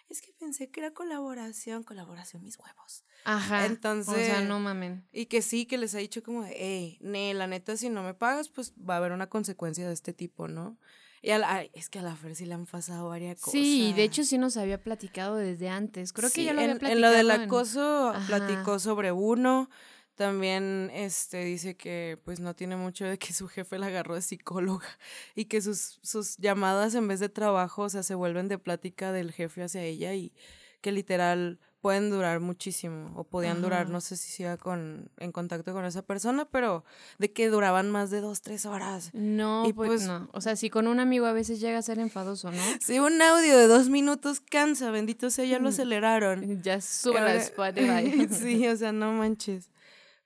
es 0.09 0.21
que 0.21 0.33
pensé 0.33 0.69
que 0.69 0.79
era 0.79 0.91
colaboración, 0.91 1.83
colaboración 1.83 2.43
mis 2.43 2.57
huevos. 2.57 3.03
Ajá. 3.25 3.65
Entonces. 3.65 4.13
O 4.13 4.17
sea, 4.17 4.41
no 4.41 4.59
mamen. 4.59 5.05
Y 5.11 5.27
que 5.27 5.41
sí, 5.41 5.65
que 5.65 5.77
les 5.77 5.93
ha 5.95 5.99
dicho 5.99 6.23
como 6.23 6.43
de, 6.43 6.55
hey, 6.57 6.97
ne, 7.01 7.33
la 7.33 7.47
neta, 7.47 7.77
si 7.77 7.89
no 7.89 8.03
me 8.03 8.13
pagas, 8.13 8.49
pues 8.49 8.73
va 8.73 8.95
a 8.95 8.97
haber 8.97 9.11
una 9.11 9.27
consecuencia 9.27 9.87
de 9.87 9.93
este 9.93 10.13
tipo, 10.13 10.47
¿no? 10.47 10.77
Y 11.21 11.31
a 11.31 11.61
es 11.73 11.89
que 11.89 11.99
a 11.99 12.01
la 12.03 12.15
Fer 12.15 12.35
sí 12.35 12.45
le 12.45 12.53
han 12.53 12.65
pasado 12.65 13.09
varias 13.09 13.39
cosas. 13.39 13.51
Sí, 13.51 13.91
de 13.93 14.03
hecho 14.03 14.23
sí 14.23 14.37
nos 14.37 14.55
había 14.55 14.81
platicado 14.81 15.35
desde 15.35 15.67
antes. 15.67 16.13
Creo 16.13 16.29
que 16.29 16.43
ya 16.43 16.53
lo 16.53 16.61
había 16.61 16.75
platicado. 16.77 16.95
En 16.95 17.01
lo 17.01 17.11
del 17.11 17.31
acoso 17.31 18.13
platicó 18.27 18.79
sobre 18.79 19.11
uno. 19.11 19.69
También 20.17 20.89
este, 20.95 21.43
dice 21.43 21.77
que 21.77 22.19
pues 22.25 22.39
no 22.39 22.55
tiene 22.55 22.75
mucho 22.75 23.05
de 23.05 23.19
que 23.19 23.33
su 23.33 23.47
jefe 23.47 23.77
la 23.77 23.85
agarró 23.85 24.15
de 24.15 24.23
psicóloga 24.23 24.87
y 25.35 25.45
que 25.45 25.61
sus, 25.61 25.99
sus 26.01 26.37
llamadas 26.37 26.95
en 26.95 27.07
vez 27.07 27.19
de 27.19 27.29
trabajo, 27.29 27.83
o 27.83 27.89
sea, 27.89 28.01
se 28.01 28.15
vuelven 28.15 28.47
de 28.47 28.57
plática 28.57 29.11
del 29.11 29.31
jefe 29.31 29.61
hacia 29.61 29.83
ella 29.83 30.15
y 30.15 30.33
que 30.81 30.91
literal 30.91 31.59
pueden 31.81 32.09
durar 32.09 32.39
muchísimo 32.39 33.11
o 33.15 33.25
podían 33.25 33.61
durar, 33.61 33.91
no 33.91 34.01
sé 34.01 34.17
si 34.17 34.31
siga 34.31 34.57
con, 34.57 35.11
en 35.17 35.31
contacto 35.31 35.71
con 35.71 35.85
esa 35.85 36.01
persona, 36.01 36.45
pero 36.45 36.83
de 37.19 37.31
que 37.31 37.47
duraban 37.49 37.91
más 37.91 38.09
de 38.09 38.19
dos, 38.19 38.41
tres 38.41 38.65
horas. 38.65 39.11
No, 39.13 39.61
pues, 39.75 39.87
pues, 39.87 40.07
no. 40.07 40.27
O 40.33 40.41
sea, 40.41 40.55
si 40.55 40.71
con 40.71 40.87
un 40.87 40.99
amigo 40.99 41.27
a 41.27 41.33
veces 41.33 41.59
llega 41.59 41.77
a 41.77 41.83
ser 41.83 41.99
enfadoso, 41.99 42.51
¿no? 42.51 42.57
Si 42.81 42.97
un 42.97 43.21
audio 43.21 43.55
de 43.55 43.67
dos 43.67 43.89
minutos 43.89 44.39
cansa, 44.39 44.89
bendito 44.89 45.29
sea, 45.29 45.45
ya 45.45 45.59
lo 45.59 45.69
aceleraron. 45.69 46.61
Ya 46.63 46.81
sube 46.81 47.21
la 47.21 47.35
Spotify. 47.35 48.27
sí, 48.31 48.67
o 48.67 48.75
sea, 48.75 48.91
no 48.91 49.11
manches. 49.13 49.69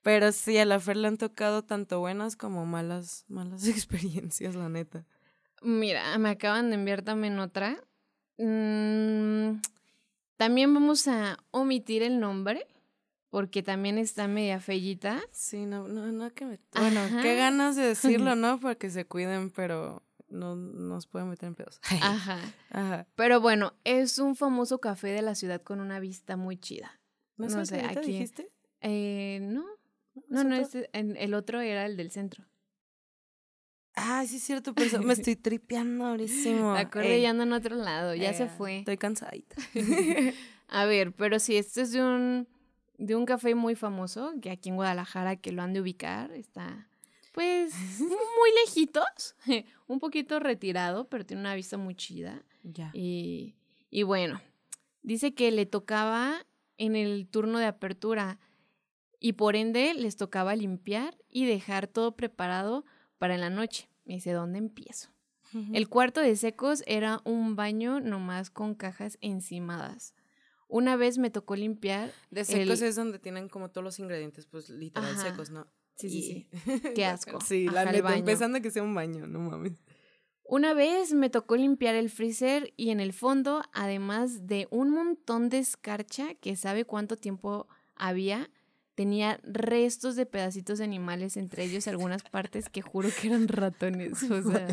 Pero 0.01 0.31
sí, 0.31 0.57
a 0.57 0.65
la 0.65 0.79
Fer 0.79 0.97
le 0.97 1.07
han 1.07 1.17
tocado 1.17 1.63
tanto 1.63 1.99
buenas 1.99 2.35
como 2.35 2.65
malas, 2.65 3.25
malas 3.27 3.67
experiencias, 3.67 4.55
la 4.55 4.69
neta. 4.69 5.05
Mira, 5.61 6.17
me 6.17 6.29
acaban 6.29 6.69
de 6.69 6.75
enviar 6.75 7.03
también 7.03 7.37
otra. 7.39 7.77
Mm, 8.37 9.61
también 10.37 10.73
vamos 10.73 11.07
a 11.07 11.37
omitir 11.51 12.01
el 12.01 12.19
nombre, 12.19 12.65
porque 13.29 13.61
también 13.61 13.99
está 13.99 14.27
media 14.27 14.59
fellita. 14.59 15.21
Sí, 15.31 15.67
no, 15.67 15.87
no, 15.87 16.11
no 16.11 16.33
que 16.33 16.45
me... 16.45 16.59
Bueno, 16.73 17.01
qué 17.21 17.35
ganas 17.35 17.75
de 17.75 17.83
decirlo, 17.83 18.35
¿no? 18.35 18.59
Para 18.59 18.75
que 18.75 18.89
se 18.89 19.05
cuiden, 19.05 19.51
pero 19.51 20.01
no 20.29 20.55
nos 20.55 21.05
pueden 21.05 21.29
meter 21.29 21.47
en 21.47 21.55
pedos. 21.55 21.79
Ajá. 22.01 22.39
Ajá. 22.71 23.07
Pero 23.15 23.39
bueno, 23.39 23.73
es 23.83 24.17
un 24.17 24.35
famoso 24.35 24.79
café 24.79 25.09
de 25.09 25.21
la 25.21 25.35
ciudad 25.35 25.61
con 25.61 25.79
una 25.79 25.99
vista 25.99 26.37
muy 26.37 26.57
chida. 26.57 26.99
No, 27.37 27.65
sé, 27.65 27.81
aquí 27.81 28.11
dijiste? 28.11 28.51
Eh, 28.81 29.39
no. 29.41 29.65
No, 30.27 30.43
no, 30.43 30.55
este, 30.55 30.89
el 30.93 31.33
otro 31.33 31.61
era 31.61 31.85
el 31.85 31.97
del 31.97 32.11
centro. 32.11 32.45
Ah, 33.95 34.25
sí 34.25 34.37
es 34.37 34.43
cierto, 34.43 34.73
pero 34.73 34.87
eso- 34.87 35.01
me 35.01 35.13
estoy 35.13 35.35
tripeando 35.35 36.05
corre 36.89 37.15
Ey, 37.15 37.21
ya 37.23 37.29
anda 37.31 37.43
en 37.43 37.53
otro 37.53 37.75
lado, 37.75 38.15
ya 38.15 38.33
se 38.33 38.43
eh, 38.45 38.49
fue. 38.49 38.79
Estoy 38.79 38.97
cansadita. 38.97 39.55
A 40.67 40.85
ver, 40.85 41.13
pero 41.13 41.39
si 41.39 41.57
esto 41.57 41.81
es 41.81 41.91
de 41.91 42.01
un, 42.01 42.47
de 42.97 43.15
un 43.15 43.25
café 43.25 43.55
muy 43.55 43.75
famoso, 43.75 44.33
que 44.41 44.49
aquí 44.51 44.69
en 44.69 44.75
Guadalajara, 44.75 45.35
que 45.35 45.51
lo 45.51 45.61
han 45.61 45.73
de 45.73 45.81
ubicar, 45.81 46.31
está 46.31 46.87
pues 47.33 47.73
muy 47.99 48.49
lejitos, 48.65 49.35
un 49.87 49.99
poquito 49.99 50.39
retirado, 50.39 51.07
pero 51.09 51.25
tiene 51.25 51.41
una 51.41 51.55
vista 51.55 51.77
muy 51.77 51.95
chida. 51.95 52.43
ya. 52.63 52.91
Y, 52.93 53.55
y 53.89 54.03
bueno, 54.03 54.41
dice 55.01 55.33
que 55.33 55.51
le 55.51 55.65
tocaba 55.65 56.45
en 56.77 56.95
el 56.95 57.27
turno 57.29 57.59
de 57.59 57.65
apertura 57.65 58.37
y 59.21 59.33
por 59.33 59.55
ende 59.55 59.93
les 59.93 60.17
tocaba 60.17 60.55
limpiar 60.55 61.15
y 61.29 61.45
dejar 61.45 61.87
todo 61.87 62.17
preparado 62.17 62.83
para 63.19 63.35
en 63.35 63.41
la 63.41 63.51
noche. 63.51 63.87
Me 64.03 64.15
dice, 64.15 64.31
¿dónde 64.31 64.57
empiezo? 64.57 65.09
El 65.73 65.89
cuarto 65.89 66.21
de 66.21 66.35
secos 66.35 66.81
era 66.87 67.21
un 67.23 67.55
baño 67.55 67.99
nomás 67.99 68.49
con 68.49 68.73
cajas 68.73 69.17
encimadas. 69.21 70.15
Una 70.67 70.95
vez 70.95 71.17
me 71.17 71.29
tocó 71.29 71.55
limpiar. 71.55 72.11
De 72.31 72.45
secos 72.45 72.81
el- 72.81 72.87
es 72.87 72.95
donde 72.95 73.19
tienen 73.19 73.47
como 73.49 73.69
todos 73.69 73.83
los 73.83 73.99
ingredientes, 73.99 74.47
pues 74.47 74.69
literal 74.69 75.11
Ajá. 75.11 75.29
secos, 75.29 75.49
¿no? 75.51 75.67
Sí, 75.95 76.09
sí, 76.09 76.21
sí. 76.23 76.47
Qué 76.95 77.05
asco. 77.05 77.39
Sí, 77.41 77.69
la 77.69 77.85
neta, 77.85 78.17
empezando 78.17 78.57
a 78.57 78.61
que 78.61 78.71
sea 78.71 78.81
un 78.81 78.95
baño, 78.95 79.27
no 79.27 79.39
mames. 79.39 79.73
Una 80.43 80.73
vez 80.73 81.13
me 81.13 81.29
tocó 81.29 81.55
limpiar 81.57 81.95
el 81.95 82.09
freezer 82.09 82.73
y 82.75 82.89
en 82.89 82.99
el 82.99 83.13
fondo, 83.13 83.61
además 83.73 84.47
de 84.47 84.67
un 84.71 84.89
montón 84.89 85.49
de 85.49 85.59
escarcha 85.59 86.33
que 86.35 86.55
sabe 86.55 86.85
cuánto 86.85 87.17
tiempo 87.17 87.67
había, 87.95 88.49
tenía 89.01 89.39
restos 89.41 90.15
de 90.15 90.27
pedacitos 90.27 90.77
de 90.77 90.83
animales, 90.83 91.35
entre 91.35 91.63
ellos 91.63 91.87
algunas 91.87 92.21
partes 92.21 92.69
que 92.69 92.83
juro 92.83 93.09
que 93.19 93.29
eran 93.29 93.47
ratones. 93.47 94.21
O 94.29 94.41
sea, 94.51 94.67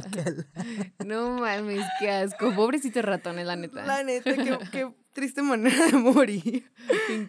no 1.06 1.40
mames, 1.40 1.82
qué 1.98 2.10
asco. 2.10 2.54
Pobrecitos 2.54 3.02
ratones, 3.06 3.46
la 3.46 3.56
neta. 3.56 3.86
La 3.86 4.02
neta, 4.04 4.34
qué, 4.34 4.58
qué 4.72 4.92
triste 5.12 5.40
manera 5.40 5.86
de 5.86 5.92
morir. 5.96 6.70
En. 7.08 7.26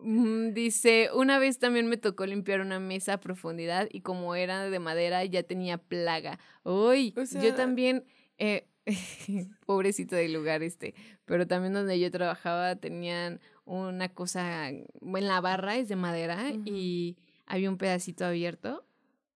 Mm, 0.00 0.54
Dice, 0.54 1.10
una 1.14 1.38
vez 1.38 1.58
también 1.58 1.88
me 1.88 1.98
tocó 1.98 2.24
limpiar 2.24 2.62
una 2.62 2.80
mesa 2.80 3.14
a 3.14 3.20
profundidad 3.20 3.86
y 3.92 4.00
como 4.00 4.34
era 4.34 4.70
de 4.70 4.78
madera 4.78 5.22
ya 5.26 5.42
tenía 5.42 5.76
plaga. 5.76 6.38
Uy, 6.64 7.12
O 7.18 7.26
sea- 7.26 7.42
yo 7.42 7.54
también, 7.54 8.04
eh, 8.38 8.66
pobrecito 9.66 10.16
del 10.16 10.32
lugar 10.32 10.62
este, 10.62 10.94
pero 11.26 11.46
también 11.46 11.74
donde 11.74 12.00
yo 12.00 12.10
trabajaba 12.10 12.76
tenían 12.76 13.40
una 13.68 14.08
cosa, 14.14 14.68
en 14.68 14.86
la 15.00 15.40
barra 15.40 15.76
es 15.76 15.88
de 15.88 15.96
madera 15.96 16.50
y 16.64 17.16
había 17.46 17.70
un 17.70 17.78
pedacito 17.78 18.24
abierto 18.24 18.84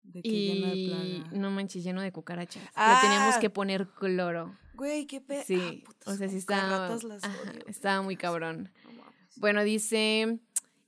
De 0.04 0.22
que 0.22 0.30
lleno 0.30 0.68
de 0.68 0.76
y 0.76 0.88
plaga. 1.22 1.38
no 1.38 1.52
manches, 1.52 1.84
lleno 1.84 2.02
de 2.02 2.12
cucarachas. 2.12 2.64
Ah. 2.76 3.00
Le 3.02 3.08
teníamos 3.10 3.38
que 3.38 3.50
poner 3.50 3.88
cloro. 3.88 4.58
Güey, 4.74 5.06
qué 5.06 5.22
pedo. 5.22 5.44
Sí, 5.46 5.84
o 6.06 6.14
sea, 6.16 6.28
sí 6.30 6.38
estaba, 6.38 6.88
Ratas 6.88 7.04
las 7.04 7.24
ajá, 7.24 7.38
odio. 7.52 7.66
estaba 7.68 8.02
muy 8.02 8.16
cabrón. 8.18 8.72
No. 8.96 9.04
Bueno, 9.38 9.64
dice, 9.64 10.40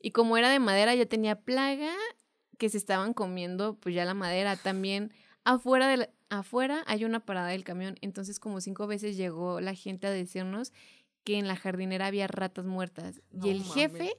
y 0.01 0.11
como 0.11 0.37
era 0.37 0.49
de 0.49 0.59
madera, 0.59 0.95
ya 0.95 1.05
tenía 1.05 1.35
plaga 1.41 1.91
que 2.57 2.69
se 2.69 2.77
estaban 2.77 3.13
comiendo, 3.13 3.75
pues 3.79 3.93
ya 3.93 4.05
la 4.05 4.13
madera. 4.13 4.55
También 4.55 5.11
afuera, 5.43 5.87
de 5.87 5.97
la- 5.97 6.09
afuera 6.29 6.83
hay 6.87 7.05
una 7.05 7.19
parada 7.19 7.49
del 7.49 7.63
camión, 7.63 7.95
entonces 8.01 8.39
como 8.39 8.61
cinco 8.61 8.87
veces 8.87 9.15
llegó 9.17 9.59
la 9.61 9.75
gente 9.75 10.07
a 10.07 10.11
decirnos 10.11 10.71
que 11.23 11.37
en 11.37 11.47
la 11.47 11.55
jardinera 11.55 12.07
había 12.07 12.27
ratas 12.27 12.65
muertas. 12.65 13.21
No 13.31 13.47
y 13.47 13.49
el 13.51 13.59
mames. 13.59 13.73
jefe, 13.73 14.17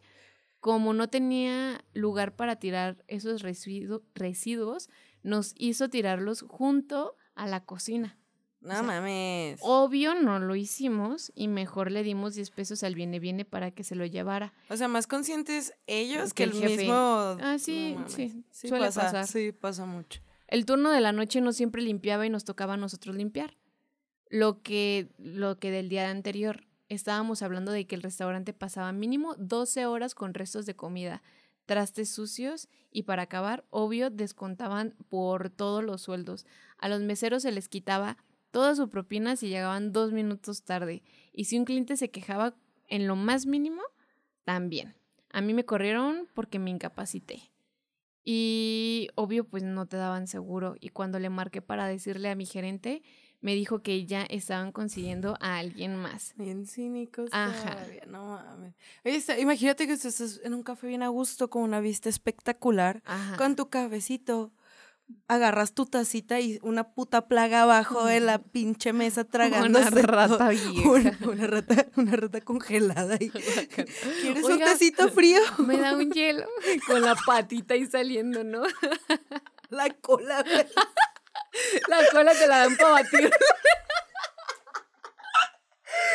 como 0.61 0.93
no 0.95 1.09
tenía 1.09 1.85
lugar 1.93 2.35
para 2.37 2.57
tirar 2.57 3.05
esos 3.09 3.43
residu- 3.45 4.03
residuos, 4.15 4.89
nos 5.23 5.55
hizo 5.59 5.89
tirarlos 5.91 6.43
junto 6.49 7.17
a 7.35 7.47
la 7.47 7.65
cocina. 7.65 8.19
No 8.61 8.83
mames. 8.83 9.61
Obvio 9.63 10.15
no 10.15 10.39
lo 10.39 10.57
hicimos 10.57 11.31
y 11.35 11.49
mejor 11.49 11.91
le 11.91 12.03
dimos 12.03 12.35
10 12.35 12.51
pesos 12.51 12.83
al 12.83 12.95
viene 12.95 13.19
viene 13.21 13.45
para 13.45 13.71
que 13.71 13.85
se 13.85 13.95
lo 13.95 14.07
llevara. 14.07 14.55
O 14.71 14.77
sea, 14.79 14.89
más 14.89 15.07
conscientes 15.07 15.75
ellos 15.87 16.33
Que 16.33 16.45
que, 16.49 16.51
el 16.51 16.53
jefe. 16.63 16.77
mismo. 16.79 16.95
Ah, 16.95 17.57
sí, 17.59 17.95
No 17.99 18.09
sí, 18.09 18.43
suele 18.51 18.87
pasa, 18.87 19.03
pasar. 19.03 19.27
Sí, 19.27 19.53
pasa 19.53 19.85
mucho. 19.85 20.23
El 20.49 20.65
turno 20.65 20.91
de 20.93 21.03
la 21.03 21.13
noche 21.13 21.43
no 21.43 21.53
siempre 21.53 21.83
limpiaba 21.83 22.25
y 22.25 22.31
nos 22.31 22.45
tocaba 22.45 22.75
a 22.75 22.77
nosotros 22.79 23.15
limpiar. 23.17 23.55
Lo 24.31 24.63
que, 24.63 25.11
lo 25.19 25.59
que 25.59 25.71
del 25.71 25.91
día 25.91 26.09
anterior 26.11 26.67
estábamos 26.89 27.43
hablando 27.43 27.73
de 27.73 27.87
que 27.87 27.95
el 27.95 28.03
restaurante 28.03 28.53
pasaba 28.53 28.93
mínimo 28.93 29.35
12 29.37 29.87
horas 29.87 30.15
con 30.15 30.35
restos 30.35 30.67
de 30.67 30.77
comida, 30.77 31.23
trastes 31.67 32.11
sucios 32.11 32.69
y 32.91 33.05
para 33.05 33.23
acabar, 33.23 33.65
obvio, 33.71 34.11
descontaban 34.11 34.95
por 35.09 35.51
todos 35.51 35.83
los 35.83 36.03
sueldos. 36.03 36.47
A 36.79 36.89
los 36.89 37.01
meseros 37.01 37.43
se 37.43 37.53
les 37.53 37.69
quitaba 37.69 38.19
toda 38.51 38.75
su 38.77 38.89
propina 38.89 39.37
si 39.37 39.49
llegaban 39.49 39.93
dos 39.93 40.13
minutos 40.13 40.63
tarde. 40.63 41.03
Y 41.33 41.45
si 41.45 41.59
un 41.59 41.65
cliente 41.65 41.97
se 41.97 42.11
quejaba 42.11 42.55
en 42.87 43.07
lo 43.07 43.17
más 43.17 43.47
mínimo, 43.47 43.83
también. 44.45 44.95
A 45.33 45.41
mí 45.41 45.55
me 45.55 45.65
corrieron 45.65 46.29
porque 46.35 46.59
me 46.59 46.71
incapacité. 46.71 47.51
Y 48.23 49.09
obvio, 49.17 49.45
pues 49.45 49.63
no 49.63 49.87
te 49.87 49.97
daban 49.97 50.29
seguro. 50.29 50.77
Y 50.81 50.91
cuando 50.91 51.19
le 51.19 51.31
marqué 51.31 51.63
para 51.63 51.87
decirle 51.87 52.31
a 52.31 52.37
mi 52.37 52.47
gerente, 52.47 53.03
me 53.45 53.55
dijo 53.55 53.83
que 53.83 54.07
ya 54.07 54.23
estaban 54.23 54.73
consiguiendo 54.73 55.37
a 55.39 55.59
alguien 55.59 55.97
más. 55.97 56.33
Bien 56.39 56.67
cínicos. 56.67 57.29
Ajá. 57.31 57.73
todavía, 57.77 58.05
No 58.07 58.25
mames. 58.27 58.73
Oye, 59.05 59.17
está- 59.17 59.39
imagínate 59.39 59.87
que 59.87 59.93
estás 59.93 60.41
en 60.43 60.55
un 60.55 60.63
café 60.63 60.87
bien 60.87 61.03
a 61.03 61.09
gusto, 61.09 61.51
con 61.51 61.61
una 61.63 61.81
vista 61.81 62.09
espectacular, 62.09 63.03
Ajá. 63.05 63.37
con 63.37 63.55
tu 63.55 63.69
cafecito. 63.69 64.51
Agarras 65.29 65.75
tu 65.75 65.85
tacita 65.85 66.41
y 66.41 66.59
una 66.63 66.95
puta 66.95 67.29
plaga 67.29 67.65
abajo 67.65 68.07
de 68.07 68.21
la 68.21 68.39
pinche 68.39 68.93
mesa 68.95 69.25
tragándose. 69.25 69.89
Una 69.91 70.01
rata 70.01 70.49
vieja. 70.49 70.89
Una, 70.91 71.19
una 71.29 71.47
rata, 71.47 71.87
una 71.97 72.17
rata 72.17 72.41
congelada. 72.41 73.17
Y, 73.21 73.29
¿Quieres 74.23 74.43
un 74.43 74.53
Oiga, 74.53 74.65
tacito 74.65 75.11
frío? 75.11 75.41
Me 75.59 75.77
da 75.77 75.95
un 75.95 76.11
hielo 76.11 76.47
con 76.87 77.03
la 77.03 77.15
patita 77.27 77.75
ahí 77.75 77.85
saliendo, 77.85 78.43
¿no? 78.43 78.63
La 79.69 79.91
cola. 80.01 80.43
La 81.89 81.99
cola 82.11 82.33
te 82.33 82.47
la 82.47 82.59
dan 82.59 82.77
para 82.77 82.91
batir. 82.91 83.31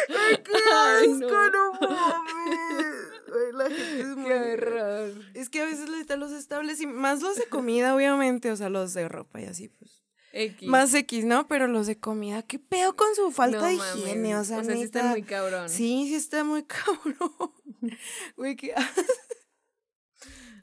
Ay, 0.09 1.07
no. 1.09 1.27
¡Asco, 1.27 1.49
no 1.51 1.71
mames! 1.73 2.95
Ay, 3.27 3.53
la 3.53 3.65
gente 3.69 3.99
es 4.01 4.07
muy... 4.15 4.27
Qué 4.29 4.53
horror. 4.53 5.13
Es 5.35 5.49
que 5.49 5.61
a 5.61 5.65
veces 5.65 5.89
da 6.07 6.15
los 6.15 6.31
estables 6.31 6.81
y 6.81 6.87
más 6.87 7.21
los 7.21 7.35
de 7.35 7.45
comida, 7.45 7.95
obviamente, 7.95 8.51
o 8.51 8.55
sea, 8.55 8.69
los 8.69 8.93
de 8.93 9.07
ropa 9.07 9.39
y 9.41 9.45
así, 9.45 9.69
pues. 9.69 10.03
X. 10.31 10.67
Más 10.69 10.93
X, 10.93 11.25
¿no? 11.25 11.47
Pero 11.47 11.67
los 11.67 11.87
de 11.87 11.99
comida, 11.99 12.43
¿qué 12.43 12.59
pedo 12.59 12.95
con 12.95 13.15
su 13.15 13.31
falta 13.31 13.59
No 13.59 13.65
de 13.65 13.75
mames. 13.77 13.95
higiene? 13.95 14.35
O 14.37 14.43
sea, 14.43 14.63
sí 14.63 14.81
está 14.81 15.03
muy 15.05 15.23
cabrón. 15.23 15.69
Sí, 15.69 16.05
sí 16.07 16.15
está 16.15 16.43
muy 16.43 16.63
cabrón. 16.67 17.53
Güey, 18.35 18.55
qué... 18.55 18.73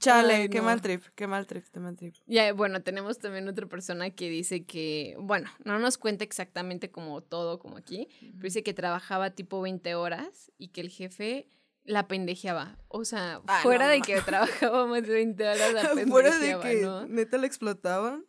Chale, 0.07 0.35
Ay, 0.35 0.49
qué 0.49 0.59
no. 0.59 0.65
mal 0.65 0.81
trip, 0.81 1.03
qué 1.15 1.27
mal 1.27 1.47
trip, 1.47 1.65
qué 1.73 1.81
mal 1.81 1.97
trip. 1.97 2.15
Ya, 2.27 2.53
bueno, 2.53 2.83
tenemos 2.83 3.19
también 3.19 3.49
otra 3.49 3.67
persona 3.67 4.11
que 4.11 4.29
dice 4.31 4.65
que, 4.65 5.17
bueno, 5.19 5.51
no 5.65 5.79
nos 5.79 5.99
cuenta 5.99 6.25
exactamente 6.25 6.91
como 6.91 7.21
todo, 7.23 7.59
como 7.59 7.77
aquí, 7.77 8.09
pero 8.21 8.43
dice 8.45 8.63
que 8.63 8.73
trabajaba 8.75 9.31
tipo 9.31 9.61
20 9.61 9.95
horas 9.95 10.53
y 10.59 10.69
que 10.69 10.81
el 10.81 10.91
jefe 10.91 11.49
la 11.85 12.09
pendejeaba. 12.09 12.79
O 12.89 13.05
sea, 13.05 13.41
Ah, 13.47 13.61
fuera 13.63 13.87
no 13.87 13.93
de 13.93 14.01
que 14.01 14.21
trabajaba 14.21 14.87
más 14.87 15.03
de 15.03 15.13
20 15.15 15.43
horas, 15.49 15.73
la 15.73 15.83
pendejeaba, 15.83 16.07
Fuera 16.11 16.39
de 16.39 16.59
que 16.61 16.83
¿no? 16.83 17.07
neta 17.07 17.39
le 17.39 17.47
explotaban. 17.47 18.25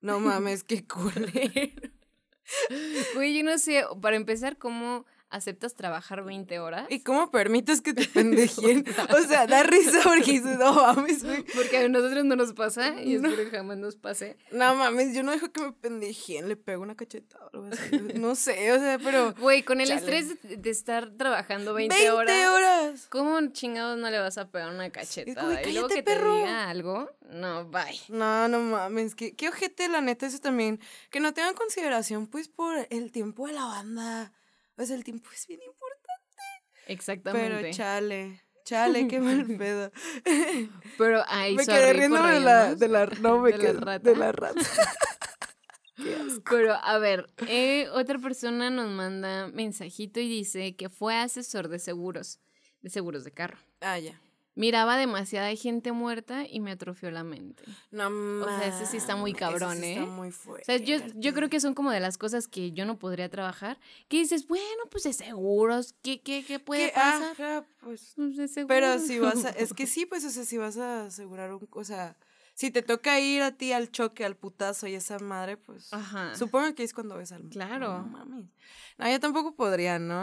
No 0.00 0.20
mames, 0.20 0.62
qué 0.64 0.86
culero. 0.86 1.32
Güey, 3.14 3.36
yo 3.38 3.42
no 3.42 3.56
sé, 3.58 3.84
para 4.02 4.16
empezar, 4.16 4.58
¿cómo 4.58 5.06
aceptas 5.34 5.74
trabajar 5.74 6.24
20 6.24 6.58
horas? 6.58 6.86
¿Y 6.90 7.00
cómo 7.00 7.30
permites 7.30 7.80
que 7.80 7.92
te 7.94 8.06
pendejen? 8.08 8.84
O 9.10 9.18
sea, 9.26 9.46
da 9.46 9.62
risa 9.62 10.00
porque 10.04 10.32
dices, 10.32 10.58
no 10.58 10.72
mames, 10.74 11.24
güey. 11.24 11.42
Porque 11.54 11.78
a 11.78 11.88
nosotros 11.88 12.24
no 12.24 12.36
nos 12.36 12.52
pasa 12.52 13.00
y 13.02 13.16
No. 13.18 13.28
espero 13.28 13.50
que 13.50 13.56
jamás 13.56 13.78
nos 13.78 13.96
pase. 13.96 14.36
No 14.52 14.74
mames, 14.74 15.14
yo 15.14 15.22
no 15.22 15.32
dejo 15.32 15.50
que 15.52 15.60
me 15.62 15.72
pendejen, 15.72 16.48
le 16.48 16.56
pego 16.56 16.82
una 16.82 16.94
cachetada 16.94 17.46
o 17.46 17.50
algo 17.56 17.68
así. 17.72 17.98
No 18.14 18.34
sé, 18.34 18.72
o 18.72 18.78
sea, 18.78 18.98
pero. 18.98 19.34
Güey, 19.38 19.62
con 19.62 19.80
el 19.80 19.88
Chale. 19.88 20.00
estrés 20.00 20.42
de, 20.42 20.56
de 20.56 20.70
estar 20.70 21.10
trabajando 21.16 21.74
20, 21.74 21.94
20 21.94 22.10
horas. 22.12 22.48
horas. 22.48 23.06
¿Cómo 23.10 23.40
chingados 23.52 23.98
no 23.98 24.08
le 24.10 24.18
vas 24.18 24.38
a 24.38 24.48
pegar 24.50 24.72
una 24.72 24.90
cachetada? 24.90 25.46
güey, 25.46 25.68
y 25.68 25.72
luego 25.72 25.88
cállate, 25.88 25.94
que 25.94 26.02
perro. 26.02 26.32
te 26.32 26.38
diga 26.38 26.68
algo, 26.70 27.10
no, 27.30 27.68
bye. 27.68 28.00
No, 28.08 28.48
no 28.48 28.60
mames, 28.60 29.14
qué, 29.14 29.34
qué 29.34 29.48
ojete, 29.48 29.88
la 29.88 30.00
neta, 30.00 30.26
eso 30.26 30.38
también. 30.38 30.80
Que 31.10 31.20
no 31.20 31.34
tengan 31.34 31.54
consideración, 31.54 32.26
pues, 32.26 32.48
por 32.48 32.86
el 32.90 33.10
tiempo 33.12 33.46
de 33.46 33.52
la 33.54 33.64
banda. 33.64 34.32
O 34.76 34.84
sea, 34.84 34.96
el 34.96 35.04
tiempo 35.04 35.30
es 35.32 35.46
bien 35.46 35.60
importante. 35.62 36.04
Exactamente. 36.86 37.56
Pero 37.62 37.70
chale, 37.72 38.42
chale, 38.64 39.08
qué 39.08 39.20
mal 39.20 39.46
pedo. 39.58 39.90
Pero 40.98 41.22
ahí 41.28 41.54
me 41.54 41.64
quedé 41.64 41.92
riendo 41.92 42.22
de 42.22 42.40
la, 42.40 42.74
de 42.74 42.88
la, 42.88 43.06
no, 43.06 43.38
me 43.42 43.52
de 43.52 43.58
quedé, 43.58 43.74
la 43.74 43.80
rata. 43.80 44.10
de 44.10 44.16
la 44.16 44.32
rata. 44.32 44.60
Pero 46.50 46.74
a 46.74 46.98
ver, 46.98 47.26
eh, 47.46 47.88
otra 47.92 48.18
persona 48.18 48.68
nos 48.68 48.90
manda 48.90 49.48
mensajito 49.48 50.18
y 50.20 50.28
dice 50.28 50.74
que 50.76 50.88
fue 50.88 51.14
asesor 51.16 51.68
de 51.68 51.78
seguros, 51.78 52.40
de 52.82 52.90
seguros 52.90 53.24
de 53.24 53.30
carro. 53.32 53.58
Ah, 53.80 53.98
ya. 53.98 54.20
Miraba 54.56 54.96
demasiada 54.96 55.54
gente 55.56 55.92
muerta 55.92 56.44
y 56.48 56.60
me 56.60 56.70
atrofió 56.70 57.10
la 57.10 57.24
mente. 57.24 57.64
No 57.90 58.08
O 58.08 58.44
sea, 58.44 58.66
ese 58.68 58.86
sí 58.86 58.96
está 58.98 59.16
muy 59.16 59.32
cabrón, 59.32 59.72
ese 59.72 59.80
sí 59.82 59.88
¿eh? 59.88 59.92
Está 60.00 60.06
muy 60.06 60.28
O 60.28 60.32
fuerte. 60.32 60.64
sea, 60.64 60.76
yo, 60.76 60.96
yo 61.16 61.34
creo 61.34 61.48
que 61.50 61.58
son 61.60 61.74
como 61.74 61.90
de 61.90 62.00
las 62.00 62.18
cosas 62.18 62.46
que 62.48 62.72
yo 62.72 62.84
no 62.86 62.98
podría 62.98 63.28
trabajar. 63.28 63.78
Que 64.08 64.18
dices, 64.18 64.46
bueno, 64.46 64.64
pues 64.90 65.04
de 65.04 65.12
seguros, 65.12 65.94
¿qué, 66.02 66.20
qué, 66.22 66.44
qué 66.46 66.58
puede 66.60 66.88
Que, 66.88 66.94
pasar? 66.94 67.32
ajá, 67.32 67.66
pues, 67.80 68.12
Pues 68.16 68.36
de 68.36 68.48
Pero 68.66 68.98
seguros. 68.98 69.02
si 69.08 69.18
vas 69.18 69.44
a, 69.44 69.50
es 69.50 69.72
que 69.74 69.86
sí, 69.86 70.06
pues, 70.06 70.24
o 70.24 70.30
sea, 70.30 70.44
si 70.44 70.56
vas 70.56 70.76
a 70.76 71.06
asegurar 71.06 71.52
un, 71.52 71.68
o 71.70 71.84
sea, 71.84 72.16
si 72.54 72.70
te 72.70 72.82
toca 72.82 73.18
ir 73.20 73.42
a 73.42 73.52
ti 73.56 73.72
al 73.72 73.90
choque, 73.90 74.24
al 74.24 74.36
putazo 74.36 74.86
y 74.86 74.94
esa 74.94 75.18
madre, 75.18 75.56
pues, 75.56 75.92
Ajá. 75.92 76.34
supongo 76.36 76.74
que 76.74 76.84
es 76.84 76.94
cuando 76.94 77.16
ves 77.16 77.32
al 77.32 77.42
Claro. 77.48 77.98
No, 77.98 78.06
mames. 78.06 78.46
No, 78.98 79.10
yo 79.10 79.18
tampoco 79.20 79.54
podría, 79.56 79.98
¿no? 79.98 80.22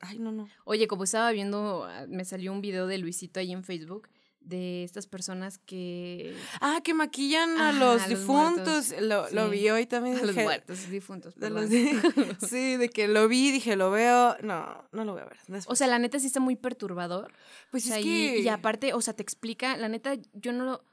Ay, 0.00 0.18
no, 0.18 0.30
no. 0.30 0.48
Oye, 0.64 0.86
como 0.86 1.04
estaba 1.04 1.30
viendo, 1.32 1.84
ah, 1.84 2.04
me 2.08 2.24
salió 2.24 2.52
un 2.52 2.60
video 2.60 2.86
de 2.86 2.98
Luisito 2.98 3.40
ahí 3.40 3.52
en 3.52 3.64
Facebook 3.64 4.08
de 4.40 4.84
estas 4.84 5.06
personas 5.06 5.58
que... 5.58 6.34
Ah, 6.62 6.80
que 6.82 6.94
maquillan 6.94 7.58
a 7.60 7.72
los 7.72 8.02
a 8.02 8.08
los 8.08 8.20
difuntos. 8.20 8.88
muertos, 8.88 9.02
Lo, 9.02 9.28
lo 9.30 9.50
vi 9.50 9.68
hoy 9.68 9.84
también. 9.86 10.16
A 10.16 10.22
los 10.22 10.34
muertos, 10.34 10.88
difuntos. 10.88 11.34
de 11.38 11.50
los- 11.50 11.68
perdón. 11.68 12.38
sí, 12.48 12.76
de 12.76 12.88
que 12.88 13.06
lo 13.06 13.28
vi, 13.28 13.52
dije, 13.52 13.76
lo 13.76 13.90
veo. 13.90 14.36
No, 14.42 14.84
no 14.92 15.04
lo 15.04 15.12
voy 15.12 15.20
a 15.22 15.26
ver. 15.26 15.36
O 15.66 15.76
sea, 15.76 15.86
la 15.88 15.98
neta 15.98 16.18
sí 16.18 16.26
está 16.26 16.40
muy 16.40 16.56
perturbador. 16.56 17.32
pues 17.70 17.84
O 17.84 17.88
sea, 17.88 17.98
es 17.98 18.04
y- 18.06 18.08
que. 18.08 18.38
y, 18.40 18.48
aparte, 18.48 18.94
o 18.94 19.00
sea, 19.02 19.12
te 19.14 19.22
explica, 19.22 19.76
la 19.76 19.88
neta, 19.90 20.14
yo 20.32 20.52
no 20.52 20.64
lo, 20.64 20.84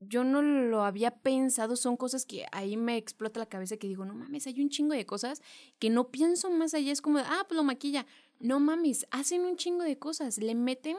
yo 0.00 0.24
no 0.24 0.42
lo 0.42 0.84
había 0.84 1.10
pensado, 1.10 1.76
son 1.76 1.96
cosas 1.96 2.26
que 2.26 2.46
ahí 2.52 2.76
me 2.76 2.96
explota 2.96 3.40
la 3.40 3.46
cabeza 3.46 3.76
que 3.76 3.88
digo, 3.88 4.04
no 4.04 4.14
mames, 4.14 4.46
hay 4.46 4.60
un 4.60 4.68
chingo 4.68 4.94
de 4.94 5.06
cosas 5.06 5.42
que 5.78 5.90
no 5.90 6.08
pienso 6.10 6.50
más 6.50 6.74
allá, 6.74 6.92
es 6.92 7.00
como, 7.00 7.18
de, 7.18 7.24
ah, 7.26 7.44
pues 7.48 7.56
lo 7.56 7.64
maquilla. 7.64 8.06
No 8.38 8.60
mames, 8.60 9.06
hacen 9.10 9.42
un 9.42 9.56
chingo 9.56 9.82
de 9.82 9.98
cosas, 9.98 10.38
le 10.38 10.54
meten 10.54 10.96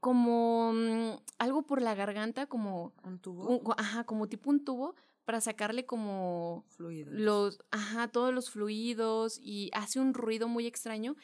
como 0.00 0.72
mm, 0.74 1.12
algo 1.38 1.62
por 1.62 1.80
la 1.80 1.94
garganta, 1.94 2.46
como, 2.46 2.92
un 3.04 3.18
tubo 3.18 3.48
un- 3.48 3.74
ajá, 3.78 4.04
como 4.04 4.28
tipo 4.28 4.50
un 4.50 4.62
tubo 4.64 4.94
para 5.24 5.40
sacarle 5.40 5.86
como 5.86 6.64
fluido. 6.68 7.10
los, 7.10 7.58
ajá, 7.70 8.08
todos 8.08 8.34
los 8.34 8.50
fluidos 8.50 9.40
y 9.42 9.70
hace 9.72 9.98
un 10.00 10.12
ruido 10.12 10.48
muy 10.48 10.66
extraño 10.66 11.16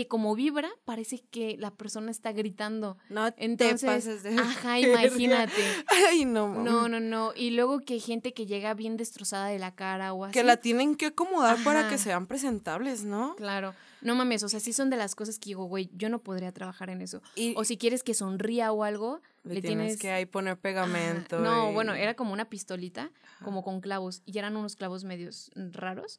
que 0.00 0.08
como 0.08 0.34
vibra 0.34 0.70
parece 0.86 1.18
que 1.30 1.56
la 1.58 1.70
persona 1.72 2.10
está 2.10 2.32
gritando. 2.32 2.96
No 3.10 3.28
Entonces, 3.36 3.80
te 3.80 3.86
pases 3.86 4.22
de. 4.22 4.34
Ajá, 4.38 4.78
imagínate. 4.80 5.62
Ay, 6.08 6.24
no, 6.24 6.48
mames. 6.48 6.64
No, 6.64 6.88
no, 6.88 7.00
no. 7.00 7.32
Y 7.36 7.50
luego 7.50 7.80
que 7.80 7.94
hay 7.94 8.00
gente 8.00 8.32
que 8.32 8.46
llega 8.46 8.72
bien 8.72 8.96
destrozada 8.96 9.48
de 9.48 9.58
la 9.58 9.74
cara 9.74 10.14
o 10.14 10.24
así. 10.24 10.32
Que 10.32 10.42
la 10.42 10.56
tienen 10.56 10.94
que 10.94 11.06
acomodar 11.06 11.62
para 11.64 11.82
que 11.88 11.96
Ajá. 11.96 12.04
sean 12.04 12.26
presentables, 12.26 13.04
¿no? 13.04 13.34
Claro. 13.36 13.74
No 14.00 14.14
mames, 14.14 14.42
o 14.42 14.48
sea, 14.48 14.60
sí 14.60 14.72
son 14.72 14.88
de 14.88 14.96
las 14.96 15.14
cosas 15.14 15.38
que 15.38 15.50
digo, 15.50 15.64
güey, 15.66 15.90
yo 15.92 16.08
no 16.08 16.20
podría 16.20 16.52
trabajar 16.52 16.88
en 16.88 17.02
eso. 17.02 17.20
Y 17.34 17.52
O 17.58 17.64
si 17.64 17.76
quieres 17.76 18.02
que 18.02 18.14
sonría 18.14 18.72
o 18.72 18.82
algo, 18.84 19.20
le, 19.44 19.56
le, 19.56 19.60
tienes, 19.60 19.76
tienes 19.88 19.98
que 20.00 20.10
ahí 20.12 20.24
poner 20.24 20.52
Ajá. 20.54 20.62
pegamento. 20.62 21.40
No, 21.40 21.70
y- 21.70 21.74
bueno, 21.74 21.92
era 21.92 22.14
como 22.14 22.32
una 22.32 22.48
pistolita, 22.48 23.10
como 23.44 23.62
con 23.62 23.82
clavos, 23.82 24.22
y 24.24 24.38
eran 24.38 24.56
unos 24.56 24.76
clavos 24.76 25.04
medios 25.04 25.50
raros, 25.54 26.18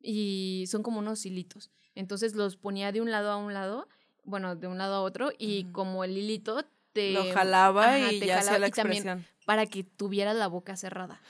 y 0.00 0.66
son 0.68 0.84
como 0.84 1.00
unos 1.00 1.26
hilitos. 1.26 1.72
Entonces 1.96 2.36
los 2.36 2.56
ponía 2.56 2.92
de 2.92 3.00
un 3.00 3.10
lado 3.10 3.32
a 3.32 3.36
un 3.36 3.52
lado, 3.52 3.88
bueno, 4.22 4.54
de 4.54 4.68
un 4.68 4.78
lado 4.78 4.94
a 4.94 5.00
otro, 5.00 5.32
y 5.36 5.64
como 5.72 6.04
el 6.04 6.16
hilito 6.16 6.64
te... 6.92 7.10
Lo 7.12 7.32
jalaba 7.32 7.96
ajá, 7.96 8.12
y 8.12 8.20
te 8.20 8.26
ya 8.26 8.38
hacía 8.38 8.52
jalaba, 8.52 8.58
la 8.60 8.68
y 8.68 8.70
también 8.70 9.02
expresión. 9.02 9.26
para 9.44 9.66
que 9.66 9.82
tuvieras 9.82 10.36
la 10.36 10.46
boca 10.46 10.76
cerrada. 10.76 11.20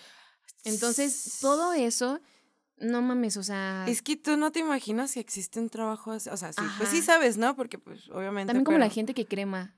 Entonces, 0.65 1.39
todo 1.41 1.73
eso, 1.73 2.21
no 2.79 3.01
mames, 3.01 3.37
o 3.37 3.43
sea, 3.43 3.85
Es 3.87 4.03
que 4.03 4.17
tú 4.17 4.37
no 4.37 4.51
te 4.51 4.59
imaginas 4.59 5.15
que 5.15 5.21
existen 5.21 5.71
trabajos, 5.71 6.27
o 6.27 6.37
sea, 6.37 6.53
sí, 6.53 6.63
pues 6.77 6.91
sí 6.91 7.01
sabes, 7.01 7.39
¿no? 7.39 7.55
Porque 7.55 7.79
pues 7.79 8.11
obviamente 8.11 8.49
también 8.49 8.65
como 8.65 8.79
la 8.79 8.91
gente 8.91 9.15
que 9.15 9.25
crema, 9.27 9.77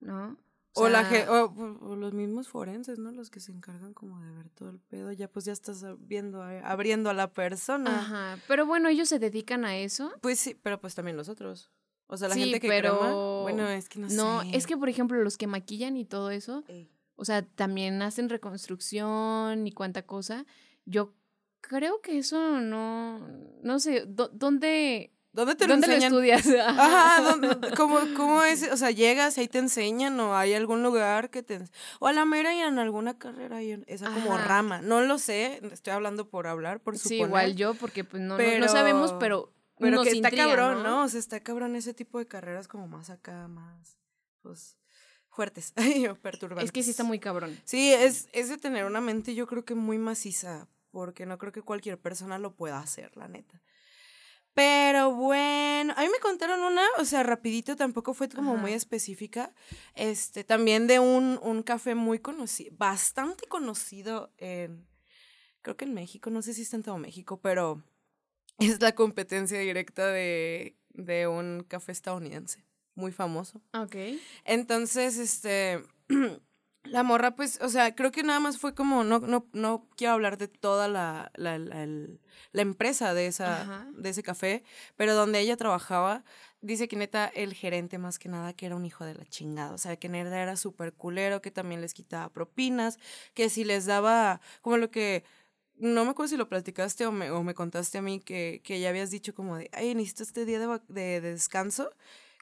¿no? 0.00 0.38
O 0.74 0.88
la 0.88 1.08
sea, 1.08 1.24
ge- 1.24 1.28
o, 1.28 1.44
o 1.90 1.96
los 1.96 2.12
mismos 2.12 2.48
forenses, 2.48 2.98
¿no? 2.98 3.12
Los 3.12 3.30
que 3.30 3.40
se 3.40 3.52
encargan 3.52 3.94
como 3.94 4.20
de 4.20 4.30
ver 4.32 4.48
todo 4.50 4.70
el 4.70 4.78
pedo, 4.80 5.12
ya 5.12 5.28
pues 5.28 5.44
ya 5.44 5.52
estás 5.52 5.84
viendo 6.00 6.42
a- 6.42 6.60
abriendo 6.60 7.10
a 7.10 7.14
la 7.14 7.32
persona. 7.32 7.98
Ajá, 8.00 8.38
pero 8.48 8.66
bueno, 8.66 8.88
ellos 8.88 9.08
se 9.08 9.18
dedican 9.18 9.64
a 9.64 9.76
eso. 9.76 10.12
Pues 10.20 10.38
sí, 10.40 10.54
pero 10.60 10.80
pues 10.80 10.94
también 10.94 11.16
los 11.16 11.28
otros. 11.28 11.70
O 12.06 12.16
sea, 12.16 12.28
la 12.28 12.34
Sí, 12.34 12.42
gente 12.44 12.60
que 12.60 12.68
pero- 12.68 12.98
crema, 12.98 13.14
bueno, 13.42 13.68
es 13.68 13.88
que 13.88 13.98
no, 13.98 14.08
No, 14.10 14.42
sé. 14.42 14.50
es 14.56 14.66
que 14.66 14.76
por 14.76 14.88
ejemplo 14.88 15.22
los 15.22 15.38
que 15.38 15.46
maquillan 15.46 15.96
y 15.96 16.04
todo 16.04 16.30
eso, 16.30 16.62
Ey. 16.68 16.90
o 17.16 17.24
sea, 17.24 17.42
también 17.46 18.02
hacen 18.02 18.28
reconstrucción 18.28 19.66
y 19.66 19.72
cuánta 19.72 20.02
cosa. 20.02 20.44
Yo 20.84 21.14
creo 21.62 22.02
que 22.02 22.18
eso 22.18 22.60
no, 22.60 23.20
no 23.62 23.78
sé, 23.80 24.04
¿dó- 24.06 24.28
¿dónde, 24.28 25.13
¿Dónde 25.34 25.54
te 25.56 25.66
lo 25.66 25.72
¿dónde 25.74 25.88
lo 25.88 25.92
enseñan? 25.94 26.12
estudias? 26.12 26.46
Ajá, 26.68 27.20
¿dónde- 27.22 27.74
¿cómo, 27.76 27.98
¿cómo 28.16 28.42
es? 28.44 28.62
O 28.72 28.76
sea, 28.76 28.90
llegas, 28.92 29.36
ahí 29.36 29.48
te 29.48 29.58
enseñan 29.58 30.18
o 30.20 30.36
hay 30.36 30.54
algún 30.54 30.82
lugar 30.82 31.28
que 31.28 31.42
te... 31.42 31.60
O 31.98 32.06
a 32.06 32.12
la 32.12 32.24
mera 32.24 32.54
y 32.54 32.60
en 32.60 32.78
alguna 32.78 33.18
carrera 33.18 33.56
hay 33.56 33.72
en- 33.72 33.84
esa 33.88 34.10
como 34.10 34.38
rama. 34.38 34.80
No 34.80 35.00
lo 35.02 35.18
sé, 35.18 35.60
estoy 35.72 35.92
hablando 35.92 36.28
por 36.30 36.46
hablar, 36.46 36.80
por 36.80 36.96
Sí, 36.96 37.02
suponer. 37.02 37.26
igual 37.26 37.56
yo, 37.56 37.74
porque 37.74 38.04
pues 38.04 38.22
no, 38.22 38.28
no- 38.28 38.32
no, 38.34 38.36
Pero- 38.38 38.68
sabemos, 38.68 39.12
pero 39.18 39.52
Pero 39.78 39.96
nos 39.96 40.04
que 40.04 40.10
está 40.12 40.28
intriga, 40.28 40.46
cabrón, 40.46 40.82
¿no? 40.84 41.02
O 41.02 41.08
sea, 41.08 41.18
está 41.20 41.40
cabrón 41.40 41.74
ese 41.76 41.92
tipo 41.94 42.18
de 42.18 42.26
carreras 42.28 42.68
como 42.68 42.86
más 42.86 43.10
acá, 43.10 43.48
más, 43.48 43.98
pues, 44.40 44.76
fuertes, 45.30 45.72
perturbantes. 46.22 46.66
Es 46.66 46.70
que 46.72 46.84
sí 46.84 46.90
está 46.90 47.02
muy 47.02 47.18
cabrón. 47.18 47.58
Sí, 47.64 47.92
es, 47.92 48.28
es 48.32 48.48
de 48.50 48.56
tener 48.56 48.84
una 48.84 49.00
mente 49.00 49.34
yo 49.34 49.48
creo 49.48 49.64
que 49.64 49.74
muy 49.74 49.98
maciza, 49.98 50.68
porque 50.92 51.26
no 51.26 51.38
creo 51.38 51.50
que 51.50 51.62
cualquier 51.62 51.98
persona 51.98 52.38
lo 52.38 52.54
pueda 52.54 52.78
hacer, 52.78 53.16
la 53.16 53.26
neta. 53.26 53.60
Pero 54.54 55.12
bueno, 55.12 55.92
a 55.96 56.02
mí 56.02 56.08
me 56.08 56.20
contaron 56.20 56.60
una, 56.60 56.82
o 56.98 57.04
sea, 57.04 57.24
rapidito, 57.24 57.74
tampoco 57.74 58.14
fue 58.14 58.28
como 58.28 58.52
Ajá. 58.52 58.60
muy 58.60 58.72
específica, 58.72 59.52
este, 59.94 60.44
también 60.44 60.86
de 60.86 61.00
un, 61.00 61.40
un 61.42 61.62
café 61.64 61.96
muy 61.96 62.20
conocido, 62.20 62.72
bastante 62.76 63.48
conocido 63.48 64.32
en, 64.38 64.86
creo 65.60 65.76
que 65.76 65.86
en 65.86 65.94
México, 65.94 66.30
no 66.30 66.40
sé 66.40 66.54
si 66.54 66.62
está 66.62 66.76
en 66.76 66.84
todo 66.84 66.98
México, 66.98 67.40
pero 67.40 67.82
es 68.58 68.80
la 68.80 68.94
competencia 68.94 69.58
directa 69.58 70.06
de, 70.06 70.76
de 70.90 71.26
un 71.26 71.64
café 71.66 71.90
estadounidense, 71.90 72.64
muy 72.94 73.10
famoso. 73.10 73.60
Ok. 73.72 73.96
Entonces, 74.44 75.18
este, 75.18 75.82
la 76.84 77.02
morra, 77.02 77.34
pues, 77.34 77.58
o 77.62 77.68
sea, 77.68 77.94
creo 77.94 78.12
que 78.12 78.22
nada 78.22 78.40
más 78.40 78.58
fue 78.58 78.74
como, 78.74 79.04
no, 79.04 79.18
no, 79.20 79.46
no 79.52 79.88
quiero 79.96 80.12
hablar 80.14 80.36
de 80.38 80.48
toda 80.48 80.86
la, 80.88 81.30
la, 81.34 81.58
la, 81.58 81.82
el- 81.82 82.20
la 82.52 82.62
empresa 82.62 83.14
de, 83.14 83.26
esa, 83.26 83.62
Ajá. 83.62 83.88
de 83.92 84.10
ese 84.10 84.22
café, 84.22 84.62
pero 84.96 85.14
donde 85.14 85.40
ella 85.40 85.56
trabajaba, 85.56 86.24
dice 86.60 86.86
que 86.86 86.96
neta 86.96 87.26
el 87.26 87.54
gerente 87.54 87.98
más 87.98 88.18
que 88.18 88.28
nada 88.28 88.52
que 88.52 88.66
era 88.66 88.76
un 88.76 88.84
hijo 88.84 89.04
de 89.04 89.14
la 89.14 89.24
chingada, 89.24 89.72
o 89.72 89.78
sea, 89.78 89.96
que 89.96 90.08
neta 90.08 90.40
era 90.40 90.56
súper 90.56 90.92
culero, 90.92 91.40
que 91.42 91.50
también 91.50 91.80
les 91.80 91.94
quitaba 91.94 92.28
propinas, 92.30 92.98
que 93.34 93.48
si 93.48 93.64
les 93.64 93.86
daba, 93.86 94.40
como 94.60 94.76
lo 94.76 94.90
que... 94.90 95.24
No 95.76 96.04
me 96.04 96.12
acuerdo 96.12 96.28
si 96.28 96.36
lo 96.36 96.48
platicaste 96.48 97.04
o 97.04 97.10
me, 97.10 97.32
o 97.32 97.42
me 97.42 97.52
contaste 97.52 97.98
a 97.98 98.02
mí 98.02 98.20
que, 98.20 98.60
que 98.62 98.78
ya 98.78 98.90
habías 98.90 99.10
dicho 99.10 99.34
como 99.34 99.56
de, 99.56 99.68
ay, 99.72 99.92
necesito 99.96 100.22
este 100.22 100.44
día 100.44 100.60
de, 100.60 100.80
de 100.88 101.20
descanso 101.20 101.90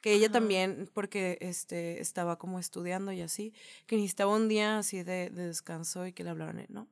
que 0.03 0.11
ella 0.11 0.25
Ajá. 0.25 0.33
también, 0.33 0.89
porque 0.93 1.37
este, 1.39 2.01
estaba 2.01 2.37
como 2.37 2.59
estudiando 2.59 3.13
y 3.13 3.21
así, 3.21 3.53
que 3.87 3.95
necesitaba 3.95 4.35
un 4.35 4.49
día 4.49 4.77
así 4.77 5.01
de, 5.01 5.29
de 5.29 5.47
descanso 5.47 6.05
y 6.05 6.11
que 6.11 6.25
le 6.25 6.29
hablaron, 6.29 6.65
no, 6.67 6.89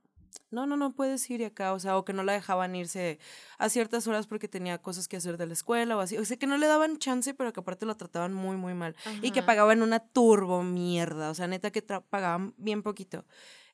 no, 0.50 0.66
no, 0.66 0.78
no 0.78 0.94
puedes 0.96 1.30
ir 1.30 1.44
acá, 1.44 1.74
o 1.74 1.80
sea, 1.80 1.98
o 1.98 2.06
que 2.06 2.14
no 2.14 2.24
la 2.24 2.32
dejaban 2.32 2.74
irse 2.74 3.20
a 3.58 3.68
ciertas 3.68 4.08
horas 4.08 4.28
porque 4.28 4.48
tenía 4.48 4.78
cosas 4.78 5.10
que 5.10 5.18
hacer 5.18 5.36
de 5.36 5.46
la 5.46 5.52
escuela 5.52 5.98
o 5.98 6.00
así, 6.00 6.18
o 6.18 6.24
sea, 6.24 6.38
que 6.38 6.48
no 6.48 6.58
le 6.58 6.68
daban 6.68 7.00
chance, 7.00 7.34
pero 7.34 7.52
que 7.52 7.60
aparte 7.60 7.86
lo 7.86 7.98
trataban 7.98 8.34
muy, 8.34 8.56
muy 8.56 8.74
mal, 8.74 8.96
y 9.22 9.32
que 9.32 9.44
pagaban 9.44 9.82
una 9.82 10.00
turbo 10.00 10.64
mierda, 10.64 11.32
o 11.32 11.34
sea, 11.34 11.48
neta 11.48 11.70
que 11.70 11.82
pagaban 11.82 12.54
bien 12.56 12.82
poquito, 12.82 13.26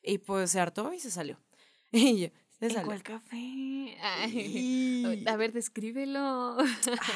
y 0.02 0.18
pues 0.18 0.50
se 0.50 0.60
hartó 0.60 0.94
y 0.94 1.00
se 1.00 1.12
salió, 1.12 1.40
y 1.92 2.22
yo, 2.22 2.28
¿En 2.60 2.72
salió. 2.72 2.86
cuál 2.88 3.04
café? 3.04 3.98
Ay, 4.02 4.32
Y- 5.24 5.28
a 5.28 5.36
ver, 5.36 5.52
descríbelo. 5.54 6.58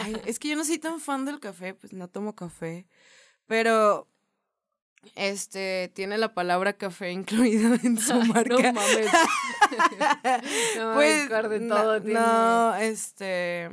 Ay, 0.03 0.15
es 0.25 0.37
que 0.39 0.49
yo 0.49 0.55
no 0.55 0.63
soy 0.63 0.77
tan 0.77 0.99
fan 0.99 1.25
del 1.25 1.39
café, 1.39 1.73
pues 1.73 1.93
no 1.93 2.07
tomo 2.07 2.35
café. 2.35 2.85
Pero 3.47 4.07
este 5.15 5.91
tiene 5.95 6.17
la 6.19 6.33
palabra 6.35 6.73
café 6.73 7.11
incluida 7.11 7.75
en 7.83 7.97
su 7.97 8.13
Ay, 8.13 8.27
marca. 8.27 8.71
No 8.71 8.73
mames. 8.73 9.07
no 10.77 10.93
pues 10.93 11.29
mames, 11.29 11.49
de 11.49 11.59
no, 11.61 11.75
todo 11.75 12.01
tiene. 12.01 12.19
no, 12.19 12.75
este 12.75 13.69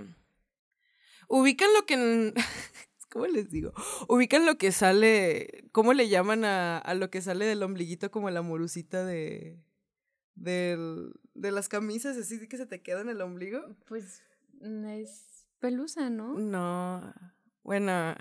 ubican 1.29 1.69
lo 1.75 1.85
que 1.87 1.95
en- 1.95 2.35
¿Cómo 3.11 3.27
les 3.27 3.51
digo? 3.51 3.73
Ubican 4.09 4.45
lo 4.45 4.59
que 4.59 4.71
sale, 4.71 5.65
¿cómo 5.73 5.95
le 5.95 6.09
llaman 6.11 6.45
a, 6.45 6.77
a 6.79 6.93
lo 6.95 7.11
que 7.11 7.23
sale 7.23 7.47
del 7.47 7.63
ombliguito 7.63 8.11
como 8.11 8.29
la 8.31 8.43
morucita 8.43 9.05
de 9.05 9.59
del, 10.35 11.15
de 11.41 11.51
las 11.51 11.69
camisas 11.69 12.17
así 12.17 12.47
que 12.49 12.57
se 12.57 12.67
te 12.67 12.83
queda 12.83 13.01
en 13.01 13.09
el 13.09 13.21
ombligo? 13.21 13.77
Pues 13.87 14.23
mm, 14.61 14.85
es 14.87 15.47
pelusa, 15.61 16.11
¿no? 16.11 16.39
No, 16.39 17.15
bueno, 17.63 18.15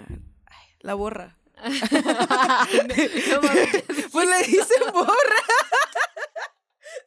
la 0.82 0.94
borra. 0.94 1.38
No 1.58 3.42
Pues 4.12 4.30
le 4.30 4.48
dicen 4.48 4.92
borra. 4.94 5.42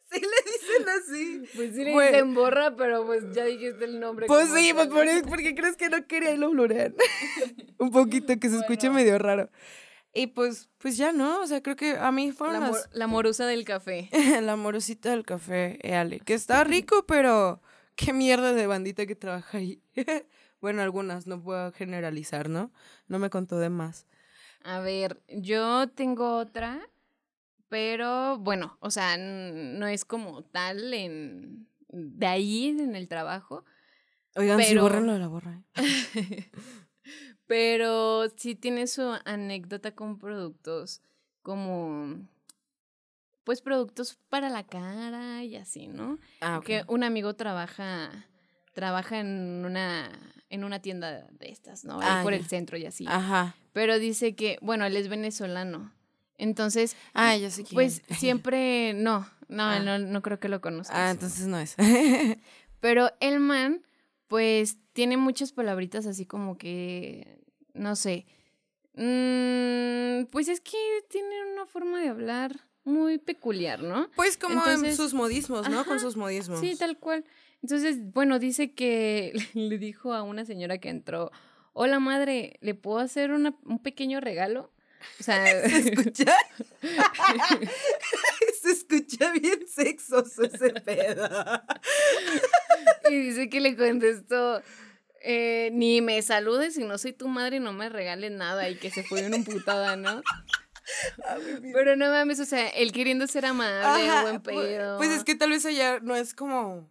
sí 0.11 0.19
le 0.19 0.51
dicen 0.51 0.89
así. 0.89 1.43
Pues 1.55 1.73
sí 1.73 1.83
le 1.83 1.91
dicen 1.91 2.33
borra, 2.33 2.75
pero 2.75 3.05
pues 3.05 3.23
ya 3.33 3.45
dijiste 3.45 3.85
el 3.85 3.99
nombre. 3.99 4.27
Pues 4.27 4.49
sí, 4.53 4.71
pues 4.73 4.87
por 4.87 5.05
porque 5.29 5.55
crees 5.55 5.77
que 5.77 5.89
no 5.89 6.05
quería 6.05 6.31
y 6.33 6.37
lo 6.37 6.49
blurean. 6.49 6.95
Un 7.77 7.91
poquito 7.91 8.37
que 8.39 8.49
se 8.49 8.57
escuche 8.57 8.89
medio 8.89 9.17
raro. 9.17 9.49
Y 10.13 10.27
pues, 10.27 10.69
pues 10.77 10.97
ya, 10.97 11.13
¿no? 11.13 11.41
O 11.41 11.47
sea, 11.47 11.61
creo 11.63 11.75
que 11.75 11.97
a 11.97 12.11
mí 12.11 12.31
fueron 12.31 12.59
La, 12.59 12.67
las... 12.71 12.89
la 12.91 13.07
morusa 13.07 13.45
del 13.45 13.63
café. 13.63 14.09
la 14.41 14.55
morosita 14.55 15.11
del 15.11 15.25
café, 15.25 15.79
éale, 15.87 16.19
que 16.19 16.33
está 16.33 16.63
rico, 16.63 17.05
pero 17.07 17.61
qué 17.95 18.11
mierda 18.13 18.53
de 18.53 18.67
bandita 18.67 19.05
que 19.05 19.15
trabaja 19.15 19.57
ahí. 19.57 19.81
bueno, 20.61 20.81
algunas, 20.81 21.27
no 21.27 21.41
puedo 21.41 21.71
generalizar, 21.71 22.49
¿no? 22.49 22.71
No 23.07 23.19
me 23.19 23.29
contó 23.29 23.57
de 23.59 23.69
más. 23.69 24.05
A 24.63 24.79
ver, 24.79 25.21
yo 25.29 25.87
tengo 25.87 26.37
otra, 26.37 26.81
pero 27.69 28.37
bueno, 28.37 28.77
o 28.81 28.91
sea, 28.91 29.17
no 29.17 29.87
es 29.87 30.05
como 30.05 30.43
tal 30.43 30.93
en 30.93 31.67
de 31.89 32.27
ahí 32.27 32.67
en 32.67 32.95
el 32.95 33.07
trabajo, 33.07 33.65
Oigan, 34.35 34.57
Pero- 34.57 34.83
borren 34.83 35.07
lo 35.07 35.13
de 35.13 35.19
la 35.19 35.27
borra. 35.27 35.61
¿eh? 35.75 36.49
pero 37.51 38.29
sí 38.37 38.55
tiene 38.55 38.87
su 38.87 39.01
anécdota 39.25 39.91
con 39.93 40.17
productos 40.17 41.01
como 41.41 42.15
pues 43.43 43.61
productos 43.61 44.17
para 44.29 44.47
la 44.49 44.63
cara 44.65 45.43
y 45.43 45.57
así, 45.57 45.89
¿no? 45.89 46.17
Ah. 46.39 46.61
Que 46.63 46.85
un 46.87 47.03
amigo 47.03 47.33
trabaja 47.35 48.09
trabaja 48.73 49.19
en 49.19 49.65
una 49.65 50.09
en 50.49 50.63
una 50.63 50.79
tienda 50.81 51.27
de 51.31 51.49
estas, 51.49 51.83
¿no? 51.83 51.99
Ahí 51.99 52.07
Ah, 52.09 52.19
por 52.23 52.33
el 52.33 52.45
centro 52.45 52.77
y 52.77 52.85
así. 52.85 53.05
Ajá. 53.09 53.53
Pero 53.73 53.99
dice 53.99 54.33
que, 54.33 54.57
bueno, 54.61 54.85
él 54.85 54.95
es 54.95 55.09
venezolano. 55.09 55.91
Entonces, 56.37 56.95
Ah, 57.13 57.35
ya 57.35 57.49
sé 57.49 57.63
quién. 57.63 57.73
pues 57.75 58.01
siempre, 58.17 58.93
no, 58.93 59.27
no, 59.49 59.63
Ah. 59.63 59.79
no, 59.81 59.99
no 59.99 60.21
creo 60.21 60.39
que 60.39 60.47
lo 60.47 60.61
conozcas. 60.61 60.95
Ah, 60.97 61.11
entonces 61.11 61.47
no 61.47 61.59
es. 61.59 61.75
Pero 62.79 63.11
el 63.19 63.41
man, 63.41 63.81
pues, 64.29 64.77
tiene 64.93 65.17
muchas 65.17 65.51
palabritas 65.51 66.05
así 66.05 66.25
como 66.25 66.57
que, 66.57 67.40
no 67.73 67.95
sé, 67.95 68.25
mm, 68.95 70.25
pues 70.31 70.47
es 70.47 70.61
que 70.61 70.77
tiene 71.09 71.51
una 71.53 71.65
forma 71.65 72.01
de 72.01 72.09
hablar 72.09 72.59
muy 72.83 73.17
peculiar, 73.19 73.81
¿no? 73.83 74.09
pues 74.15 74.37
como 74.37 74.65
en 74.67 74.95
sus 74.95 75.13
modismos, 75.13 75.69
¿no? 75.69 75.85
Con 75.85 75.99
sus 75.99 76.15
modismos. 76.17 76.59
Sí, 76.59 76.75
tal 76.77 76.97
cual. 76.97 77.23
Entonces, 77.61 77.97
bueno, 78.13 78.39
dice 78.39 78.73
que 78.73 79.33
le 79.53 79.77
dijo 79.77 80.13
a 80.13 80.23
una 80.23 80.45
señora 80.45 80.79
que 80.79 80.89
entró, 80.89 81.31
hola 81.73 81.99
madre, 81.99 82.57
¿le 82.61 82.73
puedo 82.73 82.97
hacer 82.99 83.31
una- 83.31 83.55
un 83.65 83.79
pequeño 83.83 84.19
regalo? 84.19 84.71
O 85.19 85.23
sea, 85.23 85.45
¿Se 85.69 85.77
escucha? 85.89 86.35
Se 88.61 88.71
escucha 88.71 89.31
bien 89.31 89.67
sexoso 89.67 90.43
ese 90.43 90.69
pedo. 90.81 91.27
y 93.09 93.15
dice 93.15 93.49
que 93.49 93.59
le 93.59 93.75
contestó, 93.75 94.61
eh, 95.23 95.69
ni 95.73 96.01
me 96.01 96.21
saludes 96.21 96.73
si 96.75 96.83
no 96.83 96.97
soy 96.97 97.13
tu 97.13 97.27
madre 97.27 97.57
y 97.57 97.59
no 97.59 97.73
me 97.73 97.89
regales 97.89 98.31
nada 98.31 98.67
y 98.69 98.75
que 98.75 98.89
se 98.91 99.03
fue 99.03 99.25
una 99.25 99.35
emputada, 99.35 99.95
¿no? 99.95 100.21
Pero 101.73 101.95
no 101.95 102.09
mames, 102.09 102.39
o 102.39 102.45
sea, 102.45 102.67
él 102.69 102.91
queriendo 102.91 103.27
ser 103.27 103.45
amable, 103.45 104.09
Ajá, 104.09 104.23
buen 104.23 104.41
pues- 104.41 104.55
pedo. 104.55 104.97
Pues 104.97 105.09
es 105.11 105.23
que 105.23 105.35
tal 105.35 105.51
vez 105.51 105.65
allá 105.65 105.99
no 106.01 106.15
es 106.15 106.33
como... 106.33 106.89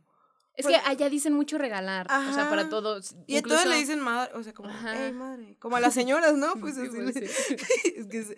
Es 0.57 0.67
que 0.67 0.77
allá 0.77 1.09
dicen 1.09 1.33
mucho 1.33 1.57
regalar, 1.57 2.07
o 2.11 2.35
sea, 2.35 2.51
para 2.51 2.69
todos. 2.69 3.15
Y 3.27 3.39
a 3.39 3.43
todas 3.43 3.65
le 3.67 3.77
dicen 3.77 3.99
madre, 4.01 4.31
o 4.35 4.43
sea, 4.43 4.53
como, 4.53 4.69
Ajá. 4.69 5.07
"Ey, 5.07 5.13
madre. 5.13 5.57
Como 5.59 5.77
a 5.77 5.81
las 5.81 5.95
señoras, 5.95 6.35
¿no? 6.35 6.53
Pues 6.57 6.75
Sí, 6.77 6.83
así. 6.83 6.91
pues, 7.01 7.15
le- 7.15 7.29
sí. 7.29 7.57
es 7.97 8.07
que 8.09 8.19
es- 8.19 8.35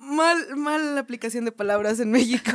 mal, 0.00 0.56
mal 0.56 0.96
aplicación 0.96 1.44
de 1.44 1.52
palabras 1.52 2.00
en 2.00 2.10
México. 2.10 2.52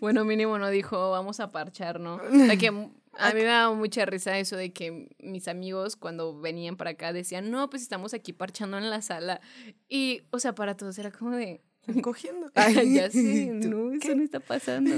Bueno, 0.00 0.24
mínimo 0.24 0.58
no 0.58 0.68
dijo, 0.70 1.10
vamos 1.10 1.40
a 1.40 1.50
parchar, 1.50 2.00
¿no? 2.00 2.16
O 2.30 2.46
sea, 2.46 2.56
que 2.56 2.68
a 2.68 3.32
mí 3.32 3.40
me 3.40 3.44
daba 3.44 3.74
mucha 3.74 4.06
risa 4.06 4.38
eso 4.38 4.56
de 4.56 4.72
que 4.72 5.08
mis 5.18 5.48
amigos 5.48 5.96
cuando 5.96 6.38
venían 6.40 6.76
para 6.76 6.90
acá 6.90 7.12
decían, 7.12 7.50
no, 7.50 7.68
pues 7.68 7.82
estamos 7.82 8.14
aquí 8.14 8.32
parchando 8.32 8.78
en 8.78 8.90
la 8.90 9.02
sala. 9.02 9.40
Y, 9.88 10.22
o 10.30 10.38
sea, 10.38 10.54
para 10.54 10.76
todos 10.76 10.98
era 10.98 11.10
como 11.10 11.32
de, 11.32 11.60
Cogiendo. 12.02 12.50
ya 12.54 13.10
sé, 13.10 13.58
¿tú 13.62 13.68
no, 13.68 13.92
eso 13.92 14.00
qué? 14.00 14.14
no 14.14 14.22
está 14.22 14.40
pasando. 14.40 14.94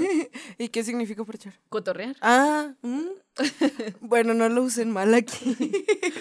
¿Y 0.57 0.69
qué 0.69 0.83
significa 0.83 1.23
parchar? 1.23 1.53
Cotorrear. 1.69 2.15
Ah, 2.21 2.73
mm. 2.81 3.01
bueno, 4.01 4.33
no 4.33 4.49
lo 4.49 4.63
usen 4.63 4.91
mal 4.91 5.13
aquí. 5.13 5.55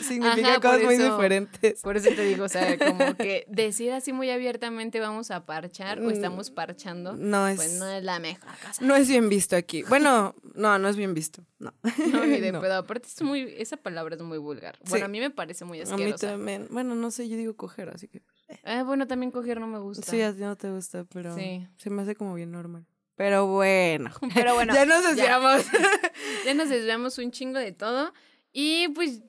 significa 0.03 0.51
Ajá, 0.53 0.61
cosas 0.61 0.83
muy 0.85 0.95
eso- 0.95 1.13
diferentes. 1.17 1.83
Por 1.83 1.97
eso 1.97 2.11
te 2.15 2.25
digo, 2.25 2.45
o 2.45 2.49
sea, 2.49 2.79
como 2.79 3.17
que 3.17 3.45
decir 3.49 3.91
así 3.93 4.13
muy 4.13 4.31
abiertamente 4.31 5.01
vamos 5.01 5.31
a 5.31 5.45
parchar 5.45 5.99
o 6.01 6.05
Mm, 6.05 6.11
estamos 6.11 6.51
parchando, 6.51 7.17
No 7.17 7.49
es, 7.49 7.57
pues 7.57 7.73
no 7.79 7.89
es 7.89 8.03
la 8.05 8.19
mejor 8.21 8.49
cosa. 8.65 8.85
no 8.85 8.95
es 8.95 9.09
bien 9.09 9.29
visto 9.29 9.57
aquí. 9.57 9.83
Bueno, 9.85 10.35
no, 10.55 10.79
no 10.79 10.89
es 10.89 10.97
bien 10.97 11.15
visto. 11.15 11.45
No. 11.59 11.75
No, 12.13 12.25
ni 12.27 12.39
de 12.41 12.53
No. 12.53 12.61
pedo. 12.61 12.75
Aparte, 12.77 13.09
es 13.09 13.21
muy, 13.23 13.55
esa 13.59 13.77
palabra 13.77 14.15
es 14.17 14.23
muy 14.23 14.39
vulgar. 14.39 14.79
Bueno, 14.89 15.05
Sí. 15.05 15.07
a 15.07 15.09
mí 15.09 15.21
me 15.21 15.31
parece 15.31 15.65
muy 15.65 15.81
A 15.81 15.85
mí 15.85 15.91
asquerosa. 15.91 16.29
también. 16.29 16.69
Bueno, 16.71 16.95
no 16.95 17.11
sé, 17.11 17.29
yo 17.29 17.37
digo 17.37 17.57
coger, 17.57 17.91
así 17.91 18.07
que. 18.09 18.23
Ah, 18.65 18.83
bueno, 18.83 19.07
también 19.07 19.31
coger 19.31 19.61
no 19.61 19.67
me 19.67 19.79
gusta. 19.79 20.11
Sí, 20.11 20.21
a 20.23 20.33
ti 20.33 20.41
no 20.41 20.57
te 20.57 20.71
gusta, 20.71 21.05
pero 21.13 21.37
Sí. 21.37 21.67
se 21.77 21.91
me 21.91 22.03
hace 22.03 22.15
como 22.15 22.35
bien 22.35 22.51
normal. 22.53 22.87
Pero 23.17 23.47
bueno. 23.47 24.11
Pero 24.35 24.55
bueno, 24.55 24.73
ya 24.75 24.87
nos 24.87 25.03
ya. 25.03 25.11
desviamos. 25.11 25.65
ya 26.47 26.55
nos 26.55 26.69
desviamos 26.71 27.19
un 27.19 27.31
chingo 27.31 27.59
de 27.59 27.73
todo. 27.73 28.15
Y 28.53 28.89
pues, 28.89 29.21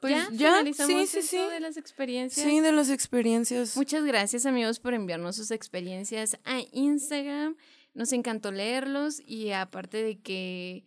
Pues 0.00 0.14
ya, 0.14 0.28
ya, 0.32 0.48
finalizamos 0.58 0.92
sí, 0.92 1.06
sí, 1.06 1.18
esto 1.18 1.48
sí. 1.48 1.52
de 1.52 1.60
las 1.60 1.76
experiencias. 1.76 2.46
Sí, 2.46 2.60
de 2.60 2.72
las 2.72 2.88
experiencias. 2.90 3.76
Muchas 3.76 4.04
gracias 4.04 4.46
amigos 4.46 4.80
por 4.80 4.94
enviarnos 4.94 5.36
sus 5.36 5.50
experiencias 5.50 6.38
a 6.44 6.60
Instagram. 6.72 7.56
Nos 7.92 8.12
encantó 8.12 8.50
leerlos 8.50 9.20
y 9.20 9.50
aparte 9.52 10.02
de 10.02 10.18
que 10.20 10.84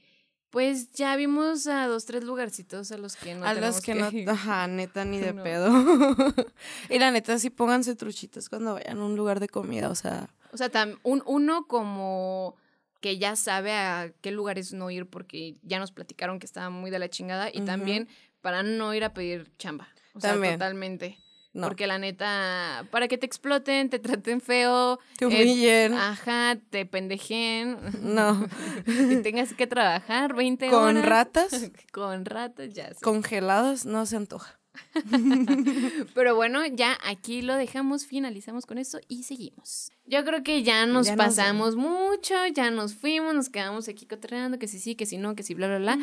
pues 0.49 0.91
ya 0.93 1.15
vimos 1.15 1.67
a 1.67 1.87
dos, 1.87 2.05
tres 2.05 2.23
lugarcitos 2.23 2.91
a 2.91 2.97
los 2.97 3.15
que 3.15 3.35
no 3.35 3.45
a 3.45 3.53
los 3.53 3.81
que, 3.81 3.95
no, 3.95 4.09
ajá, 4.31 4.67
neta, 4.67 5.03
ni 5.05 5.19
de 5.19 5.33
No. 5.33 5.43
pedo. 5.43 5.69
y 6.89 6.99
la 6.99 7.11
neta, 7.11 7.37
sí 7.39 7.49
pónganse 7.49 7.95
truchitos 7.95 8.49
cuando 8.49 8.73
vayan 8.75 8.97
a 8.99 9.05
un 9.05 9.15
lugar 9.15 9.39
de 9.39 9.49
comida, 9.49 9.89
o 9.89 9.95
sea, 9.95 10.29
O 10.53 10.57
sea, 10.57 10.71
tam- 10.71 10.97
un, 11.03 11.21
uno 11.25 11.67
como 11.67 12.55
que 13.01 13.17
ya 13.19 13.35
sabe 13.35 13.73
a 13.73 14.11
qué 14.21 14.31
lugares 14.31 14.73
no 14.73 14.89
ir 14.89 15.05
porque 15.07 15.55
ya 15.61 15.77
nos 15.79 15.91
platicaron 15.91 16.39
que 16.39 16.45
estaba 16.45 16.69
muy 16.69 16.89
de 16.91 16.99
la 16.99 17.09
chingada 17.09 17.49
y 17.53 17.61
también 17.61 18.07
para 18.41 18.63
no 18.63 18.93
ir 18.93 19.03
a 19.03 19.13
pedir 19.13 19.51
chamba. 19.57 19.87
O 20.13 20.19
sea, 20.21 20.31
También. 20.31 20.53
totalmente. 20.55 21.19
No. 21.57 21.67
Porque 21.67 21.87
la 21.87 21.97
neta, 21.97 22.85
para 22.91 23.07
que 23.07 23.17
te 23.17 23.25
exploten, 23.25 23.89
te 23.89 23.99
traten 23.99 24.39
feo, 24.41 24.99
te 25.17 25.25
eh, 25.25 25.27
humillen. 25.27 25.93
ajá, 25.93 26.57
te 26.69 26.85
pendejen 26.85 27.77
no. 28.01 28.47
y 28.87 29.17
tengas 29.23 29.53
que 29.53 29.67
trabajar 29.67 30.33
20 30.35 30.69
Con 30.69 30.97
horas. 30.97 31.05
ratas 31.05 31.71
Con 31.91 32.25
ratas, 32.25 32.73
ya 32.73 32.89
sé. 32.93 33.01
congeladas 33.01 33.85
no 33.85 34.05
se 34.05 34.15
antoja. 34.17 34.56
Pero 36.13 36.35
bueno, 36.35 36.65
ya 36.65 36.97
aquí 37.05 37.41
lo 37.41 37.55
dejamos, 37.55 38.05
finalizamos 38.05 38.65
con 38.65 38.77
esto 38.77 38.99
y 39.07 39.23
seguimos. 39.23 39.91
Yo 40.05 40.23
creo 40.23 40.41
que 40.43 40.63
ya 40.63 40.85
nos 40.85 41.07
Ya 41.07 41.15
nos 41.15 41.25
pasamos 41.25 41.75
mucho, 41.75 42.33
ya 42.53 42.71
nos 42.71 42.95
fuimos, 42.95 43.35
nos 43.35 43.49
quedamos 43.49 43.89
aquí 43.89 44.05
cotorreando, 44.05 44.57
que 44.57 44.67
sí, 44.67 44.79
sí, 44.79 44.95
que 44.95 45.05
sí, 45.05 45.17
no, 45.17 45.35
que 45.35 45.43
sí, 45.43 45.53
bla, 45.53 45.67
bla, 45.67 45.79
bla. 45.79 45.97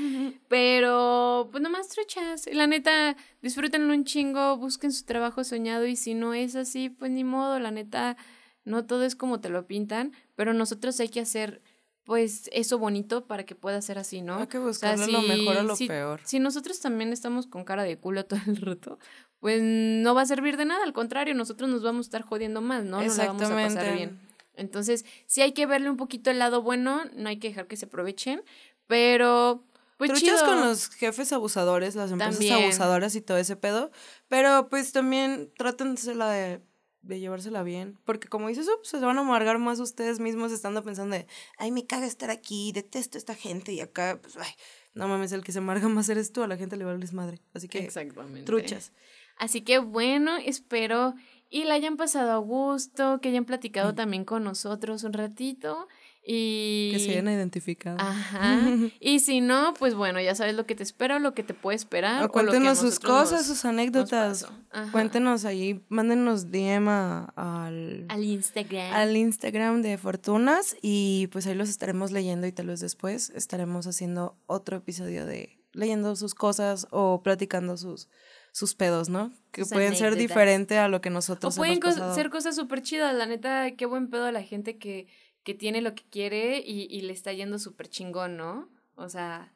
Pero, 0.48 1.48
pues 1.50 1.62
nomás 1.62 1.88
truchas. 1.88 2.48
La 2.52 2.66
neta, 2.66 3.16
disfrútenlo 3.40 3.92
un 3.94 4.04
chingo, 4.04 4.58
busquen 4.58 4.92
su 4.92 5.04
trabajo 5.04 5.42
soñado 5.42 5.86
y 5.86 5.96
si 5.96 6.14
no 6.14 6.34
es 6.34 6.54
así, 6.54 6.90
pues 6.90 7.10
ni 7.10 7.24
modo, 7.24 7.58
la 7.58 7.70
neta, 7.70 8.16
no 8.64 8.84
todo 8.84 9.04
es 9.04 9.16
como 9.16 9.40
te 9.40 9.48
lo 9.48 9.66
pintan, 9.66 10.12
pero 10.34 10.52
nosotros 10.52 11.00
hay 11.00 11.08
que 11.08 11.20
hacer, 11.20 11.62
pues, 12.04 12.48
eso 12.52 12.78
bonito 12.78 13.26
para 13.26 13.44
que 13.44 13.54
pueda 13.54 13.80
ser 13.82 13.98
así, 13.98 14.20
¿no? 14.22 14.36
Hay 14.38 14.46
que 14.46 14.58
O 14.58 14.72
sea, 14.72 14.92
buscarle 14.94 15.12
lo 15.12 15.22
mejor 15.22 15.56
a 15.56 15.60
si- 15.62 15.66
lo 15.66 15.76
si- 15.76 15.88
peor. 15.88 16.20
Si 16.24 16.38
nosotros 16.38 16.78
también 16.80 17.12
estamos 17.12 17.46
con 17.46 17.64
cara 17.64 17.82
de 17.82 17.96
culo 17.98 18.24
todo 18.26 18.40
el 18.46 18.56
rato, 18.56 18.98
pues 19.40 19.60
no 19.62 20.14
va 20.14 20.22
a 20.22 20.26
servir 20.26 20.56
de 20.56 20.64
nada, 20.66 20.84
al 20.84 20.92
contrario, 20.92 21.34
nosotros 21.34 21.68
nos 21.70 21.82
vamos 21.82 22.06
a 22.06 22.08
estar 22.08 22.22
jodiendo 22.22 22.60
más, 22.60 22.84
¿no? 22.84 23.02
No 23.02 23.14
la 23.14 23.26
vamos 23.26 23.42
a 23.42 23.48
pasar 23.54 23.94
bien. 23.94 24.20
Entonces, 24.56 25.04
sí 25.26 25.42
hay 25.42 25.52
que 25.52 25.66
verle 25.66 25.90
un 25.90 25.96
poquito 25.96 26.30
el 26.30 26.38
lado 26.38 26.62
bueno, 26.62 27.02
no 27.16 27.28
hay 27.28 27.38
que 27.38 27.48
dejar 27.48 27.66
que 27.66 27.76
se 27.76 27.86
aprovechen, 27.86 28.42
pero 28.86 29.64
pues 29.96 30.10
Truchas 30.10 30.40
chido. 30.40 30.46
con 30.46 30.60
los 30.60 30.88
jefes 30.90 31.32
abusadores, 31.32 31.94
las 31.94 32.10
empresas 32.10 32.34
También. 32.38 32.62
abusadoras 32.64 33.14
y 33.16 33.20
todo 33.20 33.38
ese 33.38 33.56
pedo. 33.56 33.90
Pero 34.28 34.68
pues 34.68 34.92
también 34.92 35.50
trátensela 35.56 36.28
de, 36.30 36.60
de 37.04 37.20
llevársela 37.20 37.62
bien. 37.62 37.98
Porque 38.04 38.28
como 38.28 38.48
dices, 38.48 38.66
oh, 38.68 38.76
pues, 38.78 38.88
se 38.88 38.98
van 38.98 39.18
a 39.18 39.20
amargar 39.20 39.58
más 39.58 39.78
ustedes 39.80 40.20
mismos 40.20 40.52
estando 40.52 40.82
pensando 40.82 41.16
de, 41.16 41.26
ay, 41.58 41.70
me 41.70 41.86
caga 41.86 42.06
estar 42.06 42.30
aquí, 42.30 42.72
detesto 42.72 43.16
a 43.16 43.20
esta 43.20 43.34
gente 43.34 43.72
y 43.72 43.80
acá, 43.80 44.18
pues, 44.20 44.36
ay, 44.36 44.50
no 44.94 45.08
mames, 45.08 45.32
el 45.32 45.42
que 45.44 45.52
se 45.52 45.58
amarga 45.58 45.88
más 45.88 46.08
eres 46.08 46.32
tú, 46.32 46.42
a 46.42 46.48
la 46.48 46.56
gente 46.56 46.76
le 46.76 46.84
vales 46.84 47.12
madre. 47.12 47.40
Así 47.52 47.68
que, 47.68 47.78
Exactamente. 47.78 48.42
truchas. 48.44 48.92
Así 49.36 49.62
que 49.62 49.78
bueno, 49.78 50.36
espero 50.36 51.14
y 51.50 51.64
la 51.64 51.74
hayan 51.74 51.96
pasado 51.96 52.32
a 52.32 52.36
gusto, 52.38 53.20
que 53.20 53.28
hayan 53.30 53.44
platicado 53.44 53.92
Mm. 53.92 53.96
también 53.96 54.24
con 54.24 54.44
nosotros 54.44 55.02
un 55.04 55.12
ratito 55.12 55.88
y 56.26 56.90
Que 56.92 56.98
se 57.00 57.10
hayan 57.10 57.28
identificado. 57.28 57.96
Ajá. 58.00 58.60
Y 59.00 59.20
si 59.20 59.40
no, 59.40 59.74
pues 59.78 59.94
bueno, 59.94 60.20
ya 60.20 60.34
sabes 60.34 60.54
lo 60.54 60.64
que 60.66 60.74
te 60.74 60.82
espera 60.82 61.16
o 61.16 61.18
lo 61.18 61.34
que 61.34 61.42
te 61.42 61.52
puede 61.54 61.76
esperar. 61.76 62.22
O 62.22 62.26
o 62.26 62.28
cuéntenos 62.30 62.78
sus 62.78 62.98
cosas, 62.98 63.40
nos- 63.40 63.46
sus 63.46 63.64
anécdotas. 63.64 64.46
Cuéntenos 64.92 65.44
ahí, 65.44 65.84
mándenos 65.88 66.50
DM 66.50 66.88
a- 66.88 67.32
al, 67.36 68.06
Al 68.08 68.24
Instagram. 68.24 68.92
al 68.92 69.16
Instagram 69.16 69.82
de 69.82 69.98
Fortunas 69.98 70.76
y 70.82 71.28
pues 71.28 71.46
ahí 71.46 71.54
los 71.54 71.68
estaremos 71.68 72.10
leyendo 72.10 72.46
y 72.46 72.52
tal 72.52 72.68
vez 72.68 72.80
después 72.80 73.30
estaremos 73.30 73.86
haciendo 73.86 74.36
otro 74.46 74.78
episodio 74.78 75.26
de 75.26 75.58
leyendo 75.72 76.14
sus 76.16 76.34
cosas 76.34 76.86
o 76.90 77.20
platicando 77.24 77.76
sus, 77.76 78.08
sus 78.52 78.74
pedos, 78.76 79.08
¿no? 79.08 79.32
Que 79.50 79.62
Sus 79.62 79.72
pueden 79.72 79.96
ser 79.96 80.14
diferente 80.14 80.78
a 80.78 80.86
lo 80.88 81.00
que 81.00 81.08
O 81.08 81.12
nosotros 81.12 81.56
pueden 81.56 81.74
hemos 81.74 81.84
cos- 81.84 81.94
pasado. 81.98 82.14
ser 82.14 82.30
cosas 82.30 82.54
súper 82.56 82.80
chidas, 82.82 83.12
la 83.14 83.26
neta, 83.26 83.72
qué 83.76 83.84
buen 83.86 84.08
pedo 84.08 84.30
la 84.30 84.42
gente 84.42 84.78
que, 84.78 85.08
que 85.44 85.54
tiene 85.54 85.80
lo 85.80 85.94
que 85.94 86.02
quiere 86.10 86.58
y, 86.64 86.86
y 86.90 87.02
le 87.02 87.12
está 87.12 87.32
yendo 87.32 87.58
súper 87.58 87.88
chingón, 87.88 88.36
¿no? 88.36 88.68
O 88.96 89.08
sea, 89.08 89.52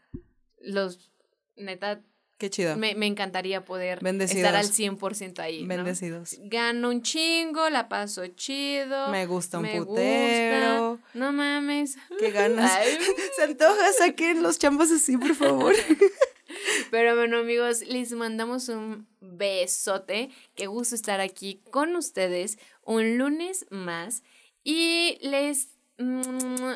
los, 0.60 1.10
neta, 1.56 2.01
Qué 2.39 2.51
chido. 2.51 2.77
me, 2.77 2.94
me 2.94 3.06
encantaría 3.06 3.65
poder 3.65 3.98
Bendecidos. 4.01 4.44
estar 4.44 4.55
al 4.55 4.66
100% 4.66 5.40
ahí, 5.40 5.62
¿no? 5.62 5.69
Bendecidos. 5.69 6.36
Gano 6.43 6.90
un 6.90 7.02
chingo, 7.02 7.69
la 7.70 7.89
paso 7.89 8.27
chido. 8.28 9.09
Me 9.09 9.27
gusta 9.27 9.59
un 9.59 9.65
me 9.65 9.82
putero. 9.82 10.90
gusta, 10.90 11.09
No 11.15 11.32
mames. 11.32 11.97
Qué 12.19 12.31
ganas. 12.31 12.70
Ay, 12.78 12.97
Se 13.36 13.43
antoja, 13.43 13.93
saquen 13.98 14.43
los 14.43 14.59
chambos 14.59 14.90
así, 14.93 15.16
por 15.16 15.35
favor. 15.35 15.74
Pero 16.90 17.15
bueno, 17.16 17.39
amigos, 17.39 17.82
les 17.82 18.12
mandamos 18.12 18.69
un 18.69 19.06
besote. 19.20 20.31
Qué 20.55 20.66
gusto 20.66 20.94
estar 20.94 21.20
aquí 21.20 21.60
con 21.70 21.97
ustedes 21.97 22.59
un 22.85 23.19
lunes 23.19 23.66
más. 23.70 24.23
Y 24.65 25.19
les... 25.23 25.69
mm, 25.98 26.72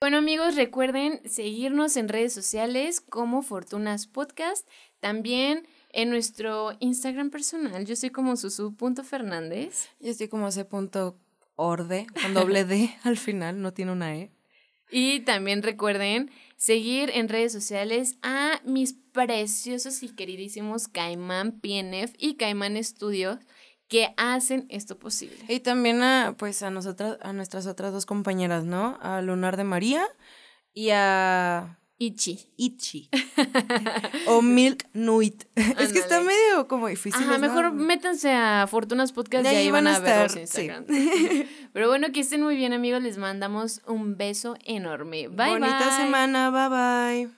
Bueno, 0.00 0.18
amigos, 0.18 0.54
recuerden 0.54 1.20
seguirnos 1.28 1.96
en 1.96 2.08
redes 2.08 2.32
sociales 2.32 3.00
como 3.00 3.42
Fortunas 3.42 4.06
Podcast. 4.06 4.68
También 5.00 5.66
en 5.92 6.10
nuestro 6.10 6.76
Instagram 6.80 7.30
personal. 7.30 7.84
Yo 7.84 7.96
soy 7.96 8.10
como 8.10 8.36
susu.fernández. 8.36 9.88
Yo 10.00 10.10
estoy 10.10 10.28
como 10.28 10.48
ese 10.48 10.64
punto 10.64 11.18
orde, 11.56 12.06
con 12.22 12.34
doble 12.34 12.64
D 12.64 12.94
al 13.02 13.16
final, 13.16 13.60
no 13.60 13.72
tiene 13.72 13.92
una 13.92 14.16
E. 14.16 14.30
Y 14.90 15.20
también 15.20 15.62
recuerden 15.62 16.30
seguir 16.56 17.10
en 17.12 17.28
redes 17.28 17.52
sociales 17.52 18.16
a 18.22 18.60
mis 18.64 18.94
preciosos 18.94 20.02
y 20.02 20.14
queridísimos 20.14 20.88
Caimán 20.88 21.60
PNF 21.60 22.14
y 22.16 22.36
Caimán 22.36 22.82
Studios 22.82 23.38
que 23.88 24.14
hacen 24.16 24.66
esto 24.68 24.98
posible. 24.98 25.36
Y 25.48 25.60
también 25.60 26.02
a, 26.02 26.34
pues, 26.38 26.62
a 26.62 26.70
nosotras, 26.70 27.18
a 27.22 27.32
nuestras 27.32 27.66
otras 27.66 27.92
dos 27.92 28.06
compañeras, 28.06 28.64
¿no? 28.64 28.98
A 29.00 29.20
Lunar 29.22 29.56
de 29.56 29.64
María 29.64 30.06
y 30.74 30.90
a 30.90 31.78
Ichi. 32.00 32.38
Itchy. 32.56 33.10
o 34.28 34.40
Milk 34.40 34.86
Nuit. 34.92 35.44
es 35.56 35.92
que 35.92 35.98
está 35.98 36.20
medio 36.20 36.68
como 36.68 36.86
difícil. 36.86 37.22
Ajá, 37.24 37.38
¿no? 37.38 37.48
mejor 37.48 37.72
métanse 37.72 38.30
a 38.30 38.66
Fortunas 38.68 39.12
Podcast 39.12 39.44
De 39.44 39.52
y 39.52 39.56
ahí 39.56 39.70
van 39.70 39.84
van 39.84 39.94
a, 39.94 39.96
a 39.96 40.00
ver 40.00 40.26
estar, 40.26 40.30
sí. 40.30 40.40
Instagram. 40.40 40.84
Pero 41.72 41.88
bueno, 41.88 42.12
que 42.12 42.20
estén 42.20 42.42
muy 42.42 42.56
bien, 42.56 42.72
amigos. 42.72 43.02
Les 43.02 43.18
mandamos 43.18 43.82
un 43.86 44.16
beso 44.16 44.56
enorme. 44.64 45.28
Bye, 45.28 45.50
Bonita 45.50 45.78
bye. 45.88 45.96
semana, 46.04 46.50
bye 46.50 47.26
bye. 47.26 47.37